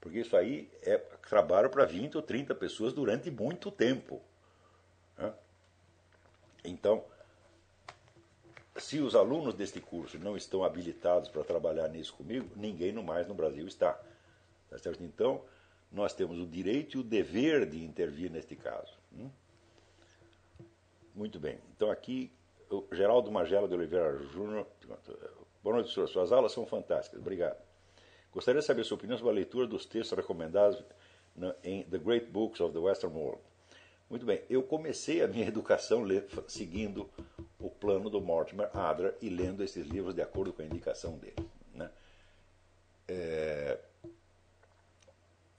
Porque 0.00 0.18
isso 0.18 0.36
aí 0.36 0.70
é 0.82 0.98
trabalho 1.28 1.70
para 1.70 1.84
20 1.84 2.16
ou 2.16 2.22
30 2.22 2.54
pessoas 2.54 2.92
durante 2.92 3.30
muito 3.30 3.70
tempo. 3.70 4.20
Né? 5.16 5.32
Então, 6.64 7.04
se 8.76 8.98
os 8.98 9.14
alunos 9.14 9.54
deste 9.54 9.80
curso 9.80 10.18
não 10.18 10.36
estão 10.36 10.64
habilitados 10.64 11.28
para 11.28 11.44
trabalhar 11.44 11.88
nisso 11.88 12.14
comigo, 12.14 12.50
ninguém 12.56 12.92
mais 12.92 13.28
no 13.28 13.34
Brasil 13.34 13.66
está. 13.66 13.92
Tá? 14.68 14.76
Então, 15.00 15.44
nós 15.92 16.14
temos 16.14 16.38
o 16.38 16.46
direito 16.46 16.96
e 16.96 17.00
o 17.00 17.02
dever 17.02 17.66
de 17.68 17.84
intervir 17.84 18.30
neste 18.30 18.56
caso. 18.56 18.92
Hum? 19.12 19.30
Muito 21.14 21.38
bem. 21.38 21.58
Então, 21.76 21.90
aqui, 21.90 22.32
o 22.70 22.86
Geraldo 22.92 23.30
Magela 23.30 23.68
de 23.68 23.74
Oliveira 23.74 24.16
Júnior. 24.32 24.66
Boa 25.62 25.76
noite, 25.76 25.92
senhor. 25.92 26.08
Suas 26.08 26.32
aulas 26.32 26.52
são 26.52 26.64
fantásticas. 26.64 27.20
Obrigado. 27.20 27.60
Gostaria 28.32 28.60
de 28.60 28.66
saber 28.66 28.84
sua 28.84 28.96
opinião 28.96 29.18
sobre 29.18 29.30
a 29.32 29.34
leitura 29.34 29.66
dos 29.66 29.84
textos 29.84 30.16
recomendados 30.16 30.82
em 31.62 31.82
The 31.84 31.98
Great 31.98 32.26
Books 32.26 32.60
of 32.60 32.72
the 32.72 32.78
Western 32.78 33.14
World. 33.14 33.42
Muito 34.08 34.26
bem, 34.26 34.42
eu 34.48 34.62
comecei 34.62 35.22
a 35.22 35.28
minha 35.28 35.46
educação 35.48 36.02
seguindo 36.48 37.08
o 37.58 37.70
plano 37.70 38.08
do 38.08 38.20
Mortimer 38.20 38.70
Adler 38.76 39.14
e 39.20 39.28
lendo 39.28 39.62
esses 39.62 39.86
livros 39.86 40.14
de 40.14 40.22
acordo 40.22 40.52
com 40.52 40.62
a 40.62 40.64
indicação 40.64 41.18
dele. 41.18 41.36
Né? 41.74 41.90
É... 43.08 43.78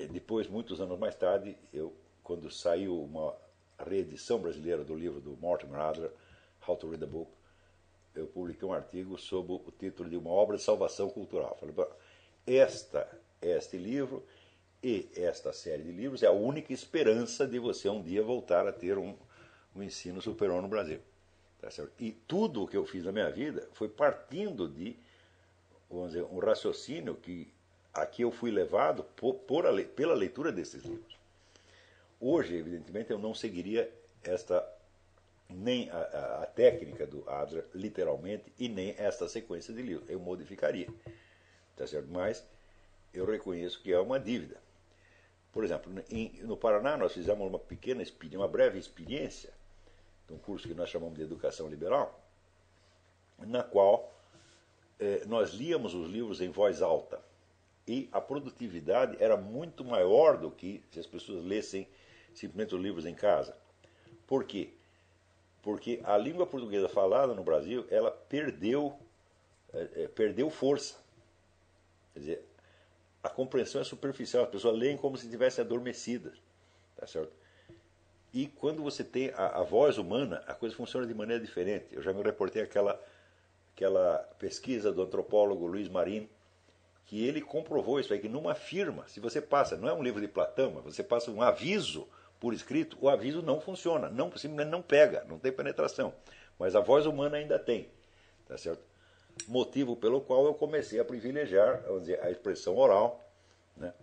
Depois, 0.08 0.48
muitos 0.48 0.82
anos 0.82 0.98
mais 1.00 1.16
tarde, 1.16 1.58
eu, 1.74 1.94
quando 2.24 2.50
saiu 2.50 3.02
uma 3.02 3.36
reedição 3.78 4.40
brasileira 4.40 4.84
do 4.84 4.96
livro 4.96 5.20
do 5.20 5.36
Mortimer 5.38 5.80
Adler, 5.80 6.12
How 6.68 6.76
to 6.78 6.90
Read 6.90 7.04
a 7.04 7.08
Book, 7.08 7.32
eu 8.16 8.28
publiquei 8.28 8.68
um 8.68 8.74
artigo 8.74 9.18
sobre 9.18 9.54
o 9.54 9.74
título 9.78 10.10
de 10.10 10.16
uma 10.16 10.30
obra 10.30 10.58
de 10.58 10.64
salvação 10.64 11.10
cultural. 11.10 11.58
Falei, 11.60 11.76
esta, 12.46 13.10
este 13.42 13.78
livro 13.78 14.24
e 14.82 15.10
esta 15.16 15.52
série 15.52 15.84
de 15.84 15.92
livros 15.92 16.24
é 16.24 16.28
a 16.28 16.32
única 16.32 16.72
esperança 16.72 17.48
de 17.48 17.58
você 17.58 17.90
um 17.90 18.02
dia 18.02 18.22
voltar 18.22 18.68
a 18.68 18.72
ter 18.72 18.98
um, 18.98 19.16
um 19.76 19.82
ensino 19.82 20.22
superior 20.22 20.62
no 20.62 20.68
Brasil. 20.68 21.00
Tá 21.60 21.70
e 21.98 22.12
tudo 22.12 22.64
o 22.64 22.68
que 22.68 22.76
eu 22.76 22.86
fiz 22.86 23.06
na 23.06 23.12
minha 23.12 23.32
vida 23.32 23.68
foi 23.72 23.88
partindo 23.88 24.68
de 24.68 24.98
vamos 25.90 26.12
dizer, 26.12 26.24
um 26.26 26.40
raciocínio 26.40 27.16
que 27.16 27.54
aqui 27.94 28.24
eu 28.24 28.32
fui 28.32 28.52
levado 28.52 29.04
por, 29.16 29.36
por 29.36 29.64
pela 29.96 30.14
leitura 30.14 30.52
desses 30.52 30.84
livros. 30.84 31.18
Hoje, 32.20 32.56
evidentemente, 32.56 33.12
eu 33.12 33.20
não 33.20 33.34
seguiria 33.34 33.92
esta 34.24 34.68
nem 35.50 35.90
a, 35.90 35.98
a, 35.98 36.44
a 36.44 36.46
técnica 36.46 37.06
do 37.06 37.30
Adler, 37.30 37.66
literalmente, 37.74 38.52
e 38.58 38.68
nem 38.68 38.96
esta 38.98 39.28
sequência 39.28 39.74
de 39.74 39.82
livros. 39.82 40.10
Eu 40.10 40.20
modificaria. 40.20 40.88
Tá 41.76 41.86
certo? 41.86 42.08
Mas 42.10 42.44
eu 43.14 43.26
reconheço 43.26 43.82
que 43.82 43.92
é 43.92 44.00
uma 44.00 44.20
dívida. 44.20 44.58
Por 45.52 45.64
exemplo, 45.64 45.94
em, 46.10 46.32
no 46.42 46.58
Paraná 46.58 46.98
nós 46.98 47.14
fizemos 47.14 47.48
uma 47.48 47.60
pequena, 47.60 48.04
uma 48.34 48.48
breve 48.48 48.80
experiência 48.80 49.54
de 50.28 50.34
um 50.34 50.38
curso 50.38 50.68
que 50.68 50.74
nós 50.74 50.90
chamamos 50.90 51.16
de 51.16 51.22
Educação 51.22 51.68
Liberal, 51.68 52.20
na 53.38 53.62
qual 53.62 54.12
eh, 55.00 55.24
nós 55.28 55.52
líamos 55.52 55.94
os 55.94 56.10
livros 56.10 56.42
em 56.42 56.50
voz 56.50 56.82
alta. 56.82 57.22
E 57.88 58.10
a 58.12 58.22
produtividade 58.22 59.18
era 59.20 59.36
muito 59.36 59.84
maior 59.84 60.38
do 60.38 60.50
que 60.50 60.84
se 60.92 61.00
as 61.00 61.08
pessoas 61.08 61.44
lessem 61.44 61.88
simplesmente 62.34 62.76
os 62.76 62.82
livros 62.82 63.06
em 63.06 63.14
casa. 63.14 63.56
Por 64.26 64.46
quê? 64.46 64.70
Porque 65.62 66.00
a 66.04 66.18
língua 66.18 66.46
portuguesa 66.46 66.90
falada 66.90 67.34
no 67.34 67.44
Brasil, 67.44 67.86
ela 67.90 68.12
perdeu, 68.12 68.98
eh, 69.74 70.10
perdeu 70.16 70.50
força. 70.50 70.96
Quer 72.14 72.20
dizer, 72.20 72.46
a 73.22 73.30
compreensão 73.30 73.82
é 73.82 73.84
superficial, 73.84 74.44
as 74.44 74.50
pessoas 74.50 74.78
leem 74.78 74.98
como 74.98 75.18
se 75.18 75.26
estivessem 75.26 75.64
adormecidas. 75.64 76.34
Tá 76.96 77.08
certo? 77.08 77.32
E 78.34 78.48
quando 78.48 78.82
você 78.82 79.04
tem 79.04 79.30
a, 79.30 79.60
a, 79.60 79.64
voz 79.64 79.98
humana, 79.98 80.44
a 80.48 80.54
coisa 80.54 80.76
funciona 80.76 81.06
de 81.06 81.14
maneira 81.14 81.42
diferente. 81.42 81.86
Eu 81.92 82.02
já 82.02 82.12
me 82.12 82.24
reportei 82.24 82.62
aquela, 82.62 83.00
aquela 83.76 84.18
pesquisa 84.40 84.92
do 84.92 85.04
antropólogo 85.04 85.68
Luiz 85.68 85.88
Marim, 85.88 86.28
que 87.06 87.26
ele 87.26 87.42
comprovou 87.42 88.00
isso 88.00 88.14
aí, 88.14 88.20
que 88.20 88.30
numa 88.30 88.56
firma, 88.56 89.08
se 89.08 89.20
você 89.20 89.42
passa, 89.42 89.76
não 89.78 89.88
é 89.88 89.94
um 89.94 90.04
livro 90.04 90.22
de 90.22 90.28
Platão, 90.28 90.72
mas 90.76 90.84
você 90.84 91.04
passa 91.04 91.32
um 91.32 91.42
aviso 91.42 92.08
por 92.40 92.54
escrito, 92.54 92.98
o 93.00 93.10
aviso 93.10 93.42
não 93.42 93.60
funciona, 93.60 94.10
não, 94.10 94.26
simplesmente 94.32 94.70
não 94.70 94.82
pega, 94.82 95.24
não 95.30 95.40
tem 95.40 95.52
penetração. 95.52 96.14
Mas 96.58 96.76
a 96.76 96.80
voz 96.80 97.06
humana 97.06 97.38
ainda 97.38 97.60
tem. 97.60 97.90
Tá 98.48 98.58
certo? 98.58 98.94
motivo 99.48 99.96
pelo 99.96 100.22
qual 100.22 100.46
eu 100.46 100.54
comecei 100.54 101.00
a 101.00 101.06
privilegiar 101.06 101.82
vamos 101.84 102.02
dizer, 102.02 102.22
a 102.22 102.30
expressão 102.30 102.78
oral 102.78 103.24
né, 103.76 103.94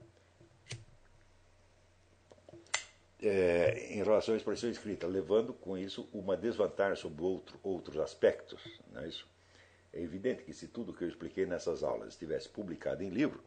é, 3.23 3.93
em 3.93 4.03
relação 4.03 4.35
à 4.35 4.37
expressão 4.37 4.71
escrita, 4.71 5.07
levando 5.07 5.53
com 5.53 5.77
isso 5.77 6.09
uma 6.13 6.37
desvantagem 6.37 6.97
sobre 6.97 7.23
outro, 7.23 7.61
outros 7.63 7.99
aspectos. 7.99 8.61
Não 8.91 9.03
é 9.03 9.09
isso? 9.09 9.29
É 9.93 10.01
evidente 10.01 10.43
que 10.43 10.53
se 10.53 10.69
tudo 10.69 10.93
que 10.93 11.05
eu 11.05 11.09
expliquei 11.09 11.47
nessas 11.47 11.83
aulas 11.83 12.11
estivesse 12.11 12.49
publicado 12.49 13.03
em 13.03 13.09
livro, 13.09 13.43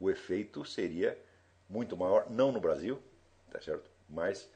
o 0.00 0.10
efeito 0.10 0.64
seria 0.64 1.18
muito 1.68 1.96
maior, 1.96 2.30
não 2.30 2.52
no 2.52 2.60
Brasil, 2.60 2.98
tá 3.50 3.60
certo? 3.60 3.94
mas 4.08 4.48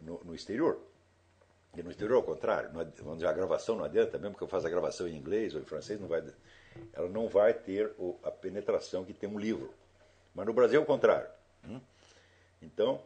no, 0.00 0.22
no 0.24 0.34
exterior. 0.34 0.78
E 1.76 1.82
no 1.82 1.90
exterior, 1.90 2.16
ao 2.16 2.22
contrário, 2.22 2.70
não, 2.72 3.28
a 3.28 3.32
gravação 3.32 3.76
não 3.76 3.84
adianta, 3.84 4.18
mesmo 4.18 4.36
que 4.36 4.42
eu 4.42 4.48
faça 4.48 4.66
a 4.66 4.70
gravação 4.70 5.06
em 5.06 5.14
inglês 5.14 5.54
ou 5.54 5.60
em 5.60 5.64
francês, 5.64 6.00
não 6.00 6.08
vai, 6.08 6.24
ela 6.92 7.08
não 7.08 7.28
vai 7.28 7.52
ter 7.52 7.92
a 8.22 8.30
penetração 8.30 9.04
que 9.04 9.12
tem 9.12 9.28
um 9.28 9.38
livro. 9.38 9.72
Mas 10.34 10.46
no 10.46 10.54
Brasil, 10.54 10.80
ao 10.80 10.86
contrário. 10.86 11.28
Hum? 11.68 11.80
Então, 12.62 13.02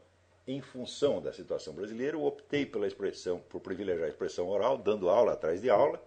em 0.47 0.61
função 0.61 1.21
da 1.21 1.33
situação 1.33 1.75
brasileira, 1.75 2.17
eu 2.17 2.25
optei 2.25 2.65
pela 2.65 2.87
expressão, 2.87 3.41
por 3.49 3.61
privilegiar 3.61 4.07
a 4.07 4.11
expressão 4.11 4.49
oral, 4.49 4.79
dando 4.79 5.09
aula 5.09 5.33
atrás 5.33 5.61
de 5.61 5.69
aula, 5.69 6.01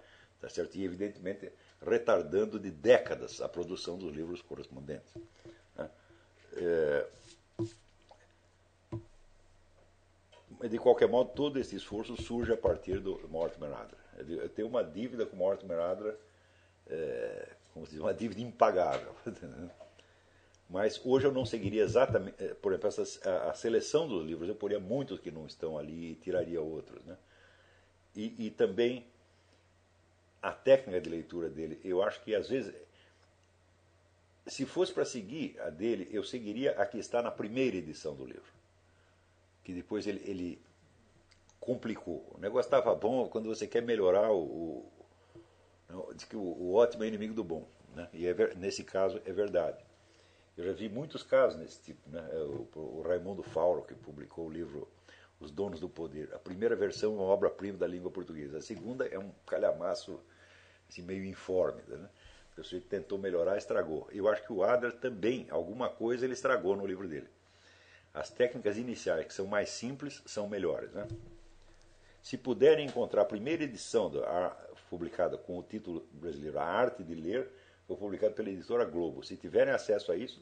tá 0.43 0.49
certo? 0.49 0.75
e 0.75 0.83
evidentemente 0.83 1.49
retardando 1.81 2.59
de 2.59 2.69
décadas 2.69 3.39
a 3.39 3.47
produção 3.47 3.97
dos 3.97 4.13
livros 4.13 4.41
correspondentes. 4.41 5.15
Né? 5.73 5.89
É, 6.57 7.07
de 10.67 10.77
qualquer 10.77 11.07
modo, 11.07 11.31
todo 11.33 11.57
esse 11.59 11.77
esforço 11.77 12.21
surge 12.21 12.51
a 12.51 12.57
partir 12.57 12.99
do 12.99 13.25
Mortimer 13.29 13.71
Adler. 13.71 14.41
Eu 14.41 14.49
tenho 14.49 14.67
uma 14.67 14.83
dívida 14.83 15.25
com 15.25 15.37
Mortimer 15.37 15.79
Adler, 15.79 16.17
é, 16.87 17.47
como 17.73 17.85
se 17.85 17.93
diz, 17.93 18.01
uma 18.01 18.13
dívida 18.13 18.41
impagável. 18.41 19.15
Mas 20.69 20.99
hoje 21.05 21.25
eu 21.25 21.31
não 21.31 21.45
seguiria 21.45 21.83
exatamente, 21.83 22.43
é, 22.43 22.53
por 22.53 22.73
exemplo, 22.73 22.89
essa, 22.89 23.29
a, 23.29 23.51
a, 23.51 23.53
seleção 23.53 24.09
dos 24.09 24.25
livros, 24.25 24.49
eu 24.49 24.55
poria 24.55 24.79
muitos 24.79 25.19
que 25.19 25.31
não 25.31 25.45
estão 25.45 25.77
ali 25.77 26.11
e 26.11 26.15
tiraria 26.15 26.61
outros. 26.61 27.01
Né? 27.05 27.17
E, 28.13 28.47
e 28.47 28.51
também 28.51 29.05
a 30.43 30.51
técnica 30.51 31.01
de 31.01 31.09
leitura 31.09 31.49
dele, 31.49 31.79
eu 31.83 32.03
acho 32.03 32.21
que 32.21 32.35
às 32.35 32.47
vezes, 32.47 32.75
se 34.45 34.65
fosse 34.65 34.93
para 34.93 35.05
seguir 35.05 35.59
a 35.61 35.71
dele, 35.71 36.07
eu 36.11 36.23
seguiria 36.23 36.79
a 36.79 36.85
que 36.85 36.99
está 36.99 37.21
na 37.21 37.31
primeira 37.31 37.77
edição 37.77 38.13
do 38.13 38.25
livro 38.25 38.53
que 39.63 39.73
depois 39.73 40.05
ele, 40.05 40.21
ele 40.25 40.61
complicou. 41.59 42.25
O 42.35 42.39
negócio 42.39 42.67
estava 42.67 42.93
bom 42.93 43.27
quando 43.29 43.47
você 43.47 43.65
quer 43.65 43.81
melhorar 43.81 44.31
o, 44.31 44.85
o, 45.89 46.13
diz 46.13 46.25
que 46.25 46.35
o, 46.35 46.41
o 46.41 46.73
ótimo 46.73 47.03
é 47.03 47.07
inimigo 47.07 47.33
do 47.33 47.43
bom. 47.43 47.65
Né? 47.95 48.07
E 48.13 48.27
é, 48.27 48.55
nesse 48.55 48.83
caso 48.83 49.21
é 49.25 49.31
verdade. 49.31 49.83
Eu 50.57 50.65
já 50.65 50.73
vi 50.73 50.89
muitos 50.89 51.23
casos 51.23 51.57
nesse 51.57 51.81
tipo. 51.81 52.09
Né? 52.09 52.27
É 52.31 52.37
o, 52.39 52.67
o 52.75 53.03
Raimundo 53.07 53.41
Fauro, 53.41 53.83
que 53.83 53.95
publicou 53.95 54.47
o 54.47 54.51
livro 54.51 54.87
Os 55.43 55.51
Donos 55.51 55.79
do 55.79 55.89
Poder. 55.89 56.33
A 56.33 56.39
primeira 56.39 56.75
versão 56.75 57.11
é 57.11 57.15
uma 57.15 57.23
obra-prima 57.23 57.77
da 57.77 57.85
língua 57.85 58.09
portuguesa. 58.09 58.57
A 58.57 58.61
segunda 58.61 59.05
é 59.05 59.19
um 59.19 59.31
calhamaço 59.45 60.19
assim, 60.89 61.01
meio 61.01 61.25
informe. 61.25 61.81
Né? 61.87 62.09
O 62.57 62.63
sujeito 62.63 62.87
tentou 62.87 63.17
melhorar, 63.17 63.57
estragou. 63.57 64.07
Eu 64.11 64.27
acho 64.29 64.43
que 64.43 64.53
o 64.53 64.63
Adler 64.63 64.93
também, 64.93 65.47
alguma 65.49 65.89
coisa 65.89 66.25
ele 66.25 66.33
estragou 66.33 66.75
no 66.75 66.85
livro 66.85 67.07
dele. 67.07 67.27
As 68.13 68.29
técnicas 68.29 68.77
iniciais, 68.77 69.25
que 69.25 69.33
são 69.33 69.45
mais 69.45 69.69
simples, 69.69 70.21
são 70.25 70.47
melhores. 70.47 70.91
Né? 70.93 71.07
Se 72.21 72.37
puderem 72.37 72.85
encontrar 72.85 73.23
a 73.23 73.25
primeira 73.25 73.63
edição 73.63 74.09
do, 74.09 74.23
a, 74.23 74.49
publicada 74.89 75.37
com 75.37 75.57
o 75.57 75.63
título 75.63 76.07
brasileiro 76.11 76.59
A 76.59 76.63
Arte 76.63 77.03
de 77.03 77.15
Ler, 77.15 77.49
foi 77.87 77.97
publicado 77.97 78.33
pela 78.33 78.49
editora 78.49 78.85
Globo. 78.85 79.23
Se 79.23 79.35
tiverem 79.35 79.73
acesso 79.73 80.11
a 80.11 80.15
isso, 80.15 80.41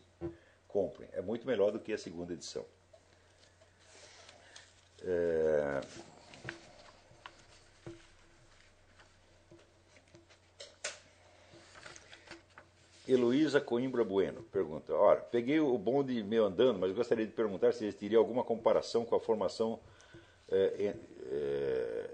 comprem. 0.67 1.09
É 1.13 1.21
muito 1.21 1.47
melhor 1.47 1.71
do 1.71 1.79
que 1.79 1.91
a 1.91 1.97
segunda 1.97 2.33
edição. 2.33 2.65
É... 5.03 5.81
Heloísa 13.07 13.59
Coimbra 13.59 14.03
Bueno 14.03 14.43
pergunta: 14.43 14.93
Ora, 14.93 15.19
peguei 15.19 15.59
o 15.59 15.77
bonde 15.77 16.23
meio 16.23 16.45
andando, 16.45 16.79
mas 16.79 16.93
gostaria 16.93 17.25
de 17.25 17.33
perguntar 17.33 17.73
se 17.73 17.83
existiria 17.83 18.17
alguma 18.17 18.43
comparação 18.43 19.03
com 19.03 19.15
a 19.15 19.19
formação. 19.19 19.79
É, 20.49 20.95
é, 21.31 22.09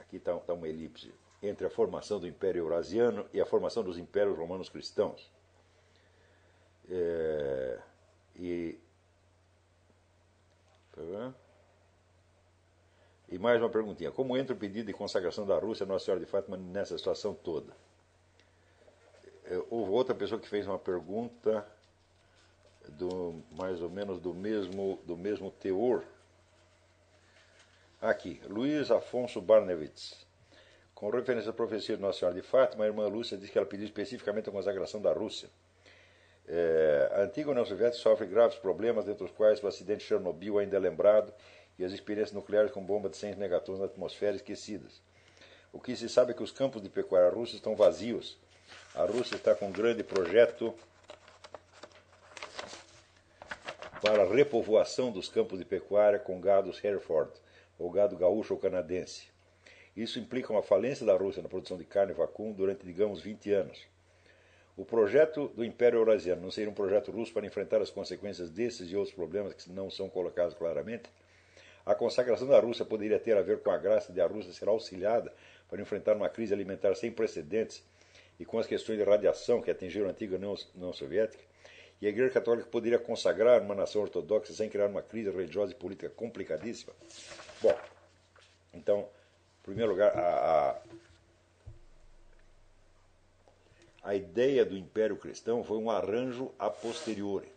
aqui 0.00 0.16
está 0.16 0.36
tá 0.38 0.52
uma 0.52 0.68
elipse. 0.68 1.12
Entre 1.42 1.66
a 1.66 1.70
formação 1.70 2.18
do 2.18 2.26
Império 2.26 2.60
Eurasiano 2.60 3.26
e 3.32 3.40
a 3.40 3.44
formação 3.44 3.84
dos 3.84 3.98
Impérios 3.98 4.36
Romanos 4.36 4.68
Cristãos. 4.68 5.30
É, 6.88 7.78
e. 8.36 8.78
Tá 10.92 11.34
e 13.34 13.38
mais 13.38 13.60
uma 13.60 13.68
perguntinha: 13.68 14.12
Como 14.12 14.36
entra 14.36 14.54
o 14.54 14.58
pedido 14.58 14.86
de 14.86 14.92
consagração 14.92 15.44
da 15.44 15.58
Rússia 15.58 15.84
Nossa 15.84 16.04
Senhora 16.04 16.24
de 16.24 16.30
Fátima 16.30 16.56
nessa 16.56 16.96
situação 16.96 17.34
toda? 17.34 17.72
É, 19.44 19.60
houve 19.68 19.90
outra 19.90 20.14
pessoa 20.14 20.40
que 20.40 20.48
fez 20.48 20.66
uma 20.68 20.78
pergunta 20.78 21.66
do 22.90 23.42
mais 23.50 23.82
ou 23.82 23.90
menos 23.90 24.20
do 24.20 24.32
mesmo 24.32 25.00
do 25.04 25.16
mesmo 25.16 25.50
teor. 25.50 26.04
Aqui, 28.00 28.40
Luiz 28.48 28.90
Afonso 28.92 29.40
Barnevitz. 29.40 30.24
Com 30.94 31.10
referência 31.10 31.50
à 31.50 31.52
profecia 31.52 31.96
de 31.96 32.02
Nossa 32.02 32.20
Senhora 32.20 32.40
de 32.40 32.46
Fátima, 32.46 32.84
a 32.84 32.86
irmã 32.86 33.08
Lúcia 33.08 33.36
diz 33.36 33.50
que 33.50 33.58
ela 33.58 33.66
pediu 33.66 33.84
especificamente 33.84 34.48
a 34.48 34.52
consagração 34.52 35.02
da 35.02 35.12
Rússia. 35.12 35.48
É, 36.46 37.10
a 37.12 37.22
antiga 37.22 37.50
União 37.50 37.64
Soviética 37.64 38.00
sofre 38.00 38.26
graves 38.26 38.56
problemas, 38.58 39.06
dentre 39.06 39.24
os 39.24 39.32
quais 39.32 39.60
o 39.60 39.66
acidente 39.66 40.00
de 40.00 40.04
Chernobyl 40.04 40.58
ainda 40.58 40.76
é 40.76 40.78
lembrado 40.78 41.34
e 41.78 41.84
as 41.84 41.92
experiências 41.92 42.32
nucleares 42.34 42.70
com 42.70 42.84
bomba 42.84 43.08
de 43.08 43.16
100 43.16 43.36
megatrons 43.36 43.78
na 43.78 43.86
atmosfera 43.86 44.36
esquecidas. 44.36 45.00
O 45.72 45.80
que 45.80 45.96
se 45.96 46.08
sabe 46.08 46.32
é 46.32 46.34
que 46.34 46.42
os 46.42 46.52
campos 46.52 46.82
de 46.82 46.88
pecuária 46.88 47.30
russos 47.30 47.56
estão 47.56 47.74
vazios 47.74 48.38
a 48.94 49.04
Rússia 49.04 49.34
está 49.34 49.56
com 49.56 49.66
um 49.66 49.72
grande 49.72 50.04
projeto 50.04 50.72
para 54.00 54.22
a 54.22 54.32
repovoação 54.32 55.10
dos 55.10 55.28
campos 55.28 55.58
de 55.58 55.64
pecuária 55.64 56.18
com 56.18 56.40
gados 56.40 56.82
Hereford, 56.82 57.32
ou 57.76 57.90
gado 57.90 58.16
gaúcho 58.16 58.54
ou 58.54 58.60
canadense. 58.60 59.26
Isso 59.96 60.20
implica 60.20 60.52
uma 60.52 60.62
falência 60.62 61.04
da 61.04 61.16
Rússia 61.16 61.42
na 61.42 61.48
produção 61.48 61.76
de 61.76 61.84
carne 61.84 62.12
vacum 62.12 62.52
durante, 62.52 62.86
digamos, 62.86 63.20
20 63.20 63.52
anos. 63.52 63.84
O 64.76 64.84
projeto 64.84 65.48
do 65.48 65.64
Império 65.64 65.98
Eurasiano 65.98 66.42
não 66.42 66.50
seria 66.52 66.70
um 66.70 66.74
projeto 66.74 67.10
russo 67.10 67.32
para 67.32 67.46
enfrentar 67.46 67.80
as 67.82 67.90
consequências 67.90 68.48
desses 68.48 68.90
e 68.90 68.96
outros 68.96 69.14
problemas 69.14 69.54
que 69.54 69.70
não 69.70 69.90
são 69.90 70.08
colocados 70.08 70.54
claramente? 70.54 71.10
A 71.86 71.94
consagração 71.94 72.48
da 72.48 72.58
Rússia 72.58 72.84
poderia 72.84 73.18
ter 73.18 73.36
a 73.36 73.42
ver 73.42 73.60
com 73.60 73.70
a 73.70 73.76
graça 73.76 74.12
de 74.12 74.20
a 74.20 74.26
Rússia 74.26 74.52
ser 74.52 74.68
auxiliada 74.68 75.32
para 75.68 75.82
enfrentar 75.82 76.16
uma 76.16 76.28
crise 76.28 76.54
alimentar 76.54 76.94
sem 76.94 77.12
precedentes 77.12 77.84
e 78.38 78.44
com 78.44 78.58
as 78.58 78.66
questões 78.66 78.98
de 78.98 79.04
radiação 79.04 79.60
que 79.60 79.70
atingiram 79.70 80.06
a 80.06 80.10
antiga 80.10 80.36
União, 80.36 80.92
Soviética, 80.92 81.42
e 82.00 82.06
a 82.06 82.08
Igreja 82.08 82.32
Católica 82.32 82.68
poderia 82.68 82.98
consagrar 82.98 83.62
uma 83.62 83.74
nação 83.74 84.02
ortodoxa 84.02 84.52
sem 84.52 84.68
criar 84.68 84.88
uma 84.88 85.02
crise 85.02 85.30
religiosa 85.30 85.72
e 85.72 85.74
política 85.74 86.08
complicadíssima? 86.10 86.92
Bom, 87.62 87.76
então, 88.72 89.00
em 89.00 89.62
primeiro 89.62 89.92
lugar, 89.92 90.16
a, 90.16 90.80
a, 94.02 94.10
a 94.10 94.14
ideia 94.14 94.64
do 94.64 94.76
Império 94.76 95.16
Cristão 95.16 95.62
foi 95.62 95.78
um 95.78 95.90
arranjo 95.90 96.52
a 96.58 96.68
posteriori, 96.68 97.48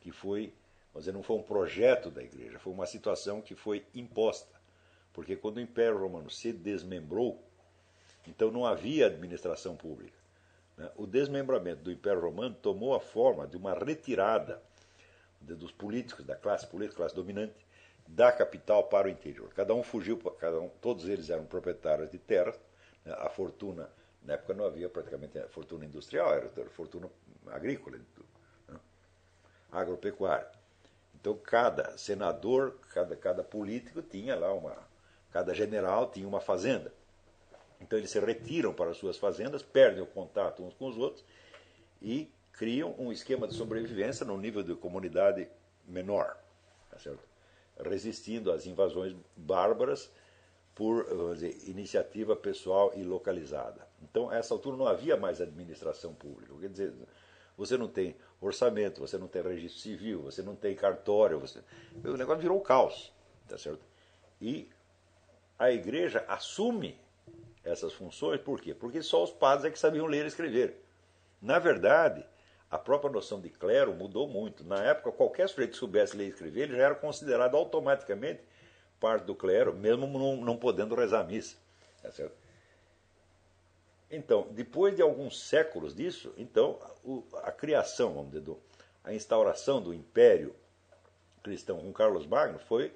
que 0.00 0.12
foi, 0.12 0.52
vamos 0.92 1.04
dizer, 1.04 1.12
não 1.12 1.22
foi 1.22 1.36
um 1.36 1.42
projeto 1.42 2.10
da 2.10 2.22
Igreja, 2.22 2.58
foi 2.58 2.72
uma 2.72 2.86
situação 2.86 3.40
que 3.40 3.54
foi 3.54 3.86
imposta. 3.94 4.60
Porque 5.12 5.36
quando 5.36 5.56
o 5.56 5.60
Império 5.60 5.98
Romano 5.98 6.30
se 6.30 6.52
desmembrou, 6.52 7.42
então 8.26 8.50
não 8.50 8.64
havia 8.64 9.06
administração 9.06 9.76
pública. 9.76 10.18
Né? 10.76 10.90
O 10.96 11.06
desmembramento 11.06 11.82
do 11.82 11.90
Império 11.90 12.20
Romano 12.20 12.54
tomou 12.54 12.94
a 12.94 13.00
forma 13.00 13.46
de 13.46 13.56
uma 13.56 13.74
retirada 13.74 14.62
dos 15.40 15.72
políticos, 15.72 16.24
da 16.24 16.36
classe 16.36 16.66
política, 16.66 16.98
classe 16.98 17.14
dominante, 17.14 17.66
da 18.06 18.30
capital 18.32 18.84
para 18.84 19.08
o 19.08 19.10
interior. 19.10 19.52
Cada 19.54 19.74
um 19.74 19.82
fugiu, 19.82 20.18
cada 20.18 20.60
um, 20.60 20.68
todos 20.80 21.08
eles 21.08 21.30
eram 21.30 21.44
proprietários 21.44 22.10
de 22.10 22.18
terras. 22.18 22.58
Né? 23.04 23.12
A 23.18 23.28
fortuna, 23.30 23.90
na 24.22 24.34
época 24.34 24.54
não 24.54 24.64
havia 24.64 24.88
praticamente 24.88 25.40
fortuna 25.48 25.84
industrial, 25.84 26.32
era 26.32 26.48
fortuna 26.70 27.08
agrícola, 27.46 27.98
né? 28.68 28.80
agropecuária. 29.72 30.59
Então 31.20 31.36
cada 31.36 31.96
senador, 31.98 32.78
cada, 32.92 33.14
cada 33.14 33.44
político 33.44 34.00
tinha 34.02 34.34
lá 34.36 34.52
uma, 34.52 34.76
cada 35.30 35.54
general 35.54 36.10
tinha 36.10 36.26
uma 36.26 36.40
fazenda. 36.40 36.92
Então 37.80 37.98
eles 37.98 38.10
se 38.10 38.18
retiram 38.18 38.72
para 38.72 38.94
suas 38.94 39.16
fazendas, 39.16 39.62
perdem 39.62 40.02
o 40.02 40.06
contato 40.06 40.62
uns 40.62 40.74
com 40.74 40.88
os 40.88 40.96
outros 40.96 41.24
e 42.00 42.30
criam 42.52 42.94
um 42.98 43.12
esquema 43.12 43.46
de 43.46 43.54
sobrevivência 43.54 44.24
no 44.24 44.36
nível 44.36 44.62
de 44.62 44.74
comunidade 44.74 45.48
menor, 45.86 46.36
tá 46.90 46.98
resistindo 47.84 48.52
às 48.52 48.66
invasões 48.66 49.16
bárbaras 49.36 50.10
por 50.74 51.34
dizer, 51.34 51.68
iniciativa 51.68 52.36
pessoal 52.36 52.92
e 52.94 53.02
localizada. 53.02 53.86
Então, 54.02 54.30
a 54.30 54.36
essa 54.36 54.54
altura 54.54 54.76
não 54.76 54.86
havia 54.86 55.16
mais 55.16 55.40
administração 55.40 56.14
pública. 56.14 56.54
Quer 56.58 56.68
dizer, 56.68 56.94
você 57.56 57.76
não 57.76 57.88
tem 57.88 58.16
orçamento, 58.40 59.00
você 59.00 59.18
não 59.18 59.28
tem 59.28 59.42
registro 59.42 59.80
civil, 59.80 60.22
você 60.22 60.42
não 60.42 60.56
tem 60.56 60.74
cartório, 60.74 61.38
você... 61.38 61.60
o 62.04 62.16
negócio 62.16 62.40
virou 62.40 62.60
caos, 62.60 63.12
tá 63.46 63.58
certo? 63.58 63.84
E 64.40 64.68
a 65.58 65.70
igreja 65.70 66.24
assume 66.26 66.98
essas 67.62 67.92
funções, 67.92 68.40
por 68.40 68.60
quê? 68.60 68.74
Porque 68.74 69.02
só 69.02 69.22
os 69.22 69.30
padres 69.30 69.66
é 69.66 69.70
que 69.70 69.78
sabiam 69.78 70.06
ler 70.06 70.24
e 70.24 70.28
escrever. 70.28 70.82
Na 71.40 71.58
verdade, 71.58 72.24
a 72.70 72.78
própria 72.78 73.10
noção 73.10 73.40
de 73.40 73.50
clero 73.50 73.92
mudou 73.92 74.26
muito. 74.26 74.64
Na 74.64 74.82
época, 74.82 75.12
qualquer 75.12 75.48
sujeito 75.48 75.72
que 75.72 75.76
soubesse 75.76 76.16
ler 76.16 76.26
e 76.26 76.28
escrever, 76.28 76.62
ele 76.62 76.76
já 76.76 76.84
era 76.84 76.94
considerado 76.94 77.56
automaticamente 77.56 78.40
parte 78.98 79.24
do 79.24 79.34
clero, 79.34 79.74
mesmo 79.74 80.06
não, 80.06 80.36
não 80.36 80.56
podendo 80.56 80.94
rezar 80.94 81.20
a 81.20 81.24
missa. 81.24 81.56
Tá 82.02 82.10
certo? 82.10 82.39
Então, 84.10 84.48
depois 84.50 84.96
de 84.96 85.02
alguns 85.02 85.40
séculos 85.40 85.94
disso, 85.94 86.34
então 86.36 86.78
a 87.42 87.52
criação, 87.52 88.14
vamos 88.14 88.32
dizer, 88.32 88.56
a 89.04 89.14
instauração 89.14 89.80
do 89.80 89.94
império 89.94 90.54
cristão 91.42 91.78
com 91.78 91.92
Carlos 91.92 92.26
Magno 92.26 92.58
foi 92.58 92.92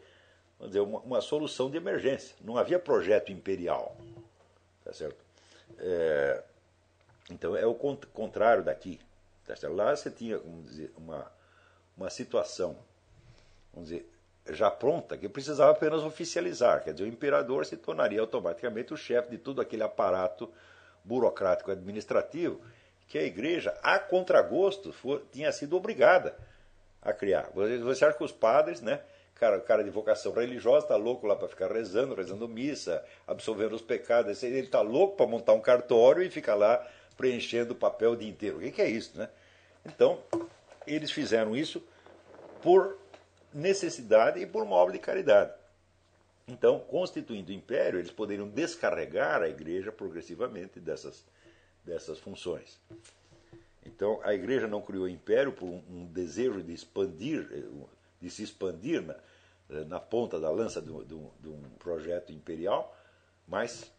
vamos 0.58 0.72
dizer, 0.72 0.80
uma, 0.80 0.98
uma 1.00 1.20
solução 1.20 1.70
de 1.70 1.76
emergência. 1.76 2.36
Não 2.40 2.56
havia 2.56 2.78
projeto 2.78 3.32
imperial. 3.32 3.96
Tá 4.84 4.92
certo? 4.92 5.16
É, 5.78 6.42
então 7.30 7.56
é 7.56 7.64
o 7.64 7.74
contrário 7.74 8.64
daqui. 8.64 9.00
Tá 9.46 9.54
certo? 9.54 9.74
Lá 9.74 9.94
você 9.94 10.10
tinha 10.10 10.38
vamos 10.38 10.68
dizer, 10.68 10.92
uma, 10.96 11.30
uma 11.96 12.10
situação 12.10 12.76
vamos 13.72 13.90
dizer, 13.90 14.10
já 14.50 14.70
pronta 14.70 15.16
que 15.16 15.28
precisava 15.28 15.70
apenas 15.70 16.02
oficializar. 16.02 16.82
Quer 16.82 16.92
dizer, 16.92 17.04
o 17.04 17.08
imperador 17.08 17.64
se 17.64 17.76
tornaria 17.76 18.20
automaticamente 18.20 18.92
o 18.92 18.96
chefe 18.96 19.30
de 19.30 19.38
todo 19.38 19.60
aquele 19.60 19.82
aparato 19.82 20.52
burocrático 21.04 21.70
administrativo 21.70 22.60
que 23.06 23.18
a 23.18 23.22
igreja, 23.22 23.76
a 23.82 23.98
contragosto, 23.98 24.94
tinha 25.30 25.52
sido 25.52 25.76
obrigada 25.76 26.36
a 27.02 27.12
criar. 27.12 27.50
Você 27.52 28.04
acha 28.04 28.16
que 28.16 28.24
os 28.24 28.32
padres, 28.32 28.80
né? 28.80 29.00
Cara, 29.34 29.60
cara 29.60 29.84
de 29.84 29.90
vocação 29.90 30.32
religiosa 30.32 30.86
está 30.86 30.96
louco 30.96 31.26
lá 31.26 31.36
para 31.36 31.48
ficar 31.48 31.70
rezando, 31.70 32.14
rezando 32.14 32.48
missa, 32.48 33.04
absolvendo 33.26 33.74
os 33.74 33.82
pecados. 33.82 34.42
Ele 34.42 34.60
está 34.60 34.80
louco 34.80 35.16
para 35.16 35.26
montar 35.26 35.52
um 35.52 35.60
cartório 35.60 36.22
e 36.22 36.30
ficar 36.30 36.54
lá 36.54 36.86
preenchendo 37.16 37.72
o 37.72 37.76
papel 37.76 38.12
o 38.12 38.16
dia 38.16 38.28
inteiro. 38.28 38.58
O 38.58 38.60
que, 38.60 38.70
que 38.70 38.82
é 38.82 38.88
isso, 38.88 39.18
né? 39.18 39.28
Então, 39.84 40.18
eles 40.86 41.10
fizeram 41.10 41.54
isso 41.54 41.82
por 42.62 42.96
necessidade 43.52 44.40
e 44.40 44.46
por 44.46 44.62
uma 44.62 44.76
obra 44.76 44.94
de 44.94 44.98
caridade. 44.98 45.52
Então, 46.46 46.78
constituindo 46.80 47.50
o 47.50 47.54
império, 47.54 47.98
eles 47.98 48.10
poderiam 48.10 48.48
descarregar 48.48 49.42
a 49.42 49.48
igreja 49.48 49.90
progressivamente 49.90 50.78
dessas, 50.78 51.24
dessas 51.84 52.18
funções. 52.18 52.78
Então, 53.84 54.20
a 54.22 54.34
igreja 54.34 54.66
não 54.66 54.82
criou 54.82 55.04
o 55.04 55.08
império 55.08 55.52
por 55.52 55.66
um, 55.66 55.82
um 55.88 56.06
desejo 56.06 56.62
de 56.62 56.72
expandir, 56.72 57.48
de 58.20 58.30
se 58.30 58.42
expandir 58.42 59.02
na, 59.02 59.16
na 59.86 60.00
ponta 60.00 60.38
da 60.38 60.50
lança 60.50 60.80
de, 60.80 60.88
de, 61.04 61.16
de 61.40 61.48
um 61.48 61.62
projeto 61.78 62.32
imperial, 62.32 62.94
mas, 63.48 63.90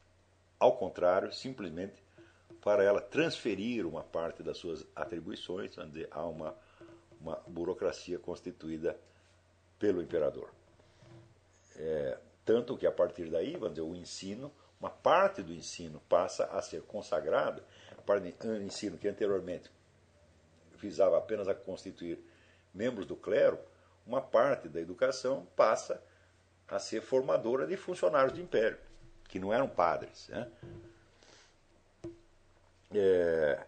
ao 0.59 0.77
contrário, 0.77 1.33
simplesmente 1.33 2.03
para 2.61 2.83
ela 2.83 3.01
transferir 3.01 3.85
uma 3.85 4.03
parte 4.03 4.41
das 4.41 4.57
suas 4.57 4.85
atribuições 4.95 5.75
a 6.09 6.25
uma, 6.25 6.55
uma 7.19 7.35
burocracia 7.47 8.17
constituída 8.17 8.97
pelo 9.77 10.01
imperador. 10.01 10.49
É, 11.75 12.17
tanto 12.45 12.77
que 12.77 12.85
a 12.85 12.91
partir 12.91 13.29
daí, 13.29 13.53
vamos 13.53 13.71
dizer, 13.71 13.81
o 13.81 13.95
ensino, 13.95 14.51
uma 14.79 14.89
parte 14.89 15.41
do 15.41 15.51
ensino 15.51 15.99
passa 16.07 16.45
a 16.45 16.61
ser 16.61 16.83
consagrada, 16.83 17.63
do 18.39 18.61
ensino 18.61 18.97
que 18.97 19.07
anteriormente 19.07 19.71
visava 20.77 21.17
apenas 21.17 21.47
a 21.47 21.55
constituir 21.55 22.19
membros 22.73 23.07
do 23.07 23.15
clero, 23.15 23.57
uma 24.05 24.21
parte 24.21 24.69
da 24.69 24.79
educação 24.79 25.47
passa 25.55 26.01
a 26.67 26.77
ser 26.77 27.01
formadora 27.01 27.65
de 27.65 27.75
funcionários 27.75 28.33
do 28.33 28.41
império, 28.41 28.77
que 29.27 29.39
não 29.39 29.51
eram 29.51 29.67
padres. 29.67 30.27
Né? 30.29 30.51
É, 32.93 33.65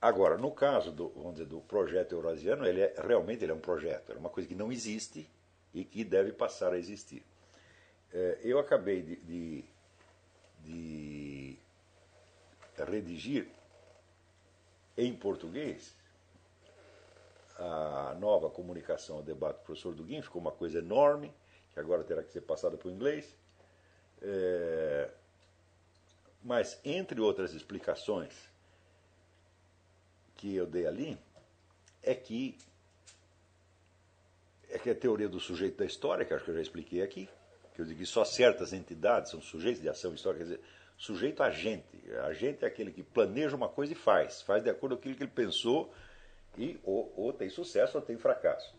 agora, 0.00 0.36
no 0.36 0.50
caso 0.50 0.92
do, 0.92 1.08
vamos 1.10 1.32
dizer, 1.34 1.46
do 1.46 1.60
projeto 1.60 2.12
eurasiano, 2.12 2.66
ele 2.66 2.82
é, 2.82 2.94
realmente 2.98 3.42
ele 3.42 3.52
é 3.52 3.54
um 3.54 3.60
projeto, 3.60 4.12
é 4.12 4.16
uma 4.16 4.28
coisa 4.28 4.48
que 4.48 4.54
não 4.54 4.70
existe 4.70 5.28
e 5.72 5.84
que 5.84 6.04
deve 6.04 6.32
passar 6.32 6.72
a 6.74 6.78
existir. 6.78 7.24
É, 8.14 8.38
eu 8.44 8.60
acabei 8.60 9.02
de, 9.02 9.16
de, 9.16 9.64
de 10.60 11.58
redigir 12.78 13.48
em 14.96 15.12
português 15.16 15.96
a 17.56 18.14
nova 18.18 18.48
comunicação 18.48 19.16
ao 19.16 19.22
debate 19.22 19.56
do 19.56 19.64
professor 19.64 19.94
Duguin, 19.94 20.22
ficou 20.22 20.40
uma 20.40 20.52
coisa 20.52 20.78
enorme, 20.78 21.32
que 21.72 21.80
agora 21.80 22.04
terá 22.04 22.22
que 22.22 22.32
ser 22.32 22.42
passada 22.42 22.76
para 22.76 22.88
o 22.88 22.90
inglês. 22.90 23.36
É, 24.22 25.10
mas, 26.42 26.78
entre 26.84 27.20
outras 27.20 27.52
explicações 27.52 28.32
que 30.36 30.54
eu 30.54 30.66
dei 30.66 30.86
ali, 30.86 31.18
é 32.02 32.14
que, 32.14 32.56
é 34.68 34.78
que 34.78 34.90
a 34.90 34.94
teoria 34.94 35.28
do 35.28 35.40
sujeito 35.40 35.78
da 35.78 35.84
história, 35.84 36.24
que 36.24 36.32
acho 36.32 36.44
que 36.44 36.50
eu 36.50 36.54
já 36.54 36.62
expliquei 36.62 37.02
aqui, 37.02 37.28
que 37.74 37.80
eu 37.80 37.84
digo 37.84 37.98
que 37.98 38.06
só 38.06 38.24
certas 38.24 38.72
entidades 38.72 39.32
são 39.32 39.40
sujeitos 39.40 39.82
de 39.82 39.88
ação 39.88 40.14
histórica, 40.14 40.44
quer 40.44 40.50
dizer, 40.52 40.64
sujeito 40.96 41.42
agente. 41.42 41.84
Agente 42.22 42.64
é 42.64 42.68
aquele 42.68 42.92
que 42.92 43.02
planeja 43.02 43.56
uma 43.56 43.68
coisa 43.68 43.92
e 43.92 43.96
faz, 43.96 44.42
faz 44.42 44.62
de 44.62 44.70
acordo 44.70 44.96
com 44.96 45.00
aquilo 45.00 45.16
que 45.16 45.24
ele 45.24 45.30
pensou 45.30 45.92
e 46.56 46.78
ou, 46.84 47.12
ou 47.16 47.32
tem 47.32 47.50
sucesso 47.50 47.98
ou 47.98 48.02
tem 48.02 48.16
fracasso. 48.16 48.74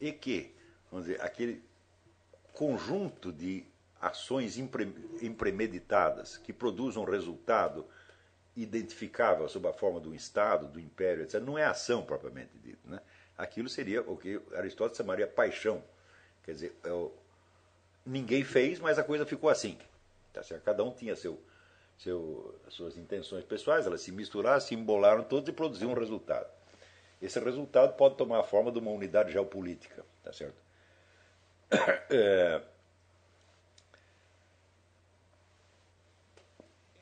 E 0.00 0.12
que, 0.12 0.52
vamos 0.90 1.06
dizer, 1.06 1.22
aquele 1.22 1.62
conjunto 2.52 3.32
de 3.32 3.64
ações 4.00 4.58
impre, 4.58 4.92
impremeditadas 5.22 6.36
que 6.36 6.52
produzam 6.52 7.04
um 7.04 7.06
resultado 7.06 7.86
identificável 8.56 9.48
sob 9.48 9.68
a 9.68 9.72
forma 9.72 10.00
do 10.00 10.12
Estado, 10.12 10.66
do 10.66 10.80
Império, 10.80 11.22
etc., 11.22 11.40
não 11.40 11.56
é 11.56 11.64
ação 11.64 12.04
propriamente 12.04 12.58
dita. 12.58 12.80
Né? 12.84 13.00
Aquilo 13.36 13.68
seria 13.68 14.02
o 14.02 14.16
que 14.16 14.40
Aristóteles 14.56 14.98
chamaria 14.98 15.28
paixão. 15.28 15.84
Quer 16.42 16.52
dizer, 16.52 16.76
é 16.82 16.90
o, 16.90 17.12
ninguém 18.08 18.42
fez, 18.42 18.80
mas 18.80 18.98
a 18.98 19.04
coisa 19.04 19.26
ficou 19.26 19.50
assim. 19.50 19.78
Tá 20.32 20.42
certo? 20.42 20.62
Cada 20.62 20.82
um 20.82 20.90
tinha 20.90 21.14
seu, 21.14 21.40
seu, 21.96 22.58
suas 22.68 22.96
intenções 22.96 23.44
pessoais, 23.44 23.86
elas 23.86 24.00
se 24.00 24.10
misturaram, 24.10 24.60
se 24.60 24.74
embolaram 24.74 25.22
todas 25.22 25.48
e 25.48 25.52
produziam 25.52 25.92
um 25.92 25.94
resultado. 25.94 26.48
Esse 27.20 27.38
resultado 27.40 27.94
pode 27.94 28.16
tomar 28.16 28.40
a 28.40 28.44
forma 28.44 28.70
de 28.70 28.78
uma 28.78 28.90
unidade 28.90 29.32
geopolítica. 29.32 30.04
Tá 30.22 30.32
certo? 30.32 30.60
É... 32.10 32.62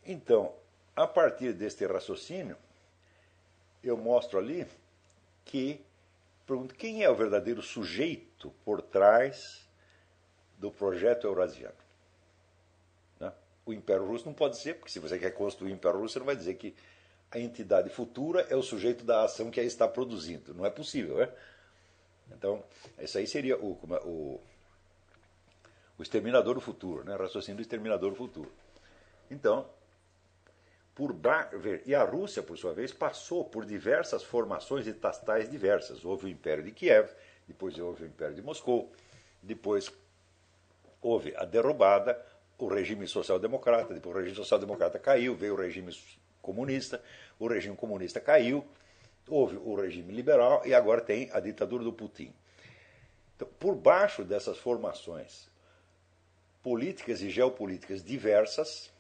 Então, 0.05 0.55
a 0.95 1.07
partir 1.07 1.53
deste 1.53 1.85
raciocínio, 1.85 2.57
eu 3.83 3.97
mostro 3.97 4.39
ali 4.39 4.67
que 5.45 5.85
pergunto 6.47 6.75
quem 6.75 7.03
é 7.03 7.11
o 7.11 7.15
verdadeiro 7.15 7.61
sujeito 7.61 8.53
por 8.65 8.81
trás 8.81 9.66
do 10.59 10.71
projeto 10.71 11.27
eurasiano. 11.27 11.75
Né? 13.21 13.33
O 13.65 13.73
Império 13.73 14.07
Russo 14.07 14.27
não 14.27 14.35
pode 14.35 14.57
ser, 14.57 14.75
porque 14.75 14.91
se 14.91 14.99
você 14.99 15.19
quer 15.19 15.31
construir 15.33 15.73
o 15.73 15.75
Império 15.75 16.01
Russo, 16.01 16.15
você 16.15 16.19
não 16.19 16.27
vai 16.27 16.37
dizer 16.37 16.55
que 16.55 16.75
a 17.31 17.39
entidade 17.39 17.91
futura 17.91 18.47
é 18.49 18.57
o 18.57 18.63
sujeito 18.63 19.05
da 19.05 19.25
ação 19.25 19.51
que 19.51 19.61
aí 19.61 19.67
está 19.67 19.87
produzindo. 19.89 20.55
Não 20.55 20.65
é 20.65 20.71
possível, 20.71 21.19
né? 21.19 21.33
Então, 22.33 22.63
isso 22.99 23.19
aí 23.19 23.27
seria 23.27 23.57
o, 23.57 23.79
é, 23.91 24.01
o, 24.05 24.41
o 25.99 26.03
exterminador 26.03 26.55
do 26.55 26.61
futuro, 26.61 27.05
né? 27.05 27.15
raciocínio 27.15 27.57
do 27.57 27.63
exterminador 27.63 28.11
do 28.11 28.17
futuro. 28.17 28.51
Então, 29.31 29.69
por 30.95 31.15
e 31.85 31.95
a 31.95 32.03
Rússia, 32.05 32.43
por 32.43 32.57
sua 32.57 32.73
vez, 32.73 32.93
passou 32.93 33.45
por 33.45 33.67
diversas 33.67 34.23
formações 34.23 34.87
estatais 34.87 35.51
diversas. 35.51 36.05
Houve 36.05 36.27
o 36.27 36.29
Império 36.29 36.65
de 36.65 36.73
Kiev, 36.73 37.11
depois 37.47 37.79
houve 37.79 38.05
o 38.05 38.07
Império 38.07 38.35
de 38.35 38.43
Moscou, 38.43 38.91
depois 39.43 39.93
houve 41.07 41.33
a 41.37 41.45
derrubada, 41.45 42.21
o 42.59 42.67
regime 42.67 43.07
social-democrata, 43.07 43.95
depois 43.95 44.17
o 44.17 44.19
regime 44.19 44.37
social-democrata 44.37 44.99
caiu, 44.99 45.37
veio 45.37 45.55
o 45.55 45.57
regime 45.57 45.97
comunista, 46.43 47.01
o 47.39 47.47
regime 47.47 47.77
comunista 47.77 48.21
caiu, 48.21 48.65
houve 49.29 49.57
o 49.57 49.75
regime 49.77 50.13
liberal 50.13 50.63
e 50.65 50.75
agora 50.75 51.01
tem 51.01 51.31
a 51.33 51.39
ditadura 51.39 51.85
do 51.85 51.93
Putin. 51.93 52.33
Então, 53.37 53.47
por 53.61 53.77
baixo 53.77 54.25
dessas 54.25 54.59
formações 54.59 55.49
políticas 56.63 57.21
e 57.21 57.31
geopolíticas 57.31 58.03
diversas, 58.03 58.91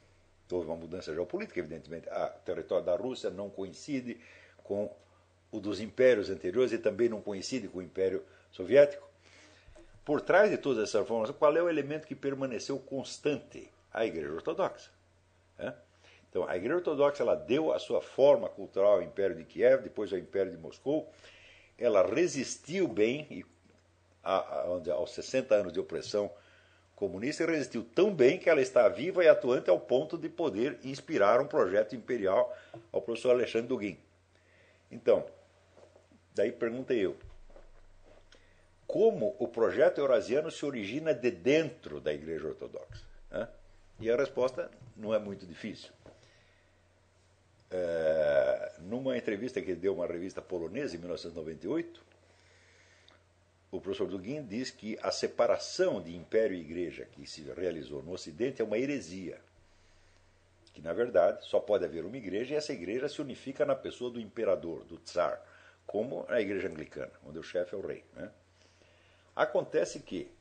houve 0.51 0.69
uma 0.69 0.77
mudança 0.77 1.13
geopolítica, 1.13 1.59
evidentemente, 1.59 2.09
o 2.09 2.45
território 2.45 2.85
da 2.85 2.95
Rússia 2.95 3.31
não 3.31 3.51
coincide 3.51 4.21
com 4.63 4.95
o 5.51 5.59
dos 5.59 5.81
impérios 5.81 6.31
anteriores 6.31 6.73
e 6.73 6.79
também 6.79 7.09
não 7.09 7.21
coincide 7.21 7.67
com 7.67 7.79
o 7.79 7.83
Império 7.83 8.23
Soviético. 8.53 9.06
Por 10.07 10.21
trás 10.21 10.49
de 10.49 10.57
todas 10.57 10.85
essas 10.85 11.03
informações, 11.03 11.37
qual 11.37 11.57
é 11.57 11.61
o 11.61 11.69
elemento 11.69 12.07
que 12.07 12.15
permaneceu 12.15 12.79
constante? 12.79 13.69
A 13.93 14.07
Igreja 14.07 14.33
Ortodoxa. 14.33 14.89
É? 15.59 15.73
Então, 16.31 16.49
a 16.49 16.57
Igreja 16.57 16.77
Ortodoxa 16.77 17.25
ela 17.25 17.35
deu 17.35 17.73
a 17.73 17.79
sua 17.81 18.01
forma 18.01 18.49
cultural 18.49 18.93
ao 18.93 19.03
Império 19.03 19.35
de 19.35 19.43
Kiev, 19.43 19.83
depois 19.83 20.13
ao 20.13 20.19
Império 20.21 20.53
de 20.53 20.59
Moscou. 20.59 21.11
Ela 21.77 22.07
resistiu 22.07 22.87
bem 22.87 23.27
e, 23.29 23.45
a, 24.23 24.37
a, 24.37 24.93
aos 24.93 25.11
60 25.11 25.53
anos 25.57 25.73
de 25.73 25.81
opressão 25.81 26.31
comunista 26.95 27.43
e 27.43 27.47
resistiu 27.47 27.83
tão 27.83 28.15
bem 28.15 28.39
que 28.39 28.49
ela 28.49 28.63
está 28.63 28.89
viva 28.89 29.25
e 29.25 29.29
atuante 29.29 29.71
ao 29.71 29.81
ponto 29.81 30.17
de 30.17 30.29
poder 30.29 30.79
inspirar 30.85 31.41
um 31.41 31.49
projeto 31.49 31.97
imperial 31.97 32.57
ao 32.93 33.03
professor 33.03 33.33
Alexandre 33.33 33.67
Duguin. 33.67 33.99
Então, 34.89 35.27
daí 36.33 36.53
perguntei 36.53 37.05
eu, 37.05 37.17
como 38.87 39.35
o 39.39 39.49
projeto 39.49 39.99
eurasiano 39.99 40.51
se 40.51 40.65
origina 40.65 41.13
de 41.13 41.31
dentro 41.31 42.01
da 42.01 42.13
Igreja 42.13 42.49
Ortodoxa? 42.49 43.05
Né? 43.31 43.49
E 44.01 44.11
a 44.11 44.17
resposta 44.17 44.71
não 44.97 45.13
é 45.13 45.19
muito 45.19 45.47
difícil. 45.47 45.91
É, 47.71 48.73
numa 48.81 49.17
entrevista 49.17 49.61
que 49.61 49.75
deu 49.75 49.93
a 49.93 49.97
uma 49.97 50.07
revista 50.07 50.41
polonesa 50.41 50.95
em 50.95 50.99
1998, 50.99 52.05
o 53.73 53.81
professor 53.81 54.07
Dugin 54.07 54.45
diz 54.45 54.71
que 54.71 54.97
a 55.03 55.11
separação 55.11 56.01
de 56.01 56.15
império 56.15 56.57
e 56.57 56.61
igreja 56.61 57.07
que 57.07 57.27
se 57.27 57.43
realizou 57.53 58.03
no 58.03 58.13
Ocidente 58.13 58.63
é 58.63 58.65
uma 58.65 58.79
heresia. 58.79 59.41
Que, 60.73 60.81
na 60.81 60.93
verdade, 60.93 61.45
só 61.47 61.59
pode 61.59 61.85
haver 61.85 62.05
uma 62.05 62.17
igreja 62.17 62.55
e 62.55 62.57
essa 62.57 62.73
igreja 62.73 63.09
se 63.09 63.21
unifica 63.21 63.65
na 63.65 63.75
pessoa 63.75 64.11
do 64.11 64.21
imperador, 64.21 64.85
do 64.85 64.99
tsar, 64.99 65.43
como 65.87 66.25
a 66.29 66.41
igreja 66.41 66.69
anglicana, 66.69 67.13
onde 67.27 67.39
o 67.39 67.43
chefe 67.43 67.75
é 67.75 67.79
o 67.79 67.87
rei. 67.87 68.05
Né? 68.15 68.31
Acontece 69.37 70.01
que 70.01 70.33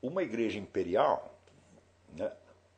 uma 0.00 0.22
igreja 0.22 0.58
imperial 0.58 1.38
né, 2.16 2.32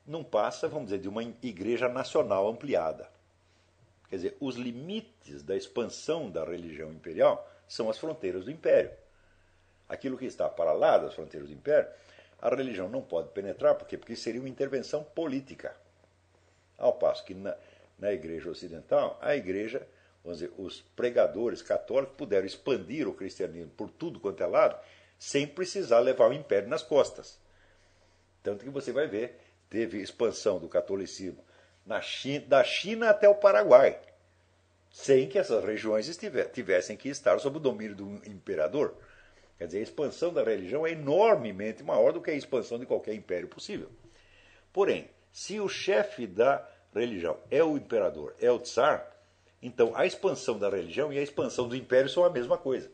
não 0.05 0.25
passa, 0.25 0.69
vamos 0.69 0.87
dizer, 0.87 0.99
de 0.99 1.09
uma 1.09 1.23
igreja 1.23 1.89
nacional 1.89 2.49
ampliada. 2.49 3.09
Quer 4.09 4.17
dizer, 4.17 4.37
os 4.41 4.57
limites 4.57 5.45
da 5.45 5.57
expansão 5.57 6.29
da 6.29 6.45
religião 6.45 6.91
imperial 6.91 7.49
são 7.69 7.89
as 7.89 7.97
fronteiras 7.97 8.45
do 8.45 8.51
império. 8.51 8.91
Aquilo 9.89 10.19
que 10.19 10.25
está 10.25 10.49
para 10.49 10.73
lá 10.73 10.99
das 10.99 11.15
fronteiras 11.15 11.49
do 11.49 11.55
império, 11.55 11.89
a 12.43 12.49
religião 12.49 12.89
não 12.89 13.03
pode 13.03 13.29
penetrar, 13.29 13.77
por 13.77 13.87
quê? 13.87 13.97
Porque 13.97 14.17
seria 14.17 14.41
uma 14.41 14.49
intervenção 14.49 15.05
política. 15.05 15.77
Ao 16.77 16.95
passo 16.95 17.25
que 17.25 17.35
na, 17.35 17.55
na 17.99 18.13
igreja 18.13 18.51
ocidental, 18.51 19.17
a 19.21 19.37
igreja, 19.37 19.87
vamos 20.25 20.39
dizer, 20.39 20.53
os 20.59 20.83
pregadores 20.95 21.63
católicos 21.63 22.17
puderam 22.17 22.47
expandir 22.47 23.09
o 23.09 23.15
cristianismo 23.15 23.71
por 23.77 23.91
tudo 23.91 24.21
quanto 24.21 24.43
é 24.43 24.47
lado, 24.47 24.79
sem 25.19 25.47
precisar 25.47 26.01
levar 26.01 26.31
o 26.31 26.35
império 26.35 26.69
nas 26.69 26.83
costas. 26.83 27.39
Tanto 28.43 28.65
que 28.65 28.71
você 28.71 28.93
vai 28.93 29.07
ver, 29.07 29.39
teve 29.69 30.01
expansão 30.01 30.59
do 30.59 30.69
catolicismo 30.69 31.45
na 31.85 32.01
China, 32.01 32.47
da 32.47 32.65
China 32.65 33.11
até 33.11 33.29
o 33.29 33.35
Paraguai 33.35 33.99
sem 34.91 35.29
que 35.29 35.39
essas 35.39 35.65
regiões 35.65 36.11
tivessem 36.53 36.97
que 36.97 37.09
estar 37.09 37.39
sob 37.39 37.59
o 37.59 37.61
domínio 37.61 37.95
do 37.95 38.15
imperador. 38.29 38.95
Quer 39.57 39.67
dizer, 39.67 39.79
a 39.79 39.83
expansão 39.83 40.33
da 40.33 40.43
religião 40.43 40.87
é 40.87 40.93
enormemente 40.93 41.83
maior 41.83 42.13
do 42.13 42.21
que 42.21 42.31
a 42.31 42.35
expansão 42.35 42.79
de 42.79 42.87
qualquer 42.87 43.15
império 43.15 43.47
possível. 43.47 43.89
Porém, 44.73 45.09
se 45.33 45.61
o 45.61 45.69
chefe 45.69 46.27
da 46.27 46.67
religião 46.95 47.39
é 47.51 47.63
o 47.63 47.77
imperador, 47.77 48.35
é 48.41 48.51
o 48.51 48.59
tsar, 48.59 49.10
então 49.63 49.93
a 49.95 50.07
expansão 50.07 50.59
da 50.59 50.69
religião 50.69 51.13
e 51.13 51.19
a 51.19 51.23
expansão 51.23 51.69
do 51.69 51.77
império 51.77 52.09
são 52.09 52.25
a 52.25 52.31
mesma 52.31 52.57
coisa. 52.57 52.91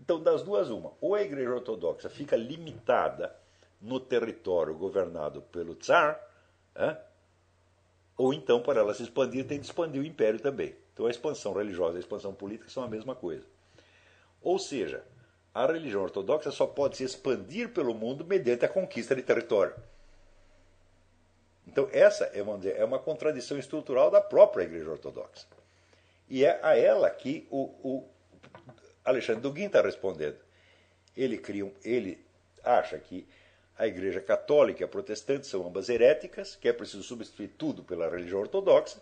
Então, 0.00 0.20
das 0.20 0.42
duas, 0.42 0.70
uma. 0.70 0.92
Ou 1.00 1.14
a 1.14 1.22
igreja 1.22 1.54
ortodoxa 1.54 2.08
fica 2.08 2.36
limitada 2.36 3.34
no 3.80 4.00
território 4.00 4.74
governado 4.74 5.42
pelo 5.42 5.74
tsar, 5.74 6.20
ou 8.16 8.34
então, 8.34 8.60
para 8.60 8.80
ela 8.80 8.92
se 8.92 9.02
expandir, 9.02 9.46
tem 9.46 9.58
de 9.58 9.66
expandir 9.66 10.02
o 10.02 10.04
império 10.04 10.38
também. 10.38 10.74
Então 10.92 11.06
a 11.06 11.10
expansão 11.10 11.54
religiosa 11.54 11.94
e 11.94 11.96
a 11.96 12.00
expansão 12.00 12.34
política 12.34 12.68
são 12.68 12.82
a 12.82 12.88
mesma 12.88 13.14
coisa. 13.14 13.46
Ou 14.42 14.58
seja, 14.58 15.02
a 15.54 15.66
religião 15.66 16.02
ortodoxa 16.02 16.50
só 16.50 16.66
pode 16.66 16.98
se 16.98 17.04
expandir 17.04 17.70
pelo 17.70 17.94
mundo 17.94 18.22
mediante 18.22 18.62
a 18.62 18.68
conquista 18.68 19.16
de 19.16 19.22
território. 19.22 19.74
Então 21.66 21.88
essa 21.92 22.24
é, 22.34 22.42
vamos 22.42 22.62
dizer, 22.62 22.76
é 22.76 22.84
uma 22.84 22.98
contradição 22.98 23.58
estrutural 23.58 24.10
da 24.10 24.20
própria 24.20 24.64
Igreja 24.64 24.90
Ortodoxa. 24.90 25.46
E 26.28 26.44
é 26.44 26.60
a 26.62 26.76
ela 26.76 27.10
que 27.10 27.46
o, 27.50 27.64
o 27.82 28.08
Alexandre 29.04 29.42
Duguin 29.42 29.66
está 29.66 29.82
respondendo. 29.82 30.38
Ele, 31.16 31.36
cria, 31.38 31.70
ele 31.84 32.24
acha 32.62 32.98
que 32.98 33.26
a 33.76 33.86
Igreja 33.86 34.20
Católica 34.20 34.82
e 34.82 34.84
a 34.84 34.88
Protestante 34.88 35.46
são 35.46 35.66
ambas 35.66 35.88
heréticas, 35.88 36.54
que 36.54 36.68
é 36.68 36.72
preciso 36.72 37.02
substituir 37.02 37.48
tudo 37.56 37.82
pela 37.82 38.08
religião 38.08 38.40
ortodoxa. 38.40 39.00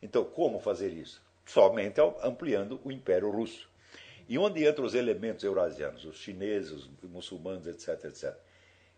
Então, 0.00 0.24
como 0.24 0.60
fazer 0.60 0.90
isso? 0.90 1.20
Somente 1.44 2.00
ampliando 2.22 2.80
o 2.84 2.92
Império 2.92 3.30
Russo. 3.30 3.68
E 4.28 4.38
onde 4.38 4.66
entram 4.66 4.84
os 4.84 4.94
elementos 4.94 5.44
eurasianos, 5.44 6.04
os 6.04 6.16
chineses, 6.16 6.70
os 6.70 6.88
muçulmanos, 7.02 7.66
etc, 7.66 8.04
etc. 8.04 8.34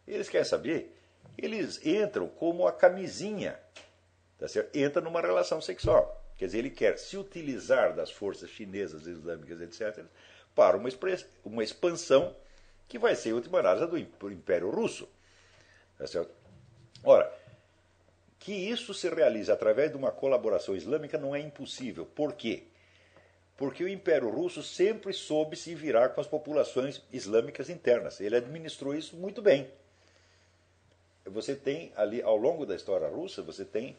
Eles 0.07 0.29
querem 0.29 0.47
saber? 0.47 0.95
Eles 1.37 1.85
entram 1.85 2.29
como 2.29 2.67
a 2.67 2.73
camisinha, 2.73 3.59
tá 4.39 4.47
certo? 4.49 4.75
entra 4.77 5.03
numa 5.03 5.21
relação 5.21 5.61
sexual. 5.61 6.23
Quer 6.37 6.47
dizer, 6.47 6.59
ele 6.59 6.71
quer 6.71 6.99
se 6.99 7.17
utilizar 7.17 7.95
das 7.95 8.11
forças 8.11 8.51
chinesas, 8.51 9.07
islâmicas, 9.07 9.61
etc., 9.61 10.05
para 10.55 10.77
uma, 10.77 10.89
uma 11.45 11.65
expansão 11.65 12.35
que 12.89 12.99
vai 12.99 13.15
ser, 13.15 13.31
em 13.31 13.33
última 13.33 13.59
análise, 13.59 13.87
do 13.87 14.31
Império 14.31 14.71
Russo. 14.71 15.09
Tá 15.99 16.07
certo? 16.07 16.31
Ora, 17.03 17.33
que 18.39 18.53
isso 18.53 18.93
se 18.93 19.09
realize 19.09 19.51
através 19.51 19.91
de 19.91 19.97
uma 19.97 20.11
colaboração 20.11 20.77
islâmica 20.77 21.19
não 21.19 21.35
é 21.35 21.41
impossível. 21.41 22.05
Por 22.05 22.35
quê? 22.35 22.65
Porque 23.57 23.85
o 23.85 23.89
Império 23.89 24.29
Russo 24.29 24.63
sempre 24.63 25.13
soube 25.13 25.57
se 25.57 25.75
virar 25.75 26.11
com 26.11 26.21
as 26.21 26.27
populações 26.27 27.01
islâmicas 27.13 27.71
internas. 27.71 28.21
Ele 28.21 28.37
administrou 28.37 28.95
isso 28.95 29.17
muito 29.17 29.41
bem. 29.41 29.71
Você 31.27 31.55
tem 31.55 31.93
ali, 31.97 32.23
ao 32.23 32.37
longo 32.37 32.67
da 32.67 32.75
história 32.75 33.09
russa, 33.09 33.43
você 33.43 33.65
tem 33.65 33.97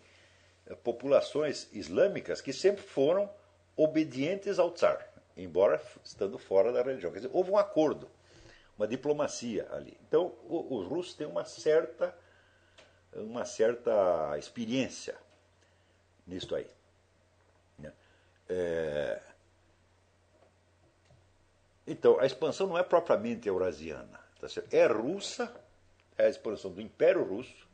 eh, 0.68 0.76
populações 0.76 1.68
islâmicas 1.73 2.41
que 2.41 2.53
sempre 2.53 2.84
foram 2.84 3.30
obedientes 3.76 4.60
ao 4.60 4.72
tsar, 4.72 5.06
embora 5.35 5.81
estando 6.03 6.38
fora 6.38 6.72
da 6.72 6.84
religião. 6.84 7.11
Quer 7.11 7.19
dizer, 7.19 7.31
houve 7.34 7.52
um 7.52 7.57
acordo 7.57 8.10
uma 8.77 8.88
diplomacia 8.88 9.68
ali. 9.72 9.97
Então, 10.07 10.34
os 10.47 10.85
russos 10.88 11.14
têm 11.14 11.26
uma 11.26 11.45
certa, 11.45 12.15
uma 13.14 13.45
certa 13.45 14.38
experiência 14.38 15.15
nisto 16.27 16.56
aí. 16.56 16.68
Né? 17.80 17.93
É... 18.49 19.22
Então, 21.88 22.19
a 22.19 22.26
expansão 22.26 22.68
não 22.68 22.77
é 22.77 22.84
propriamente 22.84 23.47
eurasiana. 23.47 24.19
Tá 24.39 24.47
é 24.72 24.85
russa, 24.88 25.53
é 26.18 26.26
a 26.26 26.30
expansão 26.30 26.72
do 26.72 26.82
Império 26.82 27.24
Russo 27.24 27.68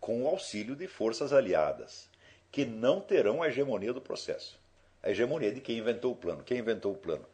com 0.00 0.24
o 0.24 0.26
auxílio 0.26 0.74
de 0.74 0.88
forças 0.88 1.32
aliadas, 1.32 2.08
que 2.50 2.64
não 2.64 3.00
terão 3.00 3.42
a 3.42 3.48
hegemonia 3.48 3.92
do 3.92 4.00
processo. 4.00 4.60
A 5.02 5.10
hegemonia 5.10 5.52
de 5.52 5.60
quem 5.60 5.78
inventou 5.78 6.12
o 6.12 6.16
plano. 6.16 6.42
Quem 6.42 6.58
inventou 6.58 6.92
o 6.92 6.96
plano? 6.96 7.24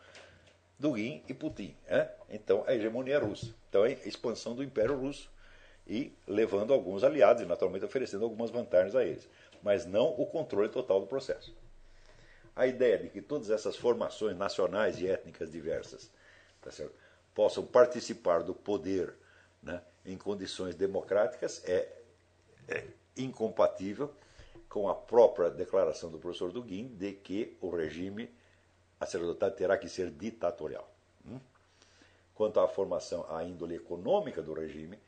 Dugin 0.79 1.23
e 1.29 1.35
Putin. 1.35 1.75
Né? 1.89 2.09
Então, 2.31 2.65
a 2.67 2.75
hegemonia 2.75 3.19
russa. 3.19 3.55
Então, 3.69 3.83
a 3.83 3.91
expansão 3.91 4.55
do 4.55 4.63
Império 4.63 4.97
Russo 4.97 5.31
e 5.87 6.13
levando 6.27 6.73
alguns 6.73 7.03
aliados 7.03 7.43
e, 7.43 7.47
naturalmente, 7.47 7.85
oferecendo 7.85 8.25
algumas 8.25 8.51
vantagens 8.51 8.95
a 8.95 9.05
eles. 9.05 9.29
Mas 9.63 9.87
não 9.87 10.09
o 10.09 10.27
controle 10.27 10.69
total 10.69 11.01
do 11.01 11.07
processo. 11.07 11.55
A 12.55 12.67
ideia 12.67 12.99
de 12.99 13.09
que 13.09 13.23
todas 13.23 13.51
essas 13.51 13.77
formações 13.77 14.37
nacionais 14.37 15.01
e 15.01 15.09
étnicas 15.09 15.51
diversas 15.51 16.11
tá 16.61 16.71
possam 17.35 17.65
participar 17.65 18.43
do 18.43 18.53
poder 18.53 19.15
né, 19.63 19.81
em 20.13 20.17
condições 20.17 20.75
democráticas 20.75 21.63
é, 21.65 21.89
é 22.69 22.85
incompatível 23.17 24.13
com 24.69 24.89
a 24.89 24.95
própria 24.95 25.51
declaração 25.51 26.11
do 26.11 26.19
professor 26.19 26.53
Dugin 26.53 26.89
de 26.89 27.13
que 27.13 27.57
o 27.61 27.71
regime 27.71 28.31
sacerdotal 28.99 29.51
terá 29.51 29.79
que 29.79 29.89
ser 29.89 30.11
ditatorial. 30.11 30.89
Hum? 31.27 31.39
Quanto 32.35 32.61
à 32.61 32.69
formação, 32.69 33.27
à 33.29 33.43
índole 33.45 33.77
econômica 33.77 34.43
do 34.43 34.53
regime, 34.53 34.99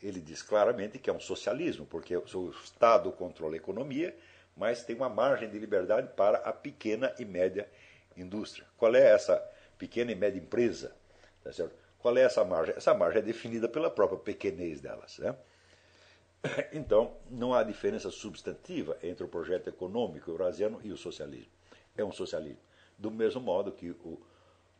ele 0.00 0.20
diz 0.20 0.42
claramente 0.42 0.98
que 0.98 1.08
é 1.08 1.12
um 1.12 1.20
socialismo, 1.20 1.86
porque 1.86 2.16
o 2.16 2.50
Estado 2.50 3.12
controla 3.12 3.54
a 3.54 3.56
economia, 3.56 4.16
mas 4.56 4.82
tem 4.82 4.96
uma 4.96 5.08
margem 5.08 5.48
de 5.48 5.58
liberdade 5.58 6.08
para 6.16 6.38
a 6.38 6.52
pequena 6.52 7.14
e 7.18 7.24
média 7.24 7.68
indústria. 8.16 8.66
Qual 8.76 8.94
é 8.94 9.12
essa 9.12 9.36
pequena 9.78 10.10
e 10.12 10.14
média 10.14 10.38
empresa? 10.38 10.94
Tá 11.44 11.52
Qual 12.02 12.16
é 12.18 12.22
essa 12.22 12.44
margem? 12.44 12.74
Essa 12.76 12.92
margem 12.92 13.20
é 13.20 13.24
definida 13.24 13.68
pela 13.68 13.88
própria 13.88 14.18
pequenez 14.18 14.80
delas. 14.80 15.18
Né? 15.18 15.34
Então, 16.72 17.14
não 17.30 17.54
há 17.54 17.62
diferença 17.62 18.10
substantiva 18.10 18.98
entre 19.00 19.24
o 19.24 19.28
projeto 19.28 19.68
econômico 19.68 20.28
eurasiano 20.28 20.80
e 20.82 20.90
o 20.90 20.96
socialismo. 20.96 21.52
É 21.96 22.04
um 22.04 22.10
socialismo. 22.10 22.60
Do 22.98 23.12
mesmo 23.12 23.40
modo 23.40 23.70
que 23.70 23.90
o, 23.90 24.20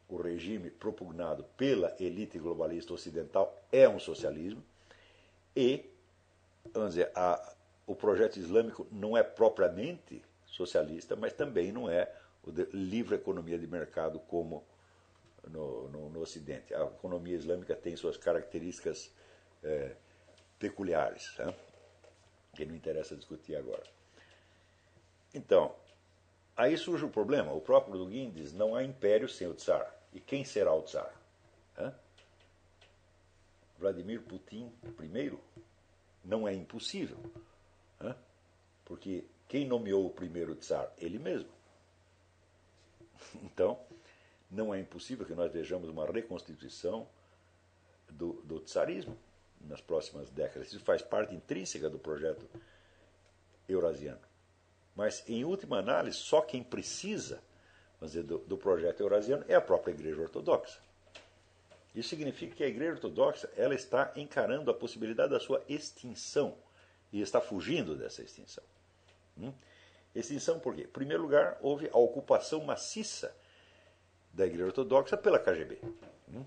o 0.09 0.17
regime 0.17 0.71
propugnado 0.71 1.45
pela 1.57 1.95
elite 2.01 2.37
globalista 2.39 2.93
ocidental 2.93 3.65
é 3.71 3.89
um 3.89 4.01
socialismo, 4.01 4.63
e 5.55 5.89
vamos 6.75 6.91
dizer, 6.91 7.13
a, 7.15 7.55
o 7.87 7.95
projeto 7.95 8.39
islâmico 8.39 8.87
não 8.91 9.17
é 9.17 9.23
propriamente 9.23 10.21
socialista, 10.47 11.15
mas 11.15 11.33
também 11.33 11.71
não 11.71 11.89
é 11.89 12.13
o 12.43 12.51
de 12.51 12.67
livre 12.73 13.15
economia 13.15 13.59
de 13.59 13.67
mercado 13.69 14.19
como 14.19 14.65
no, 15.49 15.89
no, 15.89 16.09
no 16.11 16.21
Ocidente. 16.21 16.75
A 16.75 16.85
economia 16.85 17.37
islâmica 17.37 17.75
tem 17.75 17.97
suas 17.97 18.17
características 18.17 19.11
é, 19.63 19.95
peculiares, 20.59 21.35
né? 21.39 21.55
que 22.55 22.65
não 22.65 22.75
interessa 22.75 23.17
discutir 23.17 23.57
agora. 23.57 23.83
Então, 25.35 25.75
aí 26.57 26.77
surge 26.77 27.05
o 27.05 27.11
problema. 27.11 27.53
O 27.53 27.61
próprio 27.61 27.97
Dugin 27.97 28.31
diz: 28.31 28.53
não 28.53 28.75
há 28.75 28.85
império 28.85 29.29
sem 29.29 29.47
o 29.47 29.55
Tsar. 29.55 29.93
E 30.13 30.21
quem 30.21 30.45
será 30.45 30.73
o 30.75 30.83
Tsar? 30.83 31.13
Hã? 31.79 31.95
Vladimir 33.79 34.23
Putin 34.23 34.71
primeiro? 34.97 35.41
Não 36.25 36.47
é 36.47 36.55
impossível. 36.55 37.19
Hã? 38.01 38.15
Porque 38.85 39.25
quem 39.49 39.67
nomeou 39.67 40.07
o 40.07 40.11
primeiro 40.11 40.55
Tsar? 40.55 40.93
Ele 40.99 41.19
mesmo. 41.19 41.51
Então, 43.43 43.79
não 44.53 44.73
é 44.73 44.79
impossível 44.79 45.25
que 45.25 45.35
nós 45.35 45.51
vejamos 45.51 45.89
uma 45.89 46.07
reconstituição 46.07 47.09
do, 48.11 48.35
do 48.45 48.61
tsarismo 48.61 49.17
nas 49.63 49.81
próximas 49.81 50.29
décadas. 50.31 50.69
Isso 50.69 50.85
faz 50.85 51.01
parte 51.01 51.35
intrínseca 51.35 51.89
do 51.89 51.99
projeto 51.99 52.47
eurasiano. 53.67 54.21
Mas, 54.95 55.25
em 55.27 55.43
última 55.43 55.79
análise, 55.79 56.19
só 56.19 56.43
quem 56.43 56.63
precisa 56.63 57.43
dizer, 58.03 58.25
do, 58.25 58.39
do 58.39 58.59
projeto 58.59 59.01
eurasiano 59.01 59.45
é 59.49 59.55
a 59.55 59.61
própria 59.61 59.93
Igreja 59.93 60.21
Ortodoxa. 60.21 60.79
Isso 61.95 62.11
significa 62.11 62.55
que 62.55 62.65
a 62.65 62.69
Igreja 62.69 62.93
Ortodoxa 62.93 63.51
ela 63.57 63.75
está 63.75 64.13
encarando 64.17 64.71
a 64.71 64.75
possibilidade 64.75 65.31
da 65.31 65.41
sua 65.41 65.63
extinção 65.67 66.55
e 67.11 67.23
está 67.23 67.41
fugindo 67.41 67.97
dessa 67.97 68.23
extinção. 68.23 68.65
Hum? 69.39 69.53
Extinção 70.15 70.59
por 70.59 70.75
quê? 70.75 70.83
Em 70.83 70.89
primeiro 70.89 71.23
lugar, 71.23 71.59
houve 71.63 71.89
a 71.91 71.97
ocupação 71.97 72.63
maciça 72.65 73.35
da 74.33 74.47
Igreja 74.47 74.67
Ortodoxa 74.67 75.17
pela 75.17 75.39
KGB. 75.39 75.79
Hum? 76.33 76.45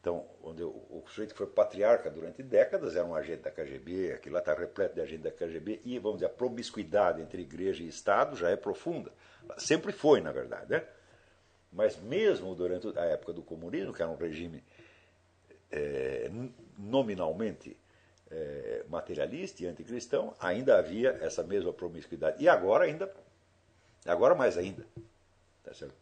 Então, 0.00 0.26
onde 0.42 0.62
o, 0.62 0.68
o 0.68 1.04
sujeito 1.08 1.32
que 1.32 1.38
foi 1.38 1.46
patriarca 1.46 2.10
durante 2.10 2.42
décadas 2.42 2.96
era 2.96 3.04
um 3.04 3.14
agente 3.14 3.42
da 3.42 3.50
KGB, 3.50 4.12
aquilo 4.12 4.34
lá 4.34 4.40
está 4.40 4.54
repleto 4.54 4.94
de 4.94 5.00
agente 5.02 5.22
da 5.22 5.30
KGB, 5.30 5.82
e, 5.84 5.98
vamos 5.98 6.18
dizer, 6.18 6.26
a 6.26 6.34
promiscuidade 6.34 7.20
entre 7.20 7.42
igreja 7.42 7.82
e 7.82 7.88
Estado 7.88 8.34
já 8.34 8.48
é 8.48 8.56
profunda. 8.56 9.12
Sempre 9.58 9.92
foi, 9.92 10.20
na 10.22 10.32
verdade. 10.32 10.70
Né? 10.70 10.84
Mas 11.70 11.96
mesmo 11.96 12.54
durante 12.54 12.98
a 12.98 13.04
época 13.04 13.32
do 13.32 13.42
comunismo, 13.42 13.92
que 13.92 14.02
era 14.02 14.10
um 14.10 14.16
regime 14.16 14.64
é, 15.70 16.30
nominalmente 16.78 17.76
é, 18.30 18.84
materialista 18.88 19.62
e 19.62 19.66
anticristão, 19.66 20.34
ainda 20.40 20.78
havia 20.78 21.10
essa 21.20 21.42
mesma 21.42 21.72
promiscuidade. 21.74 22.42
E 22.42 22.48
agora 22.48 22.84
ainda, 22.84 23.12
agora 24.06 24.34
mais 24.34 24.56
ainda. 24.56 24.86
Tá 25.70 25.74
certo? 25.74 25.94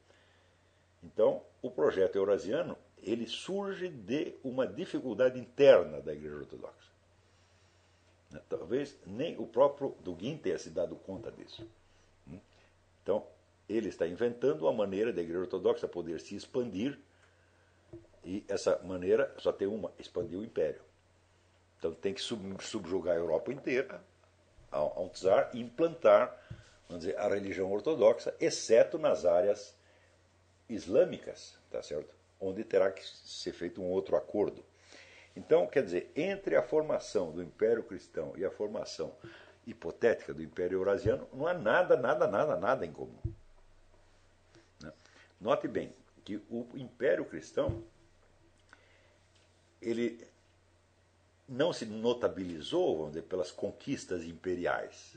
Então, 1.02 1.42
o 1.60 1.70
projeto 1.70 2.16
eurasiano 2.16 2.74
ele 3.02 3.26
surge 3.26 3.90
de 3.90 4.34
uma 4.42 4.66
dificuldade 4.66 5.38
interna 5.38 6.00
da 6.00 6.14
Igreja 6.14 6.36
Ortodoxa. 6.36 6.90
Né? 8.30 8.40
Talvez 8.48 8.96
nem 9.06 9.38
o 9.38 9.46
próprio 9.46 9.94
Dugin 10.00 10.38
tenha 10.38 10.58
se 10.58 10.70
dado 10.70 10.96
conta 10.96 11.30
disso. 11.30 11.68
Hum? 12.26 12.40
Então, 13.02 13.26
ele 13.68 13.90
está 13.90 14.06
inventando 14.06 14.62
uma 14.62 14.72
maneira 14.72 15.12
da 15.12 15.20
Igreja 15.20 15.40
Ortodoxa 15.40 15.86
poder 15.86 16.18
se 16.18 16.34
expandir, 16.34 16.98
e 18.24 18.42
essa 18.48 18.78
maneira 18.84 19.34
só 19.36 19.52
tem 19.52 19.68
uma: 19.68 19.92
expandir 19.98 20.38
o 20.38 20.44
império. 20.44 20.80
Então, 21.78 21.92
tem 21.92 22.14
que 22.14 22.22
subjugar 22.22 23.14
a 23.14 23.18
Europa 23.18 23.52
inteira 23.52 24.02
a 24.72 24.82
um 24.98 25.10
czar 25.10 25.50
e 25.52 25.60
implantar 25.60 26.34
vamos 26.88 27.04
dizer, 27.04 27.18
a 27.18 27.28
religião 27.28 27.70
ortodoxa, 27.70 28.34
exceto 28.40 28.98
nas 28.98 29.24
áreas 29.24 29.76
islâmicas, 30.68 31.56
tá 31.70 31.82
certo? 31.82 32.18
onde 32.40 32.64
terá 32.64 32.90
que 32.90 33.04
ser 33.04 33.52
feito 33.52 33.82
um 33.82 33.90
outro 33.90 34.16
acordo. 34.16 34.64
Então, 35.34 35.66
quer 35.66 35.84
dizer, 35.84 36.10
entre 36.16 36.56
a 36.56 36.62
formação 36.62 37.32
do 37.32 37.42
Império 37.42 37.82
Cristão 37.82 38.32
e 38.36 38.44
a 38.44 38.50
formação 38.50 39.14
hipotética 39.66 40.32
do 40.32 40.42
Império 40.42 40.78
Eurasiano, 40.78 41.28
não 41.32 41.46
há 41.46 41.54
nada, 41.54 41.96
nada, 41.96 42.26
nada, 42.26 42.56
nada 42.56 42.86
em 42.86 42.92
comum. 42.92 43.20
Né? 44.80 44.92
Note 45.40 45.68
bem 45.68 45.92
que 46.24 46.36
o 46.50 46.66
Império 46.74 47.24
Cristão 47.24 47.82
ele 49.80 50.26
não 51.48 51.72
se 51.72 51.86
notabilizou, 51.86 52.96
vamos 52.96 53.12
dizer, 53.12 53.22
pelas 53.22 53.50
conquistas 53.50 54.24
imperiais, 54.24 55.16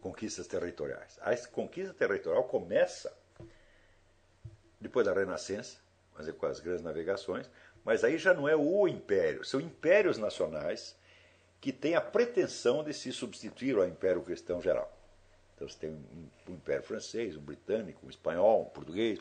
conquistas 0.00 0.46
territoriais. 0.46 1.18
A 1.20 1.36
conquista 1.48 1.94
territorial 1.94 2.44
começa 2.44 3.14
depois 4.80 5.06
da 5.06 5.12
Renascença, 5.12 5.78
mas 6.16 6.30
com 6.30 6.46
as 6.46 6.60
grandes 6.60 6.82
navegações, 6.82 7.50
mas 7.84 8.04
aí 8.04 8.18
já 8.18 8.32
não 8.32 8.48
é 8.48 8.54
o 8.56 8.86
império, 8.86 9.44
são 9.44 9.60
impérios 9.60 10.18
nacionais 10.18 10.96
que 11.60 11.72
têm 11.72 11.94
a 11.94 12.00
pretensão 12.00 12.84
de 12.84 12.92
se 12.92 13.12
substituir 13.12 13.76
ao 13.76 13.86
império 13.86 14.22
cristão 14.22 14.60
geral. 14.60 14.90
Então 15.54 15.66
você 15.68 15.78
tem 15.78 15.90
um, 15.90 16.28
um 16.48 16.54
império 16.54 16.82
francês, 16.82 17.36
um 17.36 17.40
britânico, 17.40 18.06
um 18.06 18.10
espanhol, 18.10 18.62
um 18.62 18.64
português, 18.66 19.18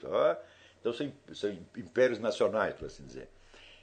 então 0.79 0.91
são, 0.91 1.13
são 1.33 1.49
impérios 1.77 2.19
nacionais, 2.19 2.75
por 2.75 2.87
assim 2.87 3.05
dizer, 3.05 3.29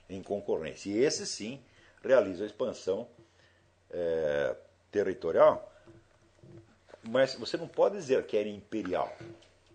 em 0.09 0.23
concorrência. 0.23 0.91
E 0.91 0.99
esses 0.99 1.29
sim 1.29 1.63
realizam 2.03 2.45
a 2.45 2.47
expansão 2.47 3.09
é, 3.91 4.55
territorial, 4.91 5.70
mas 7.03 7.35
você 7.35 7.57
não 7.57 7.69
pode 7.69 7.97
dizer 7.97 8.25
que 8.27 8.37
era 8.37 8.49
imperial. 8.49 9.15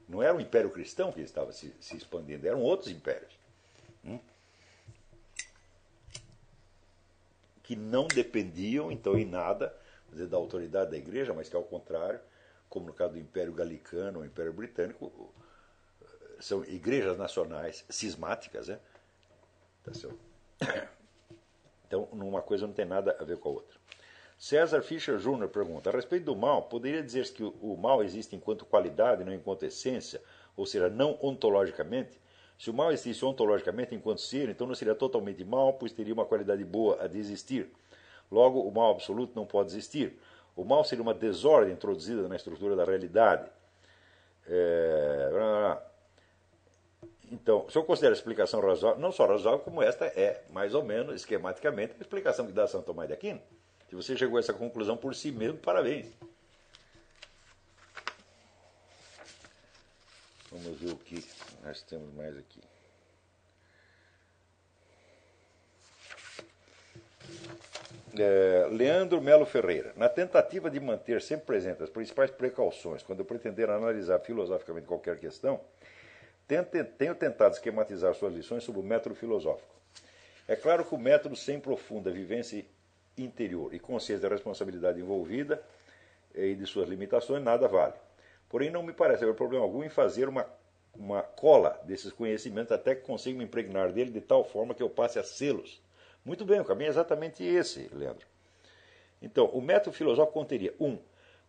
Não 0.08 0.22
era 0.22 0.36
o 0.36 0.42
Império 0.42 0.70
Cristão 0.70 1.12
que 1.12 1.22
estava 1.22 1.52
se, 1.52 1.74
se 1.80 1.98
expandindo, 1.98 2.48
eram 2.48 2.62
outros 2.62 2.92
impérios. 2.92 3.34
Hum? 4.04 4.20
Que 7.64 7.76
não 7.76 8.08
dependiam, 8.08 8.92
então, 8.92 9.18
em 9.18 9.26
nada 9.26 9.76
dizer, 10.12 10.28
da 10.28 10.38
autoridade 10.38 10.92
da 10.92 10.98
igreja, 10.98 11.34
mas 11.34 11.50
que, 11.50 11.56
ao 11.56 11.64
contrário, 11.64 12.20
como 12.70 12.88
no 12.88 12.94
caso 12.94 13.14
do 13.14 13.20
Império 13.20 13.54
Galicano 13.54 14.20
ou 14.20 14.26
Império 14.26 14.54
Britânico, 14.54 15.34
são 16.40 16.64
igrejas 16.66 17.18
nacionais 17.18 17.86
cismáticas. 17.90 18.68
Né? 18.68 18.80
Tá 19.84 19.92
então, 21.88 22.04
uma 22.12 22.42
coisa 22.42 22.68
não 22.68 22.74
tem 22.74 22.86
nada 22.86 23.16
a 23.20 23.24
ver 23.24 23.38
com 23.38 23.50
a 23.50 23.52
outra. 23.54 23.78
César 24.38 24.82
Fischer 24.82 25.18
Jr. 25.18 25.48
pergunta: 25.48 25.90
a 25.90 25.94
respeito 25.94 26.26
do 26.26 26.36
mal, 26.36 26.64
poderia 26.64 27.02
dizer-se 27.02 27.32
que 27.32 27.44
o 27.44 27.78
mal 27.78 28.04
existe 28.04 28.36
enquanto 28.36 28.66
qualidade, 28.66 29.24
não 29.24 29.34
enquanto 29.34 29.64
essência, 29.64 30.22
ou 30.56 30.66
seja, 30.66 30.90
não 30.90 31.18
ontologicamente? 31.22 32.20
Se 32.58 32.70
o 32.70 32.74
mal 32.74 32.92
existisse 32.92 33.26
ontologicamente 33.26 33.94
enquanto 33.94 34.22
ser, 34.22 34.50
então 34.50 34.66
não 34.66 34.76
seria 34.76 34.96
totalmente 34.96 35.44
mal, 35.44 35.74
pois 35.74 35.92
teria 35.92 36.14
uma 36.14 36.26
qualidade 36.26 36.64
boa 36.64 37.04
a 37.04 37.08
de 37.08 37.20
existir. 37.20 37.70
Logo, 38.32 38.62
o 38.62 38.72
mal 38.72 38.92
absoluto 38.92 39.34
não 39.36 39.46
pode 39.46 39.72
existir. 39.72 40.18
O 40.56 40.64
mal 40.64 40.84
seria 40.86 41.02
uma 41.02 41.14
desordem 41.14 41.74
introduzida 41.74 42.28
na 42.30 42.36
estrutura 42.36 42.76
da 42.76 42.86
realidade. 42.86 43.50
É... 44.48 45.78
Então, 47.32 47.66
se 47.70 47.78
eu 47.78 47.84
considero 47.84 48.14
a 48.14 48.18
explicação 48.18 48.62
razoável, 48.62 49.02
não 49.02 49.12
só 49.12 49.26
razoável, 49.26 49.60
como 49.60 49.82
esta 49.82 50.06
é, 50.06 50.44
mais 50.52 50.74
ou 50.74 50.84
menos, 50.84 51.16
esquematicamente, 51.16 51.94
a 51.98 52.02
explicação 52.02 52.46
que 52.46 52.54
dá 52.54 52.68
São 52.68 52.82
Tomás 52.82 53.10
de 53.10 53.14
Aquino. 53.14 53.42
Se 53.90 53.96
você 53.96 54.18
chegou 54.18 54.38
a 54.38 54.40
essa 54.40 54.54
conclusão 54.54 54.98
por 54.98 55.16
si 55.16 55.32
mesmo, 55.32 55.58
parabéns. 55.60 56.08
Vamos 60.52 60.80
ver 60.80 60.92
o 60.92 60.98
que 60.98 61.24
nós 61.64 61.82
temos 61.82 62.14
mais 62.14 62.38
aqui. 62.38 62.62
É, 68.18 68.68
Leandro 68.72 69.20
Melo 69.22 69.46
Ferreira. 69.46 69.92
Na 69.98 70.08
tentativa 70.08 70.70
de 70.70 70.80
manter 70.80 71.22
sempre 71.22 71.46
presente 71.46 71.84
as 71.84 71.90
principais 71.90 72.32
precauções 72.32 73.04
quando 73.04 73.20
eu 73.20 73.26
pretender 73.26 73.70
analisar 73.70 74.20
filosoficamente 74.20 74.88
qualquer 74.88 75.20
questão, 75.20 75.60
tenho 76.48 77.16
tentado 77.16 77.56
esquematizar 77.56 78.14
suas 78.14 78.34
lições 78.34 78.64
sob 78.64 78.80
o 78.80 78.84
método 78.84 79.16
filosófico. 79.16 79.76
É 80.48 80.56
claro 80.56 80.86
que 80.86 80.96
o 80.96 80.98
método 80.98 81.36
sem 81.36 81.60
profunda 81.60 82.10
vivência 82.12 82.64
interior 83.18 83.74
e 83.74 83.80
consciência 83.80 84.28
da 84.28 84.36
responsabilidade 84.36 85.00
envolvida 85.00 85.62
e 86.34 86.56
de 86.56 86.66
suas 86.66 86.90
limitações, 86.90 87.44
nada 87.44 87.68
vale. 87.68 87.94
Porém, 88.50 88.70
não 88.70 88.84
me 88.84 88.94
parece 88.94 89.24
haver 89.24 89.36
problema 89.36 89.64
algum 89.64 89.84
em 89.84 89.90
fazer 89.90 90.28
uma, 90.28 90.46
uma 90.94 91.22
cola 91.22 91.82
desses 91.86 92.12
conhecimentos 92.12 92.72
até 92.72 92.96
que 92.96 93.02
consiga 93.02 93.38
me 93.38 93.44
impregnar 93.44 93.92
dele 93.92 94.12
de 94.12 94.22
tal 94.22 94.44
forma 94.44 94.74
que 94.74 94.84
eu 94.84 94.90
passe 94.90 95.18
a 95.18 95.24
sê-los. 95.24 95.82
Muito 96.24 96.46
bem, 96.46 96.60
o 96.60 96.66
caminho 96.66 96.88
é 96.88 96.90
exatamente 96.90 97.44
esse, 97.44 97.90
Leandro. 97.94 98.26
Então, 99.22 99.46
o 99.48 99.62
método 99.62 99.96
filosófico 99.96 100.34
conteria 100.40 100.74
1. 100.80 100.86
Um, 100.86 101.00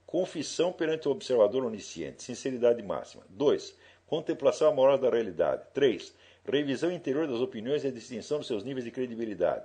confissão 0.06 0.72
perante 0.72 1.08
o 1.08 1.10
observador 1.10 1.64
onisciente, 1.64 2.22
sinceridade 2.22 2.82
máxima. 2.82 3.24
2. 3.28 3.76
Contemplação 4.06 4.68
amorosa 4.68 5.02
da 5.02 5.10
realidade. 5.10 5.64
3. 5.74 6.14
Revisão 6.44 6.92
interior 6.92 7.26
das 7.26 7.40
opiniões 7.40 7.84
e 7.84 7.88
a 7.88 7.90
distinção 7.90 8.38
dos 8.38 8.46
seus 8.46 8.62
níveis 8.62 8.84
de 8.84 8.90
credibilidade. 8.90 9.64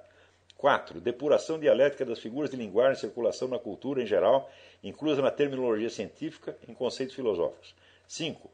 4. 0.61 1.01
Depuração 1.01 1.59
dialética 1.59 2.05
das 2.05 2.19
figuras 2.19 2.51
de 2.51 2.55
linguagem 2.55 2.93
e 2.93 2.99
circulação 2.99 3.47
na 3.47 3.57
cultura 3.57 4.03
em 4.03 4.05
geral, 4.05 4.47
inclusa 4.83 5.19
na 5.19 5.31
terminologia 5.31 5.89
científica 5.89 6.55
em 6.67 6.73
conceitos 6.73 7.15
filosóficos. 7.15 7.73
5. 8.07 8.47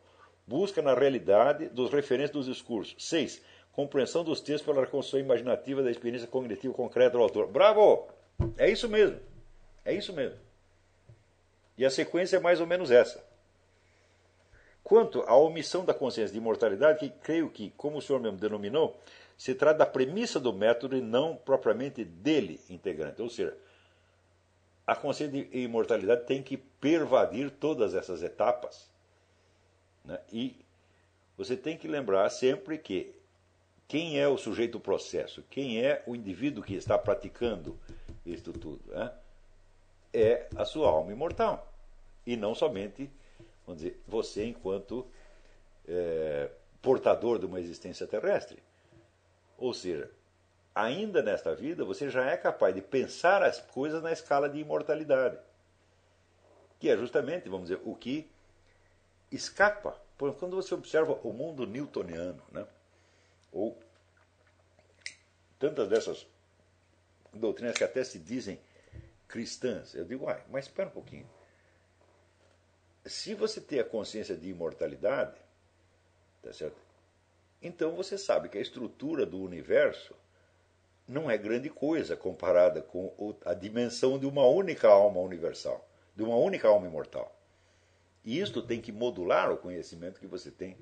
Busca 0.48 0.82
na 0.82 0.96
realidade 0.96 1.68
dos 1.68 1.92
referentes 1.92 2.32
dos 2.32 2.46
discursos. 2.46 2.96
6. 2.98 3.42
Compreensão 3.74 4.24
dos 4.24 4.40
textos 4.40 4.66
pela 4.66 4.86
reconstrução 4.86 5.20
imaginativa 5.20 5.84
da 5.84 5.92
experiência 5.92 6.30
cognitiva 6.30 6.74
concreta 6.74 7.18
do 7.18 7.22
autor. 7.22 7.48
Bravo! 7.48 8.08
É 8.58 8.70
isso 8.72 8.88
mesmo. 8.88 9.20
É 9.84 9.94
isso 9.94 10.14
mesmo. 10.14 10.40
E 11.78 11.86
a 11.86 11.90
sequência 11.90 12.38
é 12.38 12.40
mais 12.40 12.62
ou 12.62 12.66
menos 12.66 12.90
essa. 12.90 13.22
Quanto 14.82 15.24
à 15.24 15.36
omissão 15.36 15.84
da 15.84 15.94
consciência 15.94 16.32
de 16.32 16.40
imortalidade, 16.40 17.00
que 17.00 17.10
creio 17.10 17.50
que, 17.50 17.72
como 17.72 17.98
o 17.98 18.02
senhor 18.02 18.22
mesmo 18.22 18.38
denominou, 18.38 18.98
se 19.38 19.54
trata 19.54 19.80
da 19.80 19.86
premissa 19.86 20.40
do 20.40 20.52
método 20.52 20.98
e 20.98 21.02
não 21.02 21.36
propriamente 21.36 22.04
dele 22.04 22.60
integrante. 22.70 23.22
Ou 23.22 23.30
seja, 23.30 23.56
a 24.86 24.96
consciência 24.96 25.44
de 25.46 25.60
imortalidade 25.60 26.26
tem 26.26 26.42
que 26.42 26.58
pervadir 26.58 27.52
todas 27.52 27.94
essas 27.94 28.24
etapas. 28.24 28.90
Né? 30.04 30.20
E 30.32 30.66
você 31.38 31.56
tem 31.56 31.78
que 31.78 31.88
lembrar 31.88 32.30
sempre 32.30 32.78
que 32.78 33.14
quem 33.88 34.20
é 34.20 34.28
o 34.28 34.38
sujeito 34.38 34.74
do 34.74 34.80
processo, 34.80 35.44
quem 35.50 35.86
é 35.86 36.04
o 36.08 36.16
indivíduo 36.16 36.64
que 36.64 36.74
está 36.74 36.98
praticando 36.98 37.78
isto 38.26 38.52
tudo, 38.52 38.82
né? 38.92 39.14
é 40.14 40.48
a 40.56 40.66
sua 40.66 40.90
alma 40.90 41.12
imortal. 41.12 41.72
E 42.26 42.36
não 42.36 42.56
somente, 42.56 43.10
vamos 43.66 43.82
dizer, 43.82 44.02
você 44.08 44.46
enquanto 44.46 45.06
é, 45.88 46.50
portador 46.82 47.40
de 47.40 47.46
uma 47.46 47.60
existência 47.60 48.08
terrestre. 48.08 48.58
Ou 49.58 49.74
seja, 49.74 50.10
ainda 50.74 51.22
nesta 51.24 51.56
vida, 51.56 51.84
você 51.84 52.10
já 52.10 52.26
é 52.30 52.38
capaz 52.38 52.76
de 52.76 52.82
pensar 52.82 53.42
as 53.42 53.60
coisas 53.60 54.02
na 54.04 54.12
escala 54.12 54.48
de 54.48 54.60
imortalidade. 54.60 55.38
Que 56.80 56.90
é 56.90 56.98
justamente, 56.98 57.50
vamos 57.50 57.70
dizer, 57.70 57.82
o 57.84 57.96
que 57.96 58.30
escapa. 59.32 60.00
Quando 60.18 60.56
você 60.56 60.74
observa 60.74 61.14
o 61.24 61.34
mundo 61.34 61.66
newtoniano, 61.66 62.42
né? 62.52 62.68
ou 63.52 63.78
tantas 65.58 65.88
dessas 65.90 66.28
doutrinas 67.34 67.76
que 67.76 67.84
até 67.84 68.04
se 68.04 68.20
dizem 68.20 68.60
cristãs, 69.28 69.96
eu 69.96 70.06
digo, 70.06 70.26
uai, 70.26 70.44
mas 70.50 70.66
espera 70.66 70.90
um 70.90 70.92
pouquinho. 70.92 71.28
Se 73.06 73.34
você 73.34 73.60
tem 73.60 73.80
a 73.80 73.84
consciência 73.84 74.36
de 74.36 74.50
imortalidade, 74.50 75.40
tá 76.42 76.54
certo? 76.54 76.87
Então 77.62 77.96
você 77.96 78.18
sabe 78.18 78.50
que 78.50 78.58
a 78.58 78.62
estrutura 78.62 79.26
do 79.26 79.40
universo 79.40 80.16
não 81.08 81.32
é 81.32 81.38
grande 81.38 81.70
coisa 81.70 82.16
comparada 82.18 82.82
com 82.82 83.36
a 83.46 83.54
dimensão 83.54 84.20
de 84.20 84.26
uma 84.26 84.46
única 84.46 84.88
alma 84.88 85.22
universal, 85.22 85.88
de 86.16 86.24
uma 86.24 86.36
única 86.36 86.68
alma 86.68 86.86
imortal. 86.86 87.34
E 88.26 88.40
isto 88.40 88.62
tem 88.62 88.82
que 88.82 88.92
modular 88.92 89.52
o 89.52 89.58
conhecimento 89.58 90.20
que 90.20 90.28
você 90.28 90.52
tem 90.52 90.78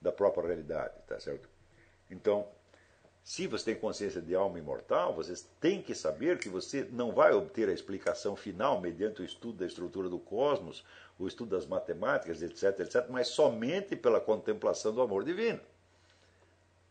da 0.00 0.10
própria 0.10 0.48
realidade, 0.48 0.94
tá 1.06 1.18
certo? 1.20 1.48
Então, 2.10 2.48
se 3.22 3.46
você 3.46 3.66
tem 3.66 3.76
consciência 3.76 4.20
de 4.20 4.34
alma 4.34 4.58
imortal, 4.58 5.14
você 5.14 5.32
tem 5.60 5.80
que 5.80 5.94
saber 5.94 6.38
que 6.38 6.48
você 6.48 6.88
não 6.90 7.12
vai 7.12 7.32
obter 7.32 7.68
a 7.68 7.72
explicação 7.72 8.34
final 8.34 8.80
mediante 8.80 9.22
o 9.22 9.24
estudo 9.24 9.58
da 9.58 9.66
estrutura 9.66 10.08
do 10.08 10.18
cosmos, 10.18 10.84
o 11.16 11.28
estudo 11.28 11.50
das 11.50 11.64
matemáticas, 11.64 12.42
etc, 12.42 12.80
etc, 12.80 13.06
mas 13.08 13.28
somente 13.28 13.94
pela 13.94 14.20
contemplação 14.20 14.92
do 14.92 15.00
amor 15.00 15.22
divino. 15.22 15.60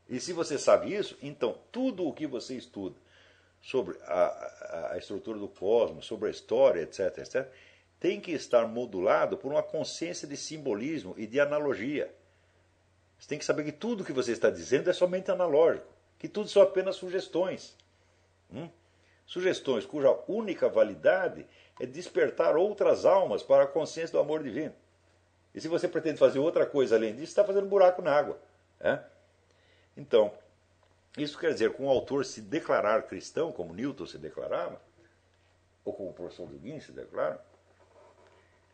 E 0.10 0.19
se 0.19 0.34
você 0.34 0.57
sabe 0.57 0.94
isso, 0.94 1.18
então 1.22 1.57
tudo 1.72 2.07
o 2.07 2.14
que 2.14 2.28
você 2.28 2.56
estuda 2.56 2.95
sobre 3.61 3.98
a, 4.03 4.91
a, 4.94 4.98
estrutura 4.98 5.38
do 5.38 5.48
cosmos, 5.48 6.06
sobre 6.06 6.28
a 6.28 6.32
história, 6.32 6.82
etc., 6.82 7.18
etc., 7.19 7.48
tem 7.99 8.19
que 8.19 8.32
estar 8.32 8.68
modulado 8.68 9.38
por 9.38 9.52
uma 9.52 9.61
consciência 9.61 10.28
de 10.28 10.36
simbolismo 10.36 11.14
e 11.18 11.28
de 11.28 11.40
analogia. 11.40 12.11
Você 13.19 13.30
tem 13.30 13.38
que 13.38 13.45
saber 13.45 13.64
que 13.64 13.72
tudo 13.72 14.02
o 14.02 14.06
que 14.06 14.11
você 14.11 14.32
está 14.32 14.49
dizendo 14.49 14.90
é 14.90 14.94
somente 14.94 15.30
analógico, 15.30 15.88
que 16.18 16.28
tudo 16.28 16.49
são 16.49 16.64
apenas 16.64 16.95
sugestões. 16.95 17.78
Hum? 18.52 18.68
Sugestões 19.28 19.86
cuja 19.86 20.18
única 20.28 20.68
validade 20.68 21.45
é 21.80 21.86
despertar 21.86 22.57
outras 22.57 23.06
almas 23.06 23.44
para 23.44 23.64
a 23.64 23.68
consciência 23.68 24.14
do 24.14 24.19
amor 24.19 24.41
divino. 24.41 24.73
E 25.53 25.61
se 25.61 25.68
você 25.68 25.88
pretende 25.88 26.18
fazer 26.18 26.40
outra 26.40 26.65
coisa 26.65 26.95
além 26.95 27.14
disso, 27.14 27.26
está 27.26 27.44
fazendo 27.44 27.68
buraco 27.68 28.02
na 28.02 28.11
água. 28.11 28.40
É? 28.80 28.99
Então, 29.95 30.34
isso 31.18 31.38
quer 31.38 31.53
dizer, 31.53 31.73
com 31.73 31.85
o 31.85 31.89
autor 31.89 32.26
se 32.26 32.41
declarar 32.41 33.03
cristão, 33.03 33.51
como 33.51 33.73
Newton 33.73 34.05
se 34.05 34.18
declarava, 34.18 34.81
ou 35.84 35.93
como 35.93 36.09
o 36.09 36.13
professor 36.13 36.47
Dugin 36.47 36.80
se 36.80 36.91
declara, 36.91 37.43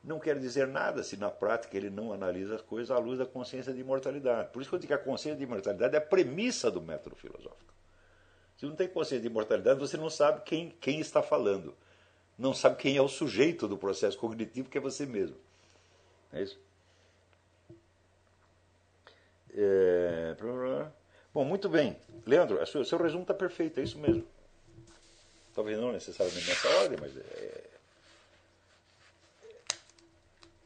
não 0.04 0.20
quer 0.20 0.40
dizer 0.40 0.68
nada 0.68 1.04
se 1.04 1.18
na 1.18 1.30
prática 1.30 1.76
ele 1.76 1.90
não 1.90 2.14
analisa 2.14 2.56
as 2.56 2.62
coisas 2.62 2.92
à 2.92 3.00
luz 3.00 3.18
da 3.20 3.26
consciência 3.26 3.74
de 3.74 3.82
imortalidade. 3.82 4.50
Por 4.52 4.62
isso 4.62 4.70
que 4.70 4.76
eu 4.76 4.80
digo 4.80 4.88
que 4.90 4.94
a 4.94 5.04
consciência 5.04 5.38
de 5.38 5.44
imortalidade 5.44 5.96
é 5.96 5.98
a 5.98 6.02
premissa 6.02 6.70
do 6.72 6.82
método 6.82 7.16
filosófico. 7.16 7.74
Se 8.58 8.66
não 8.66 8.76
tem 8.76 8.88
consciência 8.88 9.22
de 9.22 9.28
imortalidade, 9.28 9.80
você 9.80 9.98
não 9.98 10.10
sabe 10.10 10.42
quem, 10.42 10.72
quem 10.80 11.00
está 11.00 11.22
falando. 11.22 11.76
Não 12.38 12.54
sabe 12.54 12.78
quem 12.78 12.96
é 12.96 13.02
o 13.02 13.08
sujeito 13.08 13.68
do 13.68 13.78
processo 13.78 14.18
cognitivo, 14.18 14.70
que 14.70 14.78
é 14.78 14.82
você 14.82 15.06
mesmo. 15.06 15.36
É 16.32 16.44
isso? 16.44 16.60
É... 19.54 20.36
Bom, 21.34 21.46
muito 21.46 21.70
bem. 21.70 21.96
Leandro, 22.26 22.62
o 22.62 22.86
seu 22.86 22.98
resumo 22.98 23.22
está 23.22 23.34
perfeito, 23.34 23.80
é 23.80 23.84
isso 23.84 23.98
mesmo. 24.00 24.28
Talvez 25.54 25.78
não 25.80 25.92
necessariamente 25.92 26.48
nessa 26.48 26.70
ordem, 26.78 26.98
mas 27.00 27.18
é, 27.18 27.64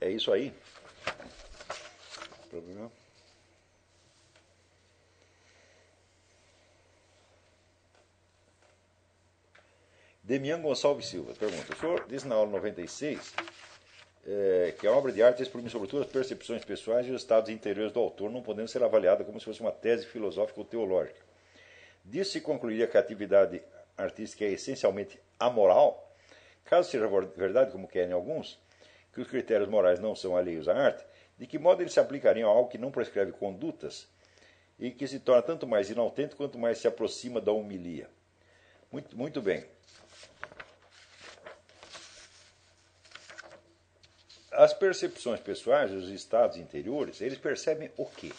é 0.01 0.11
isso 0.11 0.31
aí. 0.31 0.53
Problema. 2.49 2.91
Demian 10.23 10.61
Gonçalves 10.61 11.07
Silva 11.07 11.33
pergunta: 11.33 11.73
O 11.73 11.77
senhor 11.77 12.05
disse 12.07 12.27
na 12.27 12.35
aula 12.35 12.51
96 12.51 13.33
é, 14.25 14.73
que 14.79 14.85
a 14.85 14.91
obra 14.91 15.11
de 15.11 15.21
arte 15.21 15.41
exprime 15.41 15.69
sobretudo 15.69 16.03
as 16.03 16.07
percepções 16.07 16.63
pessoais 16.63 17.07
e 17.07 17.11
os 17.11 17.21
estados 17.21 17.49
interiores 17.49 17.91
do 17.91 17.99
autor, 17.99 18.29
não 18.29 18.41
podendo 18.41 18.67
ser 18.67 18.83
avaliada 18.83 19.23
como 19.23 19.39
se 19.39 19.45
fosse 19.45 19.61
uma 19.61 19.71
tese 19.71 20.05
filosófica 20.05 20.59
ou 20.59 20.65
teológica. 20.65 21.19
Disso 22.03 22.31
se 22.31 22.41
concluiria 22.41 22.87
que 22.87 22.97
a 22.97 22.99
atividade 22.99 23.61
artística 23.97 24.43
é 24.43 24.49
essencialmente 24.49 25.19
amoral, 25.39 26.15
caso 26.65 26.89
seja 26.89 27.07
verdade, 27.35 27.71
como 27.71 27.87
querem 27.87 28.13
alguns, 28.13 28.59
que 29.13 29.21
os 29.21 29.27
critérios 29.27 29.69
morais 29.69 29.99
não 29.99 30.15
são 30.15 30.35
alheios 30.35 30.67
à 30.67 30.75
arte, 30.75 31.03
de 31.37 31.45
que 31.45 31.59
modo 31.59 31.81
eles 31.81 31.93
se 31.93 31.99
aplicariam 31.99 32.49
a 32.49 32.53
algo 32.53 32.69
que 32.69 32.77
não 32.77 32.91
prescreve 32.91 33.31
condutas 33.31 34.07
e 34.79 34.91
que 34.91 35.07
se 35.07 35.19
torna 35.19 35.41
tanto 35.41 35.67
mais 35.67 35.89
inautêntico 35.89 36.37
quanto 36.37 36.57
mais 36.57 36.77
se 36.77 36.87
aproxima 36.87 37.41
da 37.41 37.51
humilia. 37.51 38.09
Muito, 38.91 39.17
muito 39.17 39.41
bem. 39.41 39.65
As 44.61 44.75
percepções 44.75 45.39
pessoais, 45.39 45.91
os 45.91 46.09
estados 46.09 46.55
interiores, 46.55 47.19
eles 47.19 47.39
percebem 47.39 47.91
o 47.97 48.05
quê? 48.05 48.31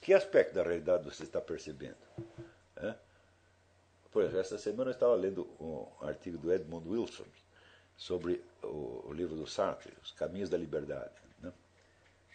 Que 0.00 0.14
aspecto 0.14 0.54
da 0.54 0.62
realidade 0.62 1.04
você 1.04 1.24
está 1.24 1.38
percebendo? 1.38 1.98
É? 2.76 2.94
Por 4.10 4.22
exemplo, 4.22 4.40
essa 4.40 4.56
semana 4.56 4.88
eu 4.88 4.94
estava 4.94 5.14
lendo 5.14 5.46
um 5.60 5.86
artigo 6.00 6.38
do 6.38 6.50
Edmund 6.50 6.88
Wilson 6.88 7.26
sobre 7.94 8.42
o, 8.62 9.12
livro 9.12 9.36
do 9.36 9.46
Sartre, 9.46 9.92
Os 10.02 10.12
Caminhos 10.12 10.48
da 10.48 10.56
Liberdade. 10.56 11.12
Né? 11.40 11.52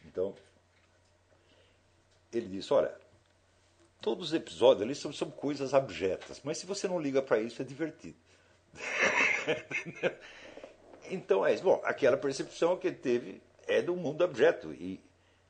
Então, 0.06 0.36
ele 2.31 2.48
disse: 2.48 2.72
olha, 2.72 2.94
todos 4.02 4.27
os 4.27 4.34
episódios 4.36 4.84
ali 4.84 4.94
são, 4.94 5.11
são 5.11 5.31
coisas 5.31 5.73
abjetas, 5.73 6.41
mas 6.44 6.60
se 6.60 6.68
você 6.68 6.88
não 6.88 7.02
liga 7.02 7.23
para 7.23 7.40
isso, 7.40 7.60
é 7.60 7.65
divertido. 7.65 8.18
Então 11.10 11.45
é 11.45 11.53
isso. 11.53 11.64
Bom, 11.64 11.81
aquela 11.84 12.18
percepção 12.18 12.77
que 12.77 12.88
ele 12.88 12.95
teve 12.95 13.41
é 13.68 13.81
do 13.81 13.95
mundo 13.95 14.23
objeto. 14.23 14.73
E 14.73 14.99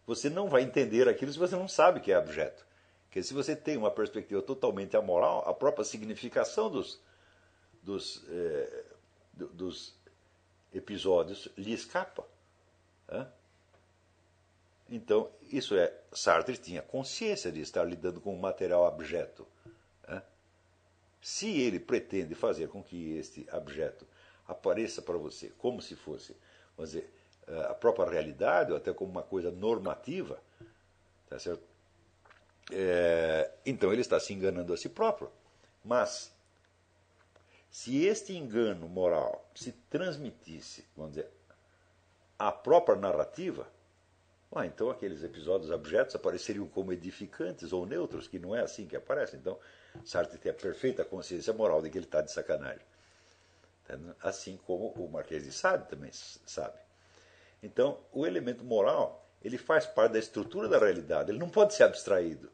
você 0.05 0.29
não 0.29 0.49
vai 0.49 0.63
entender 0.63 1.07
aquilo 1.07 1.31
se 1.31 1.39
você 1.39 1.55
não 1.55 1.67
sabe 1.67 1.99
que 1.99 2.11
é 2.11 2.17
objeto. 2.17 2.65
Porque 3.05 3.23
se 3.23 3.33
você 3.33 3.55
tem 3.55 3.77
uma 3.77 3.89
perspectiva 3.89 4.41
totalmente 4.41 4.95
amoral, 4.95 5.47
a 5.47 5.53
própria 5.53 5.83
significação 5.83 6.69
dos, 6.69 7.01
dos, 7.81 8.23
é, 8.29 8.83
dos 9.33 9.95
episódios 10.73 11.49
lhe 11.57 11.73
escapa. 11.73 12.23
É? 13.07 13.25
Então, 14.89 15.29
isso 15.41 15.75
é, 15.75 15.93
Sartre 16.11 16.57
tinha 16.57 16.81
consciência 16.81 17.51
de 17.51 17.61
estar 17.61 17.83
lidando 17.83 18.19
com 18.19 18.35
um 18.35 18.39
material 18.39 18.85
abjeto. 18.85 19.47
É? 20.07 20.21
Se 21.21 21.59
ele 21.59 21.79
pretende 21.79 22.35
fazer 22.35 22.67
com 22.69 22.83
que 22.83 23.17
este 23.17 23.47
objeto 23.51 24.07
apareça 24.51 25.01
para 25.01 25.17
você 25.17 25.49
como 25.57 25.81
se 25.81 25.95
fosse, 25.95 26.35
vamos 26.75 26.91
dizer, 26.91 27.09
eh, 27.47 27.65
a 27.69 27.73
própria 27.73 28.09
realidade, 28.09 28.71
ou 28.71 28.77
até 28.77 28.93
como 28.93 29.11
uma 29.11 29.23
coisa 29.23 29.51
normativa, 29.51 30.41
tá 31.29 31.37
certo? 31.39 31.63
É, 32.71 33.51
então 33.65 33.91
ele 33.91 34.01
está 34.01 34.19
se 34.19 34.33
enganando 34.33 34.73
a 34.73 34.77
si 34.77 34.89
próprio. 34.89 35.31
Mas, 35.83 36.31
se 37.71 38.05
este 38.05 38.33
engano 38.35 38.87
moral 38.87 39.49
se 39.55 39.71
transmitisse, 39.89 40.85
vamos 40.95 41.13
dizer, 41.13 41.29
à 42.37 42.51
própria 42.51 42.95
narrativa, 42.95 43.65
Ah, 44.51 44.65
então 44.65 44.89
aqueles 44.89 45.23
episódios 45.23 45.71
abjetos 45.71 46.15
apareceriam 46.15 46.67
como 46.67 46.91
edificantes 46.91 47.71
ou 47.71 47.85
neutros, 47.85 48.27
que 48.27 48.39
não 48.39 48.55
é 48.55 48.61
assim 48.61 48.87
que 48.87 48.95
aparece. 48.95 49.35
Então, 49.37 49.59
Sartre 50.03 50.39
tem 50.39 50.51
a 50.51 50.55
perfeita 50.55 51.05
consciência 51.05 51.53
moral 51.53 51.81
de 51.81 51.89
que 51.89 51.97
ele 51.99 52.05
está 52.05 52.21
de 52.21 52.31
sacanagem. 52.31 52.85
Assim 54.21 54.57
como 54.65 54.91
o 54.91 55.09
Marquês 55.09 55.43
de 55.43 55.51
Sade 55.51 55.87
também 55.87 56.11
sabe. 56.11 56.77
Então, 57.61 57.99
o 58.11 58.25
elemento 58.25 58.63
moral, 58.63 59.27
ele 59.43 59.57
faz 59.57 59.85
parte 59.85 60.13
da 60.13 60.19
estrutura 60.19 60.67
da 60.67 60.77
realidade, 60.77 61.31
ele 61.31 61.39
não 61.39 61.49
pode 61.49 61.73
ser 61.73 61.83
abstraído. 61.83 62.51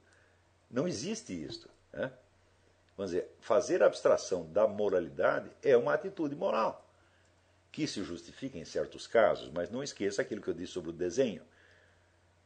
Não 0.70 0.88
existe 0.88 1.34
isso. 1.34 1.70
Né? 1.94 2.12
Vamos 2.98 3.12
dizer, 3.12 3.30
fazer 3.40 3.84
abstração 3.84 4.50
da 4.52 4.68
moralidade 4.68 5.52
é 5.62 5.76
uma 5.76 5.94
atitude 5.94 6.36
moral, 6.36 6.90
que 7.72 7.86
se 7.86 8.04
justifica 8.04 8.58
em 8.58 8.66
certos 8.66 9.06
casos, 9.06 9.50
mas 9.52 9.70
não 9.70 9.84
esqueça 9.84 10.22
aquilo 10.22 10.42
que 10.42 10.50
eu 10.50 10.54
disse 10.54 10.74
sobre 10.74 10.90
o 10.90 10.94
desenho. 10.94 11.44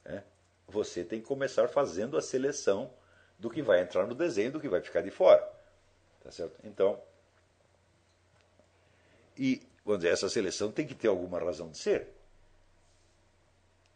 Né? 0.03 0.23
Você 0.67 1.03
tem 1.03 1.21
que 1.21 1.27
começar 1.27 1.67
fazendo 1.67 2.17
a 2.17 2.21
seleção 2.21 2.91
do 3.37 3.49
que 3.49 3.61
vai 3.61 3.81
entrar 3.81 4.05
no 4.05 4.15
desenho 4.15 4.49
e 4.49 4.51
do 4.51 4.59
que 4.59 4.67
vai 4.67 4.81
ficar 4.81 5.01
de 5.01 5.11
fora. 5.11 5.47
Tá 6.21 6.31
certo? 6.31 6.59
Então, 6.63 7.01
e 9.39 9.61
vamos 9.85 10.01
dizer, 10.01 10.13
essa 10.13 10.27
seleção 10.27 10.69
tem 10.69 10.85
que 10.85 10.93
ter 10.93 11.07
alguma 11.07 11.39
razão 11.39 11.69
de 11.69 11.77
ser. 11.77 12.09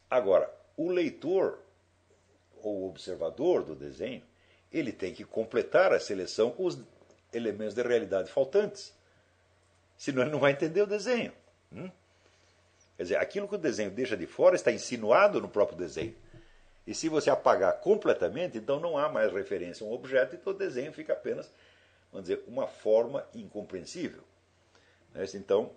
Agora, 0.09 0.49
o 0.77 0.89
leitor 0.89 1.59
ou 2.61 2.87
observador 2.87 3.63
do 3.63 3.75
desenho, 3.75 4.23
ele 4.71 4.93
tem 4.93 5.13
que 5.13 5.25
completar 5.25 5.91
a 5.91 5.99
seleção 5.99 6.49
com 6.49 6.65
os 6.65 6.79
elementos 7.33 7.75
de 7.75 7.81
realidade 7.81 8.31
faltantes. 8.31 8.93
Senão 9.97 10.21
ele 10.21 10.31
não 10.31 10.39
vai 10.39 10.53
entender 10.53 10.81
o 10.81 10.87
desenho. 10.87 11.33
Hum? 11.71 11.91
Quer 12.95 13.03
dizer, 13.03 13.15
aquilo 13.17 13.47
que 13.47 13.55
o 13.55 13.59
desenho 13.59 13.91
deixa 13.91 14.15
de 14.15 14.25
fora 14.25 14.55
está 14.55 14.71
insinuado 14.71 15.41
no 15.41 15.49
próprio 15.49 15.77
desenho. 15.77 16.15
E 16.87 16.95
se 16.95 17.09
você 17.09 17.29
apagar 17.29 17.79
completamente, 17.81 18.57
então 18.57 18.79
não 18.79 18.97
há 18.97 19.09
mais 19.09 19.31
referência 19.31 19.85
a 19.85 19.89
um 19.89 19.93
objeto, 19.93 20.35
então 20.35 20.53
o 20.53 20.55
desenho 20.55 20.93
fica 20.93 21.13
apenas, 21.13 21.51
vamos 22.11 22.29
dizer, 22.29 22.43
uma 22.47 22.67
forma 22.67 23.27
incompreensível. 23.33 24.23
Né? 25.13 25.25
Então, 25.35 25.71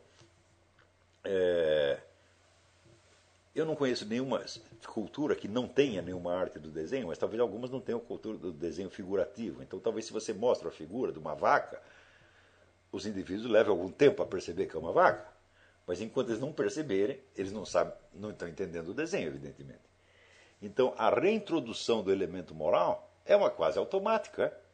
é, 1.24 1.98
eu 3.54 3.64
não 3.64 3.74
conheço 3.74 4.06
nenhuma 4.06 4.44
cultura 4.86 5.34
que 5.34 5.48
não 5.48 5.66
tenha 5.66 6.02
nenhuma 6.02 6.34
arte 6.34 6.58
do 6.58 6.70
desenho, 6.70 7.06
mas 7.08 7.18
talvez 7.18 7.40
algumas 7.40 7.70
não 7.70 7.80
tenham 7.80 7.98
cultura 7.98 8.36
do 8.36 8.52
desenho 8.52 8.90
figurativo. 8.90 9.62
Então, 9.62 9.78
talvez 9.78 10.06
se 10.06 10.12
você 10.12 10.32
mostra 10.32 10.68
a 10.68 10.72
figura 10.72 11.10
de 11.10 11.18
uma 11.18 11.34
vaca, 11.34 11.80
os 12.92 13.06
indivíduos 13.06 13.50
levem 13.50 13.70
algum 13.70 13.90
tempo 13.90 14.22
a 14.22 14.26
perceber 14.26 14.66
que 14.66 14.76
é 14.76 14.78
uma 14.78 14.92
vaca. 14.92 15.26
Mas 15.86 16.00
enquanto 16.00 16.28
eles 16.28 16.40
não 16.40 16.52
perceberem, 16.52 17.20
eles 17.36 17.52
não 17.52 17.64
sabem, 17.64 17.94
não 18.12 18.30
estão 18.30 18.48
entendendo 18.48 18.88
o 18.88 18.94
desenho, 18.94 19.28
evidentemente. 19.28 19.80
Então, 20.60 20.94
a 20.96 21.08
reintrodução 21.08 22.02
do 22.02 22.12
elemento 22.12 22.54
moral 22.54 23.10
é 23.24 23.36
uma 23.36 23.50
quase 23.50 23.78
automática, 23.78 24.44
é? 24.44 24.65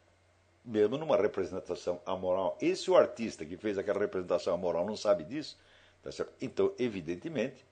Mesmo 0.64 0.96
numa 0.96 1.16
representação 1.16 2.00
amoral. 2.06 2.56
E 2.60 2.74
se 2.76 2.90
o 2.90 2.96
artista 2.96 3.44
que 3.44 3.56
fez 3.56 3.78
aquela 3.78 3.98
representação 3.98 4.54
amoral 4.54 4.86
não 4.86 4.96
sabe 4.96 5.24
disso, 5.24 5.58
tá 6.02 6.10
então, 6.40 6.72
evidentemente, 6.78 7.64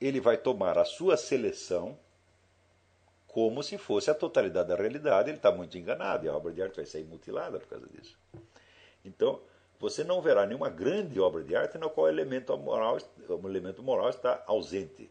ele 0.00 0.20
vai 0.20 0.36
tomar 0.36 0.78
a 0.78 0.84
sua 0.84 1.16
seleção 1.16 1.98
como 3.28 3.62
se 3.62 3.76
fosse 3.76 4.10
a 4.10 4.14
totalidade 4.14 4.68
da 4.68 4.76
realidade. 4.76 5.30
Ele 5.30 5.38
está 5.38 5.50
muito 5.50 5.76
enganado 5.76 6.24
e 6.24 6.28
a 6.28 6.36
obra 6.36 6.52
de 6.52 6.62
arte 6.62 6.76
vai 6.76 6.86
sair 6.86 7.04
mutilada 7.04 7.58
por 7.58 7.68
causa 7.68 7.86
disso. 7.88 8.16
Então, 9.04 9.40
você 9.78 10.04
não 10.04 10.22
verá 10.22 10.46
nenhuma 10.46 10.70
grande 10.70 11.18
obra 11.20 11.42
de 11.42 11.54
arte 11.54 11.76
na 11.76 11.88
qual 11.88 12.06
o 12.06 12.08
elemento 12.08 12.56
moral, 12.56 12.98
o 13.28 13.48
elemento 13.48 13.82
moral 13.82 14.08
está 14.08 14.42
ausente. 14.46 15.10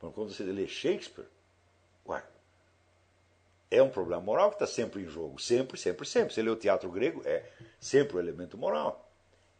Quando 0.00 0.32
você 0.32 0.42
lê 0.44 0.66
Shakespeare, 0.66 1.28
ué, 2.06 2.22
é 3.70 3.82
um 3.82 3.90
problema 3.90 4.22
moral 4.22 4.50
que 4.50 4.56
está 4.56 4.66
sempre 4.66 5.02
em 5.02 5.06
jogo. 5.06 5.40
Sempre, 5.40 5.78
sempre, 5.78 6.06
sempre. 6.06 6.34
Você 6.34 6.42
lê 6.42 6.50
o 6.50 6.56
teatro 6.56 6.90
grego, 6.90 7.22
é 7.24 7.44
sempre 7.78 8.16
o 8.16 8.20
elemento 8.20 8.56
moral. 8.56 9.10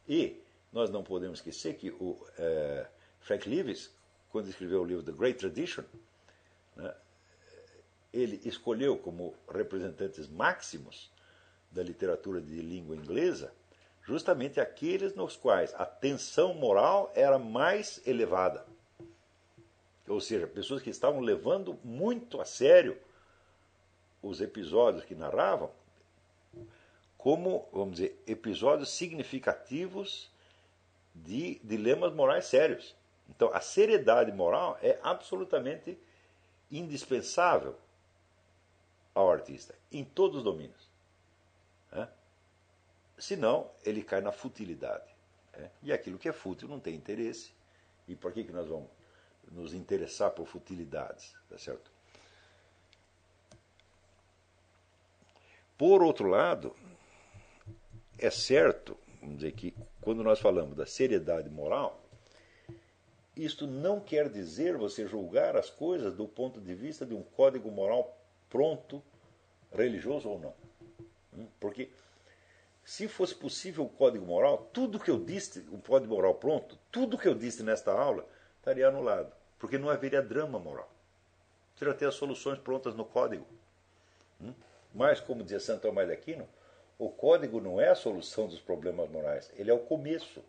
E 0.08 0.42
nós 0.72 0.90
não 0.90 1.02
podemos 1.02 1.38
esquecer 1.38 1.74
que 1.74 1.90
o 1.90 2.18
é, 2.38 2.86
Frank 3.20 3.48
Lewis 3.48 3.90
quando 4.30 4.48
escreveu 4.48 4.82
o 4.82 4.84
livro 4.84 5.02
The 5.02 5.12
Great 5.12 5.38
Tradition, 5.38 5.84
né, 6.76 6.94
ele 8.12 8.40
escolheu 8.44 8.96
como 8.98 9.34
representantes 9.48 10.28
máximos 10.28 11.10
da 11.70 11.82
literatura 11.82 12.40
de 12.40 12.60
língua 12.60 12.96
inglesa 12.96 13.52
justamente 14.02 14.58
aqueles 14.58 15.14
nos 15.14 15.36
quais 15.36 15.74
a 15.74 15.84
tensão 15.84 16.54
moral 16.54 17.12
era 17.14 17.38
mais 17.38 18.00
elevada. 18.06 18.64
Ou 20.06 20.18
seja, 20.18 20.46
pessoas 20.46 20.80
que 20.80 20.88
estavam 20.88 21.20
levando 21.20 21.78
muito 21.84 22.40
a 22.40 22.46
sério 22.46 22.96
os 24.22 24.40
episódios 24.40 25.04
que 25.04 25.14
narravam 25.14 25.70
como, 27.18 27.68
vamos 27.72 27.96
dizer, 27.96 28.22
episódios 28.26 28.90
significativos 28.90 30.30
de 31.12 31.58
dilemas 31.64 32.14
morais 32.14 32.44
sérios. 32.44 32.94
Então, 33.28 33.52
a 33.52 33.60
seriedade 33.60 34.30
moral 34.32 34.78
é 34.80 34.98
absolutamente 35.02 35.98
indispensável 36.70 37.76
ao 39.12 39.30
artista, 39.30 39.74
em 39.90 40.04
todos 40.04 40.38
os 40.38 40.44
domínios. 40.44 40.88
Né? 41.90 42.08
Senão, 43.18 43.68
ele 43.84 44.02
cai 44.02 44.20
na 44.20 44.30
futilidade. 44.30 45.12
Né? 45.56 45.70
E 45.82 45.92
aquilo 45.92 46.18
que 46.18 46.28
é 46.28 46.32
fútil 46.32 46.68
não 46.68 46.78
tem 46.78 46.94
interesse. 46.94 47.52
E 48.06 48.14
por 48.14 48.32
que, 48.32 48.44
que 48.44 48.52
nós 48.52 48.68
vamos 48.68 48.88
nos 49.50 49.74
interessar 49.74 50.30
por 50.30 50.46
futilidades? 50.46 51.34
Tá 51.50 51.58
certo? 51.58 51.90
Por 55.78 56.02
outro 56.02 56.26
lado, 56.26 56.74
é 58.18 58.28
certo, 58.30 58.96
vamos 59.20 59.36
dizer 59.36 59.52
que 59.52 59.72
quando 60.00 60.24
nós 60.24 60.40
falamos 60.40 60.76
da 60.76 60.84
seriedade 60.84 61.48
moral, 61.48 62.02
isto 63.36 63.64
não 63.64 64.00
quer 64.00 64.28
dizer 64.28 64.76
você 64.76 65.06
julgar 65.06 65.56
as 65.56 65.70
coisas 65.70 66.12
do 66.12 66.26
ponto 66.26 66.60
de 66.60 66.74
vista 66.74 67.06
de 67.06 67.14
um 67.14 67.22
código 67.22 67.70
moral 67.70 68.18
pronto, 68.50 69.00
religioso 69.72 70.28
ou 70.28 70.40
não. 70.40 70.54
Hum? 71.32 71.46
Porque 71.60 71.90
se 72.84 73.06
fosse 73.06 73.36
possível 73.36 73.84
o 73.84 73.88
código 73.88 74.26
moral, 74.26 74.68
tudo 74.72 74.98
que 74.98 75.10
eu 75.10 75.22
disse, 75.22 75.60
o 75.70 75.78
código 75.78 76.12
moral 76.12 76.34
pronto, 76.34 76.76
tudo 76.90 77.16
que 77.16 77.28
eu 77.28 77.34
disse 77.34 77.62
nesta 77.62 77.92
aula 77.92 78.26
estaria 78.56 78.88
anulado. 78.88 79.32
Porque 79.60 79.78
não 79.78 79.88
haveria 79.88 80.22
drama 80.22 80.58
moral. 80.58 80.90
Você 81.76 81.84
já 81.84 81.94
tem 81.94 82.08
as 82.08 82.14
soluções 82.14 82.58
prontas 82.58 82.96
no 82.96 83.04
código. 83.04 83.46
Mas, 84.94 85.20
como 85.20 85.42
dizia 85.42 85.60
Santo 85.60 85.82
Tomás 85.82 86.08
de 86.08 86.14
Aquino, 86.14 86.48
o 86.98 87.08
código 87.08 87.60
não 87.60 87.80
é 87.80 87.88
a 87.88 87.94
solução 87.94 88.48
dos 88.48 88.60
problemas 88.60 89.08
morais, 89.10 89.50
ele 89.56 89.70
é 89.70 89.74
o 89.74 89.78
começo 89.78 90.42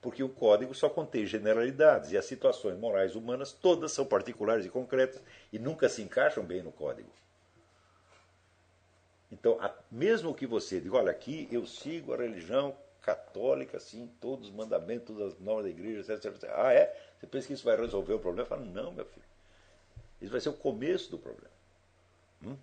porque 0.00 0.22
o 0.22 0.28
código 0.28 0.74
só 0.74 0.88
contém 0.88 1.26
generalidades 1.26 2.12
e 2.12 2.16
as 2.16 2.24
situações 2.24 2.78
morais 2.78 3.16
humanas 3.16 3.52
todas 3.52 3.92
são 3.92 4.06
particulares 4.06 4.64
e 4.64 4.70
concretas 4.70 5.20
e 5.52 5.58
nunca 5.58 5.88
se 5.88 6.02
encaixam 6.02 6.44
bem 6.44 6.62
no 6.62 6.70
código. 6.70 7.10
Então, 9.30 9.58
mesmo 9.90 10.34
que 10.34 10.46
você 10.46 10.80
diga, 10.80 10.96
olha, 10.96 11.10
aqui 11.10 11.48
eu 11.50 11.66
sigo 11.66 12.14
a 12.14 12.16
religião 12.16 12.74
católica, 13.02 13.76
assim, 13.76 14.10
todos 14.20 14.48
os 14.48 14.54
mandamentos, 14.54 15.08
todas 15.08 15.34
as 15.34 15.40
normas 15.40 15.64
da 15.64 15.70
igreja, 15.70 16.12
etc, 16.14 16.32
etc. 16.32 16.50
Ah, 16.54 16.72
é? 16.72 16.94
Você 17.18 17.26
pensa 17.26 17.46
que 17.46 17.52
isso 17.52 17.64
vai 17.64 17.76
resolver 17.76 18.14
o 18.14 18.18
problema? 18.18 18.48
Fala, 18.48 18.64
não, 18.64 18.92
meu 18.92 19.04
filho. 19.04 19.26
Isso 20.20 20.32
vai 20.32 20.40
ser 20.40 20.48
o 20.48 20.54
começo 20.54 21.10
do 21.10 21.18
problema. 21.18 21.54
Hum? 22.42 22.56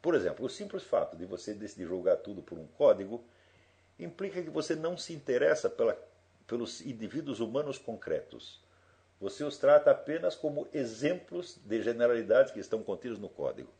Por 0.00 0.14
exemplo, 0.14 0.46
o 0.46 0.48
simples 0.48 0.82
fato 0.82 1.16
de 1.16 1.26
você 1.26 1.52
decidir 1.52 1.86
julgar 1.86 2.16
tudo 2.18 2.42
por 2.42 2.58
um 2.58 2.66
código 2.66 3.22
implica 3.98 4.42
que 4.42 4.50
você 4.50 4.74
não 4.74 4.96
se 4.96 5.12
interessa 5.12 5.68
pela 5.68 5.96
pelos 6.46 6.80
indivíduos 6.80 7.38
humanos 7.38 7.78
concretos. 7.78 8.60
Você 9.20 9.44
os 9.44 9.56
trata 9.56 9.92
apenas 9.92 10.34
como 10.34 10.66
exemplos 10.72 11.56
de 11.64 11.80
generalidades 11.80 12.52
que 12.52 12.58
estão 12.58 12.82
contidas 12.82 13.20
no 13.20 13.28
código. 13.28 13.70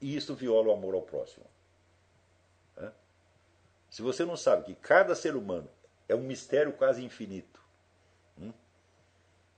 E 0.00 0.14
isso 0.14 0.32
viola 0.36 0.68
o 0.68 0.72
amor 0.72 0.94
ao 0.94 1.02
próximo. 1.02 1.44
Se 3.90 4.02
você 4.02 4.24
não 4.24 4.36
sabe 4.36 4.64
que 4.64 4.74
cada 4.74 5.14
ser 5.14 5.34
humano 5.34 5.68
é 6.08 6.14
um 6.14 6.22
mistério 6.22 6.72
quase 6.72 7.02
infinito, 7.02 7.62
hum? 8.38 8.52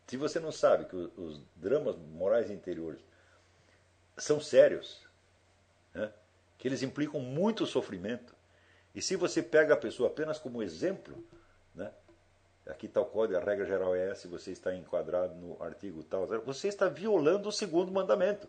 se 0.06 0.16
você 0.16 0.38
não 0.38 0.52
sabe 0.52 0.84
que 0.84 0.94
os 0.94 1.42
dramas 1.56 1.96
morais 1.96 2.50
interiores 2.50 3.00
são 4.16 4.40
sérios, 4.40 5.07
que 6.56 6.66
eles 6.66 6.82
implicam 6.82 7.20
muito 7.20 7.66
sofrimento, 7.66 8.34
e 8.94 9.00
se 9.02 9.16
você 9.16 9.42
pega 9.42 9.74
a 9.74 9.76
pessoa 9.76 10.08
apenas 10.08 10.38
como 10.38 10.62
exemplo, 10.62 11.22
né? 11.74 11.92
Aqui 12.66 12.90
o 12.94 13.04
código, 13.04 13.38
a 13.38 13.42
regra 13.42 13.64
geral 13.64 13.94
é 13.94 14.10
essa, 14.10 14.28
você 14.28 14.50
está 14.50 14.74
enquadrado 14.74 15.34
no 15.34 15.62
artigo 15.62 16.02
tal, 16.02 16.26
você 16.44 16.68
está 16.68 16.86
violando 16.86 17.48
o 17.48 17.52
segundo 17.52 17.90
mandamento. 17.90 18.46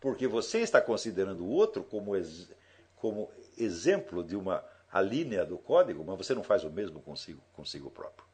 Porque 0.00 0.26
você 0.26 0.60
está 0.60 0.80
considerando 0.80 1.44
o 1.44 1.50
outro 1.50 1.82
como, 1.84 2.16
ex, 2.16 2.48
como 2.96 3.30
exemplo 3.58 4.24
de 4.24 4.36
uma 4.36 4.64
alínea 4.90 5.44
do 5.44 5.58
código, 5.58 6.04
mas 6.04 6.16
você 6.16 6.34
não 6.34 6.42
faz 6.42 6.64
o 6.64 6.70
mesmo 6.70 7.02
consigo, 7.02 7.42
consigo 7.52 7.90
próprio. 7.90 8.26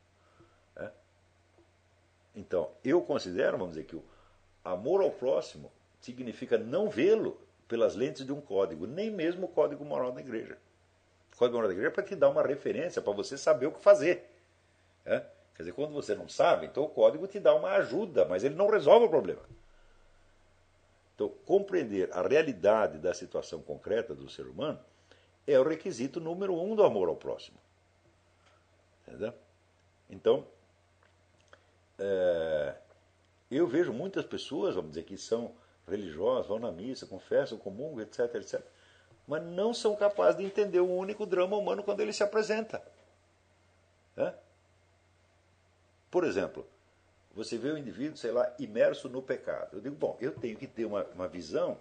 É? 0.77 0.91
Então, 2.37 2.71
eu 2.85 3.03
considero, 3.03 3.59
vamos 3.59 3.75
dizer, 3.75 3.87
que 3.87 3.97
o 3.97 4.05
amor 4.65 5.01
ao 5.01 5.11
próximo 5.11 5.73
significa 6.01 6.57
não 6.57 6.89
vê-lo 6.89 7.41
pelas 7.69 7.95
lentes 7.95 8.25
de 8.25 8.33
um 8.33 8.41
código, 8.41 8.87
nem 8.87 9.11
mesmo 9.11 9.47
o 9.47 9.49
código 9.49 9.85
moral 9.85 10.13
da 10.13 10.21
igreja. 10.21 10.59
O 11.33 11.37
código 11.37 11.57
moral 11.57 11.69
da 11.69 11.75
igreja 11.75 11.91
é 11.91 11.95
para 11.95 12.03
te 12.03 12.15
dar 12.15 12.31
uma 12.31 12.43
referência, 12.43 13.03
para 13.03 13.13
você 13.13 13.37
saber 13.37 13.67
o 13.67 13.73
que 13.73 13.81
fazer. 13.81 14.31
É? 15.05 15.21
Quer 15.55 15.63
dizer, 15.63 15.73
quando 15.73 15.93
você 15.93 16.15
não 16.15 16.29
sabe, 16.29 16.67
então 16.67 16.85
o 16.85 16.89
código 16.89 17.27
te 17.27 17.39
dá 17.39 17.55
uma 17.55 17.71
ajuda, 17.73 18.25
mas 18.25 18.43
ele 18.43 18.55
não 18.55 18.69
resolve 18.69 19.07
o 19.07 19.09
problema. 19.09 19.43
Então, 21.15 21.29
compreender 21.45 22.11
a 22.13 22.27
realidade 22.27 22.99
da 22.99 23.15
situação 23.15 23.63
concreta 23.63 24.15
do 24.15 24.29
ser 24.29 24.47
humano 24.47 24.81
é 25.47 25.59
o 25.59 25.63
requisito 25.63 26.21
número 26.21 26.61
um 26.61 26.75
do 26.75 26.83
amor 26.83 27.09
ao 27.09 27.17
próximo. 27.17 27.57
Entendeu? 29.07 29.33
Então, 30.11 30.47
é, 31.99 32.75
eu 33.51 33.67
vejo 33.67 33.93
muitas 33.93 34.25
pessoas, 34.25 34.75
vamos 34.75 34.91
dizer, 34.91 35.05
que 35.05 35.17
são 35.17 35.55
religiosas, 35.89 36.47
vão 36.47 36.59
na 36.59 36.73
missa, 36.73 37.07
confessam, 37.07 37.59
comungam, 37.59 38.01
etc, 38.01 38.35
etc, 38.35 38.61
mas 39.27 39.43
não 39.43 39.73
são 39.73 39.97
capazes 39.97 40.39
de 40.39 40.45
entender 40.45 40.81
o 40.81 40.91
único 40.91 41.27
drama 41.27 41.57
humano 41.57 41.83
quando 41.83 42.01
ele 42.01 42.13
se 42.13 42.23
apresenta. 42.23 42.83
Por 46.11 46.25
exemplo, 46.25 46.67
você 47.35 47.59
vê 47.59 47.71
o 47.71 47.79
indivíduo, 47.79 48.17
sei 48.17 48.31
lá, 48.31 48.55
imerso 48.59 49.09
no 49.09 49.21
pecado. 49.21 49.77
Eu 49.77 49.81
digo, 49.81 49.97
bom, 49.97 50.17
eu 50.21 50.33
tenho 50.33 50.57
que 50.57 50.67
ter 50.67 50.85
uma, 50.85 51.05
uma 51.07 51.27
visão 51.27 51.77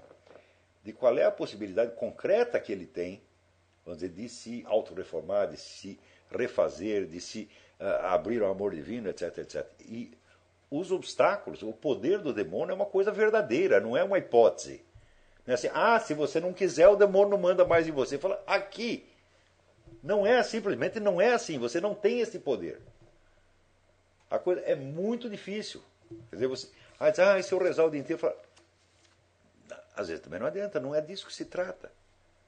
de 0.84 0.92
qual 0.92 1.18
é 1.18 1.24
a 1.24 1.32
possibilidade 1.32 1.96
concreta 1.96 2.60
que 2.60 2.72
ele 2.72 2.88
tem, 2.88 3.22
vamos 3.86 4.00
dizer, 4.00 4.14
de 4.14 4.28
se 4.28 4.64
autorreformar, 4.66 5.50
de 5.50 5.58
se 5.58 6.00
refazer, 6.32 7.06
de 7.06 7.22
se 7.22 7.50
uh, 7.80 8.06
abrir 8.08 8.42
ao 8.42 8.52
amor 8.52 8.74
divino, 8.74 9.10
etc, 9.10 9.38
etc. 9.38 9.70
E 9.82 10.18
os 10.76 10.92
obstáculos, 10.92 11.62
o 11.62 11.72
poder 11.72 12.18
do 12.18 12.34
demônio 12.34 12.72
é 12.72 12.76
uma 12.76 12.88
coisa 12.88 13.12
verdadeira, 13.12 13.80
não 13.80 13.96
é 13.96 14.04
uma 14.04 14.18
hipótese. 14.18 14.84
Não 15.46 15.52
é 15.52 15.56
assim, 15.56 15.70
ah, 15.72 16.00
se 16.00 16.16
você 16.16 16.40
não 16.40 16.52
quiser, 16.52 16.88
o 16.88 16.96
demônio 16.96 17.30
não 17.30 17.38
manda 17.38 17.64
mais 17.64 17.88
em 17.88 17.92
você. 17.92 18.18
Fala, 18.18 18.42
aqui. 18.48 19.08
Não 20.02 20.26
é 20.26 20.42
simplesmente, 20.42 21.00
não 21.00 21.22
é 21.22 21.34
assim, 21.34 21.60
você 21.60 21.80
não 21.80 21.94
tem 21.94 22.22
esse 22.22 22.40
poder. 22.40 22.82
A 24.32 24.40
coisa 24.40 24.62
é 24.62 24.74
muito 24.74 25.30
difícil. 25.30 25.84
Quer 26.32 26.38
dizer, 26.38 26.48
você, 26.48 26.68
ah, 27.00 27.12
diz, 27.12 27.20
ah, 27.20 27.42
se 27.42 27.54
eu 27.54 27.60
rezar 27.60 27.86
o 27.86 27.92
dia 27.92 28.00
inteiro, 28.00 28.20
fala, 28.20 28.36
às 29.96 30.08
vezes 30.08 30.24
também 30.24 30.40
não 30.40 30.48
adianta, 30.48 30.80
não 30.80 30.96
é 30.96 31.02
disso 31.02 31.28
que 31.28 31.34
se 31.34 31.46
trata. 31.46 31.92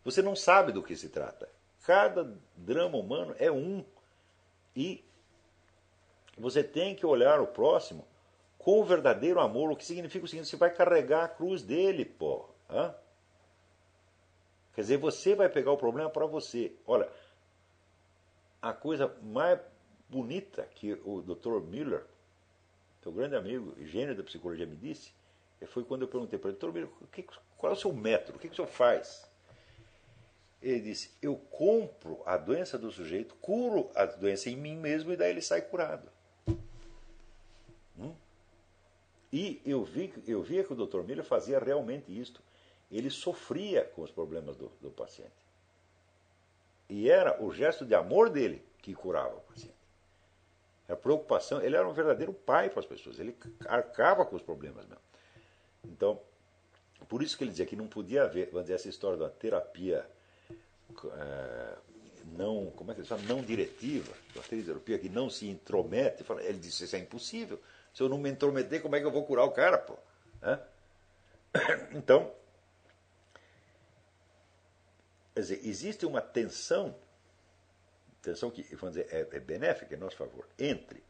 Você 0.03 0.23
não 0.23 0.35
sabe 0.35 0.71
do 0.71 0.81
que 0.81 0.95
se 0.95 1.09
trata. 1.09 1.47
Cada 1.85 2.33
drama 2.55 2.97
humano 2.97 3.35
é 3.37 3.51
um. 3.51 3.85
E 4.75 5.05
você 6.35 6.63
tem 6.63 6.95
que 6.95 7.05
olhar 7.05 7.39
o 7.39 7.45
próximo 7.45 8.05
com 8.65 8.81
o 8.81 8.83
verdadeiro 8.83 9.39
amor, 9.39 9.71
o 9.71 9.75
que 9.75 9.85
significa 9.85 10.25
o 10.25 10.27
seguinte: 10.27 10.49
você 10.49 10.55
vai 10.55 10.73
carregar 10.73 11.23
a 11.23 11.27
cruz 11.27 11.61
dele, 11.61 12.03
pô. 12.03 12.49
Hã? 12.67 12.95
Quer 14.73 14.81
dizer, 14.81 14.97
você 14.97 15.35
vai 15.35 15.47
pegar 15.47 15.71
o 15.71 15.77
problema 15.77 16.09
para 16.09 16.25
você. 16.25 16.75
Olha, 16.87 17.07
a 18.59 18.73
coisa 18.73 19.15
mais 19.21 19.59
bonita 20.09 20.63
que 20.73 20.93
o 21.05 21.21
Dr. 21.21 21.61
Miller, 21.61 22.07
teu 23.03 23.11
grande 23.11 23.35
amigo 23.35 23.75
e 23.77 23.85
gênio 23.85 24.15
da 24.15 24.23
psicologia, 24.23 24.65
me 24.65 24.75
disse, 24.75 25.13
foi 25.67 25.83
quando 25.83 26.01
eu 26.01 26.07
perguntei 26.07 26.39
para 26.39 26.49
ele, 26.49 26.57
Dr. 26.57 26.71
Miller, 26.71 26.89
qual 27.59 27.71
é 27.71 27.75
o 27.75 27.79
seu 27.79 27.93
método? 27.93 28.39
O 28.39 28.41
que, 28.41 28.47
que 28.47 28.53
o 28.53 28.55
senhor 28.55 28.67
faz? 28.67 29.29
Ele 30.59 30.79
disse: 30.79 31.15
Eu 31.21 31.35
compro 31.35 32.23
a 32.25 32.35
doença 32.35 32.79
do 32.79 32.89
sujeito, 32.89 33.35
curo 33.35 33.91
a 33.93 34.07
doença 34.07 34.49
em 34.49 34.55
mim 34.57 34.75
mesmo 34.75 35.13
e 35.13 35.15
daí 35.15 35.29
ele 35.29 35.41
sai 35.43 35.61
curado. 35.61 36.14
E 39.35 39.61
eu 39.65 39.83
vi, 39.83 40.13
eu 40.25 40.41
via 40.41 40.63
que 40.63 40.71
o 40.71 40.75
Dr. 40.77 41.01
Miller 41.01 41.25
fazia 41.25 41.59
realmente 41.59 42.17
isto. 42.17 42.41
Ele 42.89 43.09
sofria 43.09 43.83
com 43.83 44.01
os 44.01 44.09
problemas 44.09 44.55
do, 44.55 44.71
do 44.79 44.89
paciente. 44.89 45.33
E 46.87 47.09
era 47.09 47.43
o 47.43 47.51
gesto 47.51 47.85
de 47.85 47.93
amor 47.93 48.29
dele 48.29 48.63
que 48.81 48.95
curava 48.95 49.35
o 49.35 49.41
paciente. 49.41 49.75
A 50.87 50.95
preocupação, 50.95 51.61
ele 51.61 51.75
era 51.75 51.85
um 51.85 51.91
verdadeiro 51.91 52.31
pai 52.31 52.69
para 52.69 52.79
as 52.79 52.85
pessoas, 52.85 53.19
ele 53.19 53.35
arcava 53.65 54.23
com 54.23 54.37
os 54.37 54.41
problemas 54.41 54.85
mesmo. 54.85 55.03
Então, 55.83 56.17
por 57.09 57.21
isso 57.21 57.37
que 57.37 57.43
ele 57.43 57.51
dizia 57.51 57.65
que 57.65 57.75
não 57.75 57.87
podia 57.87 58.23
haver, 58.23 58.45
vamos 58.51 58.61
dizer, 58.61 58.75
essa 58.75 58.87
história 58.87 59.17
da 59.17 59.29
terapia 59.29 60.09
é, 61.11 61.77
não, 62.37 62.71
como 62.71 62.89
é 62.89 62.93
que 62.93 63.01
ele 63.01 63.07
chama? 63.07 63.23
Não 63.23 63.41
diretiva, 63.41 64.13
a 64.37 64.39
terapia 64.39 64.97
que 64.97 65.09
não 65.09 65.29
se 65.29 65.49
intromete. 65.49 66.23
Ele 66.39 66.57
disse: 66.57 66.85
Isso 66.85 66.95
é 66.95 66.99
impossível. 66.99 67.59
Se 67.95 68.03
eu 68.03 68.09
não 68.09 68.17
me 68.17 68.29
intrometer, 68.29 68.81
como 68.81 68.97
é 68.97 68.99
que 68.99 69.05
eu 69.05 69.11
vou 69.11 69.25
curar 69.25 69.45
o 69.45 69.51
cara? 69.51 69.77
Pô? 69.77 69.97
Então, 71.95 72.35
quer 75.33 75.39
dizer, 75.39 75.65
existe 75.65 76.05
uma 76.05 76.21
tensão, 76.21 76.93
tensão 78.21 78.51
que 78.51 78.63
vamos 78.75 78.95
dizer, 78.95 79.07
é, 79.09 79.37
é 79.37 79.39
benéfica 79.39 79.95
em 79.95 79.97
nosso 79.97 80.17
favor, 80.17 80.45
entre 80.59 81.01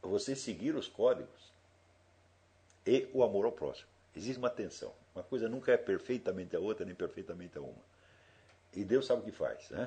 você 0.00 0.34
seguir 0.34 0.74
os 0.74 0.88
códigos 0.88 1.52
e 2.86 3.06
o 3.12 3.22
amor 3.22 3.44
ao 3.44 3.52
próximo. 3.52 3.90
Existe 4.16 4.38
uma 4.38 4.48
tensão. 4.48 4.94
Uma 5.14 5.22
coisa 5.22 5.46
nunca 5.46 5.72
é 5.72 5.76
perfeitamente 5.76 6.56
a 6.56 6.58
outra, 6.58 6.86
nem 6.86 6.94
perfeitamente 6.94 7.58
a 7.58 7.60
uma. 7.60 7.84
E 8.72 8.82
Deus 8.82 9.04
sabe 9.04 9.20
o 9.20 9.24
que 9.24 9.32
faz. 9.32 9.68
Né? 9.68 9.86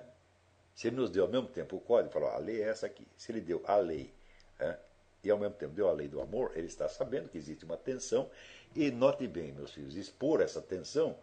Se 0.76 0.88
Ele 0.88 0.96
nos 0.96 1.10
deu 1.10 1.26
ao 1.26 1.30
mesmo 1.30 1.48
tempo 1.48 1.78
o 1.78 1.80
código, 1.80 2.12
falou: 2.12 2.30
a 2.30 2.38
lei 2.38 2.62
é 2.62 2.70
essa 2.70 2.86
aqui. 2.86 3.08
Se 3.18 3.32
Ele 3.32 3.42
deu 3.42 3.62
a 3.66 3.78
lei 3.78 4.14
né? 4.60 4.78
e 5.24 5.30
ao 5.30 5.38
mesmo 5.38 5.56
tempo 5.56 5.74
deu 5.74 5.88
a 5.88 5.92
lei 5.92 6.08
do 6.08 6.22
amor, 6.22 6.52
Ele 6.56 6.68
está 6.68 6.88
sabendo 6.88 7.30
que 7.30 7.38
existe 7.38 7.66
uma 7.66 7.78
tensão. 7.78 8.30
E 8.76 8.90
note 8.90 9.28
bem, 9.28 9.52
meus 9.52 9.72
filhos, 9.72 9.96
expor 9.96 10.42
essa 10.42 10.62
tensão 10.62 11.16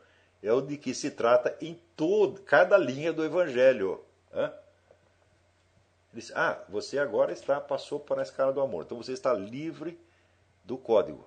é 0.43 0.53
o 0.53 0.61
de 0.61 0.77
que 0.77 0.95
se 0.95 1.11
trata 1.11 1.57
em 1.61 1.79
todo, 1.97 2.41
cada 2.43 2.79
linha 2.79 3.13
do 3.13 3.25
Evangelho. 3.25 4.03
Né? 4.33 4.45
Ele 6.13 6.23
diz, 6.23 6.33
ah, 6.35 6.65
você 6.69 6.99
agora 6.99 7.33
está 7.33 7.61
passou 7.61 8.01
para 8.01 8.21
a 8.21 8.23
escala 8.23 8.53
do 8.53 8.61
amor, 8.61 8.85
então 8.85 8.97
você 8.97 9.13
está 9.13 9.33
livre 9.33 9.99
do 10.65 10.79
código. 10.79 11.27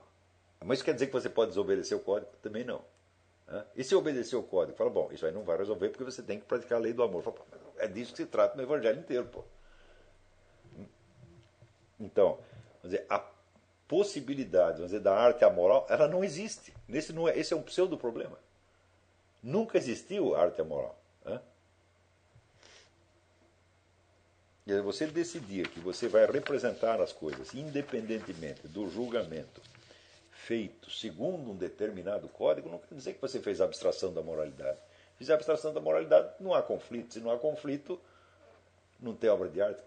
Mas 0.59 0.77
isso 0.77 0.85
quer 0.85 0.93
dizer 0.93 1.07
que 1.07 1.13
você 1.13 1.29
pode 1.29 1.49
desobedecer 1.49 1.97
o 1.97 2.01
código? 2.01 2.31
Também 2.41 2.63
não. 2.63 2.81
E 3.75 3.83
se 3.83 3.93
obedecer 3.93 4.35
o 4.35 4.43
código? 4.43 4.77
Fala, 4.77 4.89
bom, 4.89 5.09
isso 5.11 5.25
aí 5.25 5.31
não 5.31 5.43
vai 5.43 5.57
resolver 5.57 5.89
porque 5.89 6.03
você 6.03 6.23
tem 6.23 6.39
que 6.39 6.45
praticar 6.45 6.79
a 6.79 6.81
lei 6.81 6.93
do 6.93 7.03
amor. 7.03 7.21
Fala, 7.21 7.35
é 7.83 7.87
disso 7.87 8.11
que 8.11 8.17
se 8.17 8.25
trata 8.25 8.55
no 8.55 8.63
evangelho 8.63 8.99
inteiro. 8.99 9.25
Pô. 9.25 9.43
Então, 11.99 12.39
dizer, 12.83 13.05
a 13.09 13.23
possibilidade 13.87 14.83
dizer, 14.83 14.99
da 14.99 15.15
arte 15.15 15.43
amoral, 15.45 15.85
ela 15.89 16.07
não 16.07 16.23
existe. 16.23 16.73
Esse, 16.89 17.13
não 17.13 17.27
é, 17.27 17.37
esse 17.37 17.53
é 17.53 17.57
um 17.57 17.61
pseudo 17.61 17.97
problema. 17.97 18.37
Nunca 19.41 19.77
existiu 19.77 20.35
arte 20.35 20.61
amoral. 20.61 20.97
Né? 21.25 21.39
E 24.65 24.81
você 24.81 25.05
decidir 25.05 25.67
que 25.69 25.79
você 25.79 26.07
vai 26.07 26.25
representar 26.25 27.01
as 27.01 27.11
coisas 27.11 27.53
independentemente 27.53 28.67
do 28.67 28.89
julgamento 28.89 29.61
feito 30.31 30.91
segundo 30.91 31.51
um 31.51 31.55
determinado 31.55 32.27
código, 32.27 32.69
não 32.69 32.77
quer 32.77 32.95
dizer 32.95 33.13
que 33.13 33.21
você 33.21 33.39
fez 33.39 33.61
abstração 33.61 34.13
da 34.13 34.21
moralidade. 34.21 34.77
Fizer 35.23 35.35
abstração 35.35 35.73
da 35.73 35.79
moralidade, 35.79 36.33
não 36.37 36.53
há 36.53 36.61
conflito. 36.61 37.13
Se 37.13 37.21
não 37.21 37.31
há 37.31 37.39
conflito, 37.39 37.97
não 38.99 39.15
tem 39.15 39.29
obra 39.29 39.47
de 39.47 39.61
arte. 39.61 39.81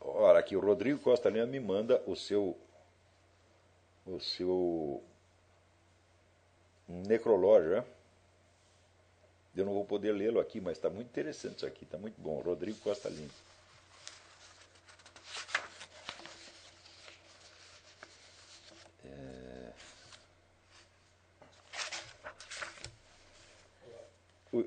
Ora, 0.00 0.40
aqui 0.40 0.56
o 0.56 0.60
Rodrigo 0.60 0.98
Costa 0.98 1.30
Lima 1.30 1.46
me 1.46 1.60
manda 1.60 2.02
o 2.04 2.16
seu 2.16 2.58
o 4.04 4.18
seu 4.18 5.04
necrológio, 6.88 7.70
né? 7.70 7.95
Eu 9.56 9.64
não 9.64 9.72
vou 9.72 9.86
poder 9.86 10.12
lê-lo 10.12 10.38
aqui, 10.38 10.60
mas 10.60 10.76
está 10.76 10.90
muito 10.90 11.08
interessante 11.08 11.56
isso 11.56 11.66
aqui, 11.66 11.84
está 11.84 11.96
muito 11.96 12.20
bom. 12.20 12.40
Rodrigo 12.42 12.78
Costa 12.80 13.08
Lima. 13.08 13.30
É... 19.04 19.72
O 24.52 24.62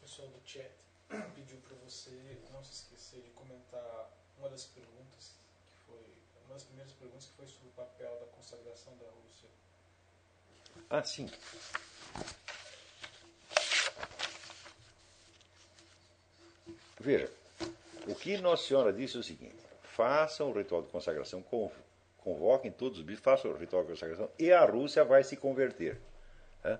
pessoal 0.00 0.28
do 0.28 0.40
chat 0.48 0.70
pediu 1.34 1.58
para 1.58 1.76
você 1.84 2.38
não 2.52 2.62
se 2.62 2.74
esquecer 2.74 3.20
de 3.22 3.30
comentar 3.30 4.08
uma 4.38 4.48
das 4.48 4.66
perguntas 4.66 4.98
uma 6.48 6.54
das 6.54 6.64
primeiras 6.64 6.92
perguntas 6.94 7.26
que 7.26 7.32
foi 7.32 7.46
sobre 7.46 7.68
o 7.68 7.72
papel 7.72 8.18
da 8.20 8.26
consagração 8.26 8.96
da 8.96 9.04
Rússia. 9.04 9.48
Ah, 10.88 11.02
sim. 11.02 11.30
Veja, 17.00 17.30
o 18.06 18.14
que 18.14 18.36
Nossa 18.38 18.66
Senhora 18.66 18.92
disse 18.92 19.16
é 19.16 19.20
o 19.20 19.22
seguinte: 19.22 19.56
façam 19.82 20.50
o 20.50 20.52
ritual 20.52 20.82
de 20.82 20.88
consagração, 20.88 21.44
convoquem 22.18 22.70
todos 22.70 22.98
os 22.98 23.04
bispos, 23.04 23.24
façam 23.24 23.50
o 23.50 23.56
ritual 23.56 23.82
de 23.82 23.90
consagração 23.90 24.28
e 24.38 24.52
a 24.52 24.64
Rússia 24.64 25.04
vai 25.04 25.22
se 25.22 25.36
converter. 25.36 25.98
Né? 26.64 26.78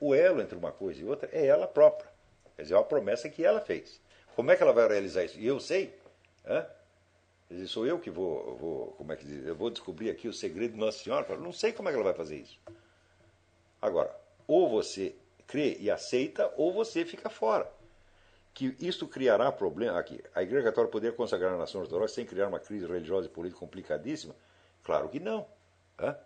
O 0.00 0.14
elo 0.14 0.40
entre 0.40 0.56
uma 0.56 0.72
coisa 0.72 1.00
e 1.00 1.04
outra 1.04 1.28
é 1.32 1.46
ela 1.46 1.66
própria. 1.66 2.08
Quer 2.54 2.62
dizer, 2.62 2.74
é 2.74 2.76
uma 2.76 2.84
promessa 2.84 3.28
que 3.28 3.44
ela 3.44 3.60
fez. 3.60 4.00
Como 4.34 4.50
é 4.50 4.56
que 4.56 4.62
ela 4.62 4.72
vai 4.72 4.86
realizar 4.86 5.24
isso? 5.24 5.38
E 5.38 5.46
eu 5.46 5.58
sei. 5.58 5.94
Né? 6.44 6.66
Dizer, 7.50 7.66
sou 7.68 7.86
eu 7.86 7.98
que 7.98 8.10
vou, 8.10 8.56
vou, 8.56 8.86
como 8.92 9.12
é 9.12 9.16
que 9.16 9.24
diz? 9.24 9.46
Eu 9.46 9.54
vou 9.54 9.70
descobrir 9.70 10.10
aqui 10.10 10.26
o 10.26 10.32
segredo 10.32 10.72
de 10.72 10.78
Nossa 10.78 10.98
Senhora. 11.02 11.26
Eu 11.30 11.40
não 11.40 11.52
sei 11.52 11.72
como 11.72 11.88
é 11.88 11.92
que 11.92 11.96
ela 11.96 12.04
vai 12.04 12.14
fazer 12.14 12.36
isso. 12.36 12.58
Agora, 13.80 14.14
ou 14.46 14.68
você 14.68 15.14
crê 15.46 15.76
e 15.78 15.90
aceita, 15.90 16.52
ou 16.56 16.72
você 16.72 17.04
fica 17.04 17.30
fora. 17.30 17.70
Que 18.56 18.74
isto 18.80 19.06
criará 19.06 19.52
problema. 19.52 19.98
Aqui, 19.98 20.18
a 20.34 20.42
Igreja 20.42 20.64
Católica 20.64 20.90
poderia 20.90 21.14
consagrar 21.14 21.52
a 21.52 21.58
nação 21.58 21.82
ortodoxa 21.82 22.14
sem 22.14 22.24
criar 22.24 22.48
uma 22.48 22.58
crise 22.58 22.86
religiosa 22.86 23.26
e 23.26 23.28
política 23.28 23.60
complicadíssima? 23.60 24.34
Claro 24.82 25.10
que 25.10 25.20
não. 25.20 25.46
Né? 25.98 26.16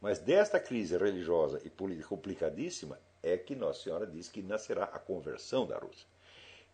Mas 0.00 0.18
desta 0.18 0.58
crise 0.58 0.96
religiosa 0.96 1.60
e 1.64 1.70
política 1.70 2.08
complicadíssima 2.08 2.98
é 3.22 3.36
que 3.36 3.54
Nossa 3.54 3.80
Senhora 3.80 4.08
diz 4.08 4.28
que 4.28 4.42
nascerá 4.42 4.82
a 4.82 4.98
conversão 4.98 5.64
da 5.64 5.78
Rússia. 5.78 6.04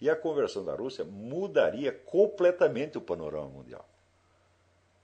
E 0.01 0.09
a 0.09 0.17
conversão 0.17 0.65
da 0.65 0.75
Rússia 0.75 1.05
mudaria 1.05 1.93
completamente 1.93 2.97
o 2.97 3.03
panorama 3.03 3.49
mundial. 3.49 3.87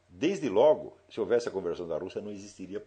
Desde 0.09 0.49
logo, 0.49 0.97
se 1.11 1.21
houvesse 1.21 1.47
a 1.47 1.53
conversão 1.53 1.87
da 1.87 1.99
Rússia, 1.99 2.23
não 2.23 2.31
existiria 2.31 2.83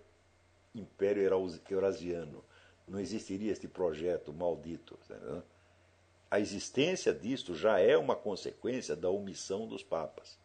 Império 0.73 1.21
Eurasiano, 1.69 2.43
não 2.87 2.99
existiria 2.99 3.51
este 3.51 3.67
projeto 3.67 4.33
maldito. 4.33 4.97
Tá 5.07 5.15
a 6.29 6.39
existência 6.39 7.13
disto 7.13 7.55
já 7.55 7.79
é 7.79 7.95
uma 7.97 8.15
consequência 8.15 8.95
da 8.95 9.09
omissão 9.09 9.67
dos 9.67 9.83
papas. 9.83 10.37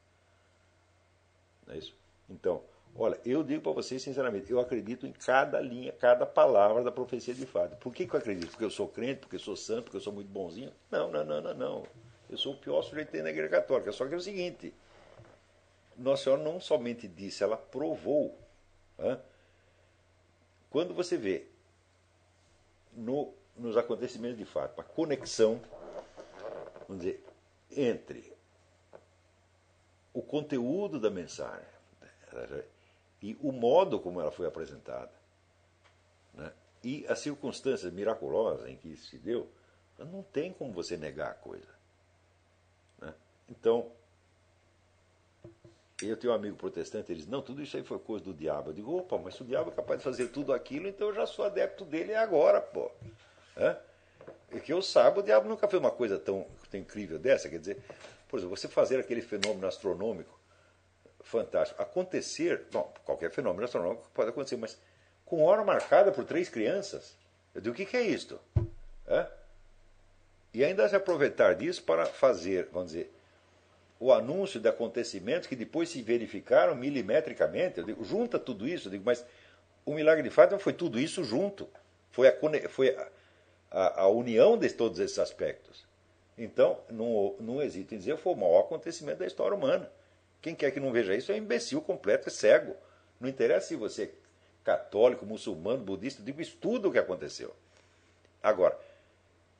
Não 1.66 1.74
é 1.74 1.78
isso? 1.78 1.94
Então, 2.28 2.62
olha, 2.94 3.18
eu 3.24 3.42
digo 3.42 3.62
para 3.62 3.72
vocês 3.72 4.02
sinceramente, 4.02 4.50
eu 4.50 4.60
acredito 4.60 5.06
em 5.06 5.12
cada 5.12 5.60
linha, 5.60 5.92
cada 5.92 6.26
palavra 6.26 6.82
da 6.82 6.92
profecia 6.92 7.34
de 7.34 7.46
fato. 7.46 7.76
Por 7.76 7.92
que, 7.92 8.06
que 8.06 8.14
eu 8.14 8.20
acredito? 8.20 8.50
Porque 8.50 8.64
eu 8.64 8.70
sou 8.70 8.88
crente, 8.88 9.20
porque 9.20 9.36
eu 9.36 9.40
sou 9.40 9.56
santo, 9.56 9.84
porque 9.84 9.96
eu 9.96 10.00
sou 10.00 10.12
muito 10.12 10.28
bonzinho? 10.28 10.72
Não, 10.90 11.10
não, 11.10 11.24
não, 11.24 11.40
não, 11.40 11.54
não. 11.54 11.86
Eu 12.28 12.38
sou 12.38 12.54
o 12.54 12.56
pior 12.56 12.82
sujeito 12.82 13.16
na 13.16 13.30
igreja 13.30 13.48
católica. 13.48 13.90
Só 13.90 14.06
que 14.06 14.14
é 14.14 14.16
o 14.16 14.20
seguinte: 14.20 14.72
Nossa 15.96 16.24
Senhora 16.24 16.42
não 16.42 16.60
somente 16.60 17.08
disse, 17.08 17.42
ela 17.42 17.56
provou. 17.56 18.38
Né? 18.96 19.18
Quando 20.70 20.94
você 20.94 21.16
vê 21.16 21.46
no, 22.92 23.34
nos 23.60 23.76
acontecimentos 23.76 24.38
de 24.38 24.44
fato 24.44 24.80
a 24.80 24.84
conexão, 24.84 25.60
vamos 26.88 27.04
dizer, 27.04 27.24
entre 27.70 28.32
o 30.12 30.22
conteúdo 30.22 30.98
da 30.98 31.10
mensagem 31.10 31.68
e 33.22 33.36
o 33.40 33.52
modo 33.52 34.00
como 34.00 34.20
ela 34.20 34.30
foi 34.30 34.46
apresentada, 34.46 35.12
né, 36.34 36.52
e 36.82 37.06
as 37.06 37.18
circunstâncias 37.18 37.92
miraculosas 37.92 38.68
em 38.68 38.76
que 38.76 38.88
isso 38.88 39.06
se 39.08 39.18
deu, 39.18 39.48
não 39.98 40.22
tem 40.22 40.52
como 40.52 40.72
você 40.72 40.96
negar 40.96 41.30
a 41.30 41.34
coisa. 41.34 41.68
Né? 42.98 43.14
Então, 43.50 43.92
eu 46.02 46.16
tenho 46.16 46.32
um 46.32 46.36
amigo 46.36 46.56
protestante, 46.56 47.12
ele 47.12 47.20
diz, 47.20 47.28
não, 47.28 47.42
tudo 47.42 47.62
isso 47.62 47.76
aí 47.76 47.82
foi 47.82 47.98
coisa 47.98 48.24
do 48.24 48.32
diabo. 48.32 48.70
Eu 48.70 48.74
digo, 48.74 48.96
opa, 48.96 49.18
mas 49.18 49.38
o 49.38 49.44
diabo 49.44 49.70
é 49.70 49.74
capaz 49.74 49.98
de 49.98 50.04
fazer 50.04 50.28
tudo 50.28 50.54
aquilo, 50.54 50.88
então 50.88 51.08
eu 51.08 51.14
já 51.14 51.26
sou 51.26 51.44
adepto 51.44 51.84
dele 51.84 52.14
agora, 52.14 52.62
pô. 52.62 52.90
É? 53.56 53.76
E 54.52 54.60
que 54.60 54.72
eu 54.72 54.82
saiba, 54.82 55.20
o 55.20 55.22
diabo 55.22 55.48
nunca 55.48 55.68
fez 55.68 55.80
uma 55.80 55.90
coisa 55.90 56.18
tão, 56.18 56.46
tão 56.70 56.80
incrível 56.80 57.18
dessa. 57.18 57.48
Quer 57.48 57.58
dizer, 57.58 57.78
por 58.28 58.38
exemplo, 58.38 58.56
você 58.56 58.68
fazer 58.68 58.98
aquele 58.98 59.22
fenômeno 59.22 59.66
astronômico 59.66 60.38
fantástico. 61.22 61.80
Acontecer, 61.80 62.66
bom, 62.72 62.92
qualquer 63.04 63.30
fenômeno 63.30 63.64
astronômico 63.64 64.10
pode 64.12 64.30
acontecer, 64.30 64.56
mas 64.56 64.78
com 65.24 65.44
hora 65.44 65.62
marcada 65.64 66.10
por 66.10 66.24
três 66.24 66.48
crianças. 66.48 67.16
Eu 67.54 67.60
digo, 67.60 67.74
o 67.74 67.76
que, 67.76 67.86
que 67.86 67.96
é 67.96 68.02
isto? 68.02 68.40
É? 69.06 69.26
E 70.52 70.64
ainda 70.64 70.88
se 70.88 70.96
aproveitar 70.96 71.54
disso 71.54 71.82
para 71.84 72.06
fazer, 72.06 72.68
vamos 72.72 72.92
dizer, 72.92 73.12
o 74.00 74.12
anúncio 74.12 74.58
de 74.58 74.68
acontecimentos 74.68 75.46
que 75.46 75.54
depois 75.54 75.88
se 75.88 76.02
verificaram 76.02 76.74
milimetricamente. 76.74 77.78
Eu 77.78 77.84
digo, 77.84 78.04
junta 78.04 78.38
tudo 78.38 78.66
isso, 78.66 78.88
eu 78.88 78.92
digo, 78.92 79.04
mas 79.04 79.24
o 79.84 79.94
milagre 79.94 80.22
de 80.22 80.30
Fátima 80.30 80.58
foi 80.58 80.72
tudo 80.72 80.98
isso 80.98 81.22
junto. 81.22 81.68
Foi 82.10 82.26
a, 82.26 82.34
foi 82.68 82.88
a, 82.96 83.08
a, 83.70 84.02
a 84.02 84.08
união 84.08 84.58
de 84.58 84.68
todos 84.70 84.98
esses 84.98 85.18
aspectos. 85.18 85.86
Então, 86.36 86.78
não, 86.90 87.34
não 87.38 87.62
hesito 87.62 87.94
em 87.94 87.98
dizer, 87.98 88.16
foi 88.16 88.32
o 88.32 88.36
maior 88.36 88.60
acontecimento 88.60 89.18
da 89.18 89.26
história 89.26 89.56
humana. 89.56 89.90
Quem 90.40 90.54
quer 90.54 90.70
que 90.70 90.80
não 90.80 90.90
veja 90.90 91.14
isso 91.14 91.30
é 91.30 91.34
um 91.34 91.38
imbecil 91.38 91.82
completo, 91.82 92.28
é 92.28 92.32
cego. 92.32 92.74
Não 93.20 93.28
interessa 93.28 93.68
se 93.68 93.76
você 93.76 94.04
é 94.04 94.10
católico, 94.64 95.26
muçulmano, 95.26 95.84
budista, 95.84 96.22
digo, 96.22 96.40
estuda 96.40 96.88
o 96.88 96.92
que 96.92 96.98
aconteceu. 96.98 97.54
Agora, 98.42 98.78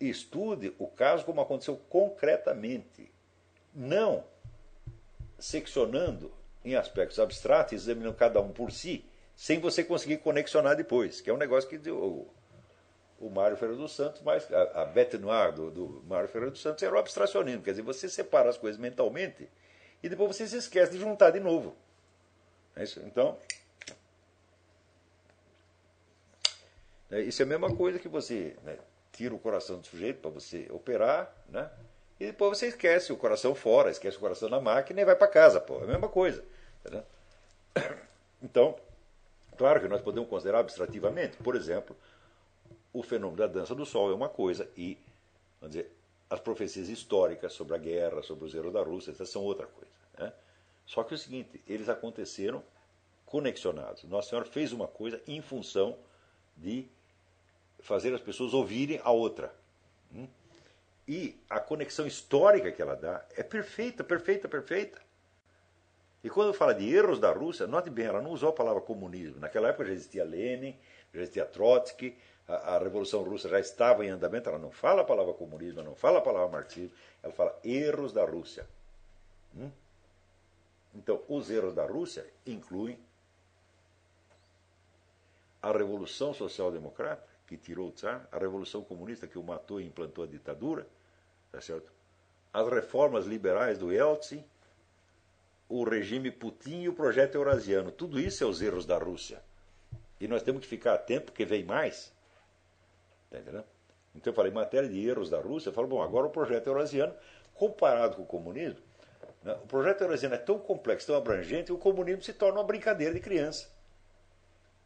estude 0.00 0.74
o 0.78 0.86
caso 0.86 1.24
como 1.24 1.40
aconteceu 1.40 1.76
concretamente 1.90 3.10
não 3.74 4.24
seccionando 5.39 6.32
em 6.64 6.74
aspectos 6.74 7.18
abstratos, 7.18 7.72
examinando 7.72 8.16
cada 8.16 8.40
um 8.40 8.50
por 8.50 8.70
si, 8.70 9.05
sem 9.34 9.58
você 9.58 9.82
conseguir 9.82 10.18
conexionar 10.18 10.76
depois, 10.76 11.20
que 11.20 11.30
é 11.30 11.32
um 11.32 11.39
negócio 11.39 11.68
que 11.68 11.80
o 13.20 13.28
Mário 13.28 13.57
Ferreira 13.57 13.81
dos 13.81 13.94
Santos, 13.94 14.23
mas 14.23 14.50
a, 14.52 14.82
a 14.82 14.84
Bete 14.86 15.18
Noir 15.18 15.52
do, 15.52 15.70
do 15.70 16.02
Mário 16.08 16.28
Ferreira 16.28 16.50
dos 16.50 16.62
Santos 16.62 16.82
era 16.82 16.94
o 16.94 16.99
abstracionismo, 16.99 17.62
quer 17.62 17.73
dizer, 17.73 17.82
você 17.82 18.08
separa 18.08 18.49
as 18.49 18.57
coisas 18.57 18.81
mentalmente 18.81 19.49
e 20.02 20.08
depois 20.08 20.34
você 20.34 20.49
se 20.49 20.57
esquece 20.57 20.92
de 20.92 20.99
juntar 20.99 21.31
de 21.31 21.39
novo. 21.39 21.76
É 22.74 22.82
isso? 22.82 23.00
Então, 23.05 23.36
é, 27.10 27.20
isso 27.20 27.42
é 27.42 27.44
a 27.44 27.49
mesma 27.49 27.74
coisa 27.76 27.99
que 27.99 28.08
você 28.08 28.57
né, 28.62 28.78
tira 29.12 29.34
o 29.34 29.39
coração 29.39 29.78
do 29.78 29.86
sujeito 29.86 30.20
para 30.20 30.31
você 30.31 30.66
operar, 30.70 31.31
né? 31.49 31.70
E 32.18 32.26
depois 32.26 32.58
você 32.58 32.68
esquece 32.68 33.12
o 33.12 33.16
coração 33.16 33.55
fora, 33.55 33.90
esquece 33.90 34.16
o 34.16 34.20
coração 34.20 34.49
na 34.49 34.60
máquina 34.60 35.00
e 35.00 35.05
vai 35.05 35.16
para 35.16 35.26
casa, 35.26 35.60
pô. 35.60 35.81
É 35.81 35.84
a 35.84 35.86
mesma 35.86 36.08
coisa. 36.08 36.44
Entendeu? 36.81 37.05
Então, 38.42 38.76
claro 39.57 39.81
que 39.81 39.89
nós 39.89 40.00
podemos 40.00 40.28
considerar 40.28 40.60
abstrativamente, 40.60 41.36
por 41.39 41.55
exemplo, 41.57 41.97
o 42.93 43.02
fenômeno 43.02 43.39
da 43.39 43.47
dança 43.47 43.75
do 43.75 43.86
sol 43.86 44.10
é 44.10 44.15
uma 44.15 44.28
coisa 44.28 44.69
e, 44.77 44.99
vamos 45.60 45.77
dizer, 45.77 45.91
as 46.28 46.41
profecias 46.41 46.89
históricas 46.89 47.52
sobre 47.52 47.75
a 47.75 47.78
guerra, 47.78 48.23
sobre 48.23 48.44
os 48.44 48.55
erros 48.55 48.73
da 48.73 48.83
Rússia, 48.83 49.10
essas 49.10 49.28
são 49.28 49.43
outra 49.43 49.67
coisa. 49.67 49.91
Né? 50.19 50.33
Só 50.86 51.02
que 51.02 51.15
é 51.15 51.17
o 51.17 51.19
seguinte, 51.19 51.60
eles 51.67 51.89
aconteceram 51.89 52.62
conexionados. 53.27 54.05
Nossa 54.05 54.31
Senhora 54.31 54.47
fez 54.47 54.73
uma 54.73 54.89
coisa 54.89 55.20
em 55.27 55.41
função 55.41 55.97
de 56.57 56.86
fazer 57.81 58.15
as 58.15 58.20
pessoas 58.20 58.52
ouvirem 58.52 59.01
a 59.02 59.10
outra. 59.10 59.55
Hum? 60.15 60.28
E 61.07 61.36
a 61.49 61.59
conexão 61.59 62.07
histórica 62.07 62.70
que 62.70 62.81
ela 62.81 62.94
dá 62.94 63.25
é 63.36 63.43
perfeita, 63.43 64.05
perfeita, 64.05 64.49
perfeita. 64.49 65.01
E 66.23 66.28
quando 66.28 66.52
fala 66.52 66.75
de 66.75 66.93
erros 66.93 67.19
da 67.19 67.33
Rússia, 67.33 67.67
note 67.67 67.89
bem, 67.89 68.07
ela 68.07 68.20
não 68.20 68.31
usou 68.31 68.51
a 68.51 68.52
palavra 68.52 68.83
comunismo. 68.83 69.41
Naquela 69.41 69.69
época 69.69 69.86
já 69.86 69.93
existia 69.93 70.25
Lenin, 70.25 70.77
já 71.12 71.20
existia 71.20 71.47
Trotsky, 71.47 72.17
a, 72.55 72.77
a 72.77 72.79
Revolução 72.79 73.23
Russa 73.23 73.49
já 73.49 73.61
estava 73.61 74.05
em 74.05 74.09
andamento. 74.09 74.49
Ela 74.49 74.59
não 74.59 74.70
fala 74.70 75.03
a 75.03 75.05
palavra 75.05 75.35
comunismo, 75.35 75.83
não 75.83 75.95
fala 75.95 76.19
a 76.19 76.23
palavra 76.23 76.49
marxismo, 76.49 76.97
ela 77.23 77.33
fala 77.33 77.59
erros 77.65 78.12
da 78.12 78.25
Rússia. 78.25 78.67
Hum? 79.57 79.70
Então, 80.95 81.23
os 81.29 81.51
erros 81.51 81.75
da 81.75 81.87
Rússia 81.87 82.27
incluem 82.47 82.99
a 85.62 85.70
Revolução 85.70 86.33
Social 86.33 86.73
Democrata, 86.73 87.29
que 87.47 87.57
tirou 87.57 87.89
o 87.89 87.93
Tsar, 87.93 88.27
a 88.33 88.39
Revolução 88.39 88.83
Comunista, 88.83 89.27
que 89.27 89.39
o 89.39 89.43
matou 89.43 89.81
e 89.81 89.87
implantou 89.87 90.25
a 90.25 90.27
ditadura, 90.27 90.87
Tá 91.51 91.61
certo? 91.61 91.93
As 92.53 92.69
reformas 92.69 93.27
liberais 93.27 93.79
do 93.79 93.93
Yeltsin, 93.93 94.45
o 95.69 95.85
regime 95.85 96.31
Putin 96.31 96.83
e 96.83 96.89
o 96.89 96.93
projeto 96.93 97.35
eurasiano. 97.35 97.91
Tudo 97.91 98.19
isso 98.19 98.43
é 98.43 98.47
os 98.47 98.61
erros 98.61 98.87
da 98.87 98.99
Rússia. 98.99 99.43
E 100.20 100.29
nós 100.29 100.43
temos 100.43 100.62
que 100.62 100.69
ficar 100.69 100.95
atentos 100.95 101.27
porque 101.27 101.45
vem 101.45 101.65
mais. 101.65 102.12
Tá 103.31 103.39
entendendo? 103.39 103.65
Então 104.15 104.33
eu 104.33 104.34
falei, 104.34 104.50
em 104.50 104.55
matéria 104.55 104.89
de 104.89 105.09
erros 105.09 105.31
da 105.31 105.41
Rússia, 105.41 105.68
eu 105.68 105.73
falo, 105.73 105.86
bom, 105.86 106.02
agora 106.02 106.26
o 106.26 106.31
projeto 106.31 106.67
eurasiano, 106.67 107.15
comparado 107.55 108.17
com 108.17 108.23
o 108.23 108.26
comunismo, 108.26 108.81
né, 109.42 109.55
o 109.55 109.67
projeto 109.67 110.02
eurasiano 110.02 110.34
é 110.34 110.39
tão 110.39 110.59
complexo, 110.59 111.07
tão 111.07 111.17
abrangente, 111.17 111.67
que 111.67 111.73
o 111.73 111.78
comunismo 111.78 112.23
se 112.23 112.33
torna 112.33 112.59
uma 112.59 112.65
brincadeira 112.65 113.15
de 113.15 113.20
criança. 113.20 113.70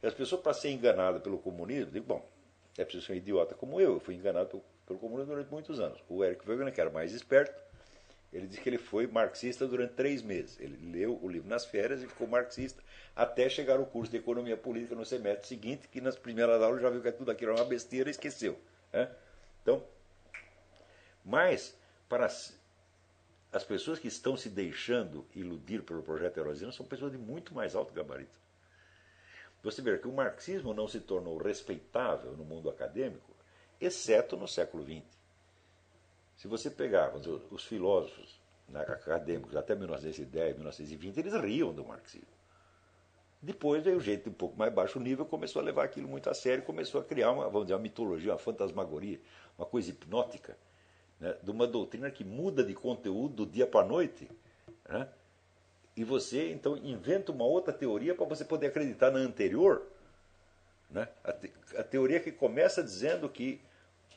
E 0.02 0.06
as 0.06 0.12
pessoas, 0.12 0.42
para 0.42 0.52
ser 0.52 0.70
enganadas 0.70 1.22
pelo 1.22 1.38
comunismo, 1.38 1.90
digo, 1.90 2.06
bom, 2.06 2.28
é 2.76 2.84
preciso 2.84 3.06
ser 3.06 3.14
um 3.14 3.16
idiota 3.16 3.54
como 3.54 3.80
eu, 3.80 3.94
eu 3.94 4.00
fui 4.00 4.14
enganado 4.14 4.48
pelo 4.48 4.62
pelo 4.86 4.98
comunismo 4.98 5.32
durante 5.32 5.50
muitos 5.50 5.80
anos. 5.80 6.02
O 6.08 6.24
Eric 6.24 6.48
Wegener, 6.48 6.72
que 6.72 6.80
era 6.80 6.90
mais 6.90 7.12
esperto, 7.12 7.60
ele 8.34 8.48
disse 8.48 8.60
que 8.60 8.68
ele 8.68 8.78
foi 8.78 9.06
marxista 9.06 9.64
durante 9.64 9.94
três 9.94 10.20
meses. 10.20 10.58
Ele 10.58 10.90
leu 10.90 11.18
o 11.22 11.28
livro 11.28 11.48
nas 11.48 11.64
férias 11.64 12.02
e 12.02 12.08
ficou 12.08 12.26
marxista 12.26 12.82
até 13.14 13.48
chegar 13.48 13.78
ao 13.78 13.86
curso 13.86 14.10
de 14.10 14.18
economia 14.18 14.56
política 14.56 14.96
no 14.96 15.04
semestre 15.04 15.46
seguinte, 15.46 15.86
que 15.86 16.00
nas 16.00 16.16
primeiras 16.16 16.60
aulas 16.60 16.82
já 16.82 16.90
viu 16.90 17.00
que 17.00 17.12
tudo 17.12 17.30
aquilo 17.30 17.52
era 17.52 17.60
uma 17.60 17.68
besteira 17.68 18.10
e 18.10 18.10
esqueceu. 18.10 18.58
Né? 18.92 19.08
Então, 19.62 19.84
mas 21.24 21.78
para 22.08 22.26
as 22.26 23.64
pessoas 23.66 24.00
que 24.00 24.08
estão 24.08 24.36
se 24.36 24.48
deixando 24.48 25.24
iludir 25.32 25.84
pelo 25.84 26.02
projeto 26.02 26.38
Erosino 26.38 26.72
são 26.72 26.84
pessoas 26.84 27.12
de 27.12 27.18
muito 27.18 27.54
mais 27.54 27.76
alto 27.76 27.94
gabarito. 27.94 28.36
Você 29.62 29.80
vê 29.80 29.96
que 29.96 30.08
o 30.08 30.12
marxismo 30.12 30.74
não 30.74 30.88
se 30.88 30.98
tornou 30.98 31.38
respeitável 31.38 32.32
no 32.32 32.44
mundo 32.44 32.68
acadêmico, 32.68 33.32
exceto 33.80 34.36
no 34.36 34.48
século 34.48 34.84
XX. 34.84 35.04
Se 36.36 36.48
você 36.48 36.70
pegar 36.70 37.14
os 37.50 37.64
filósofos 37.64 38.40
né, 38.68 38.80
acadêmicos 38.80 39.56
até 39.56 39.74
1910, 39.74 40.54
1920, 40.54 41.16
eles 41.18 41.34
riam 41.34 41.72
do 41.72 41.84
marxismo. 41.84 42.26
Depois 43.40 43.82
veio 43.84 44.00
gente 44.00 44.28
um 44.28 44.32
pouco 44.32 44.56
mais 44.56 44.72
baixo 44.72 44.98
nível, 44.98 45.26
começou 45.26 45.60
a 45.60 45.64
levar 45.64 45.84
aquilo 45.84 46.08
muito 46.08 46.30
a 46.30 46.34
sério, 46.34 46.64
começou 46.64 47.00
a 47.00 47.04
criar 47.04 47.30
uma, 47.30 47.44
vamos 47.44 47.64
dizer, 47.64 47.74
uma 47.74 47.82
mitologia, 47.82 48.32
uma 48.32 48.38
fantasmagoria, 48.38 49.20
uma 49.58 49.66
coisa 49.66 49.90
hipnótica 49.90 50.56
né, 51.20 51.36
de 51.42 51.50
uma 51.50 51.66
doutrina 51.66 52.10
que 52.10 52.24
muda 52.24 52.64
de 52.64 52.74
conteúdo 52.74 53.44
do 53.44 53.46
dia 53.46 53.66
para 53.66 53.84
a 53.84 53.88
noite. 53.88 54.30
Né, 54.88 55.08
e 55.96 56.02
você 56.02 56.50
então 56.50 56.76
inventa 56.76 57.32
uma 57.32 57.44
outra 57.44 57.72
teoria 57.72 58.14
para 58.14 58.24
você 58.24 58.44
poder 58.44 58.68
acreditar 58.68 59.10
na 59.10 59.18
anterior. 59.18 59.82
Né, 60.90 61.08
a, 61.22 61.32
te, 61.32 61.52
a 61.76 61.82
teoria 61.82 62.20
que 62.20 62.32
começa 62.32 62.82
dizendo 62.82 63.28
que 63.28 63.60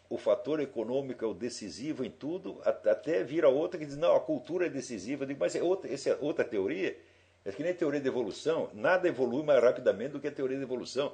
o 0.09 0.17
fator 0.17 0.59
econômico 0.59 1.23
é 1.23 1.27
o 1.27 1.33
decisivo 1.33 2.05
em 2.05 2.09
tudo, 2.09 2.61
até 2.63 3.23
vira 3.23 3.49
outra 3.49 3.77
que 3.77 3.85
diz, 3.85 3.97
não, 3.97 4.15
a 4.15 4.19
cultura 4.19 4.67
é 4.67 4.69
decisiva. 4.69 5.23
Eu 5.23 5.27
digo, 5.27 5.39
mas 5.39 5.55
é 5.55 5.61
outra, 5.61 5.91
essa 5.91 6.11
é 6.11 6.17
outra 6.21 6.45
teoria. 6.45 6.97
É 7.43 7.51
que 7.51 7.61
nem 7.61 7.71
a 7.71 7.75
teoria 7.75 7.99
de 7.99 8.07
evolução, 8.07 8.69
nada 8.73 9.07
evolui 9.07 9.43
mais 9.43 9.61
rapidamente 9.61 10.11
do 10.11 10.19
que 10.19 10.27
a 10.27 10.31
teoria 10.31 10.57
de 10.57 10.63
evolução. 10.63 11.13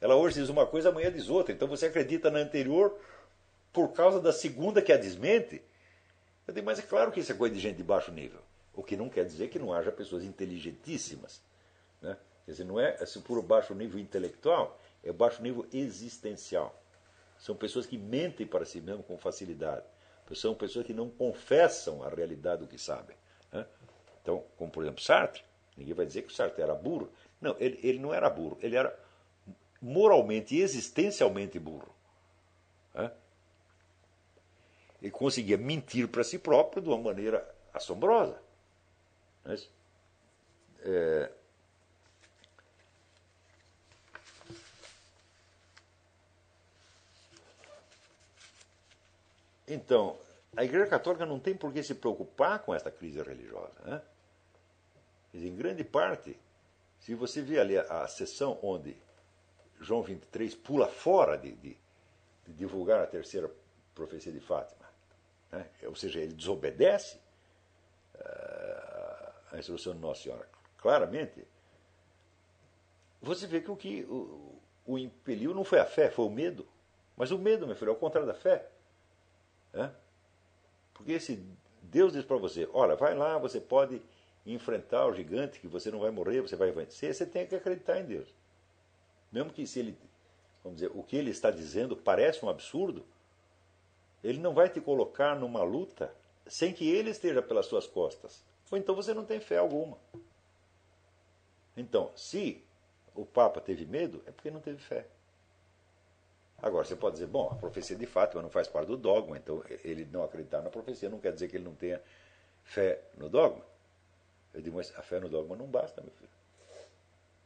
Ela 0.00 0.16
hoje 0.16 0.40
diz 0.40 0.48
uma 0.48 0.66
coisa, 0.66 0.90
amanhã 0.90 1.10
diz 1.10 1.28
outra. 1.28 1.54
Então 1.54 1.68
você 1.68 1.86
acredita 1.86 2.30
na 2.30 2.38
anterior 2.38 2.98
por 3.72 3.92
causa 3.92 4.20
da 4.20 4.32
segunda 4.32 4.82
que 4.82 4.92
a 4.92 4.96
desmente. 4.96 5.62
Eu 6.46 6.52
digo, 6.52 6.66
mas 6.66 6.78
é 6.78 6.82
claro 6.82 7.10
que 7.10 7.20
isso 7.20 7.32
é 7.32 7.34
coisa 7.34 7.54
de 7.54 7.60
gente 7.60 7.76
de 7.76 7.82
baixo 7.82 8.12
nível. 8.12 8.40
O 8.74 8.82
que 8.82 8.96
não 8.96 9.08
quer 9.08 9.24
dizer 9.24 9.48
que 9.48 9.58
não 9.58 9.72
haja 9.72 9.90
pessoas 9.90 10.24
inteligentíssimas. 10.24 11.40
Né? 12.02 12.16
Quer 12.44 12.50
dizer, 12.50 12.64
não 12.64 12.78
é 12.78 12.96
assim, 13.00 13.20
por 13.20 13.40
baixo 13.42 13.74
nível 13.74 13.98
intelectual, 13.98 14.78
é 15.02 15.12
baixo 15.12 15.42
nível 15.42 15.66
existencial. 15.72 16.78
São 17.44 17.54
pessoas 17.54 17.84
que 17.84 17.98
mentem 17.98 18.46
para 18.46 18.64
si 18.64 18.80
mesmo 18.80 19.02
com 19.02 19.18
facilidade. 19.18 19.84
São 20.34 20.54
pessoas 20.54 20.86
que 20.86 20.94
não 20.94 21.10
confessam 21.10 22.02
a 22.02 22.08
realidade 22.08 22.62
do 22.62 22.66
que 22.66 22.78
sabem. 22.78 23.14
Né? 23.52 23.66
Então, 24.22 24.42
como 24.56 24.70
por 24.70 24.82
exemplo 24.82 25.02
Sartre, 25.02 25.44
ninguém 25.76 25.92
vai 25.92 26.06
dizer 26.06 26.22
que 26.22 26.32
o 26.32 26.34
Sartre 26.34 26.62
era 26.62 26.74
burro. 26.74 27.12
Não, 27.38 27.54
ele, 27.60 27.78
ele 27.82 27.98
não 27.98 28.14
era 28.14 28.30
burro, 28.30 28.56
ele 28.62 28.76
era 28.76 28.98
moralmente 29.78 30.56
e 30.56 30.62
existencialmente 30.62 31.58
burro. 31.58 31.94
Né? 32.94 33.12
Ele 35.02 35.10
conseguia 35.10 35.58
mentir 35.58 36.08
para 36.08 36.24
si 36.24 36.38
próprio 36.38 36.82
de 36.82 36.88
uma 36.88 36.96
maneira 36.96 37.46
assombrosa. 37.74 38.40
Mas, 39.44 39.68
é, 40.80 41.30
então, 49.66 50.18
a 50.56 50.64
Igreja 50.64 50.86
Católica 50.86 51.26
não 51.26 51.40
tem 51.40 51.56
por 51.56 51.72
que 51.72 51.82
se 51.82 51.94
preocupar 51.94 52.60
com 52.60 52.74
essa 52.74 52.90
crise 52.90 53.22
religiosa. 53.22 53.80
Né? 53.84 54.02
em 55.34 55.56
grande 55.56 55.82
parte, 55.82 56.38
se 57.00 57.14
você 57.14 57.42
vê 57.42 57.58
ali 57.58 57.76
a, 57.76 58.02
a 58.02 58.08
sessão 58.08 58.58
onde 58.62 58.96
João 59.80 60.02
23 60.02 60.54
pula 60.54 60.86
fora 60.86 61.36
de, 61.36 61.52
de, 61.56 61.76
de 62.46 62.52
divulgar 62.52 63.00
a 63.00 63.06
terceira 63.06 63.50
profecia 63.94 64.32
de 64.32 64.40
Fátima, 64.40 64.88
né? 65.50 65.68
Ou 65.84 65.94
seja, 65.94 66.20
ele 66.20 66.34
desobedece 66.34 67.16
uh, 68.14 69.32
a 69.52 69.58
instrução 69.58 69.92
de 69.92 70.00
Nossa 70.00 70.22
Senhora. 70.22 70.48
Claramente, 70.78 71.46
você 73.20 73.46
vê 73.46 73.60
que 73.60 73.70
o 73.70 73.76
que 73.76 74.04
o, 74.04 74.60
o, 74.86 74.98
impeliu 74.98 75.54
não 75.54 75.64
foi 75.64 75.78
a 75.78 75.86
fé, 75.86 76.10
foi 76.10 76.26
o 76.26 76.30
medo. 76.30 76.66
Mas 77.16 77.30
o 77.30 77.38
medo, 77.38 77.66
meu 77.66 77.76
filho, 77.76 77.90
é 77.90 77.92
o 77.92 77.96
contrário 77.96 78.26
da 78.26 78.34
fé. 78.34 78.68
Porque 80.92 81.12
esse 81.12 81.44
Deus 81.82 82.12
diz 82.12 82.24
para 82.24 82.36
você: 82.36 82.68
olha, 82.72 82.96
vai 82.96 83.14
lá, 83.14 83.38
você 83.38 83.60
pode 83.60 84.00
enfrentar 84.46 85.06
o 85.06 85.14
gigante, 85.14 85.60
que 85.60 85.66
você 85.66 85.90
não 85.90 86.00
vai 86.00 86.10
morrer, 86.10 86.40
você 86.40 86.56
vai 86.56 86.70
vencer, 86.70 87.14
você 87.14 87.26
tem 87.26 87.46
que 87.46 87.54
acreditar 87.54 87.98
em 87.98 88.04
Deus. 88.04 88.28
Mesmo 89.32 89.50
que 89.50 89.66
se 89.66 89.80
ele, 89.80 89.98
vamos 90.62 90.80
dizer, 90.80 90.92
o 90.94 91.02
que 91.02 91.16
ele 91.16 91.30
está 91.30 91.50
dizendo 91.50 91.96
parece 91.96 92.44
um 92.44 92.48
absurdo, 92.48 93.04
ele 94.22 94.38
não 94.38 94.54
vai 94.54 94.68
te 94.68 94.80
colocar 94.80 95.34
numa 95.34 95.62
luta 95.62 96.14
sem 96.46 96.72
que 96.72 96.88
ele 96.88 97.10
esteja 97.10 97.42
pelas 97.42 97.66
suas 97.66 97.86
costas. 97.86 98.44
Ou 98.70 98.78
então 98.78 98.94
você 98.94 99.12
não 99.14 99.24
tem 99.24 99.40
fé 99.40 99.58
alguma. 99.58 99.98
Então, 101.76 102.12
se 102.14 102.62
o 103.14 103.24
Papa 103.24 103.60
teve 103.60 103.84
medo, 103.86 104.22
é 104.26 104.30
porque 104.30 104.50
não 104.50 104.60
teve 104.60 104.78
fé. 104.78 105.06
Agora, 106.62 106.84
você 106.84 106.96
pode 106.96 107.14
dizer, 107.14 107.26
bom, 107.26 107.48
a 107.50 107.54
profecia 107.56 107.96
de 107.96 108.06
Fátima 108.06 108.40
não 108.40 108.48
faz 108.48 108.68
parte 108.68 108.88
do 108.88 108.96
dogma, 108.96 109.36
então 109.36 109.62
ele 109.82 110.06
não 110.06 110.24
acreditar 110.24 110.62
na 110.62 110.70
profecia 110.70 111.08
não 111.08 111.20
quer 111.20 111.32
dizer 111.32 111.48
que 111.48 111.56
ele 111.56 111.64
não 111.64 111.74
tenha 111.74 112.00
fé 112.64 113.02
no 113.16 113.28
dogma. 113.28 113.64
Eu 114.54 114.62
digo, 114.62 114.76
mas 114.76 114.96
a 114.96 115.02
fé 115.02 115.20
no 115.20 115.28
dogma 115.28 115.56
não 115.56 115.66
basta, 115.66 116.00
meu 116.00 116.12
filho. 116.12 116.30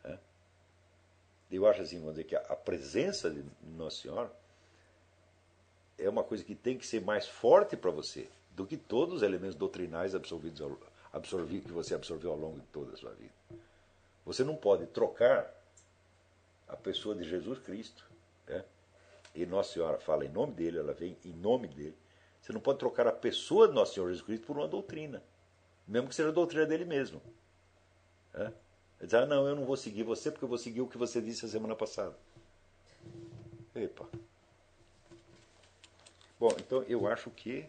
É? 0.04 0.18
Eu 1.50 1.66
acho 1.66 1.82
assim, 1.82 1.98
vamos 1.98 2.14
dizer 2.14 2.24
que 2.24 2.36
a 2.36 2.56
presença 2.56 3.30
de 3.30 3.44
Nossa 3.62 3.96
Senhora 3.96 4.30
é 5.98 6.08
uma 6.08 6.22
coisa 6.22 6.44
que 6.44 6.54
tem 6.54 6.78
que 6.78 6.86
ser 6.86 7.00
mais 7.00 7.26
forte 7.26 7.76
para 7.76 7.90
você 7.90 8.28
do 8.52 8.66
que 8.66 8.76
todos 8.76 9.16
os 9.16 9.22
elementos 9.22 9.56
doutrinais 9.56 10.14
absorvidos 10.14 10.60
ao, 10.60 10.78
absorvido, 11.12 11.66
que 11.66 11.72
você 11.72 11.94
absorveu 11.94 12.30
ao 12.30 12.36
longo 12.36 12.60
de 12.60 12.66
toda 12.66 12.92
a 12.92 12.96
sua 12.96 13.12
vida. 13.12 13.32
Você 14.24 14.44
não 14.44 14.54
pode 14.54 14.86
trocar 14.86 15.52
a 16.68 16.76
pessoa 16.76 17.14
de 17.14 17.24
Jesus 17.24 17.58
Cristo. 17.60 18.04
E 19.34 19.46
Nossa 19.46 19.72
Senhora 19.72 19.98
fala 19.98 20.24
em 20.24 20.28
nome 20.28 20.52
dele, 20.54 20.78
ela 20.78 20.92
vem 20.92 21.16
em 21.24 21.32
nome 21.32 21.68
dele. 21.68 21.96
Você 22.40 22.52
não 22.52 22.60
pode 22.60 22.78
trocar 22.78 23.06
a 23.06 23.12
pessoa 23.12 23.68
de 23.68 23.74
Nosso 23.74 23.94
Senhor 23.94 24.06
Jesus 24.08 24.24
Cristo 24.24 24.46
por 24.46 24.56
uma 24.56 24.68
doutrina, 24.68 25.22
mesmo 25.86 26.08
que 26.08 26.14
seja 26.14 26.28
a 26.30 26.32
doutrina 26.32 26.66
dele 26.66 26.84
mesmo. 26.84 27.20
Né? 28.32 28.52
Ele 28.98 29.06
diz, 29.06 29.14
ah, 29.14 29.26
não, 29.26 29.46
eu 29.46 29.54
não 29.54 29.64
vou 29.64 29.76
seguir 29.76 30.02
você 30.02 30.30
porque 30.30 30.44
eu 30.44 30.48
vou 30.48 30.58
seguir 30.58 30.80
o 30.80 30.88
que 30.88 30.98
você 30.98 31.20
disse 31.20 31.44
a 31.44 31.48
semana 31.48 31.74
passada. 31.74 32.16
Epa. 33.74 34.08
Bom, 36.38 36.54
então 36.58 36.82
eu 36.84 37.06
acho 37.06 37.30
que 37.30 37.68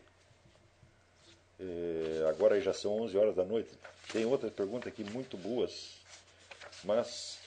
é, 1.59 2.25
agora 2.29 2.59
já 2.61 2.73
são 2.73 3.01
11 3.01 3.17
horas 3.17 3.35
da 3.35 3.43
noite. 3.43 3.71
Tem 4.11 4.25
outras 4.25 4.51
perguntas 4.53 4.87
aqui 4.87 5.03
muito 5.03 5.37
boas, 5.37 5.97
mas 6.83 7.39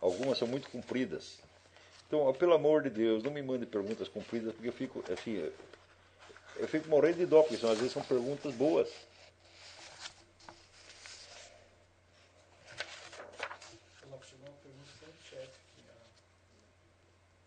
algumas 0.00 0.38
são 0.38 0.46
muito 0.46 0.68
compridas. 0.70 1.38
Então, 2.10 2.32
pelo 2.34 2.54
amor 2.54 2.82
de 2.82 2.90
Deus, 2.90 3.22
não 3.22 3.30
me 3.30 3.40
mande 3.40 3.64
perguntas 3.64 4.08
compridas, 4.08 4.52
porque 4.52 4.66
eu 4.66 4.72
fico, 4.72 5.04
assim, 5.12 5.48
eu 6.56 6.66
fico 6.66 6.88
morrendo 6.88 7.18
de 7.18 7.26
dó, 7.26 7.40
porque 7.44 7.64
às 7.64 7.78
vezes 7.78 7.92
são 7.92 8.02
perguntas 8.02 8.52
boas. 8.52 8.88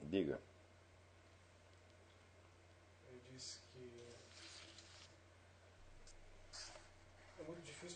Diga. 0.04 0.40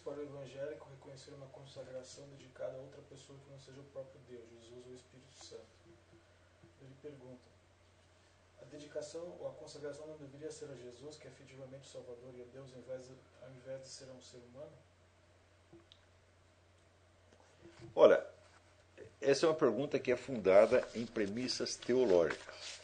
para 0.04 0.20
o 0.20 0.24
evangélico 0.24 0.90
reconhecer 0.90 1.32
uma 1.32 1.48
consagração 1.48 2.28
dedicada 2.28 2.78
a 2.78 2.82
outra 2.82 3.02
pessoa 3.10 3.40
que 3.40 3.50
não 3.50 3.60
seja 3.60 3.80
o 3.80 3.84
próprio 3.86 4.20
Deus, 4.28 4.50
Jesus 4.50 4.86
ou 4.86 4.92
o 4.92 4.96
Espírito 4.96 5.46
Santo. 5.46 5.77
Pergunta: 7.02 7.48
a 8.62 8.66
dedicação 8.66 9.38
ou 9.40 9.48
a 9.48 9.54
consagração 9.54 10.08
não 10.08 10.18
deveria 10.18 10.52
ser 10.52 10.70
a 10.72 10.76
Jesus, 10.76 11.18
que 11.18 11.28
é 11.28 11.32
efetivamente 11.32 11.88
o 11.88 11.92
Salvador, 11.92 12.34
e 12.36 12.42
a 12.42 12.46
Deus 12.46 12.74
ao 12.74 12.80
invés 12.80 13.06
de, 13.06 13.14
ao 13.42 13.52
invés 13.52 13.82
de 13.82 13.88
ser 13.88 14.06
um 14.06 14.22
ser 14.22 14.38
humano? 14.38 14.72
Olha, 17.96 18.26
essa 19.22 19.46
é 19.46 19.50
uma 19.50 19.56
pergunta 19.56 20.00
que 20.00 20.12
é 20.12 20.16
fundada 20.16 20.88
em 20.94 21.06
premissas 21.06 21.76
teológicas. 21.76 22.82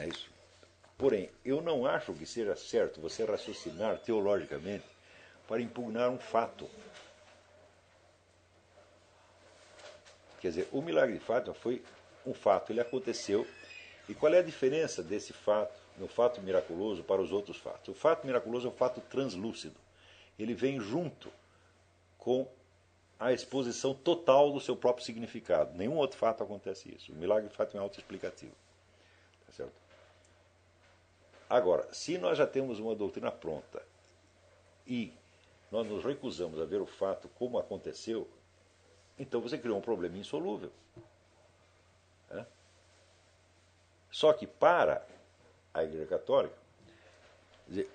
É 0.00 0.08
isso. 0.08 0.30
Porém, 0.96 1.30
eu 1.44 1.60
não 1.60 1.86
acho 1.86 2.12
que 2.14 2.24
seja 2.24 2.56
certo 2.56 3.00
você 3.00 3.24
raciocinar 3.24 3.98
teologicamente 3.98 4.84
para 5.48 5.60
impugnar 5.60 6.10
um 6.10 6.18
fato. 6.18 6.68
Quer 10.44 10.50
dizer, 10.50 10.68
o 10.72 10.82
milagre 10.82 11.14
de 11.14 11.24
Fátima 11.24 11.54
foi 11.54 11.82
um 12.26 12.34
fato, 12.34 12.70
ele 12.70 12.78
aconteceu. 12.78 13.46
E 14.06 14.12
qual 14.12 14.30
é 14.34 14.40
a 14.40 14.42
diferença 14.42 15.02
desse 15.02 15.32
fato, 15.32 15.80
no 15.96 16.06
fato 16.06 16.42
miraculoso, 16.42 17.02
para 17.02 17.22
os 17.22 17.32
outros 17.32 17.56
fatos? 17.56 17.88
O 17.88 17.98
fato 17.98 18.26
miraculoso 18.26 18.66
é 18.66 18.70
um 18.70 18.74
fato 18.74 19.00
translúcido. 19.00 19.74
Ele 20.38 20.52
vem 20.52 20.78
junto 20.78 21.32
com 22.18 22.46
a 23.18 23.32
exposição 23.32 23.94
total 23.94 24.52
do 24.52 24.60
seu 24.60 24.76
próprio 24.76 25.06
significado. 25.06 25.72
Nenhum 25.78 25.96
outro 25.96 26.18
fato 26.18 26.44
acontece 26.44 26.94
isso. 26.94 27.10
O 27.10 27.16
milagre 27.16 27.48
de 27.48 27.56
Fátima 27.56 27.80
é 27.80 27.82
autoexplicativo. 27.82 28.52
Tá 29.46 29.52
certo? 29.54 29.72
Agora, 31.48 31.88
se 31.90 32.18
nós 32.18 32.36
já 32.36 32.46
temos 32.46 32.78
uma 32.78 32.94
doutrina 32.94 33.32
pronta 33.32 33.82
e 34.86 35.10
nós 35.72 35.88
nos 35.88 36.04
recusamos 36.04 36.60
a 36.60 36.66
ver 36.66 36.82
o 36.82 36.86
fato 36.86 37.30
como 37.30 37.58
aconteceu, 37.58 38.28
então 39.18 39.40
você 39.40 39.56
criou 39.58 39.78
um 39.78 39.82
problema 39.82 40.16
insolúvel. 40.18 40.72
É? 42.30 42.44
Só 44.10 44.32
que 44.32 44.46
para 44.46 45.06
a 45.72 45.84
Igreja 45.84 46.06
Católica, 46.06 46.54
dizer, 47.66 47.88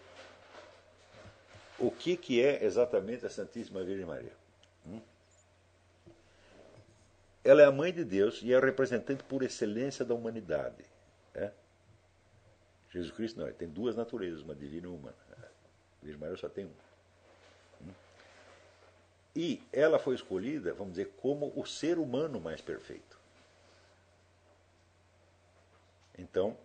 o 1.77 1.91
que, 1.91 2.17
que 2.17 2.43
é 2.43 2.63
exatamente 2.63 3.25
a 3.25 3.29
Santíssima 3.29 3.83
Virgem 3.83 4.05
Maria? 4.05 4.33
Hum? 4.85 5.01
Ela 7.43 7.61
é 7.61 7.65
a 7.65 7.71
mãe 7.71 7.93
de 7.93 8.03
Deus 8.03 8.41
e 8.41 8.53
é 8.53 8.57
a 8.57 8.59
representante 8.59 9.23
por 9.23 9.43
excelência 9.43 10.03
da 10.03 10.13
humanidade. 10.13 10.83
É? 11.33 11.51
Jesus 12.91 13.13
Cristo 13.13 13.39
não, 13.39 13.47
ele 13.47 13.55
tem 13.55 13.69
duas 13.69 13.95
naturezas, 13.95 14.41
uma 14.41 14.55
divina 14.55 14.87
e 14.87 14.89
uma 14.89 14.97
humana. 14.97 15.17
A 15.31 16.03
Virgem 16.03 16.19
Maria 16.19 16.37
só 16.37 16.49
tem 16.49 16.65
uma. 16.65 16.88
E 19.41 19.63
ela 19.71 19.97
foi 19.97 20.15
escolhida, 20.15 20.73
vamos 20.73 20.95
dizer, 20.95 21.13
como 21.15 21.53
o 21.55 21.65
ser 21.65 21.97
humano 21.97 22.41
mais 22.41 22.59
perfeito. 22.59 23.17
Então, 26.17 26.57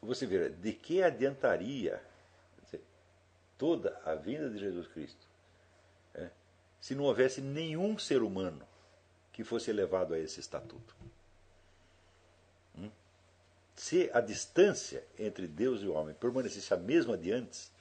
você 0.00 0.26
vê, 0.26 0.48
de 0.48 0.72
que 0.72 1.02
adiantaria 1.02 2.00
dizer, 2.62 2.80
toda 3.58 4.00
a 4.04 4.14
vinda 4.14 4.48
de 4.48 4.60
Jesus 4.60 4.86
Cristo 4.86 5.26
é, 6.14 6.30
se 6.80 6.94
não 6.94 7.02
houvesse 7.02 7.40
nenhum 7.40 7.98
ser 7.98 8.22
humano 8.22 8.64
que 9.32 9.42
fosse 9.42 9.70
elevado 9.70 10.14
a 10.14 10.20
esse 10.20 10.38
estatuto? 10.38 10.94
Hum? 12.78 12.92
Se 13.74 14.08
a 14.14 14.20
distância 14.20 15.04
entre 15.18 15.48
Deus 15.48 15.82
e 15.82 15.88
o 15.88 15.94
homem 15.94 16.14
permanecesse 16.14 16.72
a 16.72 16.76
mesma 16.76 17.18
de 17.18 17.32
antes, 17.32 17.72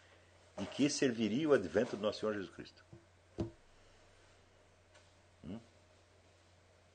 de 0.60 0.66
que 0.66 0.90
serviria 0.90 1.48
o 1.50 1.54
advento 1.54 1.96
do 1.96 2.02
nosso 2.04 2.20
Senhor 2.20 2.34
Jesus 2.34 2.52
Cristo? 2.54 2.84
Hum? 5.44 5.60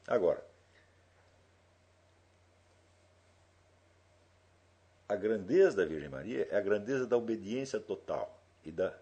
Agora, 0.06 0.44
a 5.08 5.16
grandeza 5.16 5.78
da 5.78 5.84
Virgem 5.84 6.08
Maria 6.08 6.46
é 6.50 6.56
a 6.56 6.60
grandeza 6.60 7.06
da 7.06 7.16
obediência 7.16 7.80
total 7.80 8.42
e 8.64 8.70
da, 8.70 8.94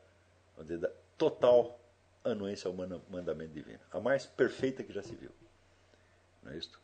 dizer, 0.59 0.79
da 0.79 0.91
total 1.19 1.79
anuência 2.25 2.69
ao 2.69 2.75
mandamento 2.75 3.53
divino. 3.53 3.81
A 3.91 4.01
mais 4.01 4.27
perfeita 4.27 4.83
que 4.85 4.93
já 4.93 5.03
se 5.03 5.15
viu. 5.15 5.31
Não 6.43 6.53
é 6.53 6.57
isto? 6.57 6.81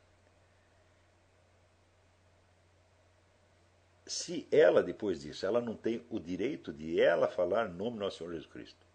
Se 4.09 4.49
ela, 4.51 4.83
depois 4.83 5.21
disso, 5.21 5.47
ela 5.47 5.61
não 5.61 5.77
tem 5.77 6.05
o 6.11 6.19
direito 6.19 6.73
de 6.73 7.01
ela 7.01 7.29
falar 7.29 7.69
em 7.69 7.75
nome 7.75 7.99
do 7.99 8.05
nosso 8.05 8.19
Senhor 8.19 8.31
Jesus 8.31 8.51
Cristo 8.51 8.87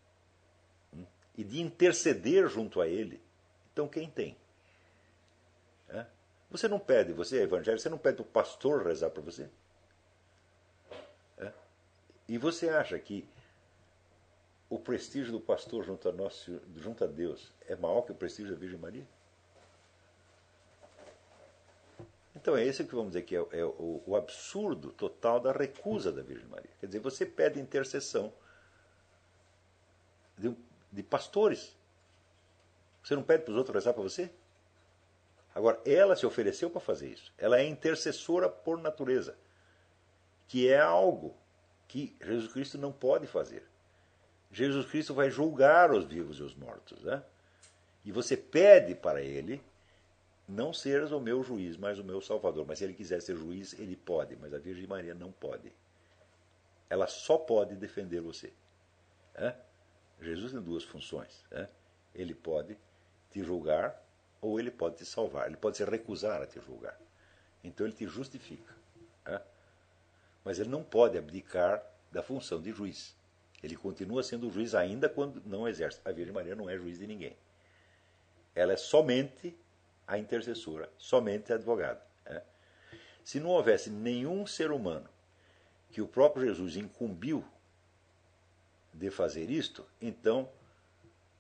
hum, 0.94 1.06
e 1.38 1.44
de 1.44 1.62
interceder 1.62 2.48
junto 2.50 2.82
a 2.82 2.88
Ele, 2.88 3.22
então 3.72 3.88
quem 3.88 4.10
tem? 4.10 4.36
É? 5.88 6.06
Você 6.50 6.68
não 6.68 6.80
pede, 6.80 7.14
você 7.14 7.40
é 7.40 7.44
evangélico, 7.44 7.82
você 7.82 7.90
não 7.90 7.98
pede 7.98 8.22
o 8.22 8.26
pastor 8.26 8.86
rezar 8.86 9.12
para 9.12 9.22
você? 9.22 9.50
E 12.28 12.38
você 12.38 12.70
acha 12.70 12.98
que 12.98 13.28
o 14.70 14.80
prestígio 14.80 15.32
do 15.32 15.40
pastor 15.40 15.84
junto 15.84 16.08
a, 16.10 16.12
nosso, 16.12 16.60
junto 16.78 17.04
a 17.04 17.08
Deus 17.08 17.54
é 17.68 17.76
maior 17.76 18.02
que 18.02 18.12
o 18.12 18.16
prestígio 18.16 18.54
da 18.54 18.60
Virgem 18.60 18.80
Maria? 18.80 19.06
Então 22.44 22.58
é 22.58 22.66
esse 22.66 22.84
que 22.84 22.94
vamos 22.94 23.14
dizer 23.14 23.22
que 23.22 23.38
é, 23.38 23.40
é 23.54 23.64
o, 23.64 24.04
o, 24.06 24.18
absurdo 24.18 24.92
total 24.92 25.40
da 25.40 25.54
recusa 25.54 26.12
da 26.12 26.22
Virgem 26.22 26.46
Maria. 26.50 26.70
Quer 26.78 26.88
dizer, 26.88 27.00
você 27.00 27.26
pede 27.26 27.58
intercessão 27.58 28.34
de, 30.38 30.54
de 30.92 31.04
pastores. 31.04 31.74
Você 33.02 33.16
não 33.16 33.24
pede 33.24 33.46
para 33.46 33.54
os 33.54 33.58
outros 33.58 33.76
rezar 33.76 33.94
para 33.94 34.04
você? 34.04 34.30
Agora, 35.56 35.80
ela 35.86 36.18
se 36.18 36.26
ofereceu 36.26 36.70
para 36.70 36.82
fazer 36.82 37.12
isso. 37.12 37.34
Ela 37.38 37.60
é 37.60 37.66
intercessora 37.66 38.50
por 38.50 38.78
natureza, 38.78 39.38
que 40.46 40.68
é 40.68 40.82
algo 40.82 41.38
que 41.88 42.14
Jesus 42.22 42.52
Cristo 42.52 42.78
não 42.78 42.92
pode 42.92 43.26
fazer. 43.26 43.66
Jesus 44.52 44.86
Cristo 44.88 45.14
vai 45.14 45.30
julgar 45.30 45.94
os 45.94 46.04
vivos 46.04 46.40
e 46.40 46.44
os 46.44 46.54
mortos. 46.54 47.02
Né? 47.04 47.24
E 48.04 48.12
você 48.12 48.36
pede 48.36 48.96
para 48.96 49.22
ele, 49.22 49.64
não 50.48 50.74
seres 50.74 51.12
o 51.12 51.20
meu 51.20 51.42
juiz, 51.44 51.78
mas 51.78 52.00
o 52.00 52.04
meu 52.04 52.22
salvador. 52.22 52.66
Mas 52.68 52.80
se 52.80 52.84
ele 52.84 52.94
quiser 52.94 53.22
ser 53.22 53.36
juiz, 53.36 53.78
ele 53.80 53.96
pode, 53.96 54.36
mas 54.36 54.54
a 54.54 54.58
Virgem 54.58 54.86
Maria 54.88 55.14
não 55.14 55.32
pode. 55.32 55.72
Ela 56.90 57.08
só 57.08 57.38
pode 57.38 57.76
defender 57.76 58.22
você. 58.22 58.54
Jesus 60.22 60.52
tem 60.52 60.62
duas 60.62 60.84
funções. 60.84 61.44
Ele 62.14 62.36
pode 62.36 62.78
te 63.32 63.44
julgar 63.44 64.00
ou 64.42 64.60
ele 64.60 64.70
pode 64.70 64.98
te 64.98 65.06
salvar. 65.06 65.48
Ele 65.48 65.58
pode 65.58 65.78
se 65.78 65.86
recusar 65.86 66.42
a 66.42 66.46
te 66.46 66.60
julgar. 66.60 67.00
Então 67.64 67.88
ele 67.88 67.96
te 67.96 68.06
justifica. 68.06 68.76
Mas 70.44 70.60
ele 70.60 70.70
não 70.70 70.84
pode 70.84 71.18
abdicar 71.18 71.84
da 72.12 72.22
função 72.22 72.62
de 72.62 72.72
juiz. 72.72 73.16
Ele 73.64 73.78
continua 73.78 74.22
sendo 74.22 74.52
juiz 74.52 74.76
ainda 74.76 75.08
quando 75.08 75.42
não 75.46 75.68
exerce. 75.68 76.02
A 76.04 76.12
Virgem 76.12 76.34
Maria 76.34 76.54
não 76.54 76.70
é 76.70 76.78
juiz 76.78 77.00
de 77.00 77.08
ninguém. 77.08 77.36
Ela 78.54 78.74
é 78.74 78.78
somente 78.78 79.58
a 80.08 80.18
intercessora, 80.18 80.90
somente 80.98 81.52
a 81.52 81.56
advogada. 81.56 82.02
Né? 82.26 82.42
Se 83.24 83.40
não 83.40 83.50
houvesse 83.50 83.90
nenhum 83.90 84.46
ser 84.46 84.72
humano 84.72 85.10
que 85.92 86.02
o 86.02 86.08
próprio 86.08 86.48
Jesus 86.48 86.76
incumbiu 86.76 87.46
de 88.94 89.10
fazer 89.10 89.50
isto, 89.50 89.86
então 90.02 90.50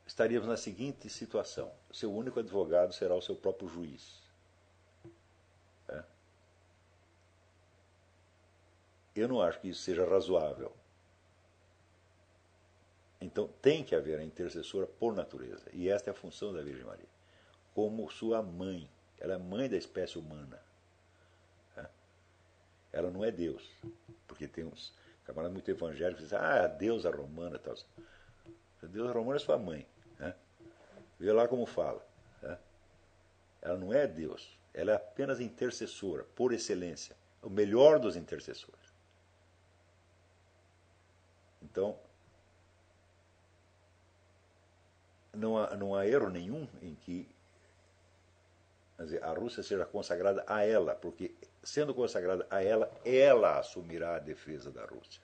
estaríamos 0.05 0.47
na 0.47 0.57
seguinte 0.57 1.09
situação: 1.09 1.71
seu 1.91 2.13
único 2.13 2.39
advogado 2.39 2.93
será 2.93 3.15
o 3.15 3.21
seu 3.21 3.35
próprio 3.35 3.67
juiz. 3.67 4.23
Eu 9.15 9.27
não 9.27 9.41
acho 9.41 9.59
que 9.59 9.69
isso 9.69 9.81
seja 9.81 10.05
razoável. 10.05 10.73
Então 13.21 13.47
tem 13.61 13.83
que 13.83 13.95
haver 13.95 14.19
a 14.19 14.23
intercessora 14.23 14.87
por 14.87 15.15
natureza. 15.15 15.69
E 15.71 15.87
esta 15.87 16.09
é 16.09 16.11
a 16.11 16.15
função 16.15 16.51
da 16.51 16.61
Virgem 16.61 16.83
Maria. 16.83 17.12
Como 17.73 18.09
sua 18.09 18.41
mãe. 18.41 18.89
Ela 19.19 19.35
é 19.35 19.37
mãe 19.37 19.69
da 19.69 19.77
espécie 19.77 20.17
humana. 20.17 20.61
Ela 22.91 23.09
não 23.09 23.23
é 23.23 23.31
Deus. 23.31 23.67
Porque 24.27 24.47
tem 24.47 24.63
uns 24.63 24.93
camaradas 25.25 25.53
muito 25.53 25.69
evangélicos 25.69 26.17
que 26.19 26.23
dizem, 26.23 26.37
ah, 26.37 26.65
a 26.65 26.67
deusa 26.67 27.09
romana. 27.09 27.57
Tal. 27.57 27.75
A 28.81 28.85
deusa 28.85 29.11
romana 29.11 29.37
é 29.37 29.39
sua 29.39 29.57
mãe. 29.57 29.87
Vê 31.19 31.31
lá 31.31 31.47
como 31.47 31.65
fala. 31.65 32.05
Ela 33.61 33.77
não 33.77 33.93
é 33.93 34.05
Deus. 34.05 34.59
Ela 34.73 34.91
é 34.91 34.95
apenas 34.95 35.39
intercessora, 35.39 36.25
por 36.35 36.51
excelência. 36.51 37.15
O 37.41 37.49
melhor 37.49 37.99
dos 37.99 38.15
intercessores. 38.15 38.93
Então, 41.61 41.97
não 45.31 45.57
há, 45.57 45.75
não 45.75 45.95
há 45.95 46.05
erro 46.05 46.29
nenhum 46.29 46.67
em 46.81 46.93
que 46.93 47.32
dizer, 48.99 49.23
a 49.23 49.31
Rússia 49.33 49.63
seja 49.63 49.85
consagrada 49.85 50.43
a 50.47 50.63
ela, 50.63 50.95
porque 50.95 51.33
sendo 51.63 51.93
consagrada 51.93 52.45
a 52.49 52.63
ela, 52.63 52.91
ela 53.03 53.59
assumirá 53.59 54.15
a 54.15 54.19
defesa 54.19 54.69
da 54.71 54.85
Rússia. 54.85 55.21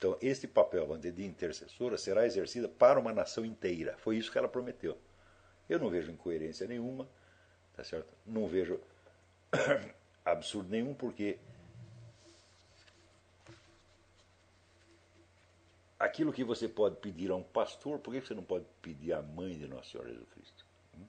Então, 0.00 0.16
este 0.22 0.48
papel 0.48 0.96
de 0.96 1.26
intercessora 1.26 1.98
será 1.98 2.24
exercido 2.24 2.70
para 2.70 2.98
uma 2.98 3.12
nação 3.12 3.44
inteira. 3.44 3.98
Foi 3.98 4.16
isso 4.16 4.32
que 4.32 4.38
ela 4.38 4.48
prometeu. 4.48 4.96
Eu 5.68 5.78
não 5.78 5.90
vejo 5.90 6.10
incoerência 6.10 6.66
nenhuma, 6.66 7.06
tá 7.76 7.84
certo? 7.84 8.10
Não 8.24 8.48
vejo 8.48 8.80
absurdo 10.24 10.70
nenhum, 10.70 10.94
porque 10.94 11.38
aquilo 16.00 16.32
que 16.32 16.42
você 16.42 16.66
pode 16.66 16.96
pedir 16.96 17.30
a 17.30 17.36
um 17.36 17.42
pastor, 17.42 17.98
por 17.98 18.14
que 18.14 18.22
você 18.22 18.34
não 18.34 18.42
pode 18.42 18.64
pedir 18.80 19.12
à 19.12 19.20
mãe 19.20 19.56
de 19.56 19.68
Nosso 19.68 19.90
Senhor 19.90 20.08
Jesus 20.08 20.28
Cristo? 20.30 20.66
Hum? 20.98 21.04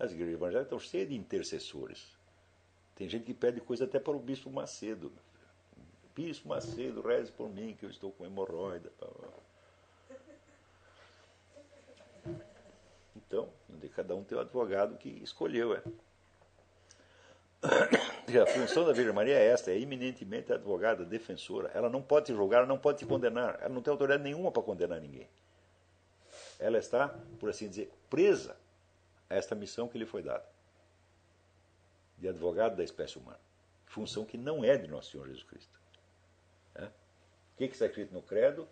As 0.00 0.10
igrejas 0.10 0.34
evangélicas 0.34 0.66
estão 0.66 0.80
cheias 0.80 1.08
de 1.08 1.14
intercessores. 1.14 2.18
Tem 2.96 3.08
gente 3.08 3.24
que 3.24 3.32
pede 3.32 3.60
coisa 3.60 3.84
até 3.84 4.00
para 4.00 4.16
o 4.16 4.18
bispo 4.18 4.50
Macedo. 4.50 5.12
Bispo 6.14 6.48
Macedo, 6.48 7.02
reze 7.02 7.30
por 7.30 7.48
mim, 7.48 7.76
que 7.78 7.86
eu 7.86 7.90
estou 7.90 8.10
com 8.10 8.26
hemorroida. 8.26 8.92
Então, 13.14 13.48
cada 13.94 14.14
um 14.14 14.24
tem 14.24 14.36
o 14.36 14.40
advogado 14.40 14.98
que 14.98 15.08
escolheu. 15.22 15.74
É. 15.74 15.82
A 18.42 18.46
função 18.46 18.84
da 18.84 18.92
Virgem 18.92 19.14
Maria 19.14 19.34
é 19.34 19.46
esta, 19.46 19.70
é 19.70 19.78
eminentemente 19.78 20.52
advogada, 20.52 21.04
defensora. 21.04 21.70
Ela 21.72 21.88
não 21.88 22.02
pode 22.02 22.26
te 22.26 22.34
julgar, 22.34 22.66
não 22.66 22.76
pode 22.76 22.98
te 22.98 23.06
condenar. 23.06 23.56
Ela 23.60 23.72
não 23.72 23.80
tem 23.80 23.90
autoridade 23.90 24.22
nenhuma 24.22 24.50
para 24.50 24.62
condenar 24.62 25.00
ninguém. 25.00 25.28
Ela 26.58 26.78
está, 26.78 27.08
por 27.38 27.48
assim 27.48 27.68
dizer, 27.68 27.92
presa 28.10 28.56
a 29.30 29.36
esta 29.36 29.54
missão 29.54 29.88
que 29.88 29.98
lhe 29.98 30.06
foi 30.06 30.22
dada. 30.22 30.44
de 32.18 32.28
advogado 32.28 32.76
da 32.76 32.82
espécie 32.82 33.18
humana. 33.18 33.38
Função 33.86 34.24
que 34.24 34.36
não 34.36 34.64
é 34.64 34.76
de 34.76 34.88
Nosso 34.88 35.12
Senhor 35.12 35.26
Jesus 35.26 35.44
Cristo. 35.44 35.80
É? 36.74 36.84
O 36.84 36.90
que, 37.58 37.68
que 37.68 37.74
está 37.74 37.86
escrito 37.86 38.12
no 38.12 38.22
credo? 38.22 38.66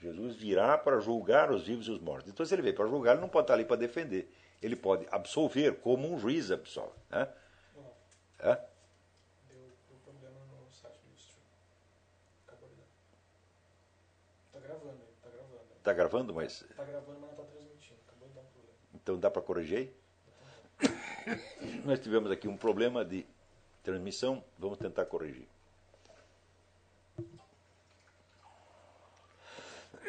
Jesus 0.00 0.34
virá 0.36 0.76
para 0.78 0.98
julgar 0.98 1.50
os 1.50 1.66
vivos 1.66 1.86
e 1.86 1.90
os 1.90 2.00
mortos. 2.00 2.30
Então, 2.30 2.44
se 2.44 2.54
ele 2.54 2.62
veio 2.62 2.74
para 2.74 2.86
julgar, 2.86 3.12
ele 3.12 3.20
não 3.20 3.28
pode 3.28 3.44
estar 3.44 3.54
ali 3.54 3.64
para 3.64 3.76
defender. 3.76 4.32
Ele 4.62 4.74
pode 4.74 5.06
absolver, 5.10 5.76
como 5.80 6.12
um 6.12 6.18
juiz 6.18 6.50
absolve. 6.50 6.92
Né? 7.10 7.28
É? 8.42 8.54
Deu, 9.48 9.70
deu 9.88 9.98
problema 10.02 10.40
no 10.46 10.70
site 10.72 10.98
do 11.06 11.14
stream. 11.14 11.44
Acabou 12.46 12.68
de 12.70 12.74
dar. 12.76 12.86
Tá 14.52 14.60
gravando 14.60 15.02
aí, 15.02 15.14
tá 15.22 15.28
gravando. 15.28 15.60
Está 15.76 15.92
gravando, 15.92 16.34
mas. 16.34 16.64
Tá 16.74 16.84
gravando, 16.84 17.20
mas 17.20 17.30
não 17.30 17.36
tá 17.36 17.44
transmitindo. 17.44 18.00
Acabou 18.08 18.28
de 18.28 18.34
dar 18.34 18.40
um 18.40 18.44
problema. 18.44 18.74
Então 18.94 19.18
dá 19.18 19.30
para 19.30 19.42
corrigir? 19.42 19.92
Nós 21.84 22.00
tivemos 22.00 22.30
aqui 22.30 22.48
um 22.48 22.56
problema 22.56 23.04
de 23.04 23.26
transmissão, 23.82 24.42
vamos 24.58 24.78
tentar 24.78 25.04
corrigir. 25.06 25.46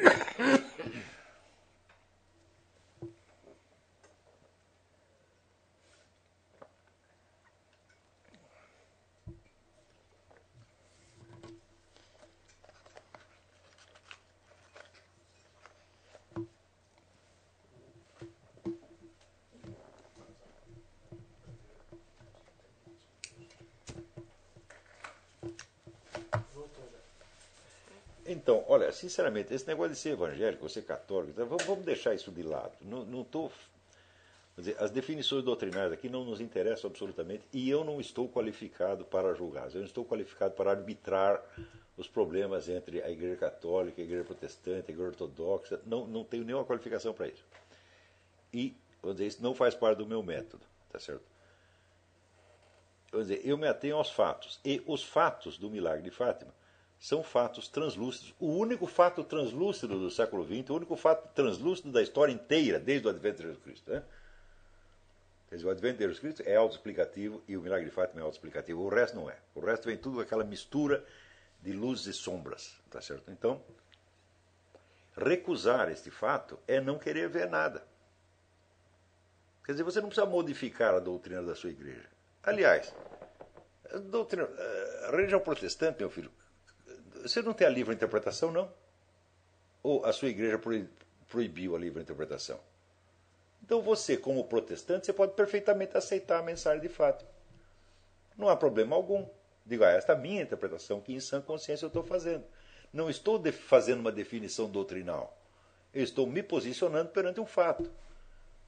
Voltou 26.54 26.84
já. 26.90 26.98
Então, 28.32 28.61
olha, 28.72 28.90
sinceramente, 28.90 29.52
esse 29.52 29.66
negócio 29.66 29.92
de 29.92 29.98
ser 29.98 30.10
evangélico, 30.10 30.66
ser 30.68 30.82
católico, 30.82 31.32
então, 31.32 31.46
vamos, 31.46 31.84
deixar 31.84 32.14
isso 32.14 32.30
de 32.30 32.42
lado. 32.42 32.72
Não, 32.80 33.04
dizer, 34.56 34.76
as 34.78 34.90
definições 34.90 35.44
doutrinárias 35.44 35.92
aqui 35.92 36.08
não 36.08 36.24
nos 36.24 36.40
interessam 36.40 36.88
absolutamente 36.88 37.44
e 37.52 37.68
eu 37.68 37.84
não 37.84 38.00
estou 38.00 38.28
qualificado 38.28 39.04
para 39.04 39.34
julgá-las. 39.34 39.74
Eu 39.74 39.80
não 39.80 39.86
estou 39.86 40.06
qualificado 40.06 40.54
para 40.54 40.70
arbitrar 40.70 41.42
os 41.98 42.08
problemas 42.08 42.66
entre 42.68 43.02
a 43.02 43.10
Igreja 43.10 43.36
Católica, 43.36 44.00
a 44.00 44.04
Igreja 44.04 44.24
Protestante, 44.24 44.90
a 44.90 44.94
Igreja 44.94 45.10
Ortodoxa. 45.10 45.80
Não, 45.84 46.06
não 46.06 46.24
tenho 46.24 46.42
nenhuma 46.42 46.64
qualificação 46.64 47.12
para 47.12 47.28
isso. 47.28 47.44
E, 48.54 48.74
vamos 49.02 49.18
dizer, 49.18 49.28
isso 49.28 49.42
não 49.42 49.54
faz 49.54 49.74
parte 49.74 49.98
do 49.98 50.06
meu 50.06 50.22
método, 50.22 50.64
tá 50.90 50.98
certo? 50.98 51.24
Vamos 53.10 53.28
dizer, 53.28 53.46
eu 53.46 53.58
me 53.58 53.68
atenho 53.68 53.96
aos 53.96 54.10
fatos. 54.10 54.58
E 54.64 54.82
os 54.86 55.02
fatos 55.02 55.58
do 55.58 55.68
milagre 55.68 56.02
de 56.02 56.10
Fátima 56.10 56.61
são 57.02 57.20
fatos 57.20 57.66
translúcidos. 57.66 58.32
O 58.38 58.46
único 58.46 58.86
fato 58.86 59.24
translúcido 59.24 59.98
do 59.98 60.08
século 60.08 60.44
XX, 60.44 60.70
o 60.70 60.76
único 60.76 60.94
fato 60.94 61.34
translúcido 61.34 61.90
da 61.90 62.00
história 62.00 62.32
inteira, 62.32 62.78
desde 62.78 63.08
o 63.08 63.10
advento 63.10 63.38
de 63.38 63.42
Jesus 63.42 63.60
Cristo. 63.60 63.90
Né? 63.90 64.04
Quer 65.48 65.56
dizer, 65.56 65.66
o 65.66 65.70
advento 65.72 65.98
de 65.98 66.04
Jesus 66.04 66.20
Cristo 66.20 66.42
é 66.46 66.54
autoexplicativo 66.54 67.42
e 67.48 67.56
o 67.56 67.60
milagre 67.60 67.86
de 67.86 67.90
Fátima 67.90 68.20
é 68.20 68.22
autoexplicativo. 68.22 68.80
O 68.80 68.88
resto 68.88 69.16
não 69.16 69.28
é. 69.28 69.36
O 69.52 69.58
resto 69.58 69.86
vem 69.86 69.96
tudo 69.96 70.20
aquela 70.20 70.44
mistura 70.44 71.04
de 71.60 71.72
luzes 71.72 72.06
e 72.06 72.12
sombras. 72.12 72.80
Tá 72.88 73.00
certo? 73.00 73.32
Então, 73.32 73.60
recusar 75.16 75.90
este 75.90 76.08
fato 76.08 76.56
é 76.68 76.80
não 76.80 77.00
querer 77.00 77.28
ver 77.28 77.48
nada. 77.48 77.84
Quer 79.64 79.72
dizer, 79.72 79.82
você 79.82 80.00
não 80.00 80.06
precisa 80.08 80.24
modificar 80.24 80.94
a 80.94 81.00
doutrina 81.00 81.42
da 81.42 81.56
sua 81.56 81.70
igreja. 81.70 82.08
Aliás, 82.44 82.94
a, 83.92 83.98
doutrina, 83.98 84.48
a 85.08 85.10
religião 85.10 85.40
protestante, 85.40 85.98
meu 85.98 86.08
filho, 86.08 86.30
você 87.22 87.42
não 87.42 87.52
tem 87.52 87.66
a 87.66 87.70
livre 87.70 87.94
interpretação, 87.94 88.50
não? 88.50 88.72
Ou 89.82 90.04
a 90.04 90.12
sua 90.12 90.28
igreja 90.28 90.60
proibiu 91.28 91.74
a 91.74 91.78
livre 91.78 92.02
interpretação? 92.02 92.60
Então 93.64 93.80
você, 93.80 94.16
como 94.16 94.44
protestante, 94.44 95.06
você 95.06 95.12
pode 95.12 95.34
perfeitamente 95.34 95.96
aceitar 95.96 96.38
a 96.38 96.42
mensagem 96.42 96.80
de 96.80 96.88
Fátima. 96.88 97.30
Não 98.36 98.48
há 98.48 98.56
problema 98.56 98.96
algum. 98.96 99.26
Digo, 99.64 99.84
ah, 99.84 99.90
esta 99.90 100.12
é 100.12 100.16
a 100.16 100.18
minha 100.18 100.42
interpretação 100.42 101.00
que 101.00 101.14
em 101.14 101.20
sã 101.20 101.40
consciência 101.40 101.84
eu 101.84 101.88
estou 101.88 102.02
fazendo. 102.02 102.44
Não 102.92 103.08
estou 103.08 103.40
fazendo 103.52 104.00
uma 104.00 104.12
definição 104.12 104.68
doutrinal. 104.68 105.38
Eu 105.94 106.02
estou 106.02 106.26
me 106.26 106.42
posicionando 106.42 107.10
perante 107.10 107.40
um 107.40 107.46
fato. 107.46 107.90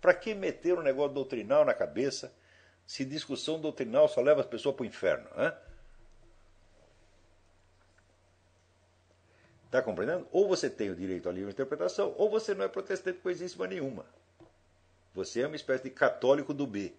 Para 0.01 0.15
que 0.15 0.35
meter 0.35 0.79
um 0.79 0.83
negócio 0.83 1.15
doutrinal 1.15 1.65
na 1.65 1.75
cabeça 1.75 2.33
se 2.87 3.05
discussão 3.05 3.61
doutrinal 3.61 4.09
só 4.09 4.21
leva 4.21 4.41
as 4.41 4.47
pessoas 4.47 4.77
para 4.77 4.85
o 4.85 4.87
inferno? 4.87 5.29
Está 9.75 9.83
compreendendo? 9.83 10.25
Ou 10.31 10.47
você 10.47 10.71
tem 10.71 10.89
o 10.89 10.95
direito 10.95 11.29
à 11.29 11.33
livre 11.33 11.51
interpretação, 11.51 12.15
ou 12.17 12.31
você 12.31 12.55
não 12.55 12.65
é 12.65 12.69
protestante 12.69 13.19
coisíssima 13.19 13.67
nenhuma. 13.67 14.07
Você 15.13 15.41
é 15.41 15.49
uma 15.49 15.57
espécie 15.57 15.83
de 15.83 15.91
católico 15.91 16.55
do 16.55 16.65
B. 16.65 16.93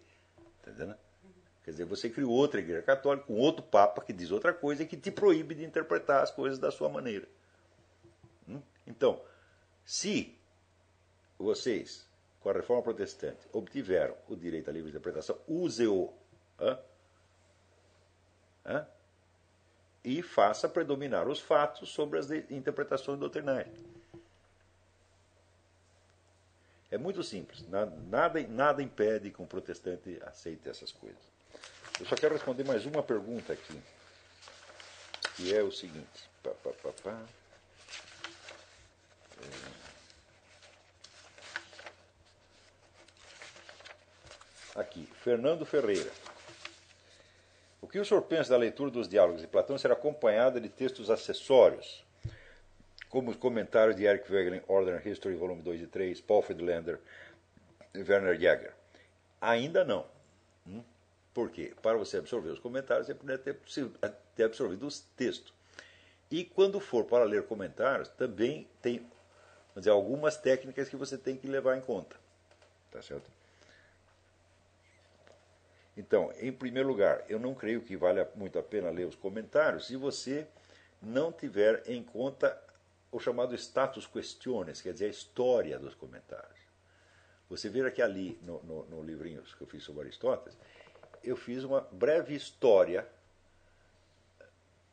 Tá 0.61 0.71
entendendo? 0.71 0.97
Quer 1.63 1.71
dizer, 1.71 1.85
você 1.85 2.09
criou 2.09 2.33
outra 2.33 2.59
igreja 2.59 2.81
católica, 2.81 3.27
com 3.27 3.35
outro 3.35 3.63
papa 3.63 4.03
que 4.03 4.11
diz 4.11 4.29
outra 4.29 4.53
coisa 4.53 4.83
e 4.83 4.85
que 4.85 4.97
te 4.97 5.09
proíbe 5.09 5.55
de 5.55 5.63
interpretar 5.63 6.21
as 6.21 6.31
coisas 6.31 6.59
da 6.59 6.69
sua 6.69 6.89
maneira. 6.89 7.25
Hum? 8.45 8.61
Então, 8.85 9.21
se 9.85 10.37
vocês, 11.39 12.05
com 12.41 12.49
a 12.49 12.53
reforma 12.53 12.83
protestante, 12.83 13.47
obtiveram 13.53 14.17
o 14.27 14.35
direito 14.35 14.69
à 14.69 14.73
livre 14.73 14.89
interpretação, 14.89 15.39
use-o. 15.47 16.13
Hã? 16.59 16.77
Hã? 18.65 18.85
E 20.05 20.21
faça 20.21 20.69
predominar 20.69 21.27
os 21.27 21.39
fatos 21.39 21.89
sobre 21.89 22.19
as 22.19 22.29
interpretações 22.29 23.19
doutrinárias. 23.19 23.75
É 26.91 26.97
muito 26.97 27.23
simples. 27.23 27.67
Nada, 27.67 28.47
nada 28.47 28.83
impede 28.83 29.31
que 29.31 29.41
um 29.41 29.47
protestante 29.47 30.21
aceite 30.23 30.69
essas 30.69 30.91
coisas. 30.91 31.17
Eu 31.99 32.05
só 32.05 32.15
quero 32.15 32.35
responder 32.35 32.63
mais 32.63 32.85
uma 32.85 33.01
pergunta 33.01 33.53
aqui, 33.53 33.81
que 35.35 35.53
é 35.53 35.63
o 35.63 35.71
seguinte. 35.71 36.29
Pá, 36.43 36.51
pá, 36.63 36.69
pá, 36.83 36.91
pá. 37.03 37.19
É... 39.41 39.85
Aqui, 44.79 45.09
Fernando 45.23 45.65
Ferreira. 45.65 46.11
O 47.85 47.87
que 47.87 47.99
o 47.99 48.03
senhor 48.03 48.23
pensa 48.23 48.49
da 48.49 48.57
leitura 48.57 48.89
dos 48.89 49.07
diálogos 49.07 49.41
de 49.41 49.47
Platão 49.47 49.77
será 49.77 49.93
acompanhada 49.93 50.59
de 50.59 50.67
textos 50.67 51.11
acessórios, 51.11 52.03
como 53.09 53.29
os 53.29 53.37
comentários 53.37 53.95
de 53.95 54.05
Eric 54.05 54.31
Wegelin, 54.33 54.63
Order 54.67 54.95
and 54.95 55.07
History, 55.07 55.35
volume 55.35 55.61
2 55.61 55.83
e 55.83 55.85
3, 55.85 56.19
Paul 56.21 56.41
Friedlander 56.41 56.99
e 57.93 57.99
Werner 57.99 58.39
Jäger? 58.39 58.73
Ainda 59.39 59.85
não. 59.85 60.03
Hum? 60.65 60.81
Por 61.31 61.51
quê? 61.51 61.75
Para 61.79 61.95
você 61.95 62.17
absorver 62.17 62.49
os 62.49 62.57
comentários, 62.57 63.05
você 63.05 63.13
precisa 63.53 63.91
ter, 64.01 64.13
ter 64.35 64.43
absorvido 64.45 64.87
os 64.87 65.01
textos. 65.15 65.53
E 66.31 66.43
quando 66.43 66.79
for 66.79 67.05
para 67.05 67.23
ler 67.23 67.43
comentários, 67.43 68.09
também 68.09 68.67
tem 68.81 69.05
dizer, 69.75 69.91
algumas 69.91 70.37
técnicas 70.37 70.89
que 70.89 70.95
você 70.95 71.19
tem 71.19 71.37
que 71.37 71.47
levar 71.47 71.77
em 71.77 71.81
conta. 71.81 72.15
Tá 72.89 72.99
certo? 73.03 73.29
Então, 75.97 76.31
em 76.39 76.51
primeiro 76.51 76.87
lugar, 76.87 77.23
eu 77.29 77.39
não 77.39 77.53
creio 77.53 77.81
que 77.81 77.95
valha 77.95 78.29
muito 78.35 78.59
a 78.59 78.63
pena 78.63 78.89
ler 78.89 79.07
os 79.07 79.15
comentários 79.15 79.87
se 79.87 79.95
você 79.95 80.45
não 81.01 81.31
tiver 81.31 81.83
em 81.87 82.03
conta 82.03 82.61
o 83.11 83.19
chamado 83.19 83.55
status 83.55 84.05
questiones, 84.05 84.81
quer 84.81 84.91
dizer, 84.91 85.05
a 85.05 85.09
história 85.09 85.79
dos 85.79 85.95
comentários. 85.95 86.59
Você 87.49 87.69
vê 87.69 87.89
que 87.91 88.01
ali 88.01 88.37
no, 88.41 88.61
no, 88.63 88.85
no 88.85 89.03
livrinho 89.03 89.41
que 89.41 89.61
eu 89.61 89.67
fiz 89.67 89.83
sobre 89.83 90.03
Aristóteles, 90.03 90.57
eu 91.23 91.37
fiz 91.37 91.63
uma 91.63 91.81
breve 91.91 92.35
história 92.35 93.07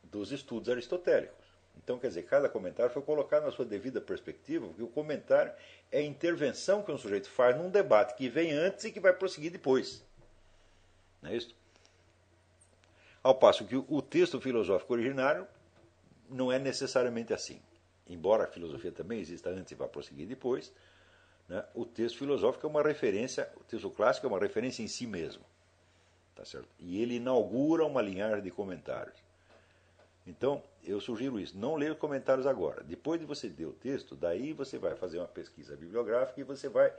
dos 0.03 0.31
estudos 0.31 0.69
aristotélicos. 0.69 1.43
Então, 1.75 1.97
quer 1.97 2.07
dizer, 2.07 2.23
cada 2.23 2.47
comentário 2.47 2.93
foi 2.93 3.01
colocado 3.01 3.43
na 3.43 3.51
sua 3.51 3.65
devida 3.65 3.99
perspectiva, 3.99 4.67
porque 4.67 4.83
o 4.83 4.87
comentário 4.87 5.51
é 5.91 5.99
a 5.99 6.03
intervenção 6.03 6.83
que 6.83 6.91
um 6.91 6.97
sujeito 6.97 7.29
faz 7.29 7.57
num 7.57 7.69
debate 7.69 8.15
que 8.15 8.29
vem 8.29 8.53
antes 8.53 8.85
e 8.85 8.91
que 8.91 8.99
vai 8.99 9.11
prosseguir 9.11 9.51
depois. 9.51 10.05
Não 11.23 11.31
é 11.31 11.37
isso? 11.37 11.55
Ao 13.23 13.33
passo 13.33 13.65
que 13.65 13.75
o 13.75 14.01
texto 14.01 14.39
filosófico 14.41 14.93
originário 14.93 15.47
não 16.29 16.51
é 16.51 16.59
necessariamente 16.59 17.33
assim. 17.33 17.61
Embora 18.07 18.43
a 18.43 18.47
filosofia 18.47 18.91
também 18.91 19.19
exista 19.19 19.49
antes 19.49 19.71
e 19.71 19.75
vá 19.75 19.87
prosseguir 19.87 20.27
depois, 20.27 20.73
né, 21.47 21.63
o 21.73 21.85
texto 21.85 22.17
filosófico 22.17 22.67
é 22.67 22.69
uma 22.69 22.83
referência, 22.83 23.49
o 23.55 23.63
texto 23.63 23.89
clássico 23.89 24.27
é 24.27 24.29
uma 24.29 24.39
referência 24.39 24.83
em 24.83 24.87
si 24.87 25.07
mesmo. 25.07 25.43
Tá 26.35 26.43
certo? 26.43 26.67
E 26.79 27.01
ele 27.01 27.15
inaugura 27.15 27.85
uma 27.85 28.01
linhagem 28.01 28.43
de 28.43 28.51
comentários. 28.51 29.15
Então, 30.25 30.63
eu 30.83 30.99
sugiro 30.99 31.39
isso. 31.39 31.57
Não 31.57 31.75
ler 31.75 31.95
comentários 31.95 32.47
agora. 32.47 32.83
Depois 32.83 33.19
de 33.19 33.25
você 33.25 33.47
ler 33.47 33.65
o 33.65 33.73
texto, 33.73 34.15
daí 34.15 34.51
você 34.51 34.77
vai 34.77 34.95
fazer 34.95 35.19
uma 35.19 35.27
pesquisa 35.27 35.75
bibliográfica 35.75 36.41
e 36.41 36.43
você 36.43 36.67
vai, 36.67 36.91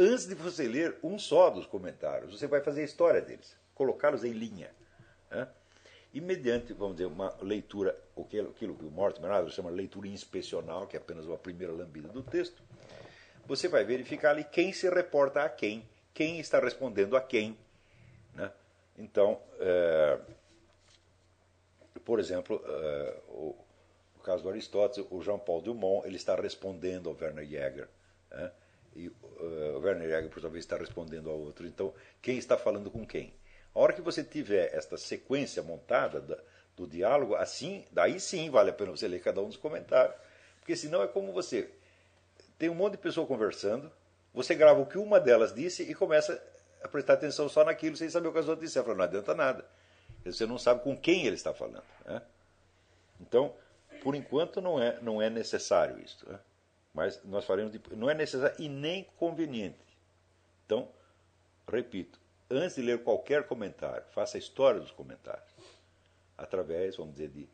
antes 0.00 0.26
de 0.26 0.34
você 0.34 0.66
ler 0.66 0.96
um 1.02 1.18
só 1.18 1.50
dos 1.50 1.66
comentários, 1.66 2.32
você 2.32 2.46
vai 2.46 2.62
fazer 2.62 2.80
a 2.80 2.84
história 2.84 3.20
deles. 3.20 3.56
colocá-los 3.74 4.24
em 4.24 4.32
linha. 4.32 4.70
Né? 5.30 5.48
E 6.12 6.20
mediante, 6.20 6.72
vamos 6.72 6.96
dizer, 6.96 7.06
uma 7.06 7.34
leitura, 7.40 7.96
aquilo 8.18 8.52
que 8.52 8.84
o 8.84 8.90
Mortimer 8.90 9.30
Adler 9.30 9.52
chama 9.52 9.70
leitura 9.70 10.08
inspecional, 10.08 10.86
que 10.86 10.96
é 10.96 11.00
apenas 11.00 11.24
uma 11.24 11.38
primeira 11.38 11.72
lambida 11.72 12.08
do 12.08 12.22
texto, 12.22 12.62
você 13.46 13.68
vai 13.68 13.84
verificar 13.84 14.30
ali 14.30 14.44
quem 14.44 14.72
se 14.72 14.88
reporta 14.88 15.42
a 15.42 15.48
quem, 15.48 15.88
quem 16.12 16.40
está 16.40 16.58
respondendo 16.58 17.16
a 17.16 17.20
quem. 17.20 17.56
Né? 18.34 18.50
Então, 18.98 19.40
é, 19.58 20.18
por 22.04 22.18
exemplo, 22.18 22.62
é, 22.64 23.20
o, 23.28 23.56
no 24.16 24.22
caso 24.22 24.42
do 24.42 24.50
Aristóteles, 24.50 25.06
o 25.10 25.22
Jean-Paul 25.22 25.62
Dumont 25.62 26.06
ele 26.06 26.16
está 26.16 26.34
respondendo 26.34 27.08
ao 27.08 27.16
Werner 27.16 27.46
Jäger. 27.46 27.88
Né? 28.30 28.52
E 28.94 29.08
uh, 29.08 29.78
Werner 29.78 30.08
Jäger, 30.08 30.30
por 30.30 30.40
sua 30.40 30.50
vez, 30.50 30.64
está 30.64 30.76
respondendo 30.76 31.30
ao 31.30 31.38
outro. 31.38 31.66
Então, 31.66 31.94
quem 32.20 32.38
está 32.38 32.56
falando 32.56 32.90
com 32.90 33.06
quem? 33.06 33.32
A 33.74 33.78
hora 33.78 33.92
que 33.92 34.00
você 34.00 34.24
tiver 34.24 34.74
esta 34.74 34.96
sequência 34.96 35.62
montada 35.62 36.20
da, 36.20 36.38
do 36.76 36.86
diálogo, 36.86 37.34
assim, 37.34 37.84
daí 37.92 38.18
sim 38.18 38.50
vale 38.50 38.70
a 38.70 38.72
pena 38.72 38.90
você 38.90 39.06
ler 39.06 39.20
cada 39.20 39.40
um 39.40 39.46
dos 39.46 39.56
comentários. 39.56 40.16
Porque 40.58 40.74
senão 40.74 41.02
é 41.02 41.06
como 41.06 41.32
você 41.32 41.70
tem 42.58 42.68
um 42.68 42.74
monte 42.74 42.92
de 42.92 42.98
pessoa 42.98 43.26
conversando, 43.26 43.90
você 44.34 44.54
grava 44.54 44.80
o 44.80 44.86
que 44.86 44.98
uma 44.98 45.20
delas 45.20 45.54
disse 45.54 45.82
e 45.82 45.94
começa 45.94 46.42
a 46.82 46.88
prestar 46.88 47.14
atenção 47.14 47.48
só 47.48 47.64
naquilo, 47.64 47.96
sem 47.96 48.08
saber 48.10 48.28
o 48.28 48.32
que 48.32 48.38
as 48.38 48.48
outras 48.48 48.68
disseram. 48.68 48.94
Não 48.94 49.04
adianta 49.04 49.34
nada. 49.34 49.64
Você 50.24 50.46
não 50.46 50.58
sabe 50.58 50.82
com 50.82 50.96
quem 50.96 51.26
ele 51.26 51.36
está 51.36 51.54
falando. 51.54 51.84
Né? 52.04 52.20
Então, 53.20 53.54
por 54.02 54.14
enquanto, 54.14 54.60
não 54.60 54.82
é, 54.82 55.00
não 55.00 55.20
é 55.20 55.30
necessário 55.30 55.98
isso. 56.02 56.28
Né? 56.28 56.38
Mas 56.92 57.22
nós 57.24 57.44
faremos. 57.44 57.72
De, 57.72 57.80
não 57.96 58.10
é 58.10 58.14
necessário 58.14 58.56
e 58.58 58.68
nem 58.68 59.04
conveniente. 59.16 59.78
Então, 60.66 60.88
repito, 61.68 62.20
antes 62.50 62.76
de 62.76 62.82
ler 62.82 63.02
qualquer 63.02 63.46
comentário, 63.46 64.04
faça 64.10 64.36
a 64.36 64.40
história 64.40 64.80
dos 64.80 64.90
comentários. 64.90 65.50
Através, 66.36 66.96
vamos 66.96 67.14
dizer, 67.14 67.28
de 67.28 67.48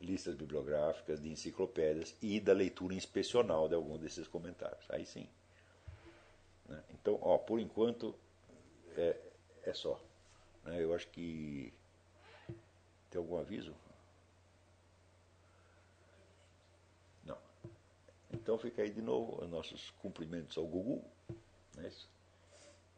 listas 0.00 0.34
bibliográficas, 0.34 1.22
de 1.22 1.30
enciclopédias 1.30 2.14
e 2.20 2.40
da 2.40 2.52
leitura 2.52 2.94
inspecional 2.94 3.68
de 3.68 3.74
algum 3.74 3.96
desses 3.96 4.26
comentários. 4.26 4.84
Aí 4.90 5.06
sim. 5.06 5.28
Né? 6.68 6.82
Então, 6.90 7.18
ó, 7.22 7.38
por 7.38 7.60
enquanto, 7.60 8.14
é, 8.96 9.16
é 9.64 9.72
só. 9.72 10.00
Né? 10.64 10.82
Eu 10.82 10.94
acho 10.94 11.08
que. 11.08 11.72
Tem 13.10 13.18
algum 13.18 13.38
aviso? 13.38 13.74
Não. 17.24 17.36
Então 18.42 18.58
fica 18.58 18.82
aí 18.82 18.90
de 18.90 19.00
novo 19.00 19.40
os 19.40 19.48
nossos 19.48 19.90
cumprimentos 20.02 20.58
ao 20.58 20.66
Google. 20.66 21.00
Né? 21.76 21.88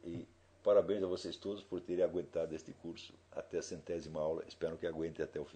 E 0.03 0.27
parabéns 0.63 1.03
a 1.03 1.07
vocês 1.07 1.37
todos 1.37 1.63
por 1.63 1.83
terem 1.83 2.03
aguentado 2.03 2.55
este 2.55 2.73
curso 2.73 3.13
até 3.31 3.59
a 3.59 3.63
centésima 3.63 4.21
aula. 4.21 4.43
Espero 4.49 4.79
que 4.79 4.87
aguentem 4.87 5.23
até 5.23 5.39
o 5.39 5.45
fim. 5.45 5.53